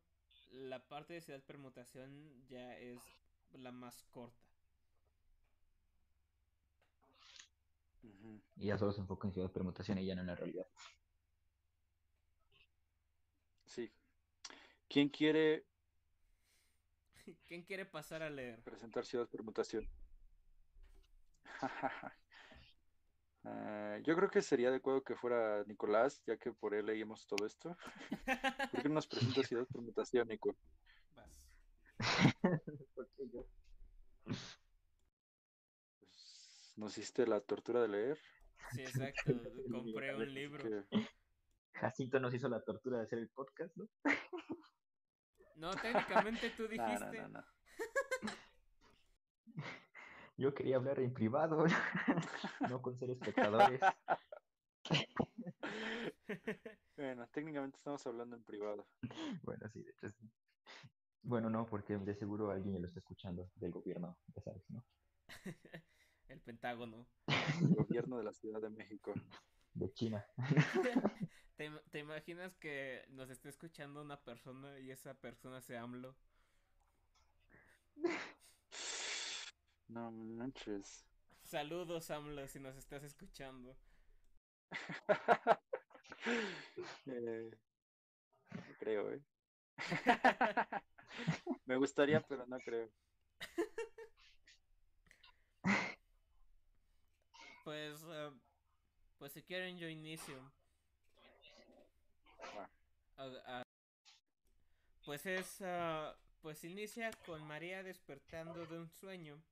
La 0.54 0.86
parte 0.86 1.14
de 1.14 1.20
ciudad 1.20 1.42
permutación 1.42 2.46
ya 2.46 2.78
es 2.78 3.00
la 3.52 3.72
más 3.72 4.02
corta. 4.04 4.36
Y 8.56 8.66
ya 8.66 8.78
solo 8.78 8.92
se 8.92 9.00
enfoca 9.00 9.26
en 9.26 9.32
ciudad 9.34 9.50
permutación 9.50 9.98
y 9.98 10.06
ya 10.06 10.14
no 10.14 10.20
en 10.20 10.28
la 10.28 10.36
realidad. 10.36 10.66
Sí. 13.66 13.90
¿Quién 14.88 15.08
quiere 15.08 15.66
¿Quién 17.46 17.62
quiere 17.62 17.84
pasar 17.86 18.22
a 18.22 18.30
leer? 18.30 18.62
presentar 18.62 19.04
Ciudad 19.04 19.28
Permutación? 19.28 19.88
Ah, 23.44 23.98
yo 24.02 24.16
creo 24.16 24.30
que 24.30 24.40
sería 24.42 24.68
adecuado 24.68 25.02
que 25.02 25.16
fuera 25.16 25.62
Nicolás, 25.64 26.22
ya 26.26 26.36
que 26.38 26.52
por 26.52 26.74
él 26.74 26.86
leímos 26.86 27.26
todo 27.26 27.44
esto. 27.46 27.76
¿Por 28.72 28.82
qué 28.82 28.88
no 28.88 28.94
nos 28.94 29.06
presenta 29.08 29.42
Ciudad 29.42 29.66
Permutación, 29.72 30.28
Nico? 30.28 30.56
Vas. 31.14 31.44
Pues, 32.94 33.08
¿Nos 36.76 36.98
hiciste 36.98 37.26
la 37.26 37.40
tortura 37.40 37.82
de 37.82 37.88
leer? 37.88 38.18
Sí, 38.72 38.80
exacto. 38.82 39.32
Compré 39.70 40.16
un 40.16 40.34
libro. 40.34 40.64
Que- 40.64 41.08
Jacinto 41.74 42.18
nos 42.20 42.32
hizo 42.34 42.48
la 42.48 42.62
tortura 42.62 42.98
de 42.98 43.04
hacer 43.04 43.18
el 43.18 43.28
podcast, 43.28 43.76
¿no? 43.76 43.88
No, 45.56 45.70
técnicamente 45.72 46.50
tú 46.56 46.62
No, 46.64 46.68
dijiste. 46.70 47.18
no, 47.20 47.28
no, 47.28 47.40
no. 47.40 47.44
Yo 50.36 50.52
quería 50.54 50.76
hablar 50.76 50.98
en 51.00 51.12
privado, 51.12 51.64
no 52.68 52.82
con 52.82 52.96
ser 52.98 53.10
espectadores. 53.10 53.80
Bueno, 56.96 57.26
técnicamente 57.32 57.76
estamos 57.76 58.06
hablando 58.06 58.36
en 58.36 58.44
privado. 58.44 58.86
Bueno, 59.42 59.68
sí, 59.70 59.82
de 59.82 59.90
hecho 59.90 60.08
sí. 60.10 60.30
Bueno, 61.22 61.50
no, 61.50 61.66
porque 61.66 61.96
de 61.98 62.14
seguro 62.14 62.50
alguien 62.50 62.74
ya 62.74 62.80
lo 62.80 62.86
está 62.86 63.00
escuchando 63.00 63.50
del 63.56 63.72
gobierno, 63.72 64.16
ya 64.34 64.42
sabes, 64.42 64.62
¿no? 64.70 64.84
El 66.28 66.40
Pentágono. 66.40 67.06
El 67.60 67.74
gobierno 67.74 68.18
de 68.18 68.24
la 68.24 68.32
Ciudad 68.32 68.60
de 68.60 68.70
México. 68.70 69.12
De 69.74 69.92
China. 69.92 70.24
¿Te, 71.56 71.66
im- 71.66 71.82
te 71.90 71.98
imaginas 71.98 72.54
que 72.56 73.04
nos 73.10 73.28
esté 73.30 73.48
escuchando 73.48 74.00
una 74.02 74.20
persona 74.20 74.78
y 74.78 74.90
esa 74.90 75.14
persona 75.14 75.60
sea 75.60 75.82
AMLO? 75.82 76.14
No 79.94 80.10
manches. 80.10 81.06
Saludos, 81.44 82.10
AMLO, 82.10 82.48
si 82.48 82.58
nos 82.58 82.76
estás 82.76 83.04
escuchando. 83.04 83.76
Eh, 87.06 87.50
no 88.50 88.74
creo, 88.78 89.12
¿eh? 89.12 89.22
Me 91.66 91.76
gustaría, 91.76 92.18
pero 92.22 92.46
no 92.46 92.58
creo. 92.58 92.90
Pues, 97.62 98.02
eh, 98.08 98.30
pues 99.18 99.32
si 99.32 99.42
quieren 99.42 99.78
yo 99.78 99.88
inicio. 99.88 100.38
Pues 105.04 105.24
es, 105.24 105.62
ah, 105.62 106.14
pues 106.42 106.64
inicia 106.64 107.10
con 107.26 107.46
María 107.46 107.82
despertando 107.82 108.66
de 108.66 108.78
un 108.78 108.90
sueño. 108.90 109.42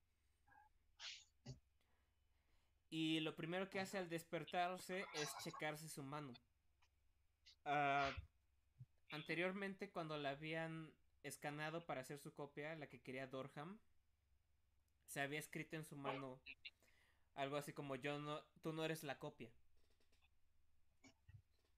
Y 2.92 3.20
lo 3.20 3.34
primero 3.34 3.70
que 3.70 3.80
hace 3.80 3.96
al 3.96 4.10
despertarse 4.10 5.06
es 5.14 5.34
checarse 5.42 5.88
su 5.88 6.02
mano. 6.02 6.34
Ah, 7.64 8.10
anteriormente, 9.10 9.90
cuando 9.90 10.18
la 10.18 10.28
habían 10.28 10.92
escanado 11.22 11.86
para 11.86 12.02
hacer 12.02 12.18
su 12.18 12.34
copia, 12.34 12.76
la 12.76 12.88
que 12.88 13.00
quería 13.00 13.26
Dorham, 13.26 13.80
se 15.06 15.22
había 15.22 15.38
escrito 15.38 15.74
en 15.76 15.86
su 15.86 15.96
mano 15.96 16.38
algo 17.34 17.56
así 17.56 17.72
como 17.72 17.96
yo 17.96 18.18
no, 18.18 18.42
tú 18.60 18.74
no 18.74 18.84
eres 18.84 19.04
la 19.04 19.18
copia. 19.18 19.50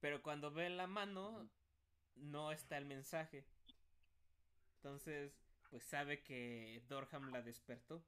Pero 0.01 0.21
cuando 0.21 0.51
ve 0.51 0.69
la 0.69 0.85
mano, 0.85 1.49
no 2.15 2.51
está 2.51 2.77
el 2.77 2.83
mensaje. 2.83 3.45
Entonces, 4.75 5.31
pues 5.69 5.85
sabe 5.85 6.21
que 6.23 6.83
Dorham 6.89 7.31
la 7.31 7.41
despertó. 7.41 8.03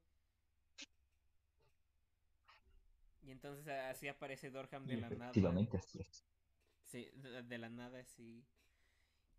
Y 3.22 3.30
entonces 3.30 3.66
así 3.68 4.08
aparece 4.08 4.50
Dorham 4.50 4.86
de 4.86 4.94
Y 4.94 5.00
la 5.00 5.10
nada. 5.10 5.30
efectivamente 5.30 5.76
así 5.78 6.00
es. 6.00 6.24
Sí, 6.86 7.10
de, 7.44 7.58
la 7.58 7.68
nada, 7.68 8.02
sí. 8.04 8.44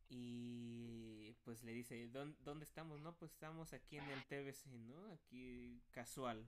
Y 0.09 1.33
pues 1.43 1.63
le 1.63 1.73
dice, 1.73 2.07
"¿Dón- 2.11 2.35
¿dónde 2.41 2.65
estamos? 2.65 2.99
No, 2.99 3.15
pues 3.15 3.31
estamos 3.31 3.73
aquí 3.73 3.97
en 3.97 4.09
el 4.09 4.23
TBC, 4.25 4.67
¿no? 4.79 5.11
Aquí 5.13 5.81
casual. 5.91 6.47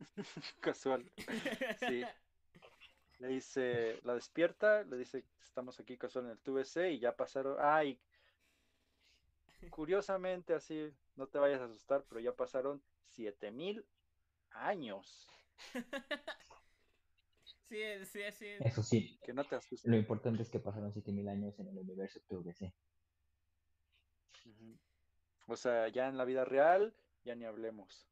Casual. 0.60 1.10
Sí. 1.78 2.02
Le 3.18 3.28
dice, 3.28 3.98
la 4.04 4.14
despierta, 4.14 4.82
le 4.84 4.98
dice 4.98 5.24
estamos 5.42 5.80
aquí 5.80 5.96
casual 5.96 6.26
en 6.26 6.32
el 6.32 6.38
TVC 6.38 6.92
y 6.92 6.98
ya 6.98 7.16
pasaron. 7.16 7.56
Ay, 7.58 7.98
curiosamente 9.70 10.52
así, 10.52 10.92
no 11.16 11.26
te 11.26 11.38
vayas 11.38 11.60
a 11.62 11.64
asustar, 11.64 12.04
pero 12.08 12.20
ya 12.20 12.34
pasaron 12.34 12.82
7000 13.08 13.86
años. 14.50 15.26
Sí, 17.68 17.82
sí, 18.04 18.20
sí. 18.32 18.46
Eso 18.60 18.82
sí, 18.82 19.18
Que 19.24 19.32
no 19.32 19.42
te 19.42 19.56
asustes. 19.56 19.90
lo 19.90 19.96
importante 19.96 20.42
es 20.42 20.50
que 20.50 20.60
pasaron 20.60 20.92
7000 20.92 21.28
años 21.28 21.58
en 21.58 21.66
el 21.68 21.78
universo 21.78 22.20
TVC. 22.28 22.72
Ujú. 24.46 24.78
O 25.48 25.56
sea, 25.56 25.88
ya 25.88 26.08
en 26.08 26.16
la 26.16 26.24
vida 26.24 26.44
real, 26.44 26.94
ya 27.24 27.34
ni 27.34 27.44
hablemos. 27.44 28.06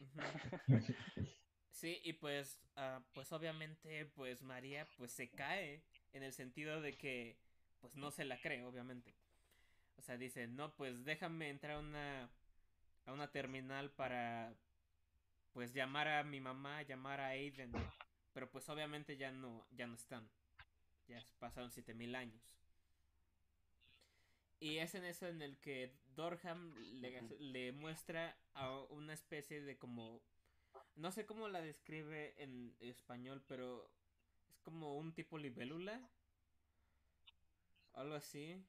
Sí, 1.72 2.00
y 2.04 2.12
pues, 2.12 2.60
ah, 2.76 3.02
pues 3.12 3.32
obviamente, 3.32 4.06
pues 4.14 4.42
María, 4.42 4.88
pues 4.96 5.10
se 5.10 5.28
cae 5.30 5.82
en 6.12 6.22
el 6.22 6.32
sentido 6.32 6.80
de 6.80 6.96
que, 6.96 7.36
pues 7.80 7.96
no 7.96 8.12
se 8.12 8.24
la 8.24 8.40
cree, 8.40 8.64
obviamente. 8.64 9.12
O 9.96 10.02
sea, 10.02 10.16
dice, 10.16 10.46
no, 10.46 10.74
pues 10.76 11.04
déjame 11.04 11.50
entrar 11.50 11.72
a 11.76 11.78
una, 11.80 12.30
a 13.06 13.12
una 13.12 13.30
terminal 13.32 13.90
para, 13.90 14.54
pues 15.54 15.72
llamar 15.72 16.08
a 16.08 16.24
mi 16.24 16.40
mamá, 16.40 16.82
llamar 16.82 17.20
a 17.20 17.28
Aiden. 17.28 17.72
Pero 18.34 18.50
pues 18.50 18.68
obviamente 18.68 19.16
ya 19.16 19.30
no, 19.30 19.64
ya 19.70 19.86
no 19.86 19.94
están. 19.94 20.28
Ya 21.06 21.24
pasaron 21.38 21.70
7000 21.70 22.14
años. 22.16 22.58
Y 24.58 24.78
es 24.78 24.94
en 24.96 25.04
eso 25.04 25.28
en 25.28 25.42
el 25.42 25.56
que 25.58 25.94
Dorham 26.16 26.74
le, 27.00 27.22
le 27.38 27.72
muestra 27.72 28.36
a 28.54 28.78
una 28.90 29.14
especie 29.14 29.62
de 29.62 29.78
como... 29.78 30.20
No 30.96 31.12
sé 31.12 31.24
cómo 31.24 31.48
la 31.48 31.60
describe 31.60 32.34
en 32.42 32.74
español, 32.80 33.42
pero 33.46 33.88
es 34.50 34.58
como 34.60 34.96
un 34.96 35.12
tipo 35.12 35.38
libélula. 35.38 36.00
Algo 37.92 38.14
así. 38.14 38.60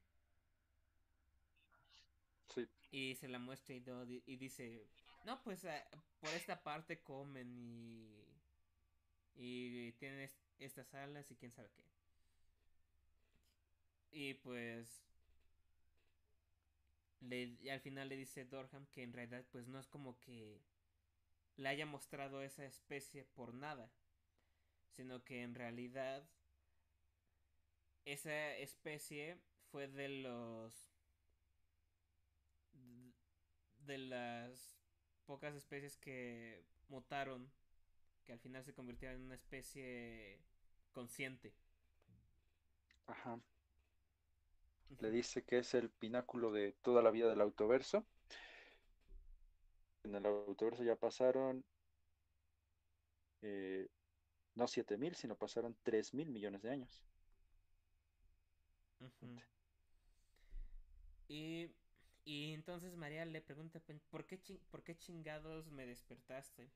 Sí. 2.53 2.68
Y 2.91 3.16
se 3.16 3.28
la 3.28 3.40
muestra 3.40 3.74
y 3.74 4.36
dice, 4.36 4.88
no, 5.26 5.41
pues 5.43 5.65
ah, 5.65 5.84
por 6.19 6.30
esta 6.34 6.64
parte 6.64 7.02
comen 7.02 7.52
y... 7.57 8.26
Y 9.35 9.91
tienen 9.93 10.22
est- 10.22 10.39
estas 10.57 10.91
alas 10.95 11.30
y 11.30 11.35
quién 11.35 11.52
sabe 11.52 11.69
qué. 11.76 11.84
Y 14.11 14.34
pues... 14.34 15.03
Le, 17.19 17.57
al 17.73 17.81
final 17.81 18.07
le 18.07 18.15
dice 18.15 18.45
Dorham 18.45 18.85
que 18.88 19.03
en 19.03 19.11
realidad 19.11 19.43
pues 19.52 19.68
no 19.68 19.80
es 19.80 19.88
como 19.88 20.18
que 20.22 20.61
le 21.57 21.69
haya 21.69 21.85
mostrado 21.85 22.41
esa 22.43 22.65
especie 22.65 23.26
por 23.26 23.53
nada. 23.53 23.91
Sino 24.95 25.23
que 25.23 25.43
en 25.43 25.53
realidad 25.53 26.27
esa 28.06 28.56
especie 28.57 29.38
fue 29.69 29.88
de 29.89 30.07
los 30.10 30.73
de 33.88 33.97
las 33.97 34.76
pocas 35.26 35.56
especies 35.56 35.97
que 35.97 36.64
mutaron 36.89 37.52
que 38.26 38.34
al 38.34 38.39
final 38.39 38.64
se 38.64 38.73
convirtieron 38.73 39.18
en 39.18 39.26
una 39.26 39.35
especie 39.35 40.39
consciente. 40.91 41.53
Ajá. 43.07 43.39
Le 44.99 45.11
dice 45.11 45.43
que 45.43 45.60
es 45.60 45.73
el 45.73 45.89
pináculo 45.89 46.52
de 46.52 46.73
toda 46.81 47.02
la 47.02 47.11
vida 47.11 47.30
del 47.30 47.41
autoverso. 47.41 48.06
En 50.03 50.15
el 50.15 50.26
autoverso 50.26 50.84
ya 50.84 50.95
pasaron 50.95 51.64
eh, 53.41 53.88
no 54.56 54.68
7 54.68 54.97
mil, 54.97 55.15
sino 55.15 55.35
pasaron 55.35 55.76
3 55.84 56.14
mil 56.14 56.30
millones 56.30 56.61
de 56.61 56.72
años. 56.72 57.03
Ujú. 58.99 59.41
Y, 61.27 61.69
y 62.26 62.53
entonces 62.53 62.95
María 62.97 63.26
le 63.26 63.41
pregunta, 63.41 63.80
"Pen- 63.80 64.02
¿por 64.10 64.26
qué, 64.26 64.38
¿por 64.69 64.84
qué 64.84 64.97
chingados 64.97 65.72
me 65.72 65.85
despertaste? 65.85 66.69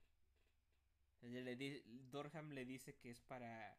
Le 1.22 1.56
di- 1.56 1.82
Dorham 2.12 2.52
le 2.52 2.66
dice 2.66 2.96
que 2.96 3.12
es 3.12 3.22
para 3.22 3.78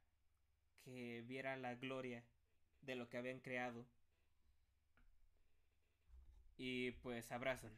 que 0.84 1.22
viera 1.26 1.56
la 1.56 1.74
gloria 1.76 2.24
de 2.82 2.96
lo 2.96 3.08
que 3.08 3.18
habían 3.18 3.40
creado. 3.40 3.86
Y 6.56 6.92
pues 6.92 7.32
abrazan, 7.32 7.72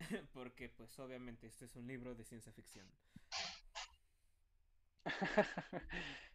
porque 0.32 0.68
pues 0.68 0.98
obviamente 0.98 1.46
este 1.46 1.64
es 1.66 1.76
un 1.76 1.86
libro 1.86 2.14
de 2.14 2.24
ciencia 2.24 2.52
ficción. 2.52 2.86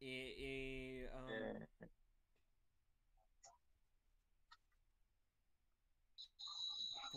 Y, 0.00 0.06
y, 0.38 1.04
um, 1.14 1.66
Eh, 1.80 1.88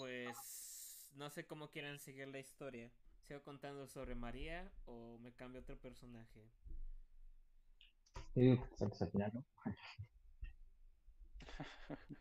Pues 0.06 1.10
no 1.16 1.32
sé 1.32 1.48
cómo 1.48 1.72
quieran 1.72 1.98
seguir 1.98 2.28
la 2.28 2.38
historia. 2.38 2.92
¿Sigo 3.24 3.42
contando 3.42 3.88
sobre 3.88 4.14
María 4.14 4.72
o 4.86 5.18
me 5.18 5.34
cambio 5.34 5.62
a 5.62 5.64
otro 5.64 5.80
personaje? 5.80 6.48
Final, 9.12 9.32
¿no? 9.34 9.44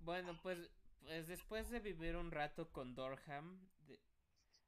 Bueno, 0.00 0.38
pues, 0.42 0.70
pues 1.02 1.26
después 1.28 1.68
de 1.68 1.80
vivir 1.80 2.16
un 2.16 2.30
rato 2.30 2.72
con 2.72 2.94
Dorham, 2.94 3.68
de- 3.80 4.00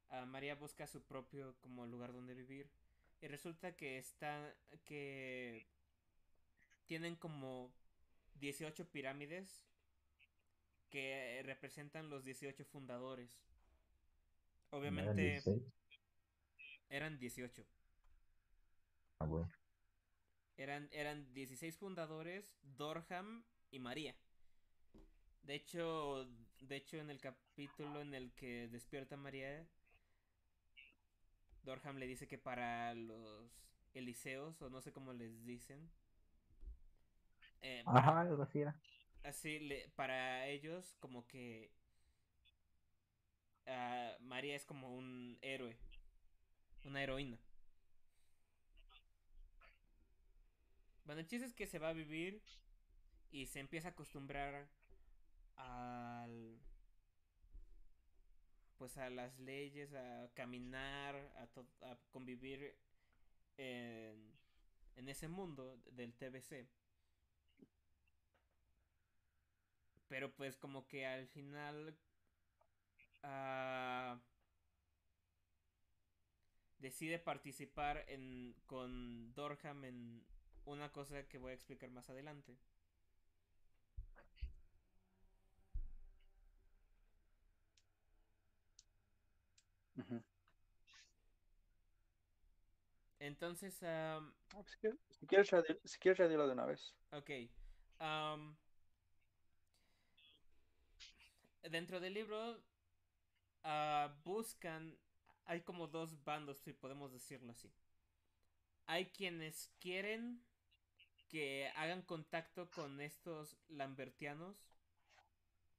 ah, 0.09 0.27
María 0.27 0.53
busca 0.53 0.85
su 0.85 1.01
propio 1.01 1.55
como 1.61 1.87
lugar 1.87 2.13
donde 2.13 2.35
vivir. 2.35 2.69
Y 3.21 3.27
resulta 3.27 3.75
que 3.75 3.97
está 3.97 4.53
que 4.85 5.65
tienen 6.85 7.15
como 7.15 7.73
18 8.35 8.87
pirámides 8.91 9.65
que 10.91 11.41
representan 11.43 12.09
los 12.09 12.23
18 12.23 12.63
fundadores. 12.65 13.31
¿No 14.71 14.77
eran 14.77 14.81
Obviamente 14.83 15.21
16? 15.21 15.63
eran 16.89 17.17
18. 17.17 17.65
Ah, 19.19 19.25
bueno. 19.25 19.49
Eran, 20.57 20.87
eran 20.91 21.33
16 21.33 21.75
fundadores, 21.77 22.55
Dorham 22.77 23.43
y 23.71 23.79
María. 23.79 24.15
De 25.43 25.55
hecho, 25.55 26.27
de 26.59 26.75
hecho, 26.75 26.97
en 26.97 27.09
el 27.09 27.19
capítulo 27.19 28.01
en 28.01 28.13
el 28.13 28.31
que 28.33 28.67
despierta 28.67 29.17
María, 29.17 29.65
Dorham 31.63 31.97
le 31.97 32.05
dice 32.07 32.27
que 32.27 32.37
para 32.37 32.93
los 32.93 33.51
Eliseos, 33.93 34.61
o 34.61 34.69
no 34.69 34.81
sé 34.81 34.91
cómo 34.91 35.13
les 35.13 35.43
dicen, 35.45 35.89
eh, 37.61 37.81
para- 37.85 37.99
Ajá, 37.99 38.21
algo 38.21 38.37
así 39.23 39.59
le- 39.59 39.89
para 39.95 40.47
ellos 40.47 40.95
como 40.99 41.27
que 41.27 41.71
ah, 43.67 44.15
María 44.21 44.55
es 44.55 44.65
como 44.65 44.95
un 44.95 45.37
héroe, 45.41 45.75
una 46.85 47.01
heroína. 47.03 47.37
Bueno, 51.05 51.21
el 51.21 51.27
chiste 51.27 51.45
es 51.47 51.53
que 51.53 51.67
se 51.67 51.79
va 51.79 51.89
a 51.89 51.93
vivir 51.93 52.41
y 53.31 53.47
se 53.47 53.59
empieza 53.59 53.89
a 53.89 53.91
acostumbrar 53.91 54.69
al 55.57 56.59
pues 58.77 58.97
a 58.97 59.09
las 59.09 59.37
leyes, 59.39 59.93
a 59.93 60.29
caminar, 60.33 61.15
a, 61.15 61.43
a 61.91 61.97
convivir 62.11 62.75
en, 63.57 64.33
en 64.95 65.09
ese 65.09 65.27
mundo 65.27 65.79
del 65.93 66.13
TBC. 66.13 66.67
Pero 70.11 70.29
pues 70.35 70.57
como 70.57 70.85
que 70.89 71.05
al 71.05 71.25
final 71.29 71.95
ah, 73.23 74.19
decide 76.79 77.17
participar 77.17 78.03
en, 78.09 78.53
con 78.65 79.33
Dorham 79.35 79.85
en 79.85 80.25
una 80.65 80.91
cosa 80.91 81.25
que 81.29 81.37
voy 81.37 81.51
a 81.51 81.55
explicar 81.55 81.89
más 81.91 82.09
adelante. 82.09 82.57
Entonces, 93.19 93.77
pues, 93.79 94.67
Si 94.67 94.77
quieres, 94.79 94.99
si 95.19 95.25
quieres, 95.27 95.49
si 95.85 95.99
quieres 95.99 96.29
de 96.29 96.51
una 96.51 96.65
vez. 96.65 96.93
ok. 97.11 97.31
Dentro 101.69 101.99
del 101.99 102.13
libro 102.13 102.61
ah, 103.63 104.13
buscan, 104.23 104.97
hay 105.45 105.61
como 105.61 105.87
dos 105.87 106.23
bandos, 106.23 106.59
si 106.59 106.73
podemos 106.73 107.11
decirlo 107.11 107.51
así. 107.51 107.71
Hay 108.85 109.05
quienes 109.07 109.71
quieren 109.79 110.43
que 111.29 111.69
hagan 111.75 112.01
contacto 112.03 112.69
con 112.71 113.01
estos 113.01 113.57
lambertianos, 113.69 114.57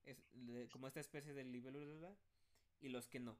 es- 0.04 0.22
como 0.70 0.86
esta 0.88 1.00
especie 1.00 1.34
de 1.34 1.44
libélula, 1.44 2.16
y 2.80 2.88
los 2.88 3.06
que 3.08 3.20
no. 3.20 3.38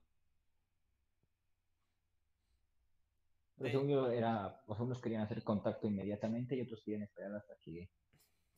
Según 3.56 3.88
yo 3.88 4.10
era, 4.10 4.62
o 4.66 4.74
sea, 4.74 4.84
unos 4.84 5.00
querían 5.00 5.22
hacer 5.22 5.42
contacto 5.42 5.86
inmediatamente 5.86 6.54
y 6.54 6.60
otros 6.60 6.82
querían 6.84 7.04
esperar 7.04 7.34
hasta 7.34 7.54
que, 7.64 7.88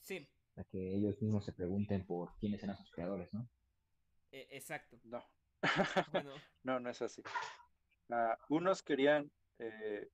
Sí, 0.01 0.29
hasta 0.49 0.65
que 0.71 0.95
ellos 0.97 1.21
mismos 1.21 1.45
se 1.45 1.53
pregunten 1.53 2.07
por 2.07 2.35
quiénes 2.39 2.63
eran 2.63 2.79
sus 2.79 2.91
creadores, 2.91 3.33
¿no? 3.35 3.47
E- 4.35 4.49
exacto. 4.51 4.99
No. 5.05 5.25
Bueno, 6.13 6.35
No, 6.65 6.81
no 6.81 6.91
es 6.91 7.01
así. 7.03 7.23
Ah, 8.11 8.39
unos 8.49 8.83
querían 8.83 9.31
eh, 9.59 10.09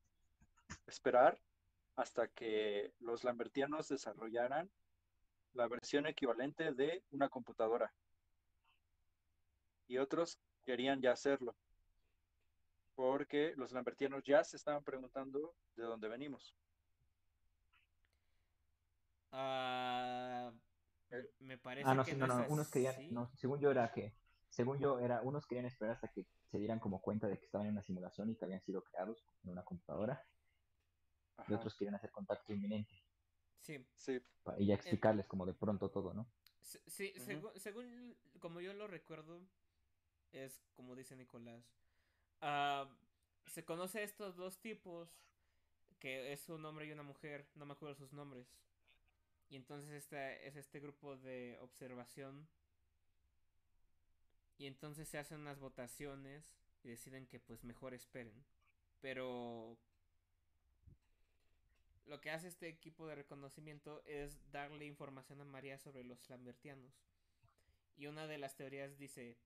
esperar 0.86 1.40
hasta 1.96 2.28
que 2.28 2.92
los 3.00 3.24
lambertianos 3.24 3.88
desarrollaran 3.88 4.70
la 5.54 5.68
versión 5.68 6.06
equivalente 6.06 6.72
de 6.72 7.02
una 7.10 7.28
computadora. 7.28 7.92
Y 9.88 9.98
otros 9.98 10.38
querían 10.64 11.00
ya 11.00 11.12
hacerlo. 11.12 11.54
Porque 12.94 13.54
los 13.56 13.72
lambertianos 13.72 14.22
ya 14.24 14.44
se 14.44 14.56
estaban 14.56 14.84
preguntando 14.84 15.54
de 15.76 15.82
dónde 15.84 16.08
venimos. 16.08 16.54
ah, 19.32 20.52
Eh, 20.52 20.69
me 21.40 21.58
parece 21.58 21.88
Ah, 21.88 21.94
no, 21.94 22.04
que 22.04 22.12
sí, 22.12 22.16
no 22.16 22.26
no, 22.26 22.46
unos 22.48 22.70
querían, 22.70 23.12
no, 23.12 23.30
según 23.36 23.60
yo 23.60 23.70
era 23.70 23.92
que, 23.92 24.14
según 24.48 24.78
yo 24.78 24.98
era, 24.98 25.22
unos 25.22 25.46
querían 25.46 25.66
esperar 25.66 25.94
hasta 25.94 26.08
que 26.08 26.26
se 26.50 26.58
dieran 26.58 26.78
como 26.78 27.00
cuenta 27.00 27.26
de 27.28 27.38
que 27.38 27.44
estaban 27.44 27.66
en 27.66 27.72
una 27.72 27.82
simulación 27.82 28.30
y 28.30 28.36
que 28.36 28.44
habían 28.44 28.62
sido 28.62 28.82
creados 28.84 29.24
en 29.44 29.50
una 29.50 29.64
computadora, 29.64 30.24
y 31.48 31.54
otros 31.54 31.74
querían 31.76 31.94
hacer 31.94 32.10
contacto 32.10 32.52
inminente 32.52 33.02
Sí, 33.60 33.86
sí, 33.94 34.20
y 34.58 34.66
ya 34.66 34.74
explicarles 34.74 35.26
como 35.26 35.46
de 35.46 35.54
pronto 35.54 35.90
todo, 35.90 36.14
¿no? 36.14 36.26
Sí, 36.86 37.12
según, 37.18 37.50
según 37.56 38.16
como 38.40 38.60
yo 38.60 38.72
lo 38.72 38.86
recuerdo, 38.86 39.40
es 40.32 40.62
como 40.74 40.94
dice 40.94 41.16
Nicolás. 41.16 41.64
ah, 42.40 42.88
se 43.46 43.64
conoce 43.64 44.00
a 44.00 44.02
estos 44.02 44.36
dos 44.36 44.60
tipos, 44.60 45.08
que 45.98 46.32
es 46.32 46.48
un 46.48 46.64
hombre 46.64 46.86
y 46.86 46.92
una 46.92 47.02
mujer, 47.02 47.48
no 47.54 47.66
me 47.66 47.72
acuerdo 47.72 47.94
sus 47.96 48.12
nombres. 48.12 48.46
Y 49.50 49.56
entonces 49.56 49.90
este 49.90 50.46
es 50.46 50.56
este 50.56 50.78
grupo 50.78 51.16
de 51.16 51.58
observación. 51.60 52.48
Y 54.58 54.66
entonces 54.66 55.08
se 55.08 55.18
hacen 55.18 55.40
unas 55.40 55.58
votaciones 55.58 56.54
y 56.84 56.88
deciden 56.88 57.26
que 57.26 57.40
pues 57.40 57.64
mejor 57.64 57.92
esperen. 57.92 58.44
Pero 59.00 59.76
lo 62.06 62.20
que 62.20 62.30
hace 62.30 62.48
este 62.48 62.68
equipo 62.68 63.08
de 63.08 63.16
reconocimiento 63.16 64.02
es 64.06 64.38
darle 64.52 64.86
información 64.86 65.40
a 65.40 65.44
María 65.44 65.78
sobre 65.78 66.04
los 66.04 66.28
lambertianos. 66.30 66.92
Y 67.96 68.06
una 68.06 68.26
de 68.26 68.38
las 68.38 68.56
teorías 68.56 68.98
dice, 68.98 69.36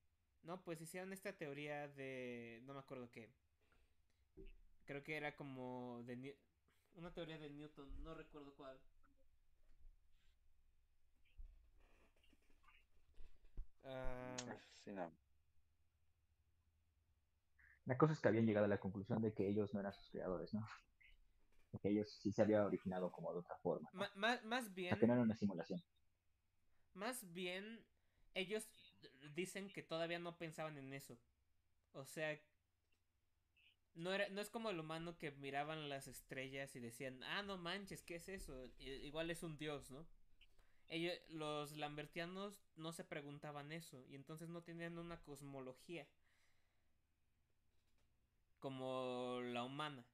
no, 0.43 0.62
pues 0.62 0.81
hicieron 0.81 1.12
esta 1.12 1.32
teoría 1.32 1.89
de, 1.89 2.60
no 2.64 2.74
me 2.74 2.81
acuerdo 2.81 3.10
qué. 3.10 3.31
Creo 4.85 5.02
que 5.02 5.16
era 5.16 5.35
como 5.35 6.02
de 6.05 6.36
una 6.94 7.12
teoría 7.12 7.39
de 7.39 7.48
Newton, 7.48 8.02
no 8.02 8.14
recuerdo 8.14 8.55
cuál. 8.55 8.78
Ah, 13.85 14.36
sí, 14.85 14.90
no. 14.93 15.11
La 17.86 17.97
cosa 17.97 18.12
es 18.12 18.20
que 18.20 18.28
habían 18.28 18.44
llegado 18.47 18.66
a 18.66 18.69
la 18.69 18.78
conclusión 18.78 19.23
de 19.23 19.32
que 19.32 19.48
ellos 19.48 19.73
no 19.73 19.81
eran 19.81 19.93
sus 19.94 20.11
creadores, 20.11 20.52
¿no? 20.52 20.66
De 21.73 21.78
Que 21.78 21.90
ellos 21.90 22.19
sí 22.23 22.32
se 22.32 22.40
había 22.43 22.65
originado 22.65 23.12
como 23.12 23.32
de 23.35 23.40
otra 23.40 23.56
forma, 23.62 23.90
más 23.93 24.65
O 24.65 24.70
bien, 24.74 24.89
sea, 24.89 24.98
que 24.98 25.06
no 25.06 25.12
era 25.15 25.23
una 25.23 25.36
simulación. 25.36 25.82
más 26.94 27.32
bien, 27.32 27.85
ellos 28.35 28.69
dicen 29.35 29.70
que 29.70 29.82
todavía 29.82 30.19
no 30.19 30.36
pensaban 30.39 30.78
en 30.78 30.93
eso. 30.93 31.19
O 31.93 32.05
sea, 32.05 32.39
no, 33.94 34.12
era, 34.12 34.28
no 34.28 34.40
es 34.40 34.51
como 34.51 34.70
el 34.70 34.81
humano 34.81 35.16
que 35.19 35.31
miraban 35.32 35.89
las 35.89 36.09
estrellas 36.09 36.74
y 36.77 36.81
decían, 36.81 37.23
ah, 37.24 37.43
no 37.43 37.56
manches, 37.59 38.02
¿qué 38.02 38.16
es 38.16 38.28
eso? 38.28 38.66
igual 38.78 39.31
es 39.31 39.43
un 39.43 39.56
dios, 39.56 39.90
¿no? 39.90 40.06
Ellos, 40.89 41.19
los 41.28 41.77
lambertianos 41.77 42.62
no 42.77 42.93
se 42.93 43.05
preguntaban 43.05 43.73
eso 43.73 44.05
y 44.09 44.15
entonces 44.15 44.48
no 44.48 44.62
tenían 44.62 44.98
una 44.98 45.20
cosmología 45.23 46.06
como 48.61 49.40
la 49.43 49.65
humana. 49.65 50.06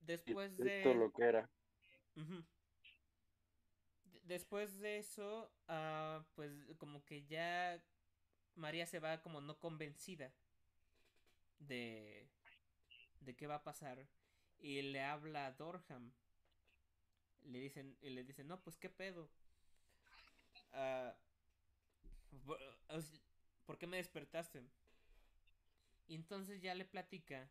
después 0.00 0.56
de... 0.56 0.78
Esto 0.78 0.94
lo 0.94 1.12
que 1.12 1.24
era. 1.24 1.50
Después 4.24 4.78
de 4.80 4.98
eso, 4.98 5.50
uh, 5.68 6.22
pues 6.34 6.52
como 6.78 7.04
que 7.04 7.24
ya 7.26 7.82
María 8.54 8.86
se 8.86 9.00
va 9.00 9.22
como 9.22 9.40
no 9.40 9.58
convencida 9.58 10.32
de, 11.58 12.28
de 13.20 13.36
qué 13.36 13.46
va 13.46 13.56
a 13.56 13.64
pasar 13.64 14.06
y 14.60 14.82
le 14.82 15.02
habla 15.02 15.46
a 15.46 15.52
Dorham. 15.52 16.12
Le 17.44 17.60
dicen, 17.60 17.96
y 18.02 18.10
le 18.10 18.24
dicen, 18.24 18.48
no, 18.48 18.60
pues 18.62 18.76
qué 18.76 18.90
pedo. 18.90 19.30
Uh, 20.72 21.12
¿Por 23.66 23.78
qué 23.78 23.86
me 23.86 23.96
despertaste? 23.98 24.62
Y 26.06 26.14
entonces 26.14 26.60
ya 26.60 26.74
le 26.74 26.84
platica 26.84 27.50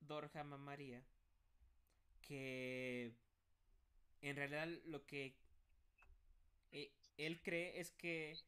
Dorham 0.00 0.52
a 0.52 0.58
María 0.58 1.02
que 2.22 3.12
en 4.20 4.36
realidad 4.36 4.68
lo 4.84 5.04
que 5.06 5.34
eh, 6.70 6.92
él 7.18 7.40
cree 7.42 7.80
es 7.80 7.90
que 7.92 8.38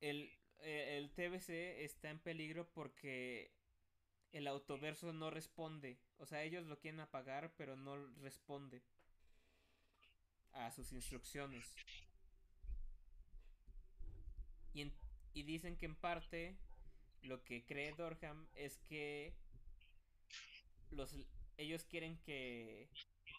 el, 0.00 0.32
eh, 0.60 0.98
el 0.98 1.10
TBC 1.10 1.84
está 1.84 2.10
en 2.10 2.18
peligro 2.18 2.68
porque 2.72 3.52
el 4.32 4.46
autoverso 4.46 5.12
no 5.12 5.30
responde. 5.30 5.98
O 6.18 6.26
sea, 6.26 6.42
ellos 6.42 6.66
lo 6.66 6.78
quieren 6.78 7.00
apagar, 7.00 7.52
pero 7.56 7.76
no 7.76 7.96
responde 8.16 8.82
a 10.52 10.70
sus 10.70 10.92
instrucciones. 10.92 11.64
Y, 14.74 14.92
y 15.34 15.42
dicen 15.42 15.76
que 15.76 15.86
en 15.86 15.96
parte 15.96 16.56
lo 17.22 17.42
que 17.44 17.64
cree 17.64 17.92
Dorham 17.94 18.46
es 18.54 18.78
que 18.88 19.34
los, 20.90 21.14
ellos 21.56 21.84
quieren 21.84 22.18
que 22.18 22.88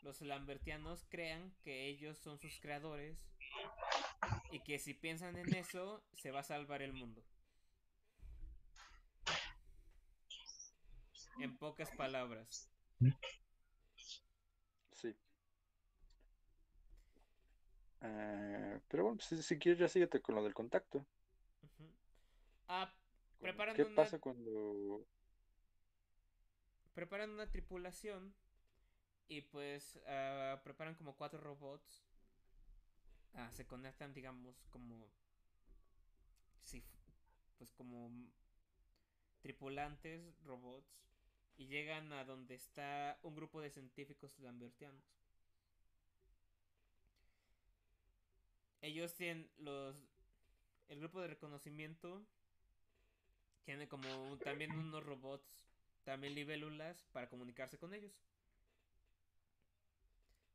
los 0.03 0.21
lambertianos 0.21 1.05
crean 1.09 1.53
que 1.63 1.87
ellos 1.87 2.17
son 2.17 2.39
sus 2.39 2.59
creadores 2.59 3.25
y 4.51 4.59
que 4.61 4.79
si 4.79 4.93
piensan 4.93 5.37
en 5.37 5.53
eso 5.55 6.03
se 6.13 6.31
va 6.31 6.39
a 6.39 6.43
salvar 6.43 6.81
el 6.81 6.93
mundo. 6.93 7.23
En 11.39 11.57
pocas 11.57 11.89
palabras. 11.91 12.69
Sí. 14.91 15.15
Eh, 18.01 18.79
pero 18.87 19.03
bueno, 19.05 19.19
si, 19.19 19.57
quieres 19.57 19.79
ya 19.79 19.87
síguete 19.87 20.21
con 20.21 20.35
lo 20.35 20.43
del 20.43 20.53
contacto. 20.53 21.05
Ah, 22.67 22.93
preparan 23.39 23.75
¿Qué 23.75 23.85
pasa 23.85 24.19
cuando 24.19 25.05
preparan 26.93 27.29
una 27.29 27.49
tripulación 27.49 28.35
y 29.29 29.41
pues 29.41 29.95
uh, 29.97 30.61
preparan 30.63 30.95
como 30.95 31.15
cuatro 31.15 31.39
robots. 31.39 32.03
Uh, 33.35 33.49
se 33.51 33.65
conectan, 33.65 34.13
digamos, 34.13 34.65
como. 34.69 35.07
Sí, 36.59 36.83
pues 37.57 37.71
como 37.71 38.11
tripulantes, 39.41 40.43
robots. 40.43 41.05
Y 41.59 41.67
llegan 41.67 42.11
a 42.13 42.25
donde 42.25 42.55
está 42.55 43.19
un 43.21 43.35
grupo 43.35 43.61
de 43.61 43.69
científicos 43.69 44.39
lambertianos. 44.39 45.05
Ellos 48.81 49.13
tienen 49.13 49.47
los. 49.57 49.95
El 50.87 50.99
grupo 50.99 51.21
de 51.21 51.27
reconocimiento 51.27 52.25
tiene 53.65 53.87
como 53.87 54.07
también 54.39 54.71
unos 54.71 55.03
robots 55.03 55.69
también 56.03 56.33
libélulas 56.33 57.05
para 57.11 57.29
comunicarse 57.29 57.77
con 57.77 57.93
ellos. 57.93 58.11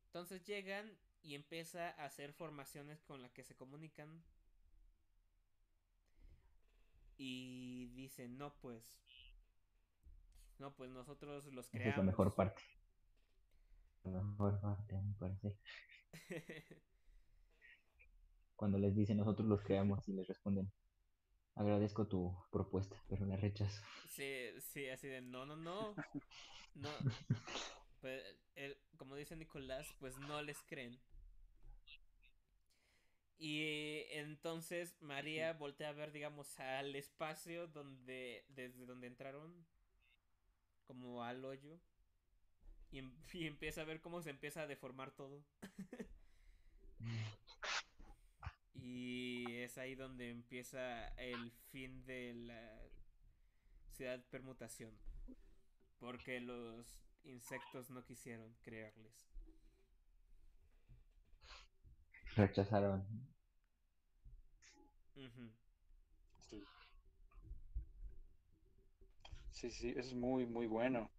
Entonces 0.07 0.43
llegan 0.43 0.97
y 1.23 1.35
empieza 1.35 1.89
a 1.91 2.05
hacer 2.05 2.33
formaciones 2.33 3.01
con 3.03 3.21
las 3.21 3.31
que 3.31 3.43
se 3.43 3.55
comunican. 3.55 4.21
Y 7.17 7.87
dicen, 7.95 8.37
no 8.37 8.53
pues. 8.55 8.99
No, 10.59 10.73
pues 10.73 10.89
nosotros 10.91 11.45
los 11.53 11.69
creamos. 11.69 11.91
es 11.91 11.97
la 11.97 12.03
mejor 12.03 12.33
parte. 12.35 12.61
La 14.03 14.21
mejor 14.21 14.59
parte, 14.61 14.95
me 15.01 15.13
parece. 15.15 15.57
Cuando 18.55 18.77
les 18.77 18.95
dicen 18.95 19.17
nosotros 19.17 19.47
los 19.47 19.61
creamos 19.61 20.07
y 20.07 20.13
les 20.13 20.27
responden, 20.27 20.71
agradezco 21.55 22.07
tu 22.07 22.33
propuesta, 22.51 23.01
pero 23.09 23.25
la 23.25 23.35
rechazo. 23.35 23.83
Sí, 24.09 24.51
sí, 24.59 24.87
así 24.89 25.07
de 25.07 25.21
no, 25.21 25.45
no, 25.45 25.55
no. 25.55 25.95
No. 26.75 26.89
Pues, 28.01 28.21
como 28.97 29.15
dice 29.15 29.35
Nicolás, 29.35 29.95
pues 29.99 30.15
no 30.19 30.39
les 30.43 30.61
creen. 30.61 30.99
Y 33.39 34.03
entonces 34.11 34.95
María 35.01 35.53
voltea 35.53 35.89
a 35.89 35.93
ver, 35.93 36.11
digamos, 36.11 36.59
al 36.59 36.95
espacio 36.95 37.67
donde, 37.67 38.45
desde 38.49 38.85
donde 38.85 39.07
entraron, 39.07 39.65
como 40.85 41.23
al 41.23 41.43
hoyo. 41.45 41.79
Y, 42.91 42.99
em, 42.99 43.11
y 43.33 43.47
empieza 43.47 43.81
a 43.81 43.85
ver 43.85 44.01
cómo 44.01 44.21
se 44.21 44.29
empieza 44.29 44.61
a 44.61 44.67
deformar 44.67 45.11
todo. 45.11 45.43
y 48.73 49.45
es 49.57 49.77
ahí 49.77 49.95
donde 49.95 50.29
empieza 50.29 51.07
el 51.17 51.51
fin 51.71 52.05
de 52.05 52.33
la 52.33 52.81
ciudad 53.91 54.23
permutación. 54.29 54.97
Porque 55.99 56.39
los 56.39 56.97
insectos 57.23 57.89
no 57.89 58.03
quisieron 58.05 58.53
crearles. 58.61 59.27
Rechazaron. 62.35 63.05
sí. 66.49 66.61
Sí, 69.55 69.93
es 69.95 70.13
muy, 70.13 70.45
muy 70.45 70.67
bueno. 70.67 71.11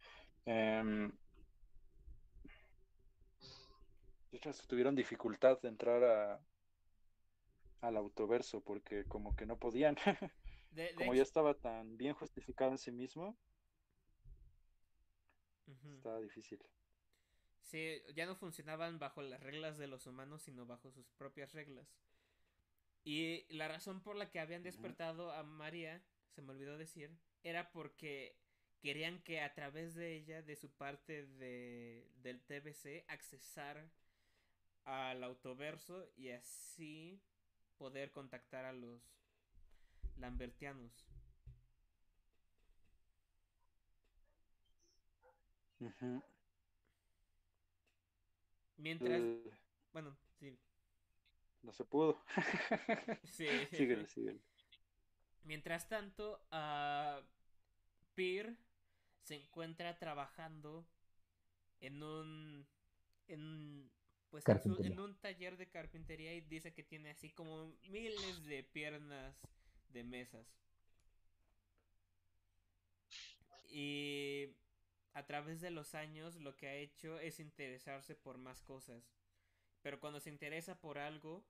Eh, 0.45 1.11
tuvieron 4.69 4.95
dificultad 4.95 5.61
de 5.61 5.69
entrar 5.69 6.05
a 6.05 6.41
al 7.81 7.97
autoverso 7.97 8.63
porque 8.63 9.05
como 9.05 9.35
que 9.37 9.47
no 9.47 9.59
podían. 9.59 9.97
como 10.97 11.15
ya 11.15 11.23
estaba 11.23 11.55
tan 11.55 11.97
bien 11.97 12.15
justificado 12.15 12.73
en 12.73 12.79
sí 12.79 12.93
mismo, 12.93 13.39
estaba 15.97 16.21
difícil. 16.21 16.61
Sí, 17.63 18.01
ya 18.15 18.27
no 18.27 18.37
funcionaban 18.37 18.99
bajo 18.99 19.23
las 19.23 19.43
reglas 19.43 19.77
de 19.77 19.89
los 19.89 20.07
humanos, 20.07 20.43
sino 20.43 20.67
bajo 20.67 20.91
sus 20.93 21.11
propias 21.13 21.53
reglas. 21.53 21.89
Y 23.03 23.47
la 23.55 23.69
razón 23.69 24.03
por 24.03 24.17
la 24.17 24.31
que 24.31 24.41
habían 24.41 24.63
despertado 24.63 25.33
a 25.33 25.43
María, 25.43 26.03
se 26.29 26.43
me 26.43 26.53
olvidó 26.53 26.79
decir, 26.79 27.17
era 27.47 27.71
porque 27.71 28.37
querían 28.81 29.23
que 29.23 29.41
a 29.41 29.55
través 29.55 29.95
de 29.95 30.17
ella, 30.17 30.43
de 30.43 30.57
su 30.57 30.69
parte 30.73 31.27
de, 31.27 32.11
del 32.17 32.41
TBC, 32.43 33.05
accesar 33.09 33.89
al 34.85 35.23
autoverso 35.23 36.11
y 36.17 36.31
así 36.31 37.23
poder 37.79 38.11
contactar 38.11 38.65
a 38.65 38.73
los 38.73 39.01
lambertianos. 40.17 41.07
Mientras, 48.77 49.23
bueno, 49.93 50.17
sí. 50.41 50.59
No 51.63 51.73
se 51.73 51.85
pudo. 51.85 52.25
sí. 53.25 53.47
síguele, 53.71 54.07
síguele. 54.09 54.41
Mientras 55.45 55.89
tanto, 55.89 56.45
uh, 56.51 57.23
Peer 58.17 58.57
se 59.23 59.37
encuentra 59.37 59.99
trabajando 59.99 60.85
en 61.81 62.03
un 62.03 62.67
en 63.29 63.91
pues 64.31 64.45
en, 64.49 64.99
un 64.99 65.15
taller 65.21 65.57
de 65.57 65.69
carpintería 65.69 66.35
y 66.35 66.41
dice 66.41 66.75
que 66.75 66.83
tiene 66.83 67.11
así 67.11 67.31
como 67.31 67.73
miles 67.89 68.45
de 68.45 68.65
piernas 68.65 69.37
de 69.91 70.03
mesas. 70.03 70.47
Y 73.71 74.49
a 75.15 75.25
través 75.27 75.61
de 75.61 75.71
los 75.71 75.95
años 75.95 76.37
lo 76.37 76.57
que 76.57 76.67
ha 76.67 76.75
hecho 76.75 77.19
es 77.21 77.39
interesarse 77.41 78.15
por 78.15 78.37
más 78.37 78.63
cosas. 78.63 79.05
Pero 79.83 80.01
cuando 80.01 80.21
se 80.21 80.31
interesa 80.31 80.81
por 80.81 80.99
algo, 80.99 81.45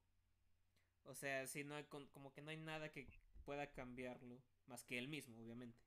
o 1.04 1.14
sea, 1.14 1.46
si 1.46 1.64
no 1.64 1.74
hay 1.74 1.84
como 1.84 2.32
que 2.32 2.42
no 2.42 2.50
hay 2.50 2.58
nada 2.58 2.92
que 2.92 3.08
pueda 3.44 3.72
cambiarlo, 3.72 4.38
más 4.66 4.84
que 4.84 4.98
él 4.98 5.08
mismo, 5.08 5.40
obviamente. 5.40 5.85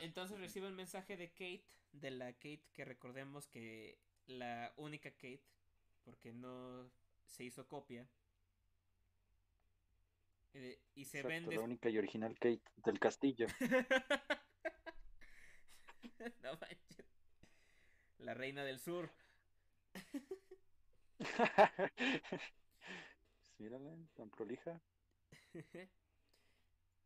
Entonces 0.00 0.38
recibe 0.38 0.68
un 0.68 0.76
mensaje 0.76 1.16
de 1.16 1.28
Kate, 1.30 1.64
de 1.92 2.10
la 2.10 2.32
Kate 2.32 2.62
que 2.72 2.84
recordemos 2.84 3.48
que 3.48 3.98
la 4.26 4.72
única 4.76 5.10
Kate, 5.10 5.42
porque 6.04 6.32
no 6.32 6.90
se 7.26 7.44
hizo 7.44 7.66
copia. 7.66 8.08
eh, 10.54 10.80
y 10.94 11.04
se 11.04 11.18
Exacto, 11.18 11.22
vende. 11.22 11.56
la 11.56 11.62
única 11.62 11.88
y 11.90 11.98
original 11.98 12.34
Kate 12.38 12.62
del 12.76 12.98
castillo. 12.98 13.46
no 16.42 16.56
manches. 16.60 17.04
La 18.18 18.34
reina 18.34 18.64
del 18.64 18.80
sur. 18.80 19.10
Mírala, 23.58 23.96
tan 24.14 24.30
prolija. 24.30 24.80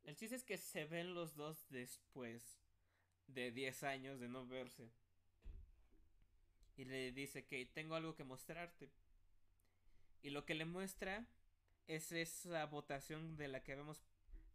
El 0.04 0.16
chiste 0.16 0.36
es 0.36 0.44
que 0.44 0.58
se 0.58 0.84
ven 0.84 1.14
los 1.14 1.34
dos 1.36 1.66
después 1.70 2.60
de 3.26 3.50
10 3.50 3.82
años 3.84 4.20
de 4.20 4.28
no 4.28 4.46
verse. 4.46 4.90
Y 6.76 6.84
le 6.84 7.12
dice 7.12 7.44
que 7.44 7.66
tengo 7.66 7.94
algo 7.94 8.14
que 8.14 8.24
mostrarte. 8.24 8.90
Y 10.22 10.30
lo 10.30 10.44
que 10.44 10.54
le 10.54 10.64
muestra 10.64 11.26
es 11.86 12.12
esa 12.12 12.64
votación 12.66 13.36
de 13.36 13.48
la 13.48 13.62
que 13.62 13.72
habíamos 13.72 14.00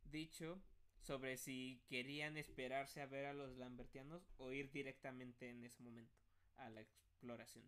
dicho 0.05 0.61
sobre 1.01 1.37
si 1.37 1.81
querían 1.87 2.37
esperarse 2.37 3.01
a 3.01 3.05
ver 3.05 3.25
a 3.25 3.33
los 3.33 3.55
lambertianos 3.57 4.29
o 4.37 4.51
ir 4.51 4.71
directamente 4.71 5.49
en 5.49 5.63
ese 5.63 5.81
momento 5.83 6.17
a 6.57 6.69
la 6.69 6.81
exploración. 6.81 7.65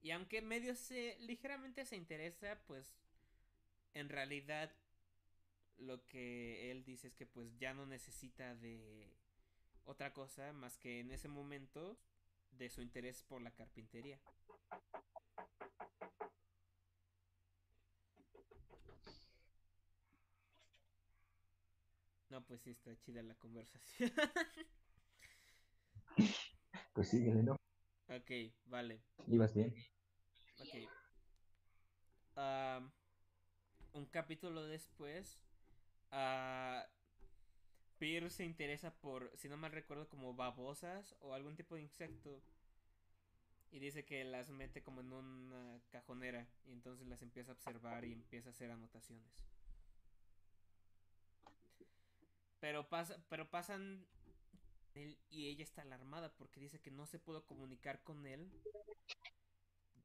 Y 0.00 0.10
aunque 0.10 0.42
medio 0.42 0.74
se 0.74 1.16
ligeramente 1.20 1.84
se 1.84 1.96
interesa, 1.96 2.60
pues 2.66 2.96
en 3.94 4.08
realidad 4.08 4.74
lo 5.78 6.06
que 6.08 6.70
él 6.70 6.84
dice 6.84 7.08
es 7.08 7.14
que 7.14 7.26
pues 7.26 7.58
ya 7.58 7.74
no 7.74 7.86
necesita 7.86 8.54
de 8.54 9.16
otra 9.84 10.12
cosa 10.12 10.52
más 10.52 10.78
que 10.78 11.00
en 11.00 11.10
ese 11.10 11.28
momento 11.28 11.98
de 12.52 12.68
su 12.70 12.82
interés 12.82 13.22
por 13.22 13.42
la 13.42 13.50
carpintería. 13.52 14.20
No, 22.28 22.42
pues 22.46 22.62
sí 22.62 22.70
está 22.70 22.96
chida 22.96 23.22
la 23.22 23.34
conversación. 23.34 24.10
Pues 26.94 27.08
síguele, 27.08 27.42
¿no? 27.42 27.56
ok, 28.08 28.30
vale. 28.66 29.02
Ibas 29.26 29.54
bien. 29.54 29.74
Ok. 30.58 30.90
Am, 32.36 32.92
un 33.94 34.06
capítulo 34.06 34.62
después, 34.64 35.38
Peer 37.98 38.30
se 38.30 38.44
interesa 38.44 38.92
por, 38.94 39.30
si 39.36 39.48
no 39.48 39.56
mal 39.56 39.72
recuerdo, 39.72 40.08
como 40.08 40.34
babosas 40.34 41.14
o 41.20 41.34
algún 41.34 41.56
tipo 41.56 41.74
de 41.76 41.82
insecto. 41.82 42.42
Y 43.70 43.78
dice 43.78 44.04
que 44.04 44.22
las 44.24 44.50
mete 44.50 44.82
como 44.82 45.00
en 45.00 45.12
una 45.12 45.80
cajonera. 45.90 46.46
Y 46.66 46.72
entonces 46.72 47.06
las 47.06 47.22
empieza 47.22 47.52
a 47.52 47.54
observar 47.54 48.04
y 48.04 48.12
empieza 48.12 48.50
a 48.50 48.52
hacer 48.52 48.70
anotaciones. 48.70 49.32
Pero, 52.60 52.88
pasa, 52.88 53.16
pero 53.28 53.50
pasan 53.50 54.06
él 54.94 55.18
y 55.30 55.48
ella 55.48 55.64
está 55.64 55.82
alarmada 55.82 56.32
porque 56.34 56.60
dice 56.60 56.80
que 56.80 56.90
no 56.90 57.06
se 57.06 57.18
pudo 57.18 57.46
comunicar 57.46 58.02
con 58.02 58.26
él 58.26 58.50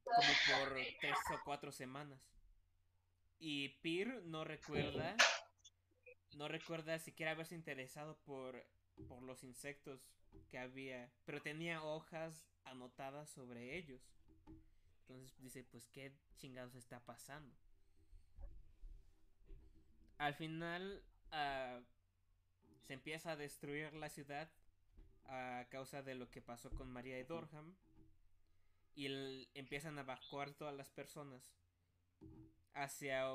como 0.03 0.59
por 0.59 0.73
tres 0.99 1.17
o 1.33 1.39
cuatro 1.43 1.71
semanas. 1.71 2.19
Y 3.39 3.69
Peer 3.81 4.23
no 4.23 4.43
recuerda, 4.43 5.15
no 6.35 6.47
recuerda 6.47 6.99
siquiera 6.99 7.31
haberse 7.31 7.55
interesado 7.55 8.17
por, 8.25 8.65
por 9.07 9.21
los 9.23 9.43
insectos 9.43 10.01
que 10.49 10.57
había, 10.57 11.11
pero 11.25 11.41
tenía 11.41 11.83
hojas 11.83 12.45
anotadas 12.65 13.29
sobre 13.29 13.77
ellos. 13.77 14.01
Entonces 15.01 15.39
dice, 15.39 15.63
pues 15.63 15.87
qué 15.87 16.11
chingados 16.35 16.75
está 16.75 16.99
pasando. 16.99 17.55
Al 20.17 20.33
final 20.33 21.03
ah, 21.31 21.79
se 22.81 22.93
empieza 22.93 23.31
a 23.31 23.35
destruir 23.35 23.93
la 23.93 24.09
ciudad 24.09 24.49
a 25.25 25.65
causa 25.69 26.01
de 26.01 26.15
lo 26.15 26.29
que 26.29 26.41
pasó 26.41 26.69
con 26.71 26.91
María 26.91 27.15
de 27.15 27.25
Dorham 27.25 27.75
y 28.95 29.47
empiezan 29.53 29.97
a 29.97 30.01
evacuar 30.01 30.51
todas 30.51 30.75
las 30.75 30.89
personas 30.89 31.53
hacia 32.73 33.25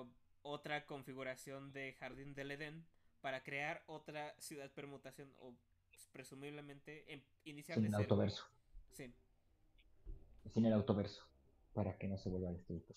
otra 0.43 0.86
configuración 0.86 1.73
de 1.73 1.94
Jardín 1.94 2.35
del 2.35 2.51
Edén 2.51 2.85
para 3.20 3.43
crear 3.43 3.82
otra 3.86 4.35
ciudad 4.39 4.70
permutación 4.73 5.32
o 5.39 5.55
pues, 5.90 6.06
presumiblemente 6.12 7.12
em- 7.12 7.23
iniciar 7.44 7.77
Sin 7.77 7.82
de 7.85 7.89
el 7.89 7.93
cero. 7.94 8.02
autoverso. 8.05 8.44
Sí. 8.93 9.12
Sin 10.51 10.66
el 10.66 10.73
autoverso. 10.73 11.24
Para 11.74 11.97
que 11.97 12.09
no 12.09 12.19
se 12.19 12.28
vuelva 12.28 12.52
destructor. 12.52 12.97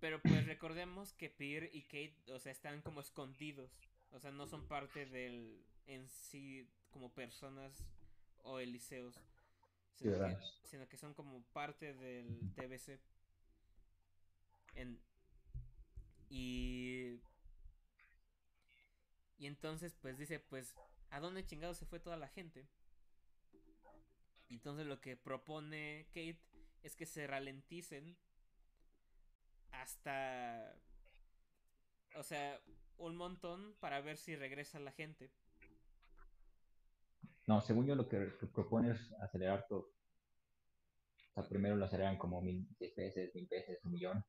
Pero 0.00 0.20
pues 0.20 0.44
recordemos 0.46 1.14
que 1.14 1.30
Peer 1.30 1.70
y 1.72 1.82
Kate, 1.82 2.16
o 2.32 2.38
sea, 2.38 2.52
están 2.52 2.82
como 2.82 3.00
escondidos. 3.00 3.70
O 4.12 4.20
sea, 4.20 4.30
no 4.32 4.46
son 4.46 4.66
parte 4.68 5.06
del 5.06 5.64
en 5.86 6.08
sí 6.08 6.68
como 6.90 7.10
personas 7.10 7.84
o 8.42 8.58
eliseos. 8.58 9.14
Sino 9.96 10.18
que, 10.18 10.36
sino 10.64 10.88
que 10.88 10.96
son 10.98 11.14
como 11.14 11.42
parte 11.52 11.94
del 11.94 12.38
TBC. 12.54 13.00
En, 14.74 15.00
y. 16.28 17.20
Y 19.36 19.46
entonces, 19.46 19.94
pues 20.00 20.16
dice, 20.16 20.40
pues, 20.40 20.74
¿a 21.10 21.20
dónde 21.20 21.44
chingado 21.44 21.74
se 21.74 21.86
fue 21.86 22.00
toda 22.00 22.16
la 22.16 22.28
gente? 22.28 22.68
Entonces 24.48 24.86
lo 24.86 25.00
que 25.00 25.16
propone 25.16 26.06
Kate 26.08 26.40
es 26.82 26.94
que 26.96 27.06
se 27.06 27.26
ralenticen 27.26 28.16
hasta... 29.72 30.76
O 32.16 32.22
sea, 32.22 32.60
un 32.98 33.16
montón 33.16 33.74
para 33.80 34.00
ver 34.00 34.16
si 34.16 34.36
regresa 34.36 34.78
la 34.78 34.92
gente. 34.92 35.32
No, 37.46 37.60
según 37.60 37.86
yo 37.86 37.94
lo 37.94 38.08
que, 38.08 38.18
propone 38.54 38.92
es 38.92 39.12
acelerar 39.20 39.66
todo. 39.68 39.90
O 41.30 41.34
sea, 41.34 41.48
primero 41.48 41.76
lo 41.76 41.84
aceleran 41.84 42.16
como 42.16 42.40
mil, 42.40 42.66
veces, 42.78 43.34
mil 43.34 43.46
veces, 43.46 43.84
un 43.84 43.92
millón. 43.92 44.24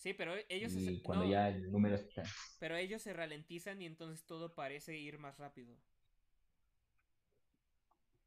Sí, 0.00 0.14
pero 0.14 0.34
e- 0.36 0.46
ellos... 0.48 0.72
y 0.72 0.98
se- 0.98 1.02
cuando 1.02 1.24
no, 1.26 1.30
ya 1.30 1.48
el 1.48 1.70
número 1.70 1.94
está... 1.96 2.22
Pero 2.58 2.76
ellos 2.76 3.02
se 3.02 3.12
ralentizan 3.12 3.80
y 3.82 3.86
entonces 3.86 4.24
todo 4.26 4.54
parece 4.54 4.96
ir 4.96 5.18
más 5.18 5.38
rápido. 5.38 5.76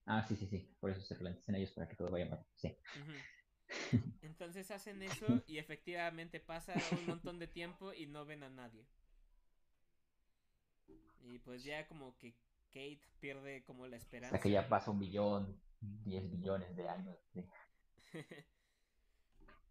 Ah, 0.06 0.24
sí, 0.28 0.36
sí, 0.36 0.48
sí. 0.48 0.76
Por 0.80 0.91
eso 0.91 1.02
se 1.02 1.16
ralentizan 1.16 1.56
ellos 1.56 1.72
para 1.72 1.88
que 1.88 1.95
todo 1.95 2.12
vaya 2.12 2.26
más. 2.28 2.40
Sí. 2.56 2.76
Ujú. 2.95 3.12
Entonces 4.24 4.72
hacen 4.72 5.02
eso 5.04 5.44
y 5.48 5.58
efectivamente 5.58 6.40
pasa 6.40 6.74
un 6.98 7.06
montón 7.06 7.40
de 7.40 7.48
tiempo 7.48 7.94
y 7.94 8.06
no 8.08 8.26
ven 8.26 8.44
a 8.44 8.50
nadie. 8.50 8.86
Y 11.26 11.40
pues 11.40 11.64
ya 11.64 11.88
como 11.88 12.18
que 12.18 12.34
Kate 12.74 13.02
pierde 13.20 13.64
como 13.64 13.88
la 13.88 13.98
esperanza. 13.98 14.36
Hasta 14.36 14.44
que 14.44 14.52
ya 14.52 14.68
pasa 14.68 14.91
un 14.91 15.00
millón, 15.00 15.60
diez 15.80 16.24
millones 16.30 16.76
de 16.76 16.90
años 16.90 17.18
sí, 17.34 17.45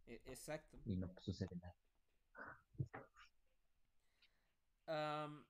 E- 0.09 0.21
Exacto. 0.27 0.79
y 0.85 0.97
no 0.97 1.09
sucede 1.21 1.57
nada. 1.57 1.75
Am, 4.87 5.45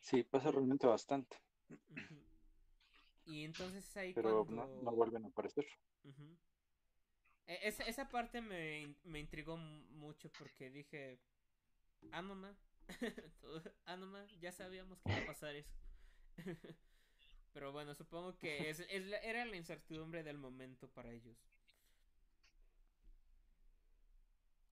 Sí, 0.00 0.22
pasa 0.22 0.50
realmente 0.50 0.86
bastante. 0.86 1.36
Y 3.26 3.44
entonces 3.44 3.84
es 3.88 3.96
ahí 3.96 4.14
pero 4.14 4.44
cuando... 4.44 4.66
no, 4.66 4.82
no 4.82 4.90
vuelven 4.92 5.24
a 5.24 5.28
aparecer. 5.28 5.66
E- 7.48 7.58
Esa, 7.68 7.82
esa 7.84 8.08
parte 8.08 8.40
me, 8.40 8.94
me 9.04 9.18
intrigó 9.20 9.56
mu- 9.56 9.84
mucho 9.98 10.30
porque 10.38 10.70
dije, 10.70 11.18
ah, 12.12 12.22
mamá, 12.22 12.56
ah, 13.86 13.96
mamá, 13.96 14.24
ya 14.40 14.52
sabíamos 14.52 15.00
que 15.00 15.10
iba 15.12 15.22
a 15.22 15.26
pasar 15.26 15.54
eso. 15.56 15.74
Pero 17.52 17.72
bueno, 17.72 17.94
supongo 17.94 18.36
que 18.38 18.70
es, 18.70 18.80
es 18.80 19.06
la- 19.06 19.18
era 19.18 19.44
la 19.44 19.56
incertidumbre 19.56 20.22
del 20.22 20.38
momento 20.38 20.88
para 20.88 21.10
ellos. 21.10 21.36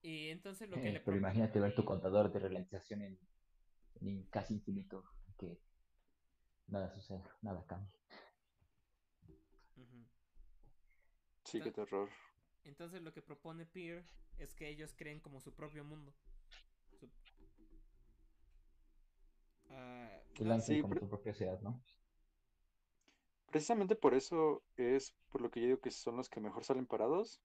Y 0.05 0.28
entonces 0.28 0.68
lo 0.68 0.76
que 0.76 0.90
Eh, 0.90 0.93
le 0.93 1.01
pero 1.01 1.16
imagínate 1.16 1.59
ver 1.59 1.74
tu 1.74 1.82
contador 1.82 2.31
de 2.31 2.39
ralentización 2.39 3.01
en, 3.01 3.18
en 4.02 4.22
casi 4.24 4.52
infinito, 4.52 5.02
que 5.39 5.59
nada 6.66 6.90
suceda, 6.90 7.24
nada 7.40 7.64
cambia. 7.66 7.90
Sí, 11.44 11.59
qué 11.62 11.70
terror. 11.72 12.10
Entonces 12.64 13.01
lo 13.01 13.14
que 13.14 13.22
propone 13.22 13.64
Peer 13.64 14.05
es 14.39 14.55
que 14.55 14.68
ellos 14.68 14.93
creen 14.94 15.20
como 15.20 15.40
su 15.40 15.55
propio 15.55 15.85
mundo. 15.85 16.12
Su- 17.01 17.09
Que 20.35 20.44
no, 20.44 20.51
lancen 20.51 20.76
sí, 20.76 20.82
como 20.82 20.94
pero- 20.94 21.06
tu 21.06 21.09
propia 21.09 21.32
ciudad, 21.32 21.60
¿no? 21.62 21.81
Precisamente 23.51 23.94
por 23.97 24.14
eso 24.14 24.62
es 24.76 25.14
por 25.31 25.40
lo 25.40 25.51
que 25.51 25.60
yo 25.60 25.66
digo 25.68 25.81
que 25.81 25.90
son 25.90 26.16
los 26.16 26.28
que 26.28 26.40
mejor 26.40 26.64
salen 26.64 26.86
parados. 26.86 27.40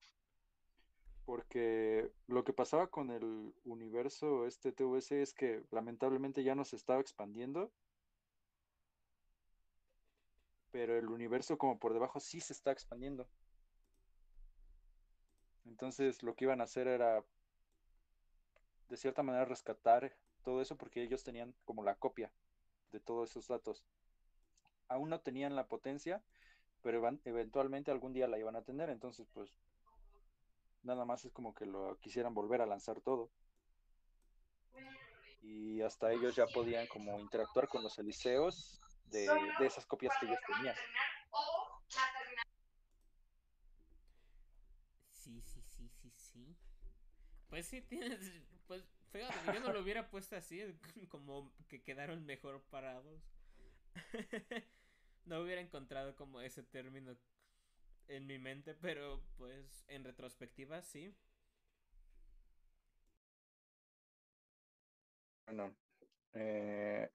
Porque 1.30 2.11
lo 2.26 2.43
que 2.43 2.53
pasaba 2.53 2.88
con 2.88 3.11
el 3.11 3.53
universo 3.64 4.47
este 4.47 4.72
TVS 4.72 5.11
es 5.11 5.35
que 5.35 5.64
lamentablemente 5.69 6.43
ya 6.43 6.56
no 6.56 6.65
se 6.65 6.76
estaba 6.76 7.01
expandiendo. 7.01 7.72
Pero 10.72 10.97
el 10.97 11.07
universo 11.07 11.60
como 11.60 11.77
por 11.77 11.93
debajo 11.93 12.19
sí 12.19 12.41
se 12.41 12.53
está 12.53 12.72
expandiendo. 12.72 13.30
Entonces 15.65 16.23
lo 16.23 16.34
que 16.34 16.45
iban 16.45 16.61
a 16.61 16.64
hacer 16.64 16.88
era 16.88 17.23
de 18.89 18.97
cierta 18.97 19.22
manera 19.22 19.45
rescatar 19.45 20.11
todo 20.43 20.64
eso 20.64 20.77
porque 20.77 21.03
ellos 21.03 21.23
tenían 21.23 21.53
como 21.64 21.84
la 21.84 21.93
copia 21.93 22.31
de 22.91 23.01
todos 23.01 23.30
esos 23.30 23.47
datos. 23.47 23.85
Aún 24.88 25.11
no 25.11 25.22
tenían 25.22 25.56
la 25.56 25.68
potencia, 25.68 26.23
pero 26.81 27.07
eventualmente 27.23 27.91
algún 27.91 28.14
día 28.14 28.27
la 28.27 28.39
iban 28.39 28.56
a 28.56 28.64
tener, 28.64 28.89
entonces 28.89 29.27
pues 29.31 29.53
nada 30.84 31.06
más 31.06 31.26
es 31.26 31.31
como 31.31 31.53
que 31.53 31.65
lo 31.65 31.97
quisieran 31.99 32.34
volver 32.34 32.61
a 32.61 32.65
lanzar 32.65 33.01
todo. 33.01 33.31
Y 35.41 35.81
hasta 35.81 36.11
ellos 36.11 36.35
ya 36.35 36.45
podían 36.47 36.88
como 36.88 37.19
interactuar 37.19 37.68
con 37.68 37.81
los 37.84 37.97
eliseos 37.97 38.81
de, 39.06 39.27
esas 39.61 39.85
copias 39.85 40.14
que 40.19 40.26
ellos 40.26 40.39
tenían. 40.47 40.76
Sí, 45.11 45.41
sí, 45.41 45.61
sí, 45.64 45.89
sí, 45.89 46.11
sí. 46.15 46.57
Pues 47.49 47.68
sí, 47.68 47.81
tienes. 47.89 48.19
Pues 48.68 48.84
fíjate, 49.11 49.53
yo 49.53 49.60
no 49.60 49.73
lo 49.73 49.81
hubiera 49.81 50.10
puesto 50.10 50.35
así, 50.35 50.61
como 51.10 51.51
que 51.68 51.81
quedaron 51.81 52.26
mejor 52.26 52.61
parados. 52.69 53.22
no 55.26 55.41
hubiera 55.41 55.61
encontrado 55.61 56.15
como 56.15 56.41
ese 56.41 56.64
término 56.64 57.15
en 58.10 58.27
mi 58.27 58.40
mente, 58.40 58.76
pero 58.76 59.23
pues 59.38 59.86
en 59.88 60.03
retrospectiva 60.03 60.81
sí. 60.81 61.15
Bueno, 65.45 65.76
eh, 66.34 67.10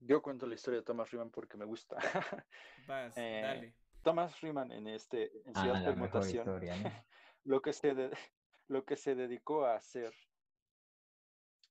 yo 0.00 0.20
cuento 0.20 0.46
la 0.46 0.54
historia 0.54 0.80
de 0.80 0.84
Thomas 0.84 1.10
Riemann 1.10 1.30
porque 1.30 1.56
me 1.56 1.64
gusta. 1.64 1.96
Vas, 2.86 3.16
eh, 3.16 3.40
dale. 3.42 3.74
Thomas 4.02 4.40
Riemann 4.40 4.72
en 4.72 4.88
este 4.88 5.30
en 5.46 5.54
Ciudad 5.54 5.76
ah, 5.76 5.84
Permutación, 5.84 6.60
lo 7.44 7.62
que 7.62 7.72
se 7.72 8.10
lo 8.68 8.84
que 8.84 8.96
se 8.96 9.14
dedicó 9.14 9.64
a 9.64 9.76
hacer 9.76 10.12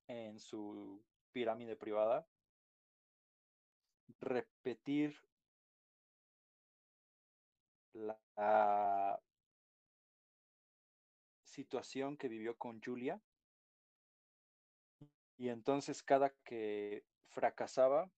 en 0.07 0.40
su 0.40 1.03
pirámide 1.32 1.76
privada, 1.76 2.28
repetir 4.19 5.18
la 7.94 9.20
situación 11.44 12.18
que 12.18 12.28
vivió 12.28 12.58
con 12.58 12.82
Julia. 12.82 13.22
Y 15.38 15.50
entonces 15.50 16.04
cada 16.04 16.30
que 16.44 17.04
fracasaba 17.30 18.12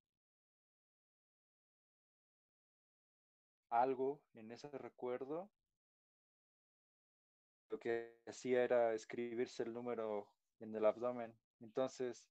algo 3.70 4.22
en 4.34 4.52
ese 4.52 4.70
recuerdo, 4.70 5.50
lo 7.70 7.80
que 7.80 8.20
hacía 8.28 8.64
era 8.64 8.94
escribirse 8.94 9.64
el 9.64 9.74
número 9.74 10.32
en 10.60 10.76
el 10.76 10.86
abdomen. 10.86 11.36
Entonces, 11.60 12.30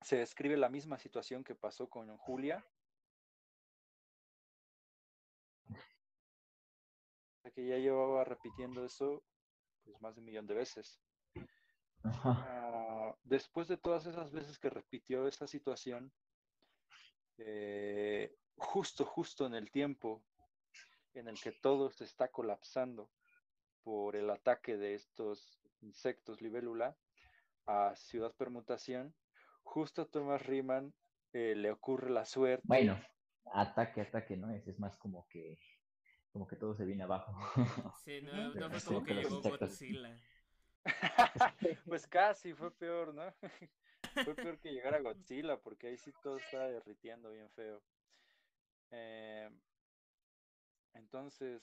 se 0.00 0.16
describe 0.16 0.56
la 0.56 0.68
misma 0.68 0.98
situación 0.98 1.44
que 1.44 1.54
pasó 1.54 1.88
con 1.88 2.16
Julia. 2.16 2.64
Que 7.54 7.66
ya 7.66 7.76
llevaba 7.76 8.24
repitiendo 8.24 8.84
eso 8.84 9.22
pues 9.84 10.00
más 10.00 10.14
de 10.14 10.20
un 10.20 10.26
millón 10.26 10.46
de 10.46 10.54
veces. 10.54 11.00
Ah, 12.04 13.14
después 13.22 13.68
de 13.68 13.76
todas 13.76 14.06
esas 14.06 14.32
veces 14.32 14.58
que 14.58 14.70
repitió 14.70 15.26
esa 15.26 15.46
situación, 15.46 16.12
eh, 17.38 18.34
justo, 18.56 19.04
justo 19.04 19.46
en 19.46 19.54
el 19.54 19.70
tiempo 19.70 20.22
en 21.14 21.28
el 21.28 21.40
que 21.40 21.52
todo 21.52 21.90
se 21.90 22.04
está 22.04 22.28
colapsando 22.28 23.10
por 23.82 24.16
el 24.16 24.30
ataque 24.30 24.76
de 24.76 24.94
estos 24.94 25.60
insectos 25.80 26.40
libélula 26.40 26.96
a 27.66 27.94
Ciudad 27.96 28.34
Permutación, 28.36 29.14
justo 29.62 30.02
a 30.02 30.06
Thomas 30.06 30.44
Riemann 30.46 30.94
eh, 31.32 31.54
le 31.56 31.70
ocurre 31.70 32.10
la 32.10 32.24
suerte. 32.24 32.62
Bueno, 32.66 32.98
ataque, 33.52 34.00
ataque, 34.00 34.36
¿no? 34.36 34.50
Es, 34.50 34.66
es 34.66 34.78
más 34.78 34.96
como 34.96 35.26
que 35.28 35.58
como 36.32 36.48
que 36.48 36.56
todo 36.56 36.74
se 36.74 36.84
viene 36.84 37.04
abajo. 37.04 37.34
Sí, 38.04 38.20
no, 38.22 38.54
no 38.54 38.70
fue 38.70 38.82
como 38.82 39.04
que 39.04 39.14
llegó 39.14 39.40
Godzilla. 39.42 40.16
pues 41.86 42.06
casi, 42.06 42.54
fue 42.54 42.70
peor, 42.78 43.14
¿no? 43.14 43.32
fue 44.24 44.34
peor 44.34 44.58
que 44.58 44.72
llegar 44.72 44.94
a 44.94 45.00
Godzilla, 45.00 45.58
porque 45.58 45.88
ahí 45.88 45.96
sí 45.96 46.12
todo 46.22 46.38
estaba 46.38 46.66
derritiendo 46.68 47.30
bien 47.30 47.50
feo. 47.50 47.82
Eh, 48.90 49.50
entonces, 50.94 51.62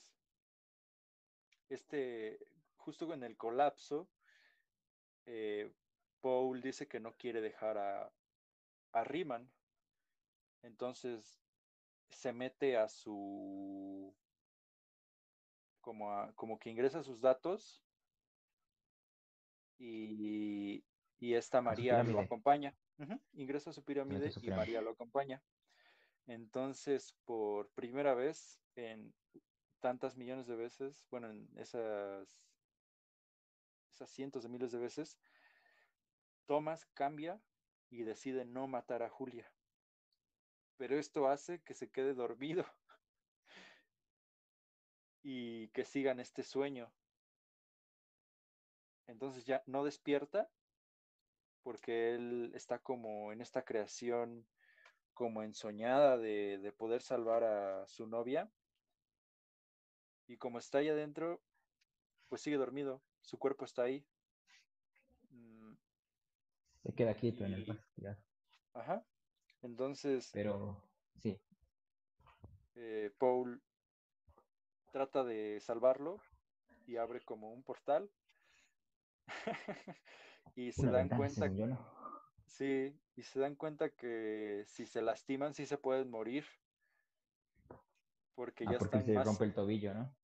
este, 1.68 2.38
justo 2.76 3.12
en 3.12 3.24
el 3.24 3.36
colapso, 3.36 4.08
eh, 5.26 5.72
Paul 6.20 6.60
dice 6.60 6.88
que 6.88 7.00
no 7.00 7.16
quiere 7.16 7.40
dejar 7.40 7.78
a, 7.78 8.12
a 8.92 9.04
Riemann. 9.04 9.50
Entonces 10.62 11.40
se 12.10 12.32
mete 12.32 12.76
a 12.76 12.88
su 12.88 14.14
como, 15.80 16.12
a, 16.12 16.32
como 16.34 16.58
que 16.58 16.70
ingresa 16.70 17.02
sus 17.02 17.20
datos 17.20 17.82
y, 19.78 20.84
y 21.18 21.34
esta 21.34 21.60
María 21.60 22.02
lo 22.02 22.20
acompaña. 22.20 22.74
Ingresa 23.32 23.70
a 23.70 23.72
su 23.72 23.82
pirámide 23.82 24.30
y 24.42 24.50
María 24.50 24.82
lo 24.82 24.90
acompaña. 24.90 25.42
Entonces, 26.26 27.14
por 27.24 27.70
primera 27.70 28.14
vez 28.14 28.60
en 28.76 29.14
tantas 29.80 30.16
millones 30.16 30.46
de 30.46 30.56
veces, 30.56 31.06
bueno, 31.10 31.30
en 31.30 31.48
esas, 31.56 32.28
esas 33.90 34.10
cientos 34.10 34.42
de 34.42 34.50
miles 34.50 34.70
de 34.70 34.78
veces, 34.78 35.18
Thomas 36.46 36.86
cambia 36.94 37.40
y 37.88 38.02
decide 38.02 38.44
no 38.44 38.66
matar 38.66 39.02
a 39.02 39.08
Julia. 39.08 39.50
Pero 40.76 40.98
esto 40.98 41.28
hace 41.28 41.62
que 41.62 41.74
se 41.74 41.90
quede 41.90 42.14
dormido 42.14 42.64
y 45.22 45.68
que 45.68 45.84
sigan 45.84 46.20
este 46.20 46.42
sueño. 46.42 46.92
Entonces 49.06 49.44
ya 49.44 49.62
no 49.66 49.84
despierta 49.84 50.48
porque 51.62 52.14
él 52.14 52.52
está 52.54 52.78
como 52.78 53.32
en 53.32 53.40
esta 53.40 53.64
creación 53.64 54.46
como 55.14 55.42
ensoñada 55.42 56.16
de, 56.16 56.58
de 56.58 56.72
poder 56.72 57.02
salvar 57.02 57.44
a 57.44 57.86
su 57.86 58.06
novia. 58.06 58.50
Y 60.26 60.36
como 60.36 60.58
está 60.58 60.78
ahí 60.78 60.88
adentro, 60.88 61.42
pues 62.28 62.40
sigue 62.40 62.56
dormido, 62.56 63.02
su 63.20 63.38
cuerpo 63.38 63.64
está 63.64 63.82
ahí. 63.82 64.06
Mm. 65.30 65.74
Se 66.82 66.94
queda 66.94 67.14
quieto 67.14 67.44
en 67.44 67.54
el 67.54 67.80
ya. 67.96 68.18
Ajá. 68.72 69.04
Entonces. 69.62 70.30
Pero, 70.32 70.82
sí. 71.18 71.38
Eh, 72.76 73.12
Paul 73.18 73.60
trata 74.90 75.24
de 75.24 75.60
salvarlo 75.60 76.20
y 76.86 76.96
abre 76.96 77.20
como 77.20 77.52
un 77.52 77.62
portal. 77.62 78.10
y 80.56 80.72
se 80.72 80.86
dan 80.86 81.08
cuenta. 81.08 81.50
Sí, 82.46 82.98
y 83.16 83.22
se 83.22 83.40
dan 83.40 83.54
cuenta 83.54 83.90
que 83.90 84.64
si 84.66 84.86
se 84.86 85.02
lastiman, 85.02 85.54
sí 85.54 85.66
se 85.66 85.78
pueden 85.78 86.10
morir. 86.10 86.44
Porque 88.34 88.64
ah, 88.66 88.72
ya 88.72 88.78
porque 88.78 89.02
se 89.02 89.22
rompe 89.22 89.44
el 89.44 89.54
tobillo, 89.54 89.94
¿no? 89.94 90.16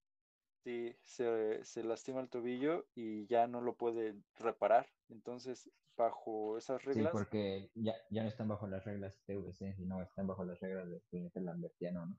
Sí, 0.64 0.96
se, 1.04 1.64
se, 1.64 1.84
lastima 1.84 2.20
el 2.20 2.28
tobillo 2.28 2.88
y 2.94 3.26
ya 3.26 3.46
no 3.46 3.60
lo 3.60 3.76
puede 3.76 4.16
reparar. 4.34 4.88
Entonces, 5.08 5.70
bajo 5.96 6.58
esas 6.58 6.84
reglas. 6.84 7.12
Sí, 7.12 7.12
porque 7.12 7.70
ya, 7.74 7.94
ya 8.10 8.22
no 8.22 8.28
están 8.28 8.48
bajo 8.48 8.66
las 8.66 8.84
reglas 8.84 9.22
TVC, 9.26 9.74
sino 9.74 10.02
están 10.02 10.26
bajo 10.26 10.44
las 10.44 10.58
reglas 10.58 10.88
de 10.88 11.40
Lambertiano, 11.40 12.06
¿no? 12.06 12.16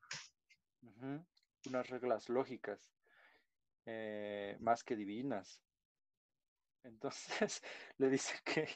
Unas 1.67 1.89
reglas 1.89 2.29
lógicas, 2.29 2.93
eh, 3.85 4.55
más 4.59 4.83
que 4.83 4.95
divinas. 4.95 5.61
Entonces 6.83 7.61
le 7.97 8.09
dice 8.09 8.35
que, 8.45 8.67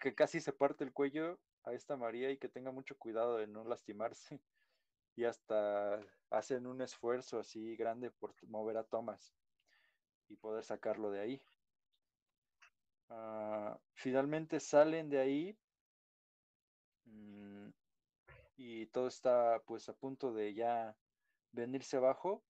que 0.00 0.14
casi 0.14 0.40
se 0.40 0.52
parte 0.52 0.84
el 0.84 0.92
cuello 0.92 1.38
a 1.64 1.72
esta 1.72 1.96
María 1.96 2.30
y 2.30 2.38
que 2.38 2.48
tenga 2.48 2.72
mucho 2.72 2.96
cuidado 2.96 3.36
de 3.36 3.46
no 3.46 3.64
lastimarse. 3.64 4.40
Y 5.16 5.24
hasta 5.24 6.00
hacen 6.30 6.66
un 6.66 6.82
esfuerzo 6.82 7.38
así 7.38 7.76
grande 7.76 8.10
por 8.10 8.34
mover 8.48 8.78
a 8.78 8.84
Thomas 8.84 9.32
y 10.28 10.36
poder 10.36 10.64
sacarlo 10.64 11.10
de 11.12 11.20
ahí. 11.20 11.42
Ah, 13.08 13.78
finalmente 13.92 14.58
salen 14.58 15.08
de 15.08 15.20
ahí 15.20 15.58
mm, 17.04 17.68
y 18.56 18.86
todo 18.86 19.08
está 19.08 19.62
pues 19.66 19.88
a 19.88 19.92
punto 19.92 20.32
de 20.32 20.54
ya 20.54 20.96
venirse 21.54 21.96
abajo. 21.96 22.42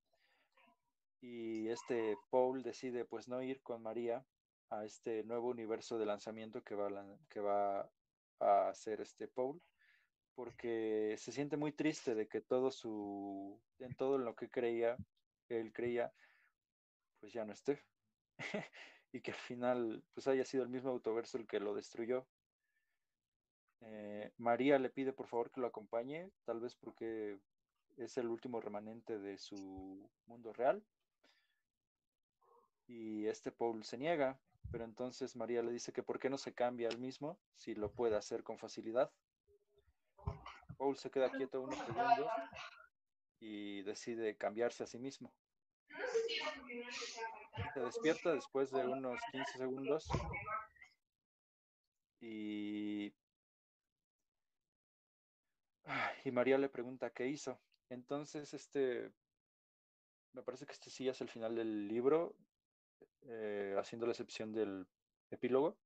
Y 1.20 1.68
este 1.68 2.16
Paul 2.31 2.62
decide 2.62 3.05
pues 3.05 3.28
no 3.28 3.43
ir 3.43 3.62
con 3.62 3.82
María 3.82 4.24
a 4.70 4.85
este 4.85 5.22
nuevo 5.24 5.48
universo 5.48 5.98
de 5.98 6.06
lanzamiento 6.06 6.62
que 6.62 6.74
va 6.74 6.89
a, 6.89 7.18
que 7.28 7.40
va 7.40 7.90
a 8.40 8.68
hacer 8.68 9.01
este 9.01 9.28
Paul 9.28 9.62
porque 10.35 11.14
se 11.16 11.32
siente 11.32 11.56
muy 11.56 11.72
triste 11.72 12.14
de 12.14 12.26
que 12.26 12.40
todo 12.40 12.70
su 12.70 13.60
en 13.78 13.94
todo 13.94 14.18
lo 14.18 14.35
que 14.35 14.51
creía 14.51 14.97
él 15.48 15.72
creía 15.72 16.12
pues 17.20 17.32
ya 17.32 17.44
no 17.44 17.52
esté. 17.52 17.82
Y 19.12 19.20
que 19.20 19.31
al 19.31 19.39
final 19.39 20.02
pues 20.12 20.26
haya 20.26 20.44
sido 20.44 20.64
el 20.64 20.70
mismo 20.70 20.90
autoverso 20.90 21.39
el 21.39 21.47
que 21.47 21.60
lo 21.60 21.72
destruyó. 21.72 22.26
Eh, 23.81 24.32
María 24.39 24.76
le 24.81 24.90
pide 24.90 25.12
por 25.12 25.28
favor 25.28 25.52
que 25.52 25.60
lo 25.60 25.68
acompañe 25.68 26.32
tal 26.44 26.59
vez 26.59 26.74
porque 26.74 27.39
es 27.96 28.16
el 28.18 28.28
último 28.28 28.60
remanente 28.60 29.18
de 29.18 29.38
su 29.38 30.10
mundo 30.26 30.52
real 30.52 30.84
y 32.86 33.26
este 33.26 33.50
Paul 33.50 33.84
se 33.84 33.96
niega, 33.96 34.38
pero 34.70 34.84
entonces 34.84 35.36
María 35.36 35.62
le 35.62 35.72
dice 35.72 35.92
que 35.92 36.02
por 36.02 36.18
qué 36.18 36.28
no 36.28 36.38
se 36.38 36.54
cambia 36.54 36.88
al 36.88 36.98
mismo 36.98 37.38
si 37.56 37.74
lo 37.74 37.92
puede 37.92 38.16
hacer 38.16 38.42
con 38.42 38.58
facilidad. 38.58 39.10
Paul 40.76 40.96
se 40.96 41.10
queda 41.10 41.30
quieto 41.30 41.60
unos 41.60 41.78
segundos 41.78 42.28
y 43.40 43.82
decide 43.82 44.36
cambiarse 44.36 44.82
a 44.82 44.86
sí 44.86 44.98
mismo. 44.98 45.32
Se 47.72 47.80
despierta 47.80 48.34
después 48.34 48.70
de 48.70 48.86
unos 48.86 49.20
15 49.30 49.58
segundos 49.58 50.08
y, 52.20 53.14
y 56.24 56.30
María 56.32 56.58
le 56.58 56.68
pregunta 56.68 57.10
qué 57.10 57.28
hizo. 57.28 57.58
Entonces, 57.89 58.55
este, 58.55 59.12
me 60.32 60.43
parece 60.43 60.66
que 60.66 60.73
este 60.73 60.90
sí 60.90 61.09
es 61.09 61.20
el 61.20 61.28
final 61.28 61.55
del 61.55 61.89
libro. 61.89 62.36
Eh, 63.27 63.74
haciendo 63.78 64.06
la 64.06 64.12
excepción 64.12 64.52
del 64.52 64.86
epílogo. 65.31 65.78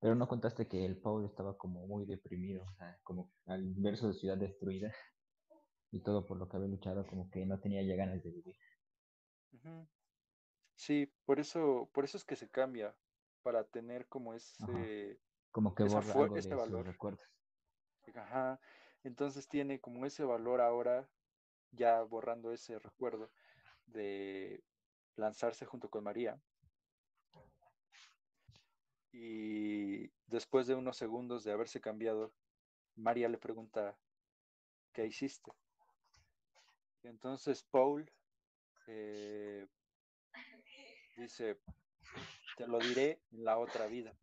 Pero 0.00 0.14
no 0.14 0.28
contaste 0.28 0.68
que 0.68 0.84
el 0.84 0.98
Paul 0.98 1.24
estaba 1.24 1.56
como 1.56 1.86
muy 1.86 2.04
deprimido, 2.04 2.64
o 2.64 2.74
sea, 2.74 2.98
como 3.02 3.32
al 3.46 3.72
verso 3.76 4.08
de 4.08 4.14
ciudad 4.14 4.36
destruida 4.36 4.92
y 5.90 6.02
todo 6.02 6.26
por 6.26 6.36
lo 6.36 6.48
que 6.48 6.56
había 6.56 6.68
luchado, 6.68 7.06
como 7.06 7.30
que 7.30 7.46
no 7.46 7.58
tenía 7.58 7.82
ya 7.82 7.96
ganas 7.96 8.22
de 8.22 8.30
vivir. 8.30 8.56
Sí, 10.74 11.10
por 11.24 11.40
eso, 11.40 11.88
por 11.92 12.04
eso 12.04 12.18
es 12.18 12.24
que 12.24 12.36
se 12.36 12.50
cambia, 12.50 12.94
para 13.42 13.64
tener 13.64 14.06
como 14.08 14.34
ese, 14.34 15.20
como 15.52 15.74
que 15.74 15.84
borra 15.84 16.12
algo 16.12 16.34
de 16.34 16.54
valor. 16.54 16.86
recuerdos. 16.86 17.26
Ajá. 18.14 18.60
Entonces 19.04 19.48
tiene 19.48 19.80
como 19.80 20.06
ese 20.06 20.24
valor 20.24 20.60
ahora, 20.60 21.08
ya 21.72 22.02
borrando 22.02 22.52
ese 22.52 22.78
recuerdo 22.78 23.30
de 23.86 24.62
lanzarse 25.16 25.66
junto 25.66 25.88
con 25.88 26.04
María. 26.04 26.40
Y 29.12 30.08
después 30.26 30.66
de 30.66 30.74
unos 30.74 30.96
segundos 30.96 31.44
de 31.44 31.52
haberse 31.52 31.80
cambiado, 31.80 32.32
María 32.96 33.28
le 33.28 33.38
pregunta, 33.38 33.98
¿qué 34.92 35.06
hiciste? 35.06 35.52
Y 37.02 37.08
entonces 37.08 37.64
Paul 37.64 38.10
eh, 38.86 39.66
dice, 41.16 41.58
te 42.56 42.66
lo 42.66 42.78
diré 42.78 43.20
en 43.32 43.44
la 43.44 43.58
otra 43.58 43.86
vida. 43.86 44.16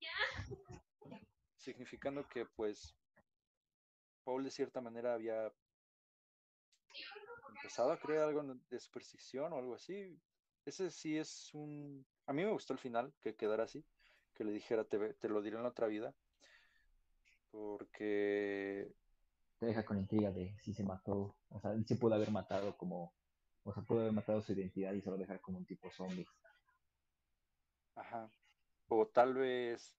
Significando 1.56 2.26
que 2.28 2.46
pues 2.46 2.97
Paul 4.28 4.44
de 4.44 4.50
cierta 4.50 4.82
manera 4.82 5.14
había 5.14 5.50
empezado 7.56 7.92
a 7.92 7.98
creer 7.98 8.20
algo 8.20 8.42
de 8.68 8.78
superstición 8.78 9.54
o 9.54 9.56
algo 9.56 9.74
así. 9.74 10.20
Ese 10.66 10.90
sí 10.90 11.16
es 11.16 11.54
un... 11.54 12.06
A 12.26 12.34
mí 12.34 12.44
me 12.44 12.52
gustó 12.52 12.74
el 12.74 12.78
final, 12.78 13.14
que 13.22 13.36
quedara 13.36 13.64
así, 13.64 13.86
que 14.34 14.44
le 14.44 14.52
dijera, 14.52 14.84
te, 14.84 15.14
te 15.14 15.30
lo 15.30 15.40
diré 15.40 15.56
en 15.56 15.62
la 15.62 15.70
otra 15.70 15.86
vida, 15.86 16.14
porque... 17.50 18.92
Te 19.60 19.64
deja 19.64 19.86
con 19.86 19.96
intriga 19.96 20.30
de 20.30 20.54
si 20.58 20.74
se 20.74 20.84
mató, 20.84 21.38
o 21.48 21.60
sea, 21.62 21.72
se 21.86 21.96
pudo 21.96 22.14
haber 22.14 22.30
matado 22.30 22.76
como, 22.76 23.14
o 23.62 23.72
sea, 23.72 23.82
pudo 23.82 24.00
haber 24.00 24.12
matado 24.12 24.42
su 24.42 24.52
identidad 24.52 24.92
y 24.92 25.00
solo 25.00 25.16
dejar 25.16 25.40
como 25.40 25.56
un 25.56 25.64
tipo 25.64 25.90
zombie. 25.90 26.28
Ajá. 27.94 28.30
O 28.88 29.06
tal 29.06 29.32
vez... 29.32 29.96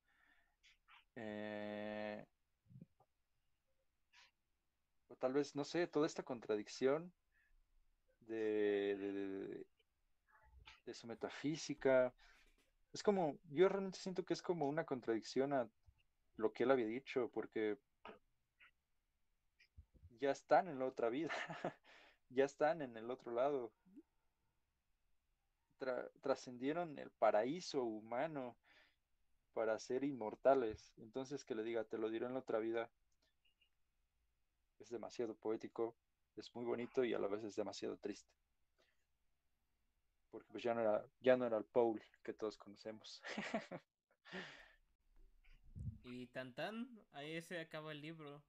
Eh, 1.15 2.27
tal 5.20 5.34
vez, 5.34 5.56
no 5.56 5.64
sé, 5.64 5.88
toda 5.88 6.08
esta 6.08 6.24
contradicción 6.24 7.14
de, 8.22 9.66
su 10.94 11.08
metafísica. 11.08 12.14
Es 12.94 13.04
como, 13.04 13.38
yo 13.52 13.70
realmente 13.70 14.00
siento 14.00 14.26
que 14.26 14.34
es 14.34 14.41
como 14.41 14.68
una 14.68 14.86
contradicción 14.86 15.54
a 15.54 15.70
lo 16.38 16.52
que 16.52 16.64
él 16.64 16.72
había 16.72 16.88
dicho, 16.88 17.30
porque 17.32 17.78
ya 20.20 20.32
están 20.32 20.68
en 20.68 20.80
la 20.80 20.86
otra 20.86 21.10
vida, 21.10 21.30
ya 22.30 22.46
están 22.46 22.82
en 22.82 22.98
el 22.98 23.12
otro 23.12 23.32
lado. 23.32 23.72
trascendieron 26.22 26.98
el 26.98 27.12
paraíso 27.12 27.84
humano 27.84 28.58
para 29.54 29.78
ser 29.80 30.04
inmortales. 30.04 30.94
Entonces 30.98 31.46
que 31.46 31.56
le 31.56 31.64
diga, 31.64 31.84
te 31.84 31.98
lo 31.98 32.10
diré 32.10 32.26
en 32.26 32.34
la 32.34 32.40
otra 32.40 32.60
vida, 32.60 32.90
es 34.80 34.89
demasiado 34.89 35.35
poético 35.35 35.95
es 36.39 36.56
muy 36.56 36.65
bonito 36.65 37.03
y 37.03 37.14
a 37.14 37.19
la 37.19 37.27
vez 37.27 37.43
es 37.43 37.56
demasiado 37.56 37.97
triste. 37.97 38.31
Porque 40.31 40.47
pues 40.51 40.64
ya 40.64 40.73
no 40.73 40.81
era, 40.81 41.06
ya 41.22 41.35
no 41.35 41.45
era 41.45 41.57
el 41.57 41.65
Paul 41.65 42.01
que 42.23 42.34
todos 42.34 42.57
conocemos. 42.57 43.22
y 46.03 46.27
tan 46.27 46.53
tan, 46.53 46.88
ahí 47.14 47.41
se 47.41 47.60
acaba 47.60 47.91
el 47.91 48.01
libro. 48.01 48.41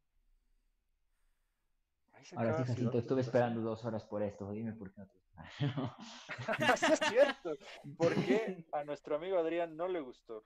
Ahora 2.36 2.58
sí, 2.58 2.64
Jacinto, 2.64 2.98
estuve 2.98 3.22
esperando 3.22 3.62
dos 3.62 3.84
horas 3.84 4.04
por 4.04 4.22
esto, 4.22 4.52
dime 4.52 4.74
por 4.74 4.92
qué 4.92 5.00
no 5.00 5.08
te 5.08 5.20
es 6.92 7.00
cierto. 7.08 7.56
¿Por 7.96 8.14
qué 8.14 8.62
a 8.72 8.84
nuestro 8.84 9.16
amigo 9.16 9.38
Adrián 9.38 9.74
no 9.74 9.88
le 9.88 10.00
gustó? 10.00 10.44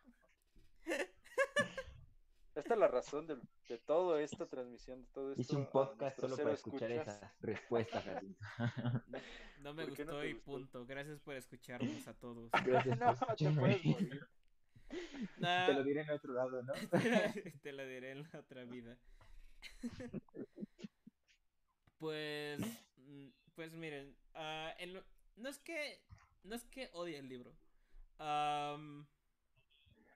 Esta 2.55 2.75
es 2.75 2.81
la 2.81 2.87
razón 2.87 3.27
de, 3.27 3.37
de 3.69 3.79
toda 3.79 4.23
esta 4.23 4.47
transmisión, 4.47 5.03
de 5.03 5.09
todo 5.09 5.31
esto. 5.31 5.41
Hice 5.41 5.57
un 5.57 5.67
podcast 5.67 6.21
solo 6.21 6.37
para 6.37 6.53
escuchar 6.53 6.93
esa 6.93 7.35
respuesta, 7.41 8.01
no, 9.09 9.19
no, 9.61 9.75
me 9.75 9.87
gustó 9.87 10.25
y 10.25 10.35
punto. 10.35 10.87
Gracias 10.87 11.19
por 11.21 11.35
escucharnos 11.35 12.07
a 12.07 12.15
todos. 12.15 12.51
Gracias 12.65 12.99
no, 13.01 13.17
te 13.37 13.51
puedes 13.51 13.85
morir. 13.85 14.29
Te 15.41 15.73
lo 15.73 15.83
diré 15.83 16.03
en 16.03 16.11
otro 16.11 16.33
lado, 16.33 16.63
¿no? 16.63 16.73
te 17.63 17.73
lo 17.73 17.87
diré 17.87 18.13
en 18.13 18.23
la 18.23 18.39
otra 18.39 18.65
vida. 18.65 18.97
pues, 21.99 22.61
mm, 22.99 23.29
pues 23.57 23.73
miren, 23.73 24.17
uh, 24.37 25.01
no 25.37 25.49
es 25.49 25.59
que, 25.59 26.01
no 26.45 26.55
es 26.55 26.63
que 26.65 26.89
odie 26.93 27.19
el 27.19 27.29
libro. 27.29 27.53
Um, 28.21 29.05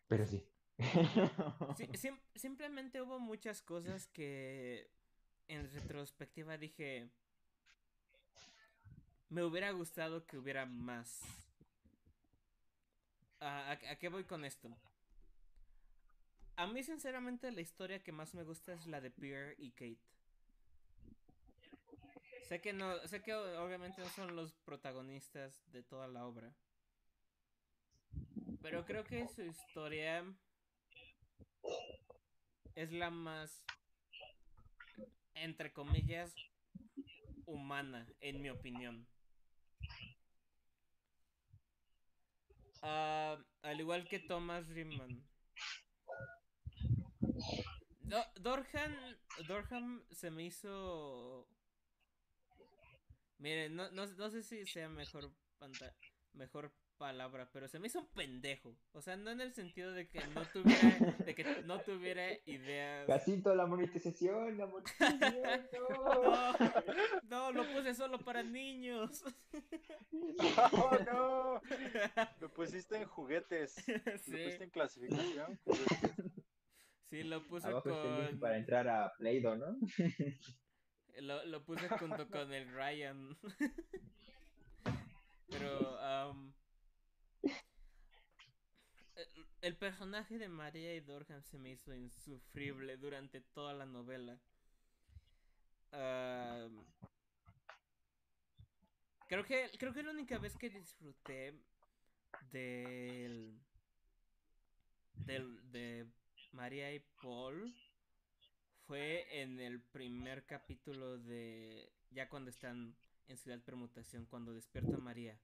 pero 0.07 0.25
sí. 0.25 0.47
simplemente 2.37 3.03
hubo 3.03 3.19
muchas 3.19 3.63
cosas 3.63 4.07
que 4.09 4.91
en 5.49 5.71
retrospectiva 5.73 6.57
dije, 6.57 7.11
me 9.29 9.43
hubiera 9.43 9.71
gustado 9.73 10.27
que 10.27 10.39
hubiera 10.39 10.67
más. 10.67 11.21
¿A, 13.41 13.77
qué 13.99 14.09
voy 14.09 14.25
con 14.25 14.45
esto? 14.45 14.69
A 16.57 16.67
mí 16.67 16.83
sinceramente 16.83 17.53
la 17.53 17.61
historia 17.61 18.03
que 18.03 18.13
más 18.13 18.35
me 18.35 18.43
gusta 18.43 18.73
es 18.73 18.87
la 18.87 19.01
de 19.01 19.11
Pierre 19.11 19.55
y 19.59 19.71
Kate. 19.73 19.99
Sé 22.49 22.61
que 22.61 22.73
no, 22.73 23.07
sé 23.07 23.23
que 23.23 23.35
obviamente 23.35 24.01
no 24.01 24.09
son 24.09 24.35
los 24.35 24.53
protagonistas 24.53 25.63
de 25.71 25.83
toda 25.83 26.09
la 26.09 26.27
obra. 26.27 26.53
Pero 28.63 28.85
creo 28.85 29.05
que 29.05 29.29
su 29.29 29.43
historia 29.43 30.25
es 32.75 32.93
la 32.93 33.11
más, 33.11 33.65
entre 35.35 35.73
comillas, 35.73 36.35
humana, 37.47 38.07
en 38.21 38.41
mi 38.41 38.51
opinión. 38.51 39.07
Ah, 42.83 43.37
al 43.63 43.81
igual 43.81 44.07
que 44.09 44.21
Thomas 44.21 44.69
Riemann. 44.69 45.27
Dorham, 48.37 49.17
Dorham 49.47 50.05
se 50.11 50.31
me 50.31 50.45
hizo... 50.45 51.49
Miren, 53.39 53.77
no, 53.77 53.91
no, 53.91 54.07
no 54.07 54.31
sé 54.31 54.43
si 54.43 54.67
sea 54.67 54.89
mejor, 54.89 55.33
mejor 56.33 56.73
palabra, 56.99 57.49
pero 57.53 57.69
se 57.69 57.79
me 57.79 57.87
hizo 57.87 58.01
un 58.01 58.09
pendejo. 58.09 58.77
O 58.93 59.01
sea, 59.01 59.17
no 59.17 59.31
en 59.31 59.41
el 59.41 59.55
sentido 59.55 59.93
de 59.93 60.09
que 60.09 60.21
no 60.35 60.43
tuviera, 60.53 61.17
de 61.25 61.35
que 61.35 61.63
no 61.65 61.81
tuviera 61.81 62.33
ideas. 62.45 63.07
Casito, 63.07 63.55
la 63.55 63.67
monetización, 63.67 64.59
la 64.59 64.67
monetización, 64.67 65.87
no. 65.91 66.53
no, 67.31 67.53
lo 67.53 67.73
puse 67.73 67.95
solo 67.95 68.19
para 68.19 68.43
niños. 68.43 69.25
Oh, 70.73 70.99
no. 71.07 71.61
Lo 72.41 72.53
pusiste 72.53 72.97
en 72.97 73.07
juguetes. 73.07 73.77
Sí. 74.19 74.33
Lo 74.33 74.39
pusiste 74.39 74.65
en 74.65 74.71
clasificación. 74.71 75.61
Sí, 77.05 77.23
lo 77.23 77.47
puse 77.47 77.69
Abajo 77.69 77.89
link 77.89 78.31
con. 78.31 78.41
para 78.41 78.59
entrar 78.59 78.89
a 78.89 79.13
Play-Doh, 79.17 79.57
¿no? 79.57 79.77
Lo, 81.21 81.45
lo 81.47 81.65
puse 81.65 81.89
junto 81.89 82.29
con 82.29 82.53
el 82.53 82.71
Ryan. 82.73 83.37
Pero, 85.49 85.99
am, 86.01 86.53
el, 89.61 89.77
personaje 89.77 90.39
de 90.39 90.49
María 90.49 90.95
y 90.95 91.01
Dorham 91.01 91.43
se 91.43 91.59
me 91.59 91.71
hizo 91.71 91.95
insufrible 91.95 92.97
durante 92.97 93.41
toda 93.41 93.73
la 93.75 93.87
novela. 93.87 94.39
Am, 95.93 96.85
creo 99.29 99.45
que 99.45 99.71
creo 99.79 99.93
que 99.93 100.03
la 100.03 100.11
única 100.11 100.39
vez 100.39 100.57
que 100.57 100.69
disfruté 100.69 101.55
del 102.51 103.59
del 105.15 105.71
de 105.71 106.07
María 106.53 106.93
y 106.93 107.01
Paul 107.23 107.75
fue 108.87 109.43
en 109.43 109.61
el 109.61 109.81
primer 109.81 110.47
capítulo 110.47 111.19
de 111.19 111.93
ya 112.11 112.29
cuando 112.29 112.51
están 112.51 112.97
en 113.29 113.37
Ciudad 113.37 113.61
Permutación, 113.63 114.25
cuando 114.27 114.55
despierta 114.55 114.97
María. 114.97 115.39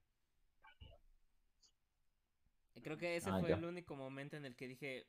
Creo 2.83 2.97
que 2.97 3.15
ese 3.15 3.29
Ah, 3.31 3.39
fue 3.39 3.49
ya. 3.49 3.55
el 3.55 3.65
único 3.65 3.95
momento 3.95 4.37
en 4.37 4.45
el 4.45 4.55
que 4.55 4.67
dije, 4.67 5.07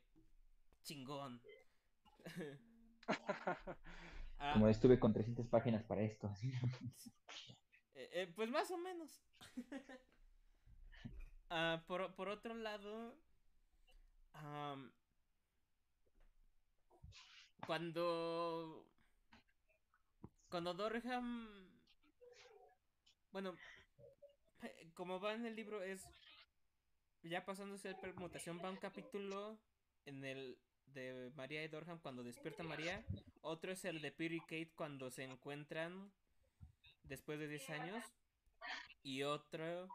chingón. 0.83 1.41
Ah, 4.39 4.53
Como 4.53 4.67
estuve 4.67 4.99
con 4.99 5.13
300 5.13 5.47
páginas 5.47 5.83
para 5.83 6.01
esto. 6.03 6.31
eh, 7.95 8.09
eh, 8.13 8.31
pues 8.35 8.49
más 8.51 8.69
o 8.71 8.77
menos. 8.77 9.19
Ah, 11.49 11.81
por, 11.87 12.13
por 12.13 12.27
otro 12.27 12.53
lado, 12.53 13.15
am, 14.33 14.91
cuando 17.65 18.85
cuando 20.49 20.73
Dorham 20.73 21.47
bueno 23.31 23.55
eh, 24.61 24.91
como 24.93 25.19
va 25.21 25.33
en 25.35 25.45
el 25.45 25.55
libro 25.55 25.81
es 25.81 26.03
ya 27.29 27.45
pasándose 27.45 27.91
la 27.91 27.99
permutación 27.99 28.59
va 28.63 28.69
un 28.69 28.77
capítulo 28.77 29.59
en 30.05 30.23
el 30.23 30.57
de 30.87 31.31
María 31.35 31.63
y 31.63 31.67
Dorham 31.67 31.99
cuando 31.99 32.23
despierta 32.23 32.63
María. 32.63 33.05
Otro 33.41 33.71
es 33.71 33.85
el 33.85 34.01
de 34.01 34.11
Peter 34.11 34.33
y 34.33 34.39
Kate 34.41 34.73
cuando 34.75 35.11
se 35.11 35.23
encuentran 35.23 36.11
después 37.03 37.39
de 37.39 37.47
10 37.47 37.69
años. 37.71 38.03
Y 39.03 39.23
otro 39.23 39.87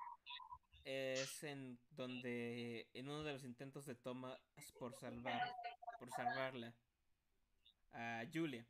es 0.84 1.42
en 1.44 1.78
donde 1.90 2.88
en 2.92 3.08
uno 3.08 3.22
de 3.22 3.32
los 3.32 3.44
intentos 3.44 3.86
de 3.86 3.94
Thomas 3.94 4.38
por 4.78 4.94
salvar 4.94 5.40
por 5.98 6.10
salvarla 6.10 6.74
a 7.92 8.24
Julia. 8.32 8.66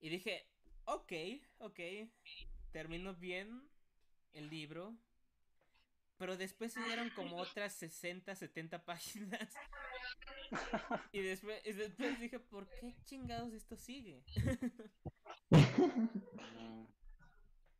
Y 0.00 0.08
dije 0.08 0.46
ok 0.84 1.12
ok 1.58 1.80
terminó 2.72 3.14
bien 3.14 3.68
el 4.32 4.48
libro 4.48 4.96
pero 6.18 6.36
después 6.36 6.72
se 6.72 6.82
dieron 6.84 7.10
como 7.10 7.36
otras 7.36 7.72
60 7.74 8.34
70 8.34 8.84
páginas. 8.84 9.48
Y 11.12 11.20
después, 11.22 11.60
y 11.66 11.72
después 11.72 12.20
dije 12.20 12.38
¿por 12.38 12.68
qué 12.80 12.94
chingados 13.04 13.52
esto 13.52 13.76
sigue? 13.76 14.22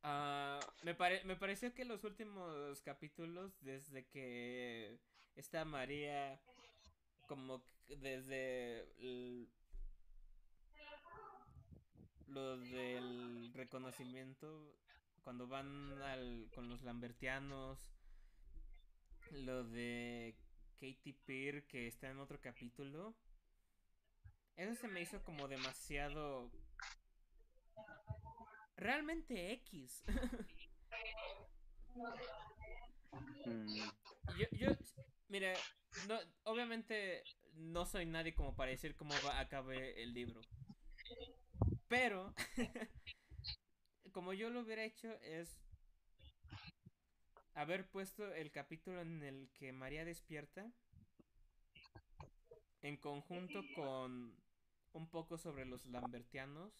Ah, 0.08 0.60
me, 0.84 0.94
pare- 0.94 1.24
me 1.24 1.34
pareció 1.34 1.74
que 1.74 1.84
los 1.84 2.04
últimos 2.04 2.80
capítulos, 2.82 3.58
desde 3.60 4.06
que 4.06 5.00
está 5.34 5.64
María, 5.64 6.40
como 7.26 7.64
que 7.86 7.96
desde 7.96 8.82
el- 9.00 9.48
lo 12.28 12.56
del 12.58 13.52
reconocimiento, 13.52 14.76
cuando 15.24 15.48
van 15.48 16.00
al, 16.02 16.48
con 16.54 16.68
los 16.68 16.82
lambertianos, 16.82 17.95
lo 19.32 19.64
de 19.64 20.36
Katy 20.80 21.12
Peer 21.24 21.66
que 21.66 21.86
está 21.86 22.10
en 22.10 22.18
otro 22.18 22.40
capítulo, 22.40 23.14
eso 24.56 24.74
se 24.74 24.88
me 24.88 25.00
hizo 25.02 25.22
como 25.22 25.48
demasiado 25.48 26.50
realmente 28.76 29.52
X. 29.52 30.04
mm, 33.46 33.76
yo, 34.38 34.46
yo, 34.52 34.68
mira, 35.28 35.54
no, 36.08 36.18
obviamente 36.44 37.22
no 37.54 37.86
soy 37.86 38.06
nadie 38.06 38.34
como 38.34 38.54
para 38.54 38.70
decir 38.70 38.96
cómo 38.96 39.14
va 39.24 39.40
acabe 39.40 40.02
el 40.02 40.14
libro. 40.14 40.40
Pero, 41.88 42.34
como 44.12 44.32
yo 44.32 44.50
lo 44.50 44.60
hubiera 44.60 44.84
hecho 44.84 45.12
es 45.22 45.65
haber 47.56 47.88
puesto 47.88 48.34
el 48.34 48.50
capítulo 48.50 49.00
en 49.00 49.22
el 49.22 49.48
que 49.54 49.72
María 49.72 50.04
despierta 50.04 50.70
en 52.82 52.98
conjunto 52.98 53.62
con 53.74 54.36
un 54.92 55.08
poco 55.08 55.38
sobre 55.38 55.64
los 55.64 55.84
lambertianos. 55.86 56.72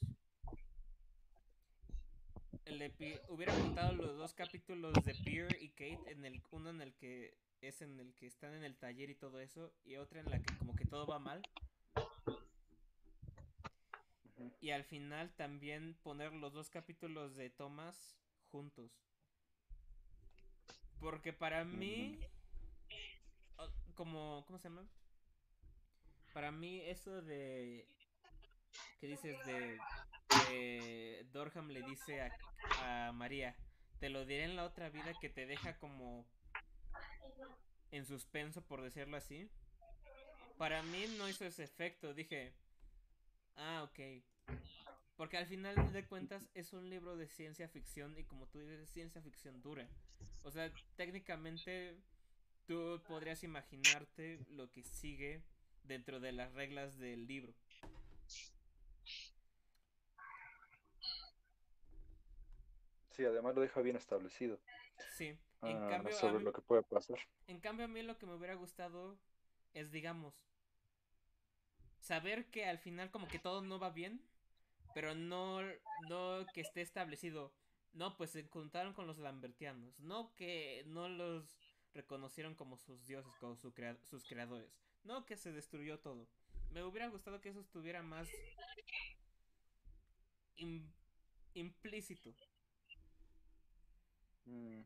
Le 2.67 2.93
hubiera 3.29 3.55
juntado 3.55 3.95
los 3.95 4.17
dos 4.19 4.35
capítulos 4.35 4.93
de 5.05 5.15
Pierre 5.15 5.57
y 5.61 5.71
Kate 5.71 6.13
en 6.13 6.25
el 6.27 6.43
uno 6.51 6.71
en 6.71 6.83
el 6.83 6.95
que 6.95 7.39
es 7.63 7.81
en 7.81 7.99
el 7.99 8.15
que 8.15 8.27
están 8.27 8.53
en 8.53 8.63
el 8.63 8.77
taller 8.77 9.09
y 9.09 9.15
todo 9.15 9.41
eso 9.41 9.73
y 9.83 9.97
otra 9.97 10.21
en 10.21 10.31
la 10.31 10.43
que 10.43 10.55
como 10.59 10.77
que 10.77 10.85
todo 10.85 11.07
va 11.07 11.19
mal 11.19 11.43
y 14.61 14.71
al 14.71 14.85
final 14.85 15.33
también 15.37 15.95
poner 16.03 16.33
los 16.33 16.53
dos 16.53 16.69
capítulos 16.69 17.35
de 17.35 17.51
Thomas 17.51 18.19
juntos. 18.51 19.06
Porque 21.01 21.33
para 21.33 21.65
mí 21.65 22.19
como 23.95 24.45
¿cómo 24.47 24.59
se 24.59 24.69
llama? 24.69 24.87
Para 26.33 26.53
mí 26.53 26.81
eso 26.83 27.23
de 27.23 27.89
que 29.01 29.07
dices 29.07 29.37
de 29.47 29.79
que 30.47 31.27
Dorham 31.33 31.69
le 31.69 31.83
dice 31.83 32.21
a, 32.21 33.09
a 33.09 33.13
María, 33.13 33.57
te 34.01 34.11
lo 34.11 34.25
diré 34.27 34.45
en 34.45 34.57
la 34.57 34.65
otra 34.65 34.91
vida 34.91 35.13
que 35.21 35.31
te 35.31 35.47
deja 35.47 35.79
como 35.79 36.27
en 37.91 38.05
suspenso 38.05 38.63
por 38.63 38.83
decirlo 38.83 39.17
así. 39.17 39.51
Para 40.59 40.83
mí 40.83 41.07
no 41.19 41.29
hizo 41.29 41.45
ese 41.45 41.65
efecto, 41.65 42.15
dije, 42.15 42.55
ah, 43.57 43.83
ok. 43.85 44.23
Porque 45.17 45.39
al 45.39 45.47
final 45.47 45.93
de 45.93 46.05
cuentas 46.07 46.49
es 46.55 46.73
un 46.73 46.91
libro 46.91 47.17
de 47.17 47.27
ciencia 47.27 47.69
ficción 47.69 48.19
y 48.19 48.25
como 48.25 48.47
tú 48.47 48.59
dices, 48.59 48.81
es 48.81 48.91
ciencia 48.91 49.23
ficción 49.23 49.63
dura. 49.63 49.89
O 50.45 50.51
sea, 50.51 50.71
técnicamente 50.97 51.97
tú 52.67 53.01
podrías 53.09 53.43
imaginarte 53.43 54.39
lo 54.51 54.71
que 54.71 54.83
sigue 54.83 55.43
dentro 55.85 56.21
de 56.21 56.33
las 56.33 56.53
reglas 56.55 56.99
del 56.99 57.27
libro. 57.27 57.53
Sí, 63.11 63.25
además 63.25 63.55
lo 63.55 63.63
deja 63.63 63.81
bien 63.81 63.97
establecido 63.97 64.59
Sí, 65.17 65.29
en 65.29 65.39
ah, 65.63 65.87
cambio, 65.91 66.17
a 66.17 66.21
sobre 66.21 66.39
mí- 66.39 66.45
lo 66.45 66.53
que 66.53 66.61
puede 66.61 66.83
pasar. 66.83 67.19
En 67.49 67.61
cambio, 67.61 67.87
a 67.87 67.89
mí 67.89 68.03
lo 68.03 68.19
que 68.19 68.27
me 68.27 68.35
hubiera 68.35 68.55
gustado 68.55 69.17
es, 69.73 69.91
digamos, 69.91 70.35
saber 72.01 72.45
que 72.51 72.67
al 72.67 72.79
final 72.79 73.11
como 73.11 73.27
que 73.29 73.39
todo 73.39 73.63
no 73.63 73.79
va 73.79 73.91
bien, 73.91 74.21
pero 74.95 75.15
no, 75.15 75.63
no 76.09 76.47
que 76.53 76.61
esté 76.61 76.83
establecido. 76.83 77.53
No, 77.97 78.15
pues 78.19 78.31
se 78.31 78.45
juntaron 78.49 78.93
con 78.93 79.07
los 79.07 79.17
lambertianos. 79.19 79.99
No 80.01 80.35
que 80.37 80.85
no 80.87 81.09
los 81.09 81.57
reconocieron 81.95 82.55
como 82.55 82.77
sus 82.77 83.07
dioses, 83.07 83.33
como 83.41 83.57
su 83.57 83.73
crea- 83.73 83.97
sus 84.05 84.23
creadores. 84.25 84.71
No 85.03 85.25
que 85.25 85.37
se 85.39 85.51
destruyó 85.51 85.99
todo. 86.01 86.29
Me 86.71 86.83
hubiera 86.85 87.09
gustado 87.09 87.41
que 87.41 87.49
eso 87.49 87.61
estuviera 87.61 88.03
más 88.03 88.29
im- 90.59 90.93
implícito. 91.55 92.35
Mm. 94.45 94.83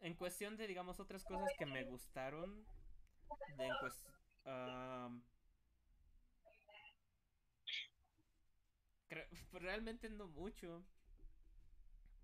En 0.00 0.14
cuestión 0.14 0.56
de, 0.56 0.66
digamos, 0.66 0.98
otras 0.98 1.24
cosas 1.24 1.50
que 1.58 1.66
me 1.66 1.84
gustaron. 1.84 2.64
De 3.58 3.66
en 3.66 3.72
cues- 3.74 4.04
creo- 9.08 9.26
realmente 9.52 10.08
no 10.10 10.28
mucho. 10.28 10.84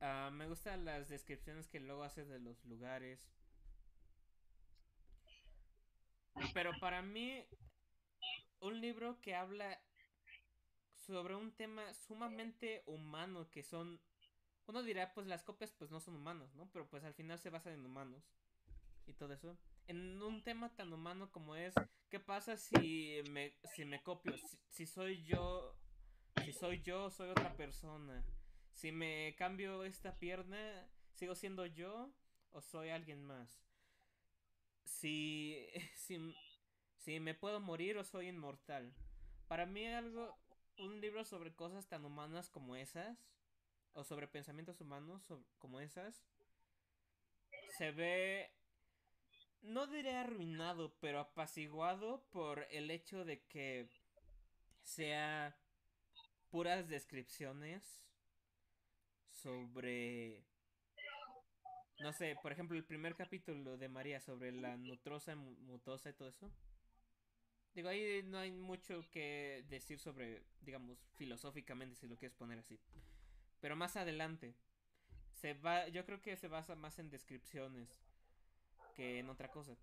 Ah, 0.00 0.30
me 0.32 0.46
gustan 0.46 0.84
las 0.84 1.08
descripciones 1.08 1.66
que 1.68 1.80
luego 1.80 2.04
hace 2.04 2.24
de 2.24 2.38
los 2.38 2.64
lugares. 2.64 3.26
Pero 6.52 6.72
para 6.80 7.00
mí, 7.02 7.44
un 8.60 8.80
libro 8.80 9.20
que 9.20 9.34
habla 9.34 9.78
sobre 10.94 11.34
un 11.34 11.52
tema 11.52 11.92
sumamente 11.94 12.82
humano 12.86 13.50
que 13.50 13.62
son 13.62 14.00
uno 14.66 14.82
dirá 14.82 15.12
pues 15.12 15.26
las 15.26 15.42
copias 15.42 15.70
pues 15.72 15.90
no 15.90 16.00
son 16.00 16.16
humanos 16.16 16.54
no 16.54 16.68
pero 16.72 16.88
pues 16.88 17.04
al 17.04 17.14
final 17.14 17.38
se 17.38 17.50
basan 17.50 17.74
en 17.74 17.84
humanos 17.84 18.24
y 19.06 19.12
todo 19.12 19.34
eso 19.34 19.58
en 19.86 20.22
un 20.22 20.42
tema 20.42 20.74
tan 20.74 20.92
humano 20.92 21.30
como 21.30 21.56
es 21.56 21.74
qué 22.08 22.20
pasa 22.20 22.56
si 22.56 23.22
me 23.30 23.52
si 23.74 23.84
me 23.84 24.02
copio 24.02 24.36
si, 24.38 24.58
si 24.70 24.86
soy 24.86 25.22
yo 25.24 25.73
si 26.44 26.52
soy 26.52 26.82
yo 26.82 27.10
soy 27.10 27.30
otra 27.30 27.56
persona. 27.56 28.24
Si 28.72 28.92
me 28.92 29.34
cambio 29.36 29.84
esta 29.84 30.18
pierna 30.18 30.88
sigo 31.14 31.34
siendo 31.34 31.66
yo 31.66 32.12
o 32.50 32.60
soy 32.60 32.90
alguien 32.90 33.22
más 33.22 33.64
si 34.84 35.66
si 35.96 36.34
si 36.98 37.20
me 37.20 37.34
puedo 37.34 37.60
morir 37.60 37.98
o 37.98 38.04
soy 38.04 38.28
inmortal. 38.28 38.94
Para 39.48 39.66
mí 39.66 39.86
algo 39.86 40.38
un 40.78 41.00
libro 41.00 41.24
sobre 41.24 41.54
cosas 41.54 41.86
tan 41.86 42.04
humanas 42.04 42.48
como 42.48 42.76
esas, 42.76 43.18
o 43.92 44.04
sobre 44.04 44.26
pensamientos 44.26 44.80
humanos 44.80 45.22
como 45.58 45.80
esas, 45.80 46.24
se 47.76 47.92
ve, 47.92 48.50
no 49.60 49.86
diré 49.86 50.16
arruinado, 50.16 50.96
pero 51.00 51.20
apaciguado 51.20 52.24
por 52.30 52.66
el 52.70 52.90
hecho 52.90 53.24
de 53.24 53.44
que 53.46 53.88
sea 54.82 55.56
puras 56.54 56.86
descripciones 56.86 57.82
sobre 59.28 60.46
no 61.98 62.12
sé, 62.12 62.36
por 62.40 62.52
ejemplo, 62.52 62.76
el 62.76 62.84
primer 62.84 63.16
capítulo 63.16 63.76
de 63.76 63.88
María 63.88 64.20
sobre 64.20 64.52
la 64.52 64.76
nutrosa, 64.76 65.34
mutosa 65.34 66.10
y 66.10 66.12
todo 66.12 66.28
eso. 66.28 66.52
Digo, 67.74 67.88
ahí 67.88 68.22
no 68.22 68.38
hay 68.38 68.52
mucho 68.52 69.04
que 69.10 69.64
decir 69.68 69.98
sobre, 69.98 70.44
digamos, 70.60 70.96
filosóficamente, 71.16 71.96
si 71.96 72.06
lo 72.06 72.16
quieres 72.16 72.36
poner 72.36 72.60
así. 72.60 72.78
Pero 73.60 73.74
más 73.74 73.96
adelante, 73.96 74.54
se 75.32 75.54
va, 75.54 75.88
yo 75.88 76.06
creo 76.06 76.22
que 76.22 76.36
se 76.36 76.46
basa 76.46 76.76
más 76.76 77.00
en 77.00 77.10
descripciones 77.10 77.88
que 78.94 79.18
en 79.18 79.28
otra 79.28 79.50
cosa. 79.50 79.76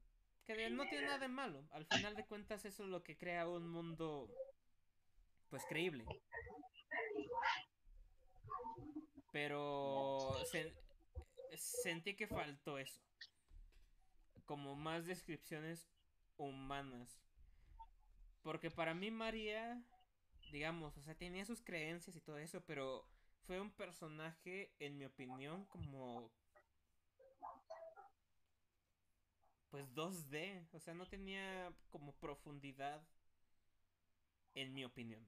Que 0.46 0.70
no 0.70 0.88
tiene 0.88 1.08
nada 1.08 1.20
de 1.20 1.28
malo. 1.28 1.68
Al 1.72 1.86
final 1.86 2.16
de 2.16 2.26
cuentas, 2.26 2.64
eso 2.64 2.86
es 2.86 2.90
lo 2.90 3.04
que 3.04 3.18
crea 3.18 3.46
un 3.46 3.68
mundo, 3.68 4.34
pues, 5.52 5.64
creíble. 5.70 6.04
Pero 9.32 10.36
sentí 11.56 12.16
que 12.16 12.28
faltó 12.28 12.80
eso. 12.80 13.00
Como 14.46 14.76
más 14.76 15.06
descripciones 15.06 15.88
humanas 16.38 17.22
porque 18.44 18.72
para 18.72 18.94
mí 18.94 19.12
María, 19.12 19.84
digamos, 20.52 20.98
o 20.98 21.02
sea, 21.02 21.16
tenía 21.16 21.46
sus 21.46 21.62
creencias 21.62 22.16
y 22.16 22.22
todo 22.22 22.38
eso, 22.38 22.62
pero 22.66 23.08
fue 23.46 23.60
un 23.60 23.72
personaje, 23.72 24.74
en 24.80 24.98
mi 24.98 25.06
opinión, 25.06 25.66
como... 25.66 26.32
Pues 29.70 29.94
2D, 29.94 30.68
o 30.74 30.80
sea, 30.80 30.94
no 30.94 31.08
tenía 31.08 31.74
como 31.90 32.14
profundidad, 32.14 33.02
en 34.54 34.74
mi 34.74 34.84
opinión. 34.84 35.26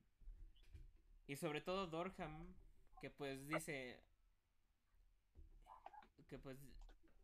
Y 1.28 1.36
sobre 1.36 1.62
todo 1.62 1.88
Dorham, 1.88 2.54
que 3.02 3.10
pues 3.10 3.48
dice... 3.48 4.00
Que 6.28 6.40
pues 6.40 6.58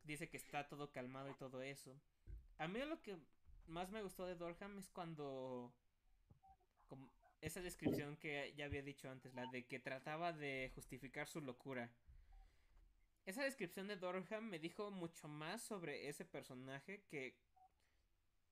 dice 0.03 0.30
que 0.30 0.38
está 0.38 0.67
todo 0.67 0.91
calmado 0.91 1.30
y 1.30 1.35
todo 1.35 1.61
eso. 1.61 1.95
A 2.57 2.67
mí 2.67 2.80
lo 2.80 3.01
que 3.01 3.17
más 3.67 3.91
me 3.91 4.01
gustó 4.01 4.26
de 4.26 4.35
Dorham 4.35 4.77
es 4.77 4.89
cuando 4.89 5.73
esa 7.41 7.61
descripción 7.61 8.17
que 8.17 8.53
ya 8.55 8.65
había 8.65 8.81
dicho 8.81 9.09
antes, 9.09 9.34
la 9.34 9.45
de 9.51 9.65
que 9.65 9.80
trataba 9.80 10.34
de 10.34 10.71
justificar 10.76 11.27
su 11.27 11.41
locura. 11.41 11.89
Esa 13.26 13.43
descripción 13.43 13.88
de 13.88 13.95
Dorham 13.95 14.43
me 14.43 14.59
dijo 14.59 14.91
mucho 14.91 15.27
más 15.27 15.61
sobre 15.61 16.09
ese 16.09 16.26
personaje 16.26 17.03
que 17.09 17.38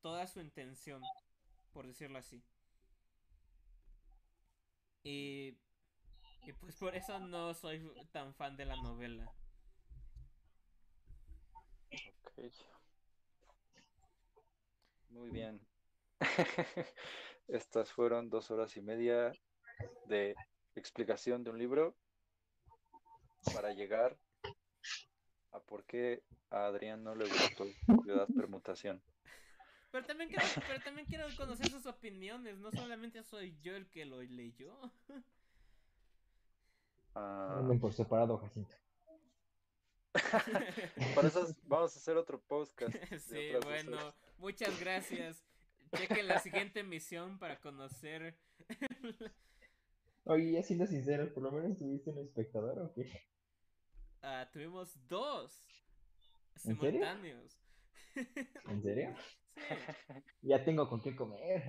toda 0.02 0.28
su 0.28 0.40
intención, 0.40 1.02
por 1.74 1.88
decirlo 1.88 2.20
así. 2.20 2.44
Y, 5.08 5.58
y 6.46 6.52
pues 6.60 6.76
por 6.76 6.94
eso 6.94 7.18
no 7.18 7.54
soy 7.54 7.82
tan 8.12 8.34
fan 8.36 8.58
de 8.58 8.66
la 8.66 8.76
novela. 8.76 9.34
Ok. 12.26 12.44
Muy 15.12 15.30
bien. 15.30 15.66
Estas 17.48 17.90
fueron 17.94 18.30
dos 18.30 18.52
horas 18.52 18.76
y 18.76 18.82
media 18.82 19.32
de 20.08 20.36
explicación 20.76 21.42
de 21.46 21.52
un 21.52 21.58
libro 21.58 21.96
para 23.54 23.72
llegar 23.72 24.18
a 25.54 25.62
por 25.62 25.86
qué 25.86 26.22
a 26.50 26.66
Adrián 26.66 27.02
no 27.06 27.16
le 27.16 27.30
gustó 27.30 27.64
Ciudad 28.04 28.28
Permutación. 28.36 29.02
Pero 29.98 30.06
también, 30.06 30.30
quiero, 30.30 30.46
pero 30.68 30.84
también 30.84 31.08
quiero 31.08 31.26
conocer 31.36 31.70
sus 31.72 31.88
opiniones, 31.88 32.60
no 32.60 32.72
solamente 32.72 33.24
soy 33.24 33.58
yo 33.62 33.76
el 33.76 33.90
que 33.90 34.06
lo 34.06 34.22
leyó. 34.22 34.72
Ah. 37.16 37.68
por 37.82 37.94
separado, 37.94 38.38
Jacinto. 38.38 38.76
Por 41.16 41.26
eso 41.26 41.48
vamos 41.64 41.96
a 41.96 42.00
hacer 42.00 42.16
otro 42.16 42.40
podcast. 42.40 42.96
Sí, 43.18 43.54
bueno, 43.64 44.14
muchas 44.38 44.80
gracias. 44.80 45.44
Chequen 45.96 46.28
la 46.28 46.40
siguiente 46.40 46.84
misión 46.84 47.40
para 47.40 47.60
conocer. 47.60 48.38
Oye, 50.26 50.52
ya 50.52 50.64
siendo 50.64 50.86
sincero, 50.86 51.34
¿por 51.34 51.42
lo 51.42 51.52
menos 51.52 51.78
tuviste 51.78 52.12
un 52.12 52.20
espectador 52.20 52.80
o 52.80 52.94
qué? 52.94 53.12
Ah, 54.22 54.48
tuvimos 54.52 54.96
dos 55.08 55.60
simultáneos. 56.56 57.60
¿En 58.68 58.84
serio? 58.84 59.16
Sí. 59.58 59.64
Ya 60.42 60.64
tengo 60.64 60.88
con 60.88 61.02
qué 61.02 61.16
comer. 61.16 61.64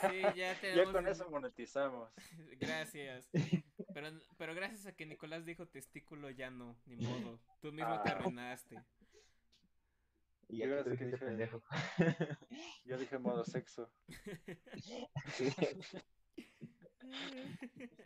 Sí, 0.00 0.22
ya 0.36 0.58
tenemos. 0.60 0.60
Ya 0.86 0.92
con 0.92 1.06
eso 1.06 1.30
monetizamos. 1.30 2.10
Gracias. 2.60 3.28
Pero, 3.94 4.08
pero 4.38 4.54
gracias 4.54 4.86
a 4.86 4.92
que 4.94 5.06
Nicolás 5.06 5.44
dijo 5.44 5.66
testículo, 5.66 6.30
ya 6.30 6.50
no, 6.50 6.76
ni 6.86 6.96
modo. 6.96 7.40
Tú 7.60 7.72
mismo 7.72 8.00
te 8.02 8.10
ah. 8.10 8.12
arruinaste. 8.12 8.82
Y 10.48 10.58
yo, 10.58 10.84
que 10.84 10.90
dije, 10.90 11.16
pendejo. 11.16 11.62
yo 12.84 12.98
dije 12.98 13.18
modo 13.18 13.44
sexo. 13.44 13.92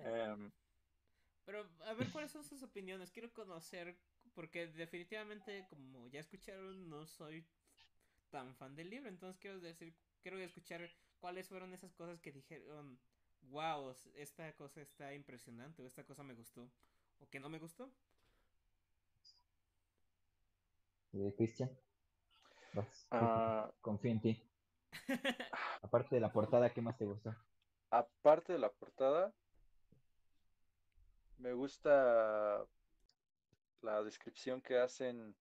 Em, 0.01 0.53
pero 1.45 1.67
a 1.87 1.95
ver 1.95 2.11
cuáles 2.11 2.31
son 2.31 2.45
sus 2.45 2.63
opiniones. 2.63 3.11
Quiero 3.11 3.33
conocer, 3.33 3.99
porque 4.35 4.67
definitivamente, 4.67 5.67
como 5.71 6.07
ya 6.09 6.21
escucharon, 6.21 6.89
no 6.89 7.07
soy 7.07 7.47
tan 8.35 8.53
fan 8.57 8.75
del 8.75 8.91
libro. 8.91 9.09
Entonces 9.09 9.39
quiero 9.39 9.61
decir, 9.61 9.95
quiero 10.21 10.37
escuchar 10.39 10.91
cuáles 11.21 11.49
fueron 11.49 11.73
esas 11.73 11.95
cosas 11.95 12.21
que 12.21 12.33
dijeron, 12.33 12.99
wow, 13.43 13.95
esta 14.17 14.53
cosa 14.57 14.81
está 14.81 15.15
impresionante, 15.15 15.81
o 15.81 15.87
esta 15.87 16.03
cosa 16.03 16.25
me 16.25 16.35
gustó, 16.35 16.69
o 17.21 17.29
que 17.29 17.39
no 17.39 17.49
me 17.49 17.61
gustó. 17.61 17.89
Cristian? 21.37 21.71
Ah, 23.13 23.73
confío 23.81 24.11
en 24.11 24.21
ti. 24.21 24.43
Aparte 25.83 26.17
de 26.17 26.21
la 26.21 26.33
portada, 26.33 26.75
¿qué 26.75 26.83
más 26.83 26.99
te 26.99 27.05
gusta? 27.05 27.41
Aparte 27.91 28.55
de 28.55 28.59
la 28.59 28.73
portada, 28.73 29.33
me 31.39 31.53
gusta 31.53 32.67
la 33.81 34.03
descripción 34.03 34.61
que 34.61 34.77
hacen 34.77 35.37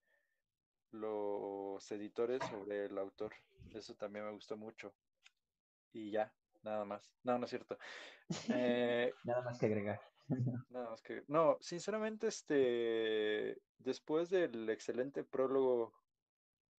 los 0.94 1.92
editores 1.92 2.42
sobre 2.50 2.86
el 2.86 2.98
autor. 2.98 3.34
Eso 3.74 3.96
también 3.96 4.26
me 4.26 4.32
gustó 4.32 4.58
mucho. 4.58 4.94
Y 5.92 6.12
ya, 6.12 6.34
nada 6.64 6.86
más. 6.86 7.12
No, 7.24 7.38
no 7.38 7.46
es 7.46 7.50
cierto. 7.50 7.78
Eh, 8.50 9.12
nada 9.24 9.42
más 9.42 9.60
que 9.60 9.66
agregar. 9.66 10.02
nada 10.70 10.90
más 10.90 11.02
que. 11.02 11.24
No, 11.28 11.58
sinceramente, 11.62 12.28
este. 12.28 13.62
Después 13.78 14.30
del 14.30 14.70
excelente 14.70 15.24
prólogo 15.24 15.94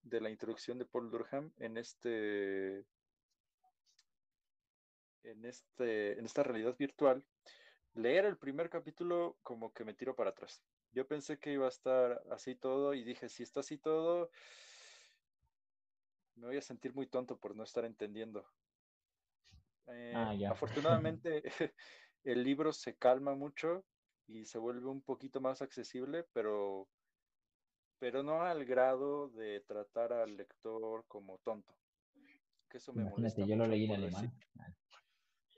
de 0.02 0.20
la 0.20 0.30
introducción 0.30 0.78
de 0.78 0.84
Paul 0.84 1.10
Durham 1.10 1.52
en 1.58 1.78
este 1.78 2.84
en 5.22 5.44
este 5.44 6.18
en 6.18 6.26
esta 6.26 6.42
realidad 6.42 6.76
virtual 6.76 7.24
leer 7.94 8.26
el 8.26 8.36
primer 8.36 8.68
capítulo 8.68 9.38
como 9.42 9.72
que 9.72 9.84
me 9.84 9.94
tiro 9.94 10.14
para 10.14 10.30
atrás 10.30 10.62
yo 10.94 11.06
pensé 11.06 11.38
que 11.38 11.52
iba 11.52 11.66
a 11.66 11.70
estar 11.70 12.22
así 12.30 12.54
todo 12.54 12.94
y 12.94 13.04
dije 13.04 13.28
si 13.28 13.42
está 13.42 13.60
así 13.60 13.78
todo 13.78 14.30
me 16.36 16.46
voy 16.46 16.56
a 16.56 16.62
sentir 16.62 16.94
muy 16.94 17.06
tonto 17.06 17.36
por 17.36 17.54
no 17.54 17.64
estar 17.64 17.84
entendiendo 17.84 18.46
eh, 19.88 20.12
ah, 20.14 20.34
afortunadamente 20.50 21.42
el 22.24 22.42
libro 22.42 22.72
se 22.72 22.96
calma 22.96 23.34
mucho 23.34 23.84
y 24.26 24.44
se 24.46 24.58
vuelve 24.58 24.88
un 24.88 25.02
poquito 25.02 25.40
más 25.40 25.62
accesible, 25.62 26.24
pero, 26.32 26.88
pero 27.98 28.22
no 28.22 28.42
al 28.42 28.64
grado 28.64 29.28
de 29.28 29.60
tratar 29.60 30.12
al 30.12 30.36
lector 30.36 31.04
como 31.06 31.38
tonto. 31.38 31.76
Que 32.68 32.78
eso 32.78 32.92
me 32.92 33.02
Imagínate, 33.02 33.40
molesta 33.40 33.46
yo 33.46 33.56
lo 33.56 33.66
leí 33.66 33.84
en 33.84 33.92
alemán. 33.92 34.32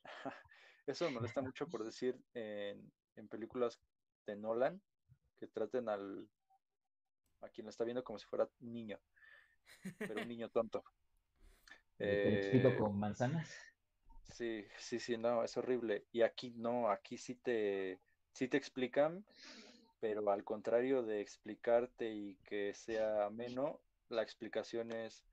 Eso 0.86 1.06
me 1.06 1.12
molesta 1.12 1.42
mucho 1.42 1.66
por 1.66 1.84
decir 1.84 2.16
en, 2.34 2.92
en 3.16 3.28
películas 3.28 3.80
de 4.24 4.36
Nolan 4.36 4.80
que 5.36 5.46
traten 5.46 5.88
al 5.88 6.28
a 7.42 7.48
quien 7.48 7.66
lo 7.66 7.70
está 7.70 7.84
viendo 7.84 8.02
como 8.02 8.18
si 8.18 8.26
fuera 8.26 8.48
un 8.60 8.72
niño, 8.72 8.98
pero 9.98 10.22
un 10.22 10.28
niño 10.28 10.48
tonto. 10.50 10.84
Eh, 11.98 12.74
con 12.78 12.98
manzanas. 12.98 13.50
Sí, 14.34 14.66
sí, 14.76 15.00
sí, 15.00 15.16
no, 15.16 15.42
es 15.42 15.56
horrible. 15.56 16.04
Y 16.12 16.20
aquí 16.20 16.50
no, 16.50 16.90
aquí 16.90 17.16
sí 17.16 17.36
te, 17.36 17.98
sí 18.32 18.48
te 18.48 18.58
explican, 18.58 19.24
pero 19.98 20.30
al 20.30 20.44
contrario 20.44 21.02
de 21.02 21.22
explicarte 21.22 22.12
y 22.12 22.34
que 22.44 22.74
sea 22.74 23.24
ameno, 23.24 23.80
la 24.10 24.22
explicación 24.22 24.92
es, 24.92 25.24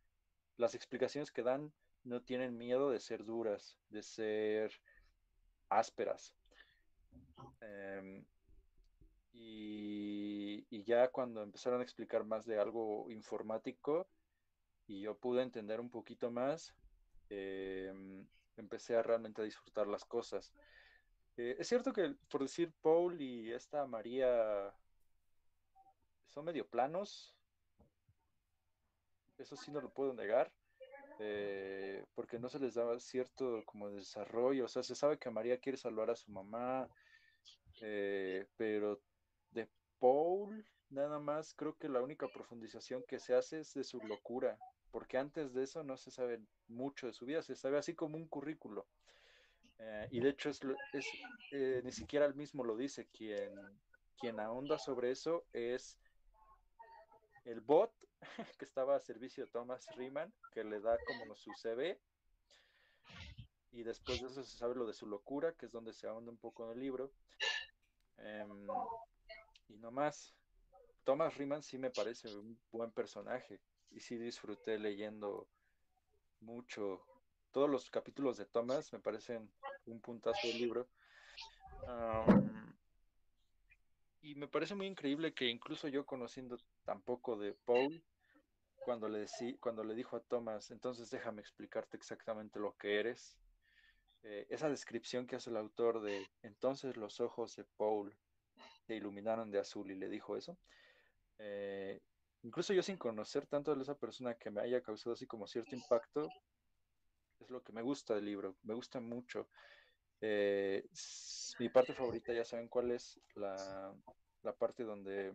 las 0.56 0.74
explicaciones 0.74 1.32
que 1.32 1.44
dan 1.44 1.74
no 2.06 2.22
tienen 2.22 2.58
miedo 2.58 2.92
de 2.92 3.02
ser 3.02 3.26
duras, 3.26 3.78
de 3.90 4.04
ser 4.04 4.72
ásperas. 5.68 6.34
Em, 7.60 8.24
y, 9.34 10.84
ya 10.86 11.08
cuando 11.10 11.42
empezaron 11.42 11.80
a 11.80 11.84
explicar 11.84 12.26
más 12.26 12.46
de 12.46 12.60
algo 12.60 13.10
informático 13.10 14.08
y 14.86 15.02
yo 15.02 15.18
pude 15.18 15.42
entender 15.42 15.80
un 15.80 15.90
poquito 15.90 16.30
más, 16.30 16.76
em, 17.30 18.28
empecé 18.58 18.96
a 18.96 19.04
realmente 19.04 19.42
a 19.42 19.46
disfrutar 19.46 19.88
las 19.88 20.06
cosas. 20.06 20.52
Eh, 21.38 21.56
es 21.58 21.68
cierto 21.68 21.94
que, 21.94 22.16
por 22.30 22.42
decir, 22.42 22.74
Paul 22.82 23.20
y 23.22 23.52
esta 23.52 23.86
María 23.88 24.74
son 26.28 26.46
medio 26.46 26.68
planos. 26.68 27.34
Eso 29.38 29.56
sí 29.56 29.72
no 29.72 29.82
lo 29.82 29.90
puedo 29.90 30.14
negar. 30.14 30.52
eh, 31.20 32.04
porque 32.16 32.40
no 32.40 32.50
se 32.50 32.60
les 32.60 32.74
daba 32.74 33.00
cierto 33.00 33.64
como 33.66 33.90
desarrollo. 33.90 34.66
O 34.66 34.68
sea, 34.68 34.82
se 34.84 34.96
sabe 34.96 35.20
que 35.20 35.30
María 35.30 35.60
quiere 35.60 35.78
salvar 35.78 36.10
a 36.10 36.16
su 36.16 36.32
mamá. 36.32 36.90
eh, 37.82 38.48
pero 38.58 39.02
de 39.54 39.70
Paul, 40.00 40.66
nada 40.90 41.20
más, 41.20 41.54
creo 41.54 41.78
que 41.78 41.90
la 41.90 42.02
única 42.02 42.28
profundización 42.28 43.04
que 43.08 43.20
se 43.20 43.36
hace 43.36 43.60
es 43.60 43.74
de 43.74 43.84
su 43.84 44.00
locura. 44.02 44.58
Porque 44.92 45.18
antes 45.18 45.54
de 45.54 45.64
eso 45.64 45.84
no 45.84 45.98
se 45.98 46.12
sabe 46.12 46.40
mucho 46.68 47.08
de 47.08 47.14
su 47.14 47.26
vida, 47.26 47.42
se 47.42 47.56
sabe 47.56 47.78
así 47.78 47.96
como 47.96 48.18
un 48.18 48.28
currículo. 48.28 48.86
Eh, 49.80 50.08
y 50.12 50.20
de 50.20 50.30
hecho 50.30 50.50
es, 50.50 50.62
es, 50.94 51.06
eh, 51.52 51.82
ni 51.84 51.92
siquiera 51.92 52.26
él 52.26 52.36
mismo 52.36 52.64
lo 52.64 52.78
dice, 52.78 53.08
quien, 53.08 53.54
quien 54.20 54.40
ahonda 54.40 54.78
sobre 54.78 55.12
eso 55.12 55.46
es 55.52 55.98
el 57.46 57.60
bot 57.60 57.92
que 58.60 58.66
estaba 58.66 58.96
a 58.96 59.00
servicio 59.00 59.46
de 59.46 59.52
Thomas 59.52 59.88
Riemann, 59.96 60.32
que 60.52 60.64
le 60.64 60.80
da 60.80 60.98
como 61.08 61.36
su 61.36 61.52
CV, 61.54 62.00
y 63.74 63.84
después 63.84 64.22
de 64.22 64.28
eso 64.28 64.44
se 64.44 64.58
sabe 64.58 64.76
lo 64.76 64.86
de 64.86 64.94
su 64.94 65.08
locura, 65.08 65.54
que 65.54 65.66
es 65.66 65.72
donde 65.72 65.94
se 65.94 66.08
ahonda 66.08 66.32
un 66.32 66.38
poco 66.38 66.66
en 66.66 66.74
el 66.74 66.80
libro. 66.80 67.12
Em, 68.18 68.68
y 69.74 69.78
no 69.80 69.92
más, 69.92 70.34
Thomas 71.04 71.36
Riemann 71.38 71.64
sí 71.64 71.78
me 71.78 71.90
parece 71.90 72.34
un 72.34 72.58
buen 72.72 72.92
personaje, 72.92 73.60
y 73.92 74.00
sí 74.00 74.18
disfruté 74.18 74.80
leyendo 74.80 75.48
mucho. 76.40 77.06
Todos 77.52 77.70
los 77.70 77.90
capítulos 77.90 78.38
de 78.38 78.46
Thomas 78.46 78.92
me 78.94 79.00
parecen 79.00 79.52
un 79.86 80.00
puntazo 80.00 80.48
del 80.48 80.58
libro. 80.58 80.88
Y 84.22 84.36
me 84.36 84.48
parece 84.48 84.76
muy 84.76 84.88
increíble 84.88 85.34
que 85.34 85.48
incluso 85.50 85.88
yo 85.88 86.06
conociendo 86.06 86.58
tan 86.86 87.02
poco 87.02 87.38
de 87.38 87.54
Paul, 87.66 88.02
cuando 88.86 89.10
le, 89.10 89.24
decí- 89.24 89.60
cuando 89.60 89.84
le 89.84 89.94
dijo 89.96 90.16
a 90.16 90.22
Thomas, 90.22 90.72
entonces 90.72 91.10
déjame 91.10 91.42
explicarte 91.42 91.98
exactamente 91.98 92.60
lo 92.60 92.76
que 92.78 93.00
eres, 93.00 93.38
eh, 94.24 94.48
esa 94.50 94.70
descripción 94.70 95.28
que 95.28 95.36
hace 95.36 95.50
el 95.50 95.58
autor 95.58 96.02
de, 96.02 96.26
entonces 96.42 96.96
los 96.98 97.20
ojos 97.20 97.56
de 97.56 97.66
Paul 97.78 98.16
se 98.86 98.96
iluminaron 98.96 99.52
de 99.52 99.60
azul 99.60 99.90
y 99.92 99.96
le 99.96 100.10
dijo 100.10 100.38
eso, 100.38 100.58
eh, 101.40 102.02
incluso 102.44 102.74
yo 102.74 102.84
sin 102.84 102.98
conocer 102.98 103.48
tanto 103.48 103.76
de 103.76 103.82
esa 103.82 103.96
persona 103.96 104.36
que 104.36 104.52
me 104.52 104.62
haya 104.62 104.82
causado 104.82 105.14
así 105.14 105.26
como 105.26 105.48
cierto 105.48 105.76
impacto, 105.76 106.30
es 107.40 107.50
lo 107.50 107.62
que 107.62 107.74
me 107.74 107.82
gusta 107.82 108.16
del 108.16 108.26
libro, 108.26 108.56
me 108.64 108.74
gusta 108.74 109.00
mucho. 109.00 109.50
Eh, 110.22 110.88
mi 111.60 111.70
parte 111.70 111.94
favorita, 111.94 112.34
ya 112.34 112.46
saben 112.46 112.70
cuál 112.70 112.92
es, 112.92 113.20
la, 113.36 113.94
la 114.44 114.54
parte 114.54 114.84
donde 114.84 115.34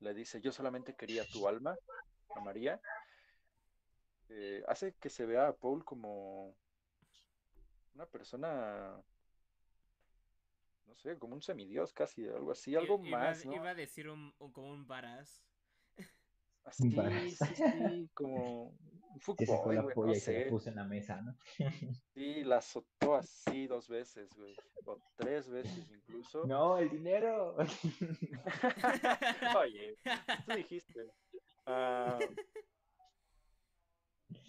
le 0.00 0.14
dice, 0.14 0.40
yo 0.40 0.52
solamente 0.52 0.94
quería 0.94 1.26
tu 1.26 1.48
alma, 1.48 1.76
a 2.34 2.40
María. 2.40 2.80
Eh, 4.28 4.62
hace 4.66 4.94
que 4.94 5.10
se 5.10 5.26
vea 5.26 5.48
a 5.48 5.56
Paul 5.56 5.84
como 5.84 6.56
una 7.94 8.06
persona, 8.06 9.02
no 10.86 10.94
sé, 10.96 11.18
como 11.18 11.34
un 11.34 11.42
semidios 11.42 11.92
casi, 11.92 12.26
algo 12.26 12.52
así, 12.52 12.74
algo 12.76 13.00
I- 13.02 13.08
iba, 13.08 13.18
más, 13.18 13.44
¿no? 13.46 13.54
iba 13.54 13.70
a 13.70 13.74
decir 13.74 14.08
un, 14.08 14.32
un- 14.38 14.52
como 14.52 14.72
un 14.72 14.86
varaz. 14.86 15.44
Así, 16.64 16.94
Varas. 16.94 17.32
sí, 17.32 17.54
sí, 17.56 18.10
como 18.14 18.68
un 18.70 19.20
Que 19.36 19.46
sacó 19.46 19.58
fuckboy, 19.58 19.76
la 19.76 19.82
güey, 19.82 19.94
polla 19.94 20.10
no 20.12 20.16
y 20.16 20.20
se 20.20 20.44
la 20.44 20.50
puso 20.50 20.68
en 20.68 20.76
la 20.76 20.84
mesa, 20.84 21.20
¿no? 21.22 21.36
Sí, 22.14 22.44
la 22.44 22.58
azotó 22.58 23.16
así 23.16 23.66
dos 23.66 23.88
veces, 23.88 24.30
güey, 24.36 24.54
o 24.84 24.98
tres 25.16 25.48
veces 25.48 25.90
incluso. 25.90 26.46
No, 26.46 26.78
el 26.78 26.88
dinero. 26.90 27.56
Oye, 29.58 29.98
tú 30.46 30.52
dijiste. 30.54 31.10
Ah, 31.66 32.18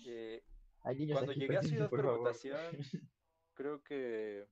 eh, 0.05 0.43
niños 0.95 1.17
cuando 1.17 1.33
llegué 1.33 1.57
a 1.57 1.61
presentes, 1.61 1.69
Ciudad. 1.69 1.89
Permutación, 1.89 2.77
creo 3.53 3.81
que 3.83 4.47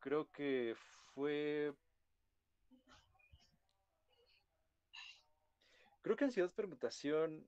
creo 0.00 0.30
que 0.30 0.74
fue 1.14 1.72
creo 6.02 6.16
que 6.16 6.24
en 6.24 6.32
Ciudad 6.32 6.52
Permutación 6.52 7.46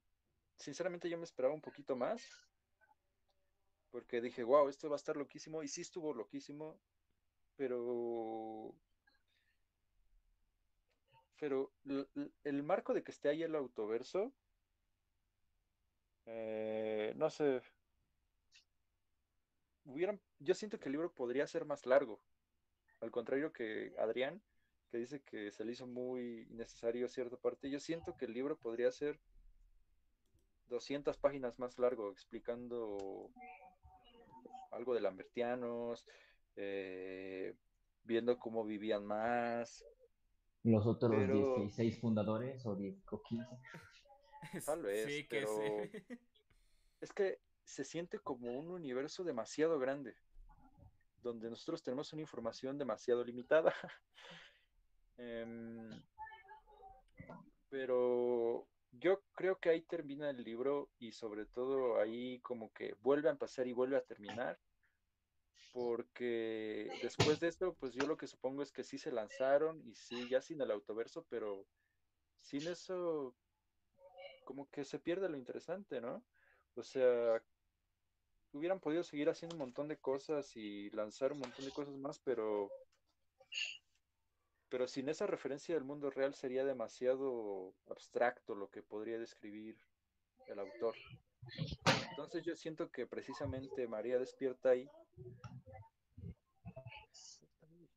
sinceramente 0.56 1.09
yo 1.09 1.18
me 1.18 1.24
esperaba 1.24 1.55
un 1.55 1.60
poquito 1.60 1.97
más 1.97 2.22
porque 3.90 4.20
dije 4.20 4.44
wow 4.44 4.68
esto 4.68 4.89
va 4.89 4.97
a 4.97 5.02
estar 5.02 5.16
loquísimo 5.16 5.62
y 5.62 5.68
sí 5.68 5.81
estuvo 5.81 6.12
loquísimo 6.14 6.78
pero 7.56 8.74
pero 11.39 11.72
el 12.44 12.62
marco 12.62 12.93
de 12.93 13.02
que 13.02 13.12
esté 13.12 13.28
ahí 13.31 13.43
el 13.43 13.55
autoverso 13.55 14.32
eh, 16.27 17.12
no 17.16 17.28
sé. 17.31 17.60
Hubieran, 19.85 20.20
yo 20.39 20.55
siento 20.55 20.78
que 20.78 20.89
el 20.89 20.93
libro 20.93 21.12
podría 21.12 21.47
ser 21.47 21.64
más 21.64 21.86
largo, 21.86 22.20
al 23.01 23.10
contrario 23.10 23.52
que 23.52 23.94
Adrián, 23.98 24.43
que 24.90 24.98
dice 24.98 25.22
que 25.22 25.51
se 25.52 25.64
le 25.64 25.72
hizo 25.72 25.86
muy 25.86 26.47
innecesario 26.51 27.09
cierta 27.09 27.36
parte, 27.36 27.70
yo 27.70 27.81
siento 27.81 28.16
que 28.16 28.27
el 28.27 28.32
libro 28.35 28.59
podría 28.59 28.90
ser 28.90 29.18
200 30.68 31.16
páginas 31.18 31.59
más 31.59 31.78
largo, 31.78 32.10
explicando 32.10 33.31
algo 34.70 34.94
de 34.94 35.01
lambertianos, 35.01 36.06
eh, 36.56 37.55
viendo 38.05 38.39
cómo 38.39 38.64
vivían 38.64 39.05
más, 39.05 39.85
Los 40.62 40.86
otros 40.86 41.12
Pero- 41.16 41.56
16 41.56 41.98
fundadores 42.01 42.66
o 42.66 42.77
10 42.77 42.94
o 43.10 43.22
15. 43.22 43.47
Tal 44.66 44.82
vez, 44.82 45.06
sí, 45.06 45.27
que 45.27 45.40
pero- 45.40 45.56
sí. 45.56 45.90
es 47.01 47.12
que 47.14 47.39
se 47.64 47.85
siente 47.85 48.18
como 48.18 48.52
un 48.59 48.68
universo 48.70 49.24
demasiado 49.24 49.78
grande, 49.78 50.16
donde 51.23 51.51
nosotros 51.51 51.83
tenemos 51.83 52.13
una 52.13 52.23
información 52.23 52.79
demasiado 52.79 53.25
limitada. 53.25 53.75
Em, 55.23 55.91
pero 57.69 58.67
yo 58.93 59.23
creo 59.35 59.59
que 59.59 59.69
ahí 59.69 59.83
termina 59.83 60.31
el 60.31 60.43
libro 60.43 60.89
y 60.99 61.13
sobre 61.13 61.45
todo 61.45 62.01
ahí 62.01 62.41
como 62.41 62.73
que 62.73 62.95
vuelve 63.01 63.29
a 63.29 63.33
empezar 63.33 63.67
y 63.67 63.75
vuelve 63.75 63.99
a 63.99 64.05
terminar, 64.05 64.59
porque 65.73 66.91
después 67.03 67.39
de 67.39 67.49
esto, 67.49 67.75
pues 67.75 67.93
yo 67.93 68.07
lo 68.07 68.17
que 68.17 68.27
supongo 68.27 68.63
es 68.63 68.73
que 68.73 68.83
sí 68.83 68.99
se 68.99 69.13
lanzaron 69.13 69.81
y 69.87 69.95
sí, 69.95 70.27
ya 70.29 70.41
sin 70.41 70.61
el 70.63 70.71
autoverso, 70.71 71.27
pero 71.29 71.67
sin 72.41 72.67
eso 72.67 73.37
como 74.45 74.69
que 74.71 74.85
se 74.85 74.99
pierde 74.99 75.29
lo 75.29 75.37
interesante, 75.37 76.01
¿no? 76.01 76.25
O 76.75 76.83
sea, 76.83 77.43
hubieran 78.52 78.81
podido 78.81 79.02
seguir 79.02 79.28
haciendo 79.28 79.55
un 79.56 79.60
montón 79.60 79.89
de 79.89 79.97
cosas 79.97 80.56
y 80.56 80.90
lanzar 80.90 81.32
un 81.32 81.40
montón 81.40 81.64
de 81.64 81.70
cosas 81.72 81.97
más, 81.97 82.18
pero 82.18 82.70
pero 84.68 84.86
sin 84.86 85.09
esa 85.09 85.27
referencia 85.27 85.74
del 85.74 85.85
mundo 85.85 86.10
real 86.10 86.35
sería 86.35 86.64
demasiado 86.64 87.74
abstracto 87.89 88.55
lo 88.55 88.70
que 88.70 88.82
podría 88.82 89.18
describir 89.18 89.77
el 90.47 90.60
autor. 90.60 90.94
Entonces 92.10 92.44
yo 92.44 92.55
siento 92.55 92.90
que 92.90 93.06
precisamente 93.06 93.89
María 93.89 94.18
despierta 94.18 94.70
ahí 94.70 94.89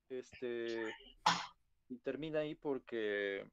este, 0.09 0.93
y 1.89 1.97
termina 1.97 2.39
ahí 2.39 2.55
porque, 2.55 3.45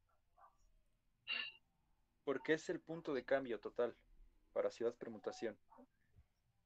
porque 2.25 2.55
es 2.55 2.69
el 2.71 2.81
punto 2.81 3.13
de 3.13 3.25
cambio 3.25 3.61
total 3.61 3.95
para 4.53 4.71
Ciudad 4.71 4.95
Permutación. 4.95 5.57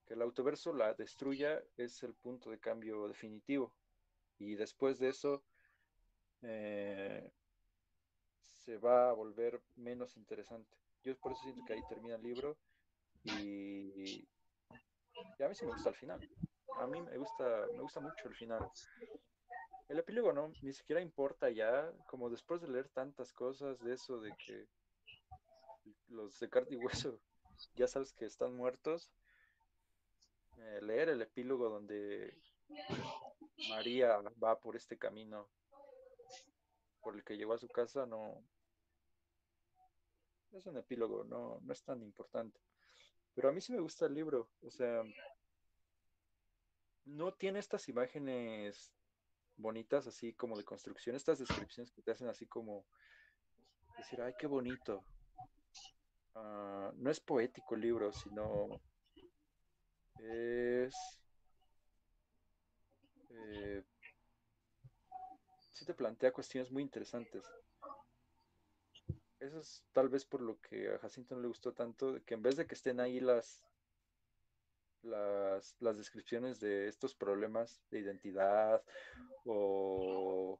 Que 0.07 0.15
el 0.15 0.23
autoverso 0.23 0.73
la 0.73 0.95
destruya 0.95 1.63
es 1.77 2.03
el 2.03 2.15
punto 2.15 2.51
de 2.51 2.59
cambio 2.59 3.09
definitivo. 3.09 3.75
Y 4.39 4.55
después 4.55 4.99
de 4.99 5.09
eso 5.09 5.43
eh, 6.43 7.31
se 8.41 8.79
va 8.79 9.11
a 9.11 9.13
volver 9.13 9.63
menos 9.77 10.17
interesante. 10.17 10.77
Yo 11.03 11.17
por 11.19 11.33
eso 11.33 11.43
siento 11.43 11.63
que 11.67 11.75
ahí 11.75 11.83
termina 11.89 12.17
el 12.17 12.23
libro 12.23 12.57
y, 13.25 14.27
y 15.39 15.43
a 15.43 15.49
mí 15.49 15.55
sí 15.55 15.65
me 15.65 15.73
gusta 15.73 15.91
el 15.91 15.97
final. 15.97 16.29
A 16.79 16.87
mí 16.87 17.01
me 17.01 17.19
gusta, 17.19 17.67
me 17.73 17.81
gusta 17.81 18.01
mucho 18.01 18.29
el 18.29 18.35
final. 18.35 18.71
El 19.89 19.99
epílogo 19.99 20.33
no, 20.33 20.53
ni 20.63 20.73
siquiera 20.73 21.01
importa 21.01 21.51
ya, 21.51 21.93
como 22.07 22.31
después 22.31 22.63
de 22.63 22.69
leer 22.69 22.89
tantas 22.89 23.33
cosas 23.33 23.79
de 23.81 23.95
eso, 23.95 24.19
de 24.19 24.35
que 24.45 24.67
los 26.09 26.39
de 26.41 26.49
carne 26.49 26.69
y 26.73 26.77
hueso 26.77 27.21
ya 27.77 27.87
sabes 27.87 28.13
que 28.13 28.25
están 28.25 28.57
muertos, 28.57 29.11
eh, 30.59 30.81
leer 30.83 31.11
el 31.11 31.23
epílogo 31.23 31.69
donde 31.69 32.37
María 33.69 34.19
va 34.43 34.59
por 34.59 34.77
este 34.77 34.99
camino 34.99 35.49
por 37.03 37.15
el 37.15 37.25
que 37.25 37.37
llegó 37.37 37.53
a 37.53 37.59
su 37.59 37.69
casa, 37.69 38.07
no 38.07 38.43
es 40.53 40.67
un 40.67 40.77
epílogo, 40.77 41.25
no, 41.25 41.61
no 41.63 41.73
es 41.73 41.83
tan 41.83 42.03
importante. 42.03 42.61
Pero 43.35 43.49
a 43.49 43.53
mí 43.53 43.61
sí 43.61 43.73
me 43.73 43.81
gusta 43.81 44.07
el 44.07 44.15
libro, 44.15 44.49
o 44.63 44.71
sea, 44.71 45.03
no 47.05 47.35
tiene 47.35 47.59
estas 47.59 47.89
imágenes 47.89 48.93
bonitas, 49.57 50.07
así 50.07 50.33
como 50.33 50.57
de 50.57 50.65
construcción, 50.65 51.17
estas 51.17 51.39
descripciones 51.39 51.93
que 51.93 52.03
te 52.03 52.13
hacen 52.13 52.29
así 52.29 52.47
como 52.47 52.87
decir, 53.99 54.21
ay, 54.23 54.35
qué 54.39 54.47
bonito. 54.47 55.05
Ah, 56.35 56.93
no 56.97 57.11
es 57.11 57.21
poético 57.21 57.75
el 57.75 57.83
libro, 57.83 58.13
sino 58.13 58.81
es... 60.21 60.95
Eh, 63.31 63.83
sí 65.73 65.85
te 65.85 65.95
plantea 65.95 66.33
cuestiones 66.33 66.71
muy 66.71 66.83
interesantes. 66.83 67.45
Eso 69.41 69.61
es 69.61 69.85
tal 69.93 70.09
vez 70.09 70.25
por 70.25 70.41
lo 70.41 70.61
que 70.61 70.89
a 70.89 70.99
Jacinto 70.99 71.35
no 71.35 71.43
le 71.43 71.49
gustó 71.49 71.73
tanto, 71.73 72.19
que 72.25 72.35
en 72.35 72.43
vez 72.43 72.57
de 72.57 72.67
que 72.67 72.75
estén 72.75 73.01
ahí 73.01 73.21
las, 73.21 73.63
las, 75.03 75.77
las 75.81 75.99
descripciones 75.99 76.61
de 76.61 76.89
estos 76.89 77.15
problemas 77.15 77.83
de 77.91 78.01
identidad 78.01 78.83
o 79.45 80.59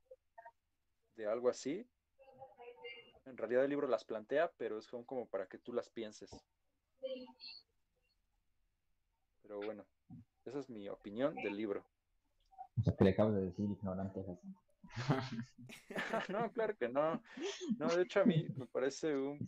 de 1.17 1.27
algo 1.27 1.49
así, 1.49 1.87
en 3.25 3.37
realidad 3.37 3.65
el 3.65 3.71
libro 3.71 3.89
las 3.89 4.05
plantea, 4.05 4.53
pero 4.59 4.79
es 4.79 4.87
como, 4.89 5.27
para 5.29 5.47
que 5.47 5.59
tú 5.59 5.73
las 5.73 5.89
pienses. 5.89 6.31
Pero 9.45 9.61
bueno, 9.61 9.85
esa 10.45 10.59
es 10.59 10.69
mi 10.69 10.89
opinión 10.89 11.35
del 11.37 11.57
libro. 11.57 11.85
O 12.81 12.83
sea, 12.83 12.97
que 12.97 13.05
le 13.05 13.11
acabo 13.11 13.31
de 13.31 13.45
decir 13.45 13.71
ignorante 13.71 14.25
no, 16.29 16.53
claro 16.53 16.77
que 16.77 16.89
no. 16.89 17.23
No, 17.79 17.89
de 17.89 18.03
hecho 18.03 18.21
a 18.21 18.25
mí 18.25 18.47
me 18.57 18.67
parece 18.67 19.17
un 19.17 19.39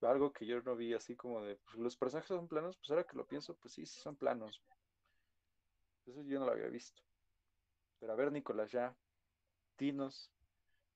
algo 0.00 0.32
que 0.32 0.46
yo 0.46 0.60
no 0.62 0.76
vi 0.76 0.94
así 0.94 1.14
como 1.14 1.42
de 1.42 1.56
pues, 1.56 1.76
los 1.76 1.96
personajes 1.96 2.28
son 2.28 2.48
planos, 2.48 2.76
pues 2.76 2.90
ahora 2.90 3.04
que 3.04 3.16
lo 3.16 3.26
pienso, 3.26 3.56
pues 3.56 3.74
sí, 3.74 3.86
sí 3.86 4.00
son 4.00 4.16
planos. 4.16 4.62
Eso 6.06 6.22
yo 6.24 6.40
no 6.40 6.46
lo 6.46 6.52
había 6.52 6.68
visto. 6.68 7.02
Pero 8.00 8.12
a 8.12 8.16
ver, 8.16 8.32
Nicolás, 8.32 8.72
ya, 8.72 8.96
dinos 9.78 10.32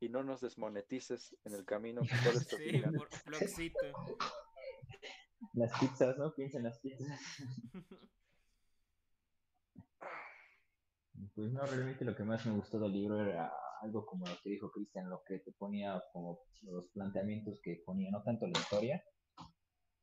y 0.00 0.08
no 0.08 0.24
nos 0.24 0.40
desmonetices 0.40 1.36
en 1.44 1.54
el 1.54 1.64
camino. 1.64 2.02
¿Cuál 2.24 2.36
es 2.36 2.48
tu 2.48 2.56
Sí, 2.56 2.82
por 2.96 3.08
Floxito. 3.08 3.78
Las 5.54 5.78
pizzas, 5.78 6.18
¿no? 6.18 6.34
Piensa 6.34 6.58
en 6.58 6.64
las 6.64 6.78
pizzas. 6.80 7.06
Pues 11.36 11.52
no, 11.52 11.60
realmente 11.66 12.02
lo 12.06 12.16
que 12.16 12.24
más 12.24 12.46
me 12.46 12.54
gustó 12.54 12.78
del 12.78 12.92
libro 12.92 13.20
era 13.20 13.52
algo 13.82 14.06
como 14.06 14.24
lo 14.26 14.38
que 14.42 14.48
dijo 14.48 14.70
Cristian, 14.70 15.10
lo 15.10 15.22
que 15.22 15.38
te 15.40 15.52
ponía 15.52 16.02
como 16.10 16.40
los 16.62 16.88
planteamientos 16.88 17.60
que 17.62 17.82
ponía, 17.84 18.10
no 18.10 18.22
tanto 18.22 18.46
la 18.46 18.58
historia. 18.58 19.04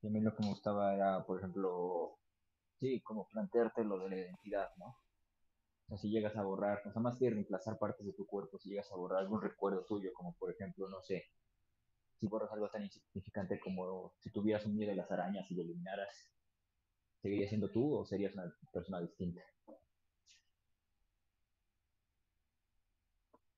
Y 0.04 0.08
a 0.08 0.12
mí 0.12 0.22
lo 0.22 0.36
que 0.36 0.44
me 0.44 0.50
gustaba 0.50 0.94
era, 0.94 1.26
por 1.26 1.40
ejemplo, 1.40 2.20
sí, 2.80 3.02
como 3.02 3.28
plantearte 3.30 3.84
lo 3.84 3.98
de 3.98 4.10
la 4.10 4.18
identidad, 4.18 4.70
¿no? 4.78 4.86
O 4.86 5.88
sea, 5.88 5.98
si 5.98 6.12
llegas 6.12 6.36
a 6.36 6.44
borrar, 6.44 6.84
o 6.86 6.92
sea, 6.92 7.02
más 7.02 7.18
que 7.18 7.32
reemplazar 7.32 7.80
partes 7.80 8.06
de 8.06 8.14
tu 8.14 8.28
cuerpo, 8.28 8.60
si 8.60 8.70
llegas 8.70 8.92
a 8.92 8.96
borrar 8.96 9.24
algún 9.24 9.42
recuerdo 9.42 9.84
tuyo, 9.86 10.12
como 10.14 10.36
por 10.36 10.52
ejemplo, 10.52 10.88
no 10.88 11.02
sé, 11.02 11.24
si 12.14 12.28
borras 12.28 12.52
algo 12.52 12.70
tan 12.70 12.84
insignificante 12.84 13.60
como 13.60 14.14
si 14.20 14.32
tuvieras 14.32 14.68
un 14.68 14.76
miedo 14.76 14.92
a 14.92 14.96
las 14.96 15.10
arañas 15.10 15.50
y 15.50 15.56
lo 15.56 15.64
eliminaras, 15.64 16.14
¿seguirías 17.24 17.50
siendo 17.50 17.72
tú 17.72 17.92
o 17.96 18.06
serías 18.06 18.36
una 18.36 18.54
persona 18.72 19.02
distinta? 19.02 19.42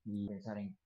Y 0.06 0.26
pensar 0.26 0.58
en 0.58 0.76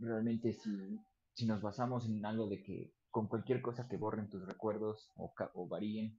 realmente 0.00 0.52
si, 0.52 0.98
si 1.32 1.46
nos 1.46 1.62
basamos 1.62 2.06
en 2.06 2.24
algo 2.26 2.48
de 2.48 2.62
que 2.62 2.92
con 3.10 3.28
cualquier 3.28 3.62
cosa 3.62 3.86
que 3.88 3.96
borren 3.96 4.28
tus 4.28 4.44
recuerdos 4.44 5.12
o, 5.16 5.32
o 5.54 5.68
varíen, 5.68 6.18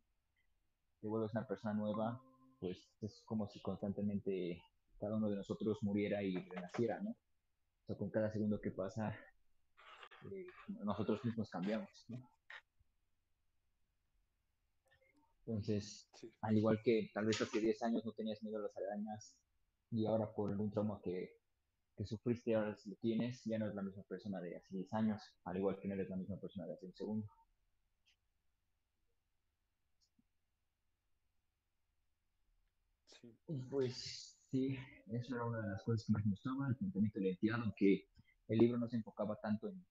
te 1.01 1.08
vuelves 1.08 1.34
una 1.34 1.45
persona 1.45 1.74
nueva, 1.74 2.22
pues 2.59 2.77
es 3.01 3.22
como 3.25 3.48
si 3.48 3.59
constantemente 3.59 4.61
cada 5.00 5.17
uno 5.17 5.30
de 5.30 5.35
nosotros 5.35 5.77
muriera 5.84 6.24
y 6.24 6.35
renaciera, 6.35 7.01
¿no? 7.01 7.11
O 7.11 7.85
sea, 7.85 7.98
con 7.98 8.09
cada 8.09 8.32
segundo 8.32 8.61
que 8.61 8.72
pasa, 8.72 9.14
eh, 10.32 10.48
nosotros 10.84 11.24
mismos 11.25 11.50
cambiamos, 11.50 12.06
¿no? 12.08 12.17
Entonces, 15.45 16.09
Sí. 16.16 16.34
al 16.42 16.58
igual 16.58 16.82
que 16.84 17.11
tal 17.14 17.25
vez 17.25 17.40
hace 17.42 17.59
10 17.59 17.84
años 17.84 18.03
no 18.06 18.14
tenías 18.14 18.42
miedo 18.42 18.58
a 18.58 18.61
las 18.61 18.75
arañas 18.77 19.38
y 19.92 20.06
ahora 20.06 20.34
por 20.34 20.50
algún 20.50 20.72
trauma 20.72 21.00
que, 21.03 21.38
que 21.95 22.06
sufriste 22.06 22.56
ahora 22.56 22.75
si 22.75 22.90
lo 22.90 22.95
tienes, 22.98 23.43
ya 23.45 23.57
no 23.59 23.67
es 23.67 23.75
la 23.75 23.82
misma 23.82 24.03
persona 24.03 24.40
de 24.41 24.57
hace 24.57 24.75
10 24.75 24.91
años, 24.93 25.22
al 25.45 25.57
igual 25.57 25.80
que 25.80 25.88
no 25.88 25.95
eres 25.95 26.09
la 26.09 26.17
misma 26.17 26.38
persona 26.40 26.67
de 26.67 26.74
hace 26.74 26.85
un 26.88 26.93
segundo. 26.93 27.27
Sí. 33.06 33.35
Pues 33.69 34.38
sí, 34.51 34.77
eso 35.07 35.35
era 35.35 35.45
una 35.45 35.61
de 35.61 35.69
las 35.69 35.83
cosas 35.83 36.06
que 36.06 36.14
más 36.14 36.25
me 36.25 36.32
gustaba, 36.32 36.67
el 36.67 36.75
planteamiento 36.75 37.19
de 37.19 37.24
la 37.24 37.30
identidad, 37.30 37.61
aunque 37.61 38.09
el 38.48 38.57
libro 38.59 38.77
no 38.77 38.88
se 38.88 38.98
enfocaba 38.98 39.40
tanto 39.41 39.69
en 39.69 39.85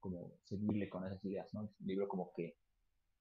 como 0.00 0.40
seguirle 0.42 0.88
con 0.88 1.06
esas 1.06 1.24
ideas, 1.24 1.52
¿no? 1.54 1.62
El 1.80 1.86
libro 1.86 2.08
como 2.08 2.32
que 2.34 2.58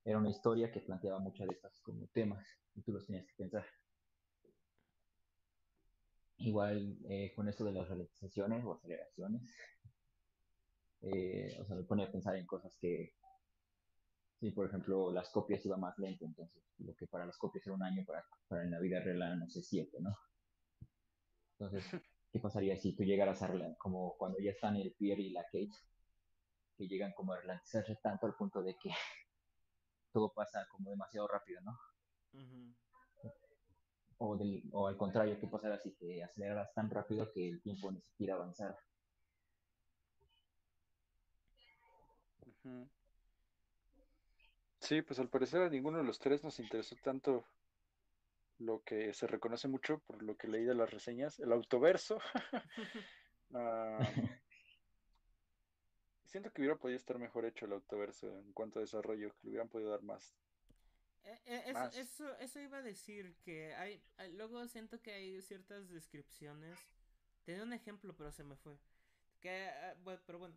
era 0.03 0.17
una 0.17 0.29
historia 0.29 0.71
que 0.71 0.81
planteaba 0.81 1.19
muchas 1.19 1.47
de 1.47 1.55
estas 1.55 1.79
como 1.81 2.07
temas 2.07 2.45
y 2.73 2.81
tú 2.81 2.91
los 2.91 3.05
tenías 3.05 3.25
que 3.27 3.35
pensar. 3.35 3.65
Igual 6.43 6.97
eh, 7.09 7.31
con 7.35 7.47
esto 7.47 7.63
de 7.63 7.71
las 7.71 7.87
ralentizaciones 7.87 8.65
o 8.65 8.73
aceleraciones, 8.73 9.43
eh, 11.01 11.57
o 11.59 11.65
sea, 11.65 11.75
me 11.75 11.83
pone 11.83 12.03
a 12.03 12.11
pensar 12.11 12.35
en 12.35 12.45
cosas 12.45 12.75
que, 12.79 13.13
sí, 14.39 14.51
por 14.51 14.67
ejemplo, 14.67 15.11
las 15.11 15.29
copias 15.29 15.65
iban 15.65 15.79
más 15.79 15.97
lento, 15.99 16.25
entonces 16.25 16.63
lo 16.79 16.95
que 16.95 17.07
para 17.07 17.25
las 17.25 17.37
copias 17.37 17.65
era 17.65 17.75
un 17.75 17.83
año, 17.83 18.03
para, 18.05 18.23
para 18.47 18.63
en 18.63 18.71
la 18.71 18.79
vida 18.79 18.99
real 19.01 19.39
no 19.39 19.47
sé, 19.49 19.61
siete, 19.61 19.97
¿no? 19.99 20.17
Entonces, 21.59 21.83
¿qué 22.31 22.39
pasaría 22.39 22.75
si 22.75 22.95
tú 22.95 23.03
llegaras 23.03 23.41
a, 23.43 23.49
como 23.77 24.15
cuando 24.17 24.39
ya 24.39 24.51
están 24.51 24.75
el 24.77 24.93
Pierre 24.93 25.21
y 25.21 25.31
la 25.31 25.43
Kate, 25.43 25.69
que 26.77 26.87
llegan 26.87 27.13
como 27.13 27.33
a 27.33 27.41
ralentizarse 27.41 27.95
tanto 28.01 28.25
al 28.25 28.35
punto 28.35 28.63
de 28.63 28.75
que 28.81 28.89
todo 30.11 30.33
pasa 30.33 30.65
como 30.71 30.89
demasiado 30.89 31.27
rápido, 31.27 31.61
¿no? 31.61 31.77
O, 34.23 34.37
del, 34.37 34.61
o 34.71 34.87
al 34.87 34.97
contrario, 34.97 35.39
¿qué 35.39 35.47
pasará 35.47 35.79
si 35.79 35.89
te 35.95 36.23
aceleras 36.23 36.71
tan 36.75 36.91
rápido 36.91 37.31
que 37.31 37.49
el 37.49 37.59
tiempo 37.59 37.91
ni 37.91 37.99
siquiera 38.01 38.35
avanzara? 38.35 38.77
Sí, 44.79 45.01
pues 45.01 45.17
al 45.19 45.27
parecer 45.27 45.63
a 45.63 45.69
ninguno 45.69 45.97
de 45.97 46.03
los 46.03 46.19
tres 46.19 46.43
nos 46.43 46.59
interesó 46.59 46.95
tanto 47.03 47.43
lo 48.59 48.83
que 48.83 49.11
se 49.15 49.25
reconoce 49.25 49.67
mucho 49.67 49.97
por 50.05 50.21
lo 50.21 50.37
que 50.37 50.47
leí 50.47 50.65
de 50.65 50.75
las 50.75 50.91
reseñas, 50.91 51.39
el 51.39 51.51
autoverso. 51.51 52.19
Ah, 53.53 53.99
siento 56.23 56.49
que 56.51 56.61
hubiera 56.61 56.77
podido 56.77 56.95
estar 56.95 57.19
mejor 57.19 57.43
hecho 57.43 57.65
el 57.65 57.73
autoverso 57.73 58.27
en 58.39 58.53
cuanto 58.53 58.79
a 58.79 58.81
desarrollo, 58.81 59.33
que 59.33 59.39
le 59.43 59.49
hubieran 59.49 59.67
podido 59.67 59.89
dar 59.89 60.03
más. 60.03 60.33
Eh, 61.23 61.39
eh, 61.45 61.63
eso, 61.67 61.85
eso, 61.93 62.37
eso 62.39 62.59
iba 62.59 62.77
a 62.79 62.81
decir 62.81 63.35
que 63.43 63.73
hay, 63.75 64.01
hay- 64.17 64.33
luego 64.33 64.67
siento 64.67 65.01
que 65.01 65.11
hay 65.13 65.41
ciertas 65.41 65.89
descripciones. 65.89 66.77
Tenía 67.43 67.63
un 67.63 67.73
ejemplo, 67.73 68.15
pero 68.15 68.31
se 68.31 68.43
me 68.43 68.55
fue. 68.55 68.77
Que, 69.39 69.69
bueno, 70.03 70.21
pero 70.25 70.39
bueno, 70.39 70.55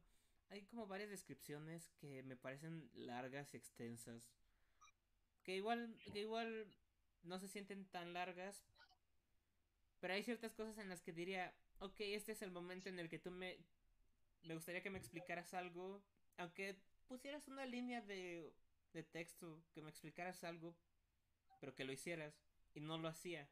hay 0.50 0.62
como 0.64 0.86
varias 0.86 1.10
descripciones 1.10 1.90
que 1.98 2.22
me 2.22 2.36
parecen 2.36 2.90
largas 2.94 3.52
y 3.54 3.56
extensas. 3.56 4.30
Que 5.42 5.56
igual, 5.56 5.96
que 6.12 6.20
igual 6.20 6.66
no 7.22 7.38
se 7.38 7.48
sienten 7.48 7.84
tan 7.86 8.12
largas. 8.12 8.64
Pero 10.00 10.14
hay 10.14 10.22
ciertas 10.22 10.54
cosas 10.54 10.76
en 10.78 10.88
las 10.88 11.02
que 11.02 11.12
diría, 11.12 11.54
ok, 11.78 11.96
este 12.00 12.32
es 12.32 12.42
el 12.42 12.50
momento 12.50 12.88
en 12.88 12.98
el 12.98 13.08
que 13.08 13.18
tú 13.18 13.30
me... 13.30 13.58
Me 14.42 14.54
gustaría 14.54 14.82
que 14.82 14.90
me 14.90 14.98
explicaras 14.98 15.54
algo, 15.54 16.04
aunque 16.36 16.76
pusieras 17.06 17.48
una 17.48 17.64
línea 17.64 18.02
de, 18.02 18.52
de 18.94 19.02
texto, 19.02 19.62
que 19.73 19.82
me 19.82 19.90
explicaras 19.90 20.44
algo, 20.44 20.74
pero 21.60 21.74
que 21.74 21.84
lo 21.84 21.92
hicieras, 21.92 22.40
y 22.73 22.81
no 22.81 22.97
lo 22.97 23.08
hacía. 23.08 23.50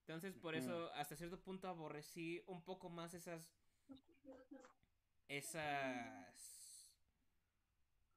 Entonces, 0.00 0.36
por 0.36 0.54
eso, 0.54 0.92
hasta 0.92 1.16
cierto 1.16 1.40
punto 1.42 1.66
aborrecí 1.66 2.40
un 2.46 2.62
poco 2.62 2.88
más 2.88 3.12
esas. 3.14 3.50
Esas. 5.26 6.92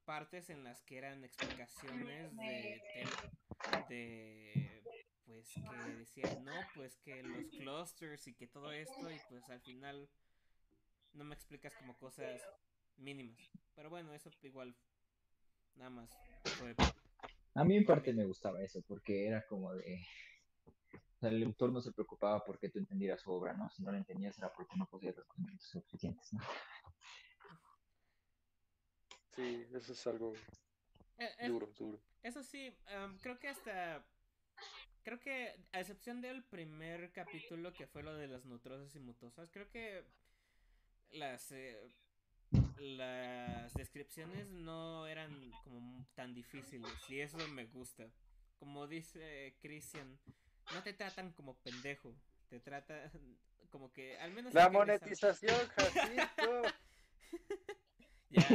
partes 0.05 0.49
en 0.49 0.63
las 0.63 0.83
que 0.83 0.97
eran 0.97 1.23
explicaciones 1.23 2.35
de. 2.35 2.81
de. 3.89 4.83
pues 5.25 5.51
que 5.53 5.93
decían, 5.95 6.43
no, 6.43 6.53
pues 6.75 6.95
que 6.97 7.23
los 7.23 7.47
clusters 7.47 8.27
y 8.27 8.35
que 8.35 8.45
todo 8.45 8.71
esto, 8.71 9.09
y 9.09 9.19
pues 9.29 9.49
al 9.49 9.61
final. 9.61 10.09
no 11.13 11.23
me 11.23 11.33
explicas 11.33 11.73
como 11.75 11.97
cosas 11.97 12.39
mínimas. 12.99 13.39
Pero 13.75 13.89
bueno, 13.89 14.13
eso 14.13 14.29
igual. 14.43 14.75
nada 15.75 15.89
más. 15.89 16.09
fue- 16.57 16.75
A 17.55 17.63
mí 17.63 17.75
en 17.77 17.85
parte 17.85 18.13
me 18.13 18.25
gustaba 18.25 18.61
eso, 18.61 18.81
porque 18.87 19.25
era 19.27 19.45
como 19.47 19.73
de... 19.73 20.05
O 21.15 21.19
sea, 21.19 21.29
el 21.29 21.43
autor 21.43 21.71
no 21.71 21.81
se 21.81 21.91
preocupaba 21.91 22.43
porque 22.45 22.69
tú 22.69 22.79
entendieras 22.79 23.21
su 23.21 23.31
obra, 23.31 23.53
¿no? 23.53 23.69
Si 23.69 23.83
no 23.83 23.91
la 23.91 23.97
entendías 23.97 24.37
era 24.37 24.51
porque 24.53 24.75
no 24.77 24.85
poseías 24.87 25.17
los 25.17 25.25
conocimientos 25.27 25.67
suficientes, 25.67 26.31
¿no? 26.33 26.39
Sí, 29.35 29.65
eso 29.73 29.93
es 29.93 30.07
algo 30.07 30.33
Eh, 31.17 31.29
es- 31.39 31.47
duro, 31.49 31.67
duro. 31.77 31.99
Eso 32.23 32.43
sí, 32.43 32.73
am, 32.87 33.17
creo 33.19 33.39
que 33.39 33.47
hasta. 33.49 34.05
Creo 35.03 35.19
que, 35.19 35.55
a 35.71 35.79
excepción 35.79 36.21
del 36.21 36.43
primer 36.43 37.11
capítulo 37.11 37.73
que 37.73 37.87
fue 37.87 38.03
lo 38.03 38.13
de 38.15 38.27
las 38.27 38.45
nutrosas 38.45 38.93
y 38.95 38.99
mutosas, 38.99 39.49
creo 39.51 39.69
que 39.69 40.03
las. 41.11 41.51
eh, 41.51 41.79
las 42.79 43.73
descripciones 43.73 44.49
no 44.51 45.07
eran 45.07 45.51
como 45.63 46.05
tan 46.15 46.33
difíciles 46.33 46.91
y 47.09 47.19
eso 47.19 47.37
me 47.49 47.65
gusta. 47.65 48.09
Como 48.57 48.87
dice 48.87 49.55
Christian, 49.61 50.19
no 50.73 50.83
te 50.83 50.93
tratan 50.93 51.31
como 51.33 51.57
pendejo, 51.59 52.15
te 52.49 52.59
tratan 52.59 53.11
como 53.69 53.91
que 53.91 54.17
al 54.19 54.31
menos 54.31 54.53
La 54.53 54.69
monetización, 54.69 55.55
Jacinto. 55.75 56.63
Ya, 58.29 58.47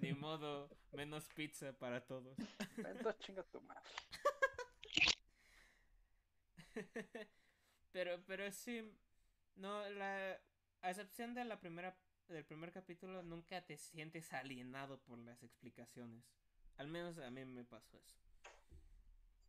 ni 0.00 0.12
modo, 0.14 0.68
menos 0.92 1.28
pizza 1.34 1.72
para 1.72 2.04
todos. 2.04 2.36
Entonces 2.76 3.18
chinga 3.20 3.42
tu 3.44 3.60
madre. 3.60 3.82
pero, 7.92 8.22
pero 8.26 8.50
sí, 8.50 8.82
no, 9.56 9.88
la, 9.90 10.40
a 10.80 10.90
excepción 10.90 11.34
de 11.34 11.44
la 11.44 11.60
primera, 11.60 11.96
del 12.28 12.44
primer 12.44 12.72
capítulo, 12.72 13.22
nunca 13.22 13.64
te 13.64 13.76
sientes 13.76 14.32
alienado 14.32 14.98
por 15.00 15.18
las 15.18 15.42
explicaciones. 15.42 16.24
Al 16.78 16.88
menos 16.88 17.18
a 17.18 17.30
mí 17.30 17.44
me 17.44 17.64
pasó 17.64 17.98
eso. 17.98 18.16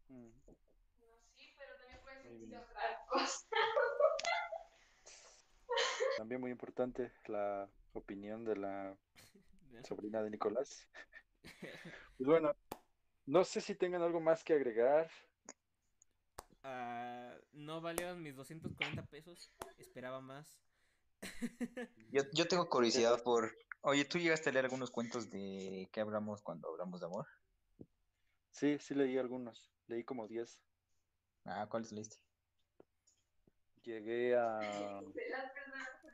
Mm. 0.10 0.28
No, 0.28 1.20
sí, 1.36 1.54
pero 1.58 1.76
también 1.78 2.00
puedes 2.04 2.24
Muy 2.26 2.34
decir 2.34 2.48
bien. 2.50 2.62
otra 2.62 3.06
cosa. 3.08 3.48
También 6.18 6.42
muy 6.42 6.52
importante 6.52 7.12
la 7.28 7.70
opinión 7.94 8.44
de 8.46 8.56
la 8.56 8.98
sobrina 9.88 10.22
de 10.22 10.30
Nicolás. 10.30 10.88
Pues 12.18 12.28
bueno, 12.28 12.56
no 13.26 13.44
sé 13.44 13.62
si 13.62 13.76
tengan 13.76 14.02
algo 14.02 14.20
más 14.20 14.44
que 14.44 14.54
agregar. 14.54 15.10
Ah, 16.64 17.36
no 17.52 17.82
valieron 17.82 18.22
mis 18.22 18.36
240 18.36 19.04
pesos, 19.08 19.52
esperaba 19.78 20.22
más. 20.22 20.62
Yo, 22.12 22.24
yo 22.34 22.48
tengo 22.48 22.70
curiosidad 22.70 23.22
por. 23.24 23.56
Oye, 23.82 24.06
¿tú 24.06 24.18
llegaste 24.18 24.50
a 24.50 24.54
leer 24.54 24.66
algunos 24.66 24.92
cuentos 24.92 25.30
de 25.30 25.90
qué 25.92 26.02
hablamos 26.02 26.42
cuando 26.42 26.70
hablamos 26.70 27.00
de 27.00 27.08
amor? 27.08 27.28
Sí, 28.52 28.78
sí 28.80 28.94
leí 28.94 29.18
algunos. 29.18 29.72
Leí 29.88 30.04
como 30.04 30.28
10. 30.28 30.60
Ah, 31.46 31.68
¿cuáles 31.70 31.92
leíste? 31.92 32.18
Llegué 33.84 34.36
a... 34.38 35.02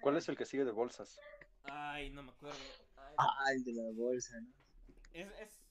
¿Cuál 0.02 0.18
es 0.18 0.28
el 0.30 0.38
que 0.38 0.46
sigue 0.46 0.66
de 0.66 0.72
bolsas? 0.72 1.20
Ay, 1.64 2.10
no 2.10 2.24
me 2.24 2.32
acuerdo. 2.32 2.58
Ay, 2.96 3.16
Ah, 3.18 3.52
el 3.54 3.64
de 3.64 3.74
la 3.74 3.84
bolsa, 3.94 4.40
¿no? 4.42 4.54
Es, 5.12 5.28
es... 5.40 5.69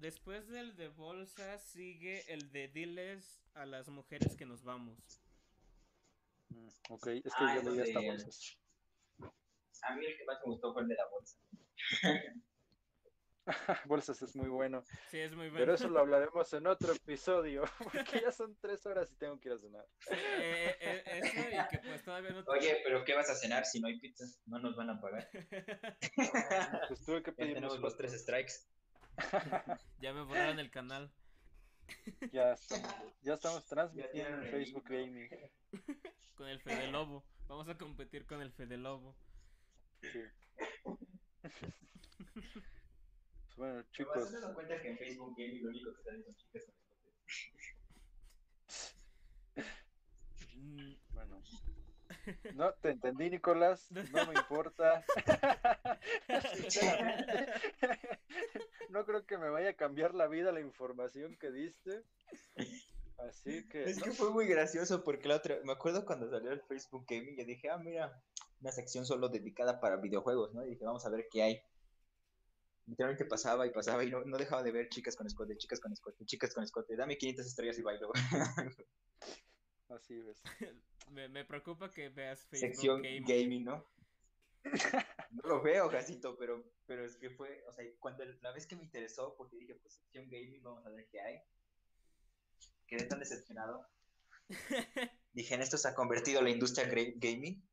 Después 0.00 0.48
del 0.48 0.76
de 0.76 0.88
bolsa 0.88 1.58
sigue 1.58 2.24
el 2.32 2.50
de 2.52 2.68
diles 2.68 3.42
a 3.52 3.66
las 3.66 3.88
mujeres 3.90 4.34
que 4.34 4.46
nos 4.46 4.64
vamos. 4.64 4.96
Mm, 6.48 6.68
Ok, 6.88 7.06
es 7.08 7.22
que 7.24 7.30
Ah, 7.34 7.54
yo 7.56 7.60
ese 7.60 7.70
leí 7.70 7.80
hasta 7.80 8.00
bolsas. 8.00 8.58
A 9.82 9.94
mí 9.96 10.06
el 10.06 10.16
que 10.16 10.24
más 10.24 10.38
me 10.40 10.52
gustó 10.52 10.72
fue 10.72 10.82
el 10.82 10.88
de 10.88 10.94
la 10.94 11.06
bolsa. 11.08 11.36
Bolsas 13.86 14.22
es 14.22 14.36
muy 14.36 14.48
bueno. 14.48 14.84
Sí, 15.10 15.18
es 15.18 15.34
muy 15.34 15.48
bueno. 15.48 15.58
Pero 15.58 15.74
eso 15.74 15.88
lo 15.88 15.98
hablaremos 16.00 16.52
en 16.52 16.66
otro 16.66 16.92
episodio. 16.92 17.64
Porque 17.92 18.20
ya 18.20 18.32
son 18.32 18.56
tres 18.60 18.86
horas 18.86 19.10
y 19.10 19.16
tengo 19.16 19.38
que 19.40 19.48
ir 19.48 19.54
a 19.54 19.58
cenar. 19.58 19.86
Eh, 20.10 20.76
eh, 20.80 21.02
eso 21.06 21.40
y 21.40 21.68
que 21.68 21.78
pues 21.78 22.04
todavía 22.04 22.30
no... 22.30 22.44
Oye, 22.46 22.80
pero 22.84 23.04
¿qué 23.04 23.14
vas 23.14 23.28
a 23.28 23.34
cenar 23.34 23.66
si 23.66 23.80
no 23.80 23.88
hay 23.88 23.98
pizza? 23.98 24.24
No 24.46 24.60
nos 24.60 24.76
van 24.76 24.90
a 24.90 25.00
pagar. 25.00 25.28
Pues 26.88 27.04
tuve 27.04 27.22
que 27.22 27.32
pedir 27.32 27.54
tenemos 27.54 27.80
los 27.80 27.96
tres 27.96 28.12
strikes. 28.12 28.52
ya 30.00 30.12
me 30.12 30.22
borraron 30.22 30.58
el 30.58 30.70
canal. 30.70 31.10
Ya 32.32 32.52
estamos, 32.52 32.94
ya 33.22 33.34
estamos 33.34 33.66
transmitiendo 33.66 34.36
en 34.36 34.42
el 34.44 34.50
Facebook 34.50 34.84
Gaming. 34.88 35.28
Con 36.36 36.48
el 36.48 36.60
Fede 36.60 36.88
Lobo. 36.88 37.24
Vamos 37.48 37.68
a 37.68 37.76
competir 37.76 38.26
con 38.26 38.40
el 38.40 38.52
Fede 38.52 38.76
Lobo. 38.76 39.16
Sí. 40.00 40.22
Pues 43.56 43.68
bueno, 43.68 43.84
¿Te 43.84 43.90
chicos, 43.90 44.32
dando 44.32 44.54
cuenta 44.54 44.80
que 44.80 44.88
en 44.88 44.96
Facebook 44.96 45.34
Gaming 45.36 45.62
lo 45.64 45.68
único 45.68 45.94
que 45.94 46.02
salen 46.02 46.24
son 46.24 46.34
chicas 46.36 46.64
con? 46.64 46.74
Mm, 50.54 50.94
bueno. 51.10 51.42
No 52.54 52.72
te 52.74 52.90
entendí, 52.90 53.28
Nicolás. 53.28 53.90
No 53.90 54.26
me 54.26 54.34
importa. 54.34 55.04
No 58.90 59.04
creo 59.04 59.24
que 59.24 59.38
me 59.38 59.48
vaya 59.48 59.70
a 59.70 59.76
cambiar 59.76 60.14
la 60.14 60.26
vida 60.26 60.50
la 60.52 60.60
información 60.60 61.36
que 61.36 61.50
diste. 61.50 62.02
Así 63.18 63.68
que. 63.68 63.84
Es 63.84 64.02
que 64.02 64.10
fue 64.10 64.30
muy 64.30 64.46
gracioso 64.46 65.04
porque 65.04 65.28
la 65.28 65.36
otra, 65.36 65.58
me 65.64 65.72
acuerdo 65.72 66.04
cuando 66.04 66.28
salió 66.28 66.50
el 66.50 66.60
Facebook 66.62 67.04
Gaming, 67.08 67.36
yo 67.36 67.44
dije, 67.44 67.70
ah, 67.70 67.78
mira, 67.78 68.20
una 68.60 68.72
sección 68.72 69.06
solo 69.06 69.28
dedicada 69.28 69.80
para 69.80 69.96
videojuegos, 69.96 70.52
¿no? 70.54 70.64
Y 70.66 70.70
dije, 70.70 70.84
vamos 70.84 71.06
a 71.06 71.10
ver 71.10 71.28
qué 71.30 71.42
hay. 71.42 71.62
Literalmente 72.86 73.24
pasaba 73.26 73.66
y 73.66 73.70
pasaba 73.70 74.02
y 74.02 74.10
no, 74.10 74.24
no 74.24 74.36
dejaba 74.36 74.64
de 74.64 74.72
ver 74.72 74.88
chicas 74.88 75.14
con 75.14 75.26
escote, 75.26 75.56
chicas 75.56 75.78
con 75.78 75.92
escote, 75.92 76.24
chicas 76.24 76.52
con 76.52 76.64
escote, 76.64 76.96
dame 76.96 77.16
500 77.16 77.46
estrellas 77.46 77.78
y 77.78 77.82
bailo. 77.82 78.10
Así 79.88 80.20
ves. 80.20 80.42
me, 81.10 81.28
me 81.28 81.44
preocupa 81.44 81.90
que 81.90 82.08
veas 82.08 82.44
Facebook 82.46 82.74
sección 82.74 83.02
Gaming. 83.02 83.24
gaming, 83.24 83.64
¿no? 83.64 83.86
No 85.30 85.48
lo 85.48 85.62
veo, 85.62 85.88
Jacito, 85.88 86.36
pero, 86.36 86.64
pero 86.86 87.04
es 87.04 87.16
que 87.16 87.30
fue, 87.30 87.64
o 87.68 87.72
sea, 87.72 87.84
cuando 88.00 88.24
la 88.24 88.52
vez 88.52 88.66
que 88.66 88.74
me 88.74 88.82
interesó, 88.82 89.34
porque 89.36 89.56
dije, 89.56 89.76
pues 89.76 89.94
sección 89.94 90.28
gaming, 90.28 90.62
vamos 90.62 90.84
a 90.84 90.90
ver 90.90 91.08
qué 91.08 91.20
hay. 91.20 91.40
Quedé 92.86 93.04
tan 93.06 93.20
decepcionado. 93.20 93.86
Dije, 95.32 95.54
en 95.54 95.62
esto 95.62 95.78
se 95.78 95.86
ha 95.86 95.94
convertido 95.94 96.42
la 96.42 96.50
industria 96.50 96.88
gaming, 97.16 97.64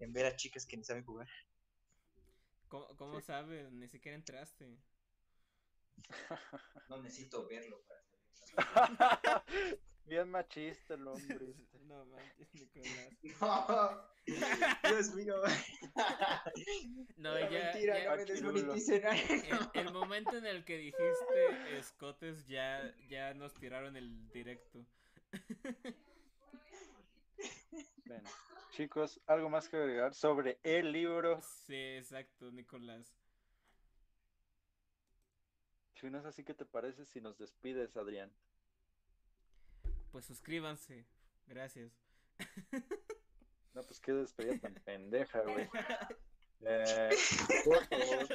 en 0.00 0.12
ver 0.12 0.26
a 0.26 0.34
chicas 0.34 0.66
que 0.66 0.76
ni 0.76 0.82
saben 0.82 1.04
jugar. 1.04 1.28
¿Cómo, 2.66 2.88
cómo 2.96 3.20
sabes? 3.20 3.70
Ni 3.70 3.88
siquiera 3.88 4.16
entraste. 4.16 4.76
No 6.88 7.00
necesito 7.00 7.46
verlo 7.46 7.80
para 7.86 8.02
saber. 8.02 9.44
Bien 10.08 10.30
machista 10.30 10.94
el 10.94 11.06
hombre. 11.06 11.36
este. 11.58 11.78
no 11.86 12.04
manches, 12.06 12.54
Nicolás. 12.54 13.08
No, 14.82 14.90
Dios 14.90 15.14
mío. 15.14 15.36
No, 17.16 17.38
ya, 17.38 17.48
mentira, 17.48 17.98
ya- 17.98 18.10
no 18.10 18.16
me 18.16 18.24
desmoneticen. 18.26 19.02
el, 19.06 19.70
el 19.72 19.92
momento 19.92 20.36
en 20.36 20.44
el 20.44 20.64
que 20.66 20.76
dijiste 20.76 21.78
escotes 21.78 22.46
ya, 22.46 22.94
ya 23.08 23.32
nos 23.32 23.54
tiraron 23.54 23.96
el 23.96 24.28
directo. 24.30 24.84
Bueno, 28.06 28.28
chicos, 28.72 29.18
algo 29.26 29.48
más 29.48 29.68
que 29.68 29.78
agregar 29.78 30.12
sobre 30.14 30.58
el 30.62 30.92
libro. 30.92 31.40
Sí, 31.40 31.74
exacto, 31.96 32.50
Nicolás. 32.50 33.14
Si 35.94 36.10
no 36.10 36.18
es 36.18 36.24
así, 36.26 36.44
¿qué 36.44 36.52
te 36.54 36.64
parece 36.66 37.06
si 37.06 37.20
nos 37.22 37.38
despides, 37.38 37.96
Adrián? 37.96 38.30
Pues 40.10 40.24
suscríbanse. 40.26 41.06
Gracias. 41.46 41.92
No, 43.74 43.82
pues 43.82 44.00
qué 44.00 44.12
despedida 44.12 44.58
tan 44.58 44.74
pendeja, 44.84 45.40
güey. 45.42 45.68
Eh, 46.60 47.10
por 47.64 47.86
favor, 47.86 48.26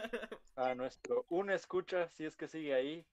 a 0.56 0.74
nuestro 0.76 1.26
un 1.28 1.52
escucha, 1.52 2.08
si 2.08 2.24
es 2.24 2.38
que 2.38 2.48
sigue 2.48 2.74
ahí, 2.74 3.06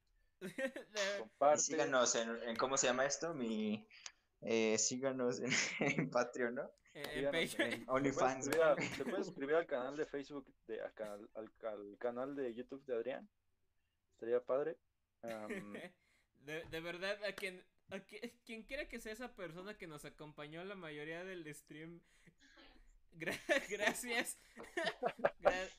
comparte. 1.18 1.62
Síganos 1.62 2.14
en, 2.14 2.40
en- 2.44 2.54
¿cómo 2.54 2.76
se 2.76 2.86
llama 2.86 3.04
esto? 3.06 3.34
Mi, 3.34 3.84
eh, 4.42 4.78
síganos 4.78 5.40
en, 5.40 5.50
en 5.98 6.10
Patreon, 6.10 6.54
¿no? 6.54 6.70
en- 6.94 7.34
en 7.34 7.84
OnlyFans. 7.88 8.44
suscribir 8.44 8.62
a- 8.62 8.76
se 8.96 9.04
puede 9.04 9.24
suscribir 9.24 9.54
al 9.56 9.66
canal 9.66 9.96
de 9.96 10.06
Facebook, 10.06 10.46
de, 10.68 10.80
al, 10.80 10.94
canal, 10.94 11.28
al, 11.34 11.50
al 11.64 11.96
canal 11.98 12.36
de 12.36 12.54
YouTube 12.54 12.84
de 12.86 12.94
Adrián. 12.94 13.28
Estaría 14.12 14.40
padre. 14.40 14.76
De, 16.44 16.64
de 16.70 16.80
verdad, 16.80 17.20
a 17.24 17.32
quien, 17.32 17.64
a 17.90 18.00
quien 18.44 18.62
quiera 18.64 18.88
que 18.88 19.00
sea 19.00 19.12
esa 19.12 19.34
persona 19.34 19.76
que 19.76 19.86
nos 19.86 20.04
acompañó 20.04 20.64
la 20.64 20.74
mayoría 20.74 21.24
del 21.24 21.52
stream, 21.54 22.00
gra- 23.18 23.38
gracias. 23.70 24.38
Gra- 25.40 25.70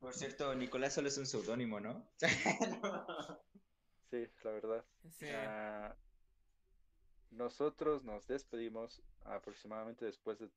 Por 0.00 0.12
cierto, 0.14 0.54
Nicolás 0.54 0.94
solo 0.94 1.08
es 1.08 1.16
un 1.18 1.26
seudónimo, 1.26 1.80
¿no? 1.80 2.06
sí, 4.10 4.26
la 4.42 4.50
verdad. 4.50 4.84
sí, 5.10 5.26
Ah, 5.30 5.96
nosotros 7.30 8.04
nos 8.04 8.26
despedimos 8.26 9.02
aproximadamente 9.24 10.04
después 10.04 10.38
de 10.38 10.48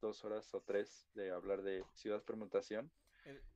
dos 0.00 0.24
horas 0.24 0.52
o 0.54 0.60
tres 0.60 1.08
de 1.14 1.30
hablar 1.30 1.62
de 1.62 1.84
Ciudad 1.94 2.22
Permutación. 2.22 2.90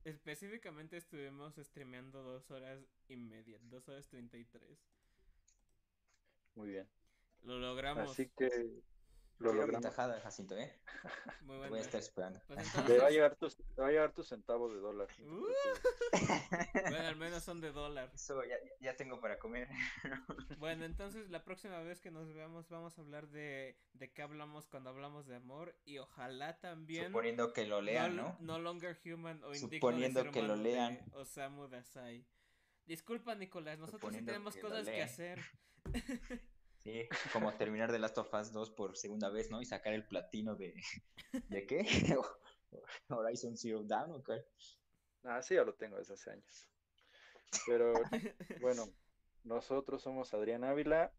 específicamente 0.03 0.97
estuvimos 0.97 1.55
streameando 1.55 2.23
dos 2.23 2.49
horas 2.51 2.79
y 3.07 3.15
media, 3.17 3.59
dos 3.63 3.87
horas 3.87 4.07
treinta 4.07 4.37
y 4.37 4.45
tres. 4.45 4.79
Muy 6.55 6.69
bien. 6.69 6.87
Lo 7.43 7.57
logramos. 7.57 8.11
Así 8.11 8.29
que 8.37 8.49
lo 9.41 9.53
logramos. 9.53 9.81
tajada, 9.81 10.19
Jacinto, 10.21 10.55
¿eh? 10.55 10.71
Muy 11.41 11.57
bueno. 11.57 11.71
voy 11.71 11.79
a 11.79 11.81
estar 11.81 11.99
esperando. 11.99 12.39
Pues 12.47 12.59
Te 12.85 12.97
va 12.97 13.07
a 13.07 13.09
entonces, 13.09 13.11
llegar 13.11 13.35
tu, 13.35 13.49
te 13.49 13.81
va 13.81 13.87
a 13.87 13.91
llegar 13.91 14.13
tu 14.13 14.23
centavo 14.23 14.71
de 14.71 14.79
dólar. 14.79 15.07
Uh. 15.19 15.47
bueno, 16.89 17.07
al 17.07 17.15
menos 17.15 17.43
son 17.43 17.59
de 17.59 17.71
dólar. 17.71 18.11
Eso 18.13 18.43
ya, 18.43 18.55
ya 18.79 18.95
tengo 18.95 19.19
para 19.19 19.39
comer. 19.39 19.67
Bueno, 20.59 20.85
entonces 20.85 21.31
la 21.31 21.43
próxima 21.43 21.79
vez 21.81 22.01
que 22.01 22.11
nos 22.11 22.31
veamos 22.33 22.69
vamos 22.69 22.95
a 22.97 23.01
hablar 23.01 23.29
de, 23.29 23.79
de 23.93 24.11
qué 24.11 24.21
hablamos 24.21 24.67
cuando 24.67 24.91
hablamos 24.91 25.25
de 25.25 25.37
amor 25.37 25.75
y 25.85 25.97
ojalá 25.97 26.59
también 26.59 27.07
Suponiendo 27.07 27.51
que 27.51 27.65
lo 27.65 27.81
lean, 27.81 28.15
¿no? 28.15 28.37
No 28.39 28.59
Longer 28.59 28.99
Human 29.05 29.43
o 29.43 29.55
Suponiendo 29.55 30.29
que 30.29 30.43
lo 30.43 30.55
lean. 30.55 30.99
Osamu 31.13 31.67
Dazai. 31.67 32.27
Disculpa, 32.85 33.33
Nicolás, 33.33 33.79
nosotros 33.79 34.13
sí 34.13 34.23
tenemos 34.23 34.55
cosas 34.57 34.87
que 34.87 35.01
hacer. 35.01 35.39
Sí, 36.79 37.07
como 37.31 37.53
terminar 37.53 37.91
The 37.91 37.99
Last 37.99 38.17
of 38.17 38.33
Us 38.33 38.51
2 38.51 38.71
por 38.71 38.97
segunda 38.97 39.29
vez, 39.29 39.51
¿no? 39.51 39.61
Y 39.61 39.65
sacar 39.65 39.93
el 39.93 40.03
platino 40.03 40.55
de... 40.55 40.73
¿De 41.47 41.67
qué? 41.67 41.85
Horizon 43.09 43.55
Zero 43.55 43.83
Dawn, 43.83 44.11
¿o 44.13 44.23
qué? 44.23 44.43
Ah, 45.23 45.41
sí, 45.43 45.53
ya 45.55 45.63
lo 45.63 45.75
tengo 45.75 45.97
desde 45.97 46.15
hace 46.15 46.31
años. 46.31 46.67
Pero 47.67 47.93
bueno, 48.61 48.85
nosotros 49.43 50.01
somos 50.01 50.33
Adrián 50.33 50.63
Ávila, 50.63 51.13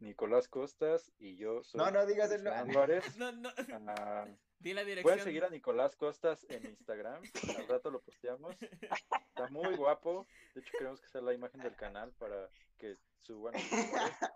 Nicolás 0.00 0.48
Costas 0.48 1.12
y 1.18 1.36
yo 1.36 1.62
soy 1.62 1.78
No, 1.78 1.90
no 1.92 2.06
digas 2.06 2.32
el 2.32 2.42
nombre. 2.42 2.60
Álvarez. 2.72 3.04
No, 3.16 3.30
no, 3.30 3.50
Ah, 3.86 4.26
di 4.58 4.74
la 4.74 4.82
dirección. 4.82 5.04
Pueden 5.04 5.24
seguir 5.24 5.44
a 5.44 5.50
Nicolás 5.50 5.94
Costas 5.94 6.44
en 6.48 6.64
Instagram. 6.66 7.22
Al 7.56 7.68
rato 7.68 7.90
lo 7.90 8.00
posteamos. 8.02 8.56
Está 8.60 9.48
muy 9.50 9.76
guapo. 9.76 10.26
De 10.54 10.60
hecho, 10.60 10.72
queremos 10.76 11.00
que 11.00 11.08
sea 11.08 11.20
la 11.20 11.34
imagen 11.34 11.60
del 11.60 11.76
canal 11.76 12.12
para 12.18 12.50
que 12.84 12.98
suban. 13.22 13.54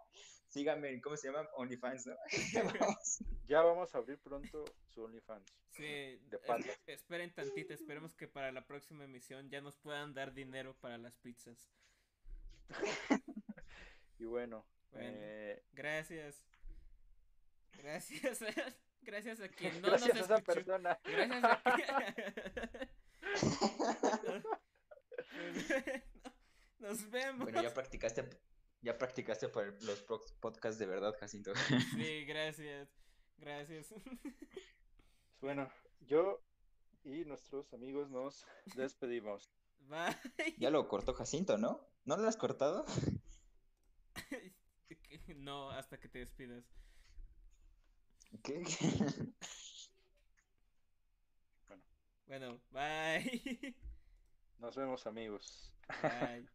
Síganme, 0.48 0.88
en- 0.90 1.00
¿cómo 1.02 1.16
se 1.18 1.28
llama? 1.28 1.46
OnlyFans, 1.56 2.06
¿no? 2.06 2.16
Vamos. 2.80 3.18
Ya 3.46 3.60
vamos 3.60 3.94
a 3.94 3.98
abrir 3.98 4.18
pronto 4.18 4.64
su 4.88 5.04
OnlyFans. 5.04 5.44
Sí, 5.72 5.82
De 5.82 6.14
es- 6.32 6.38
patas. 6.46 6.80
esperen 6.86 7.34
tantito, 7.34 7.74
esperemos 7.74 8.14
que 8.14 8.26
para 8.28 8.50
la 8.50 8.64
próxima 8.66 9.04
emisión 9.04 9.50
ya 9.50 9.60
nos 9.60 9.76
puedan 9.76 10.14
dar 10.14 10.32
dinero 10.32 10.74
para 10.80 10.96
las 10.98 11.16
pizzas. 11.18 11.70
Y 14.20 14.24
bueno, 14.24 14.66
Bueno. 14.90 15.06
eh, 15.12 15.62
Gracias. 15.72 16.42
Gracias. 17.74 18.40
Gracias 19.02 19.40
a 19.40 19.48
quien 19.48 19.80
no 19.80 19.90
gracias 19.90 20.10
a 20.10 20.14
nos 20.14 20.24
esa 20.24 20.38
escuchó. 20.38 20.54
persona. 20.54 20.98
Gracias 21.04 21.44
a 21.44 21.62
quien... 21.62 21.86
Nos 26.78 27.10
vemos. 27.10 27.44
Bueno, 27.44 27.62
ya 27.62 27.74
practicaste, 27.74 28.28
ya 28.82 28.96
practicaste 28.96 29.48
para 29.48 29.70
los 29.82 30.02
podcasts 30.40 30.78
de 30.78 30.86
verdad, 30.86 31.14
Jacinto. 31.18 31.52
Sí, 31.96 32.24
gracias. 32.24 32.88
Gracias. 33.38 33.94
Bueno, 35.40 35.70
yo 36.00 36.42
y 37.04 37.24
nuestros 37.24 37.72
amigos 37.72 38.10
nos 38.10 38.44
despedimos. 38.76 39.50
Bye. 39.80 40.54
Ya 40.58 40.70
lo 40.70 40.88
cortó 40.88 41.14
Jacinto, 41.14 41.56
¿no? 41.56 41.80
¿No 42.04 42.16
lo 42.16 42.28
has 42.28 42.36
cortado? 42.36 42.84
No, 45.36 45.70
hasta 45.70 45.98
que 45.98 46.08
te 46.08 46.20
despidas. 46.20 46.64
¿Qué? 48.42 48.64
Bueno, 52.26 52.60
bye. 52.70 53.74
Nos 54.58 54.76
vemos, 54.76 55.06
amigos. 55.06 55.72
Bye. 56.02 56.48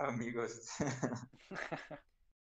Amigos. 0.00 0.70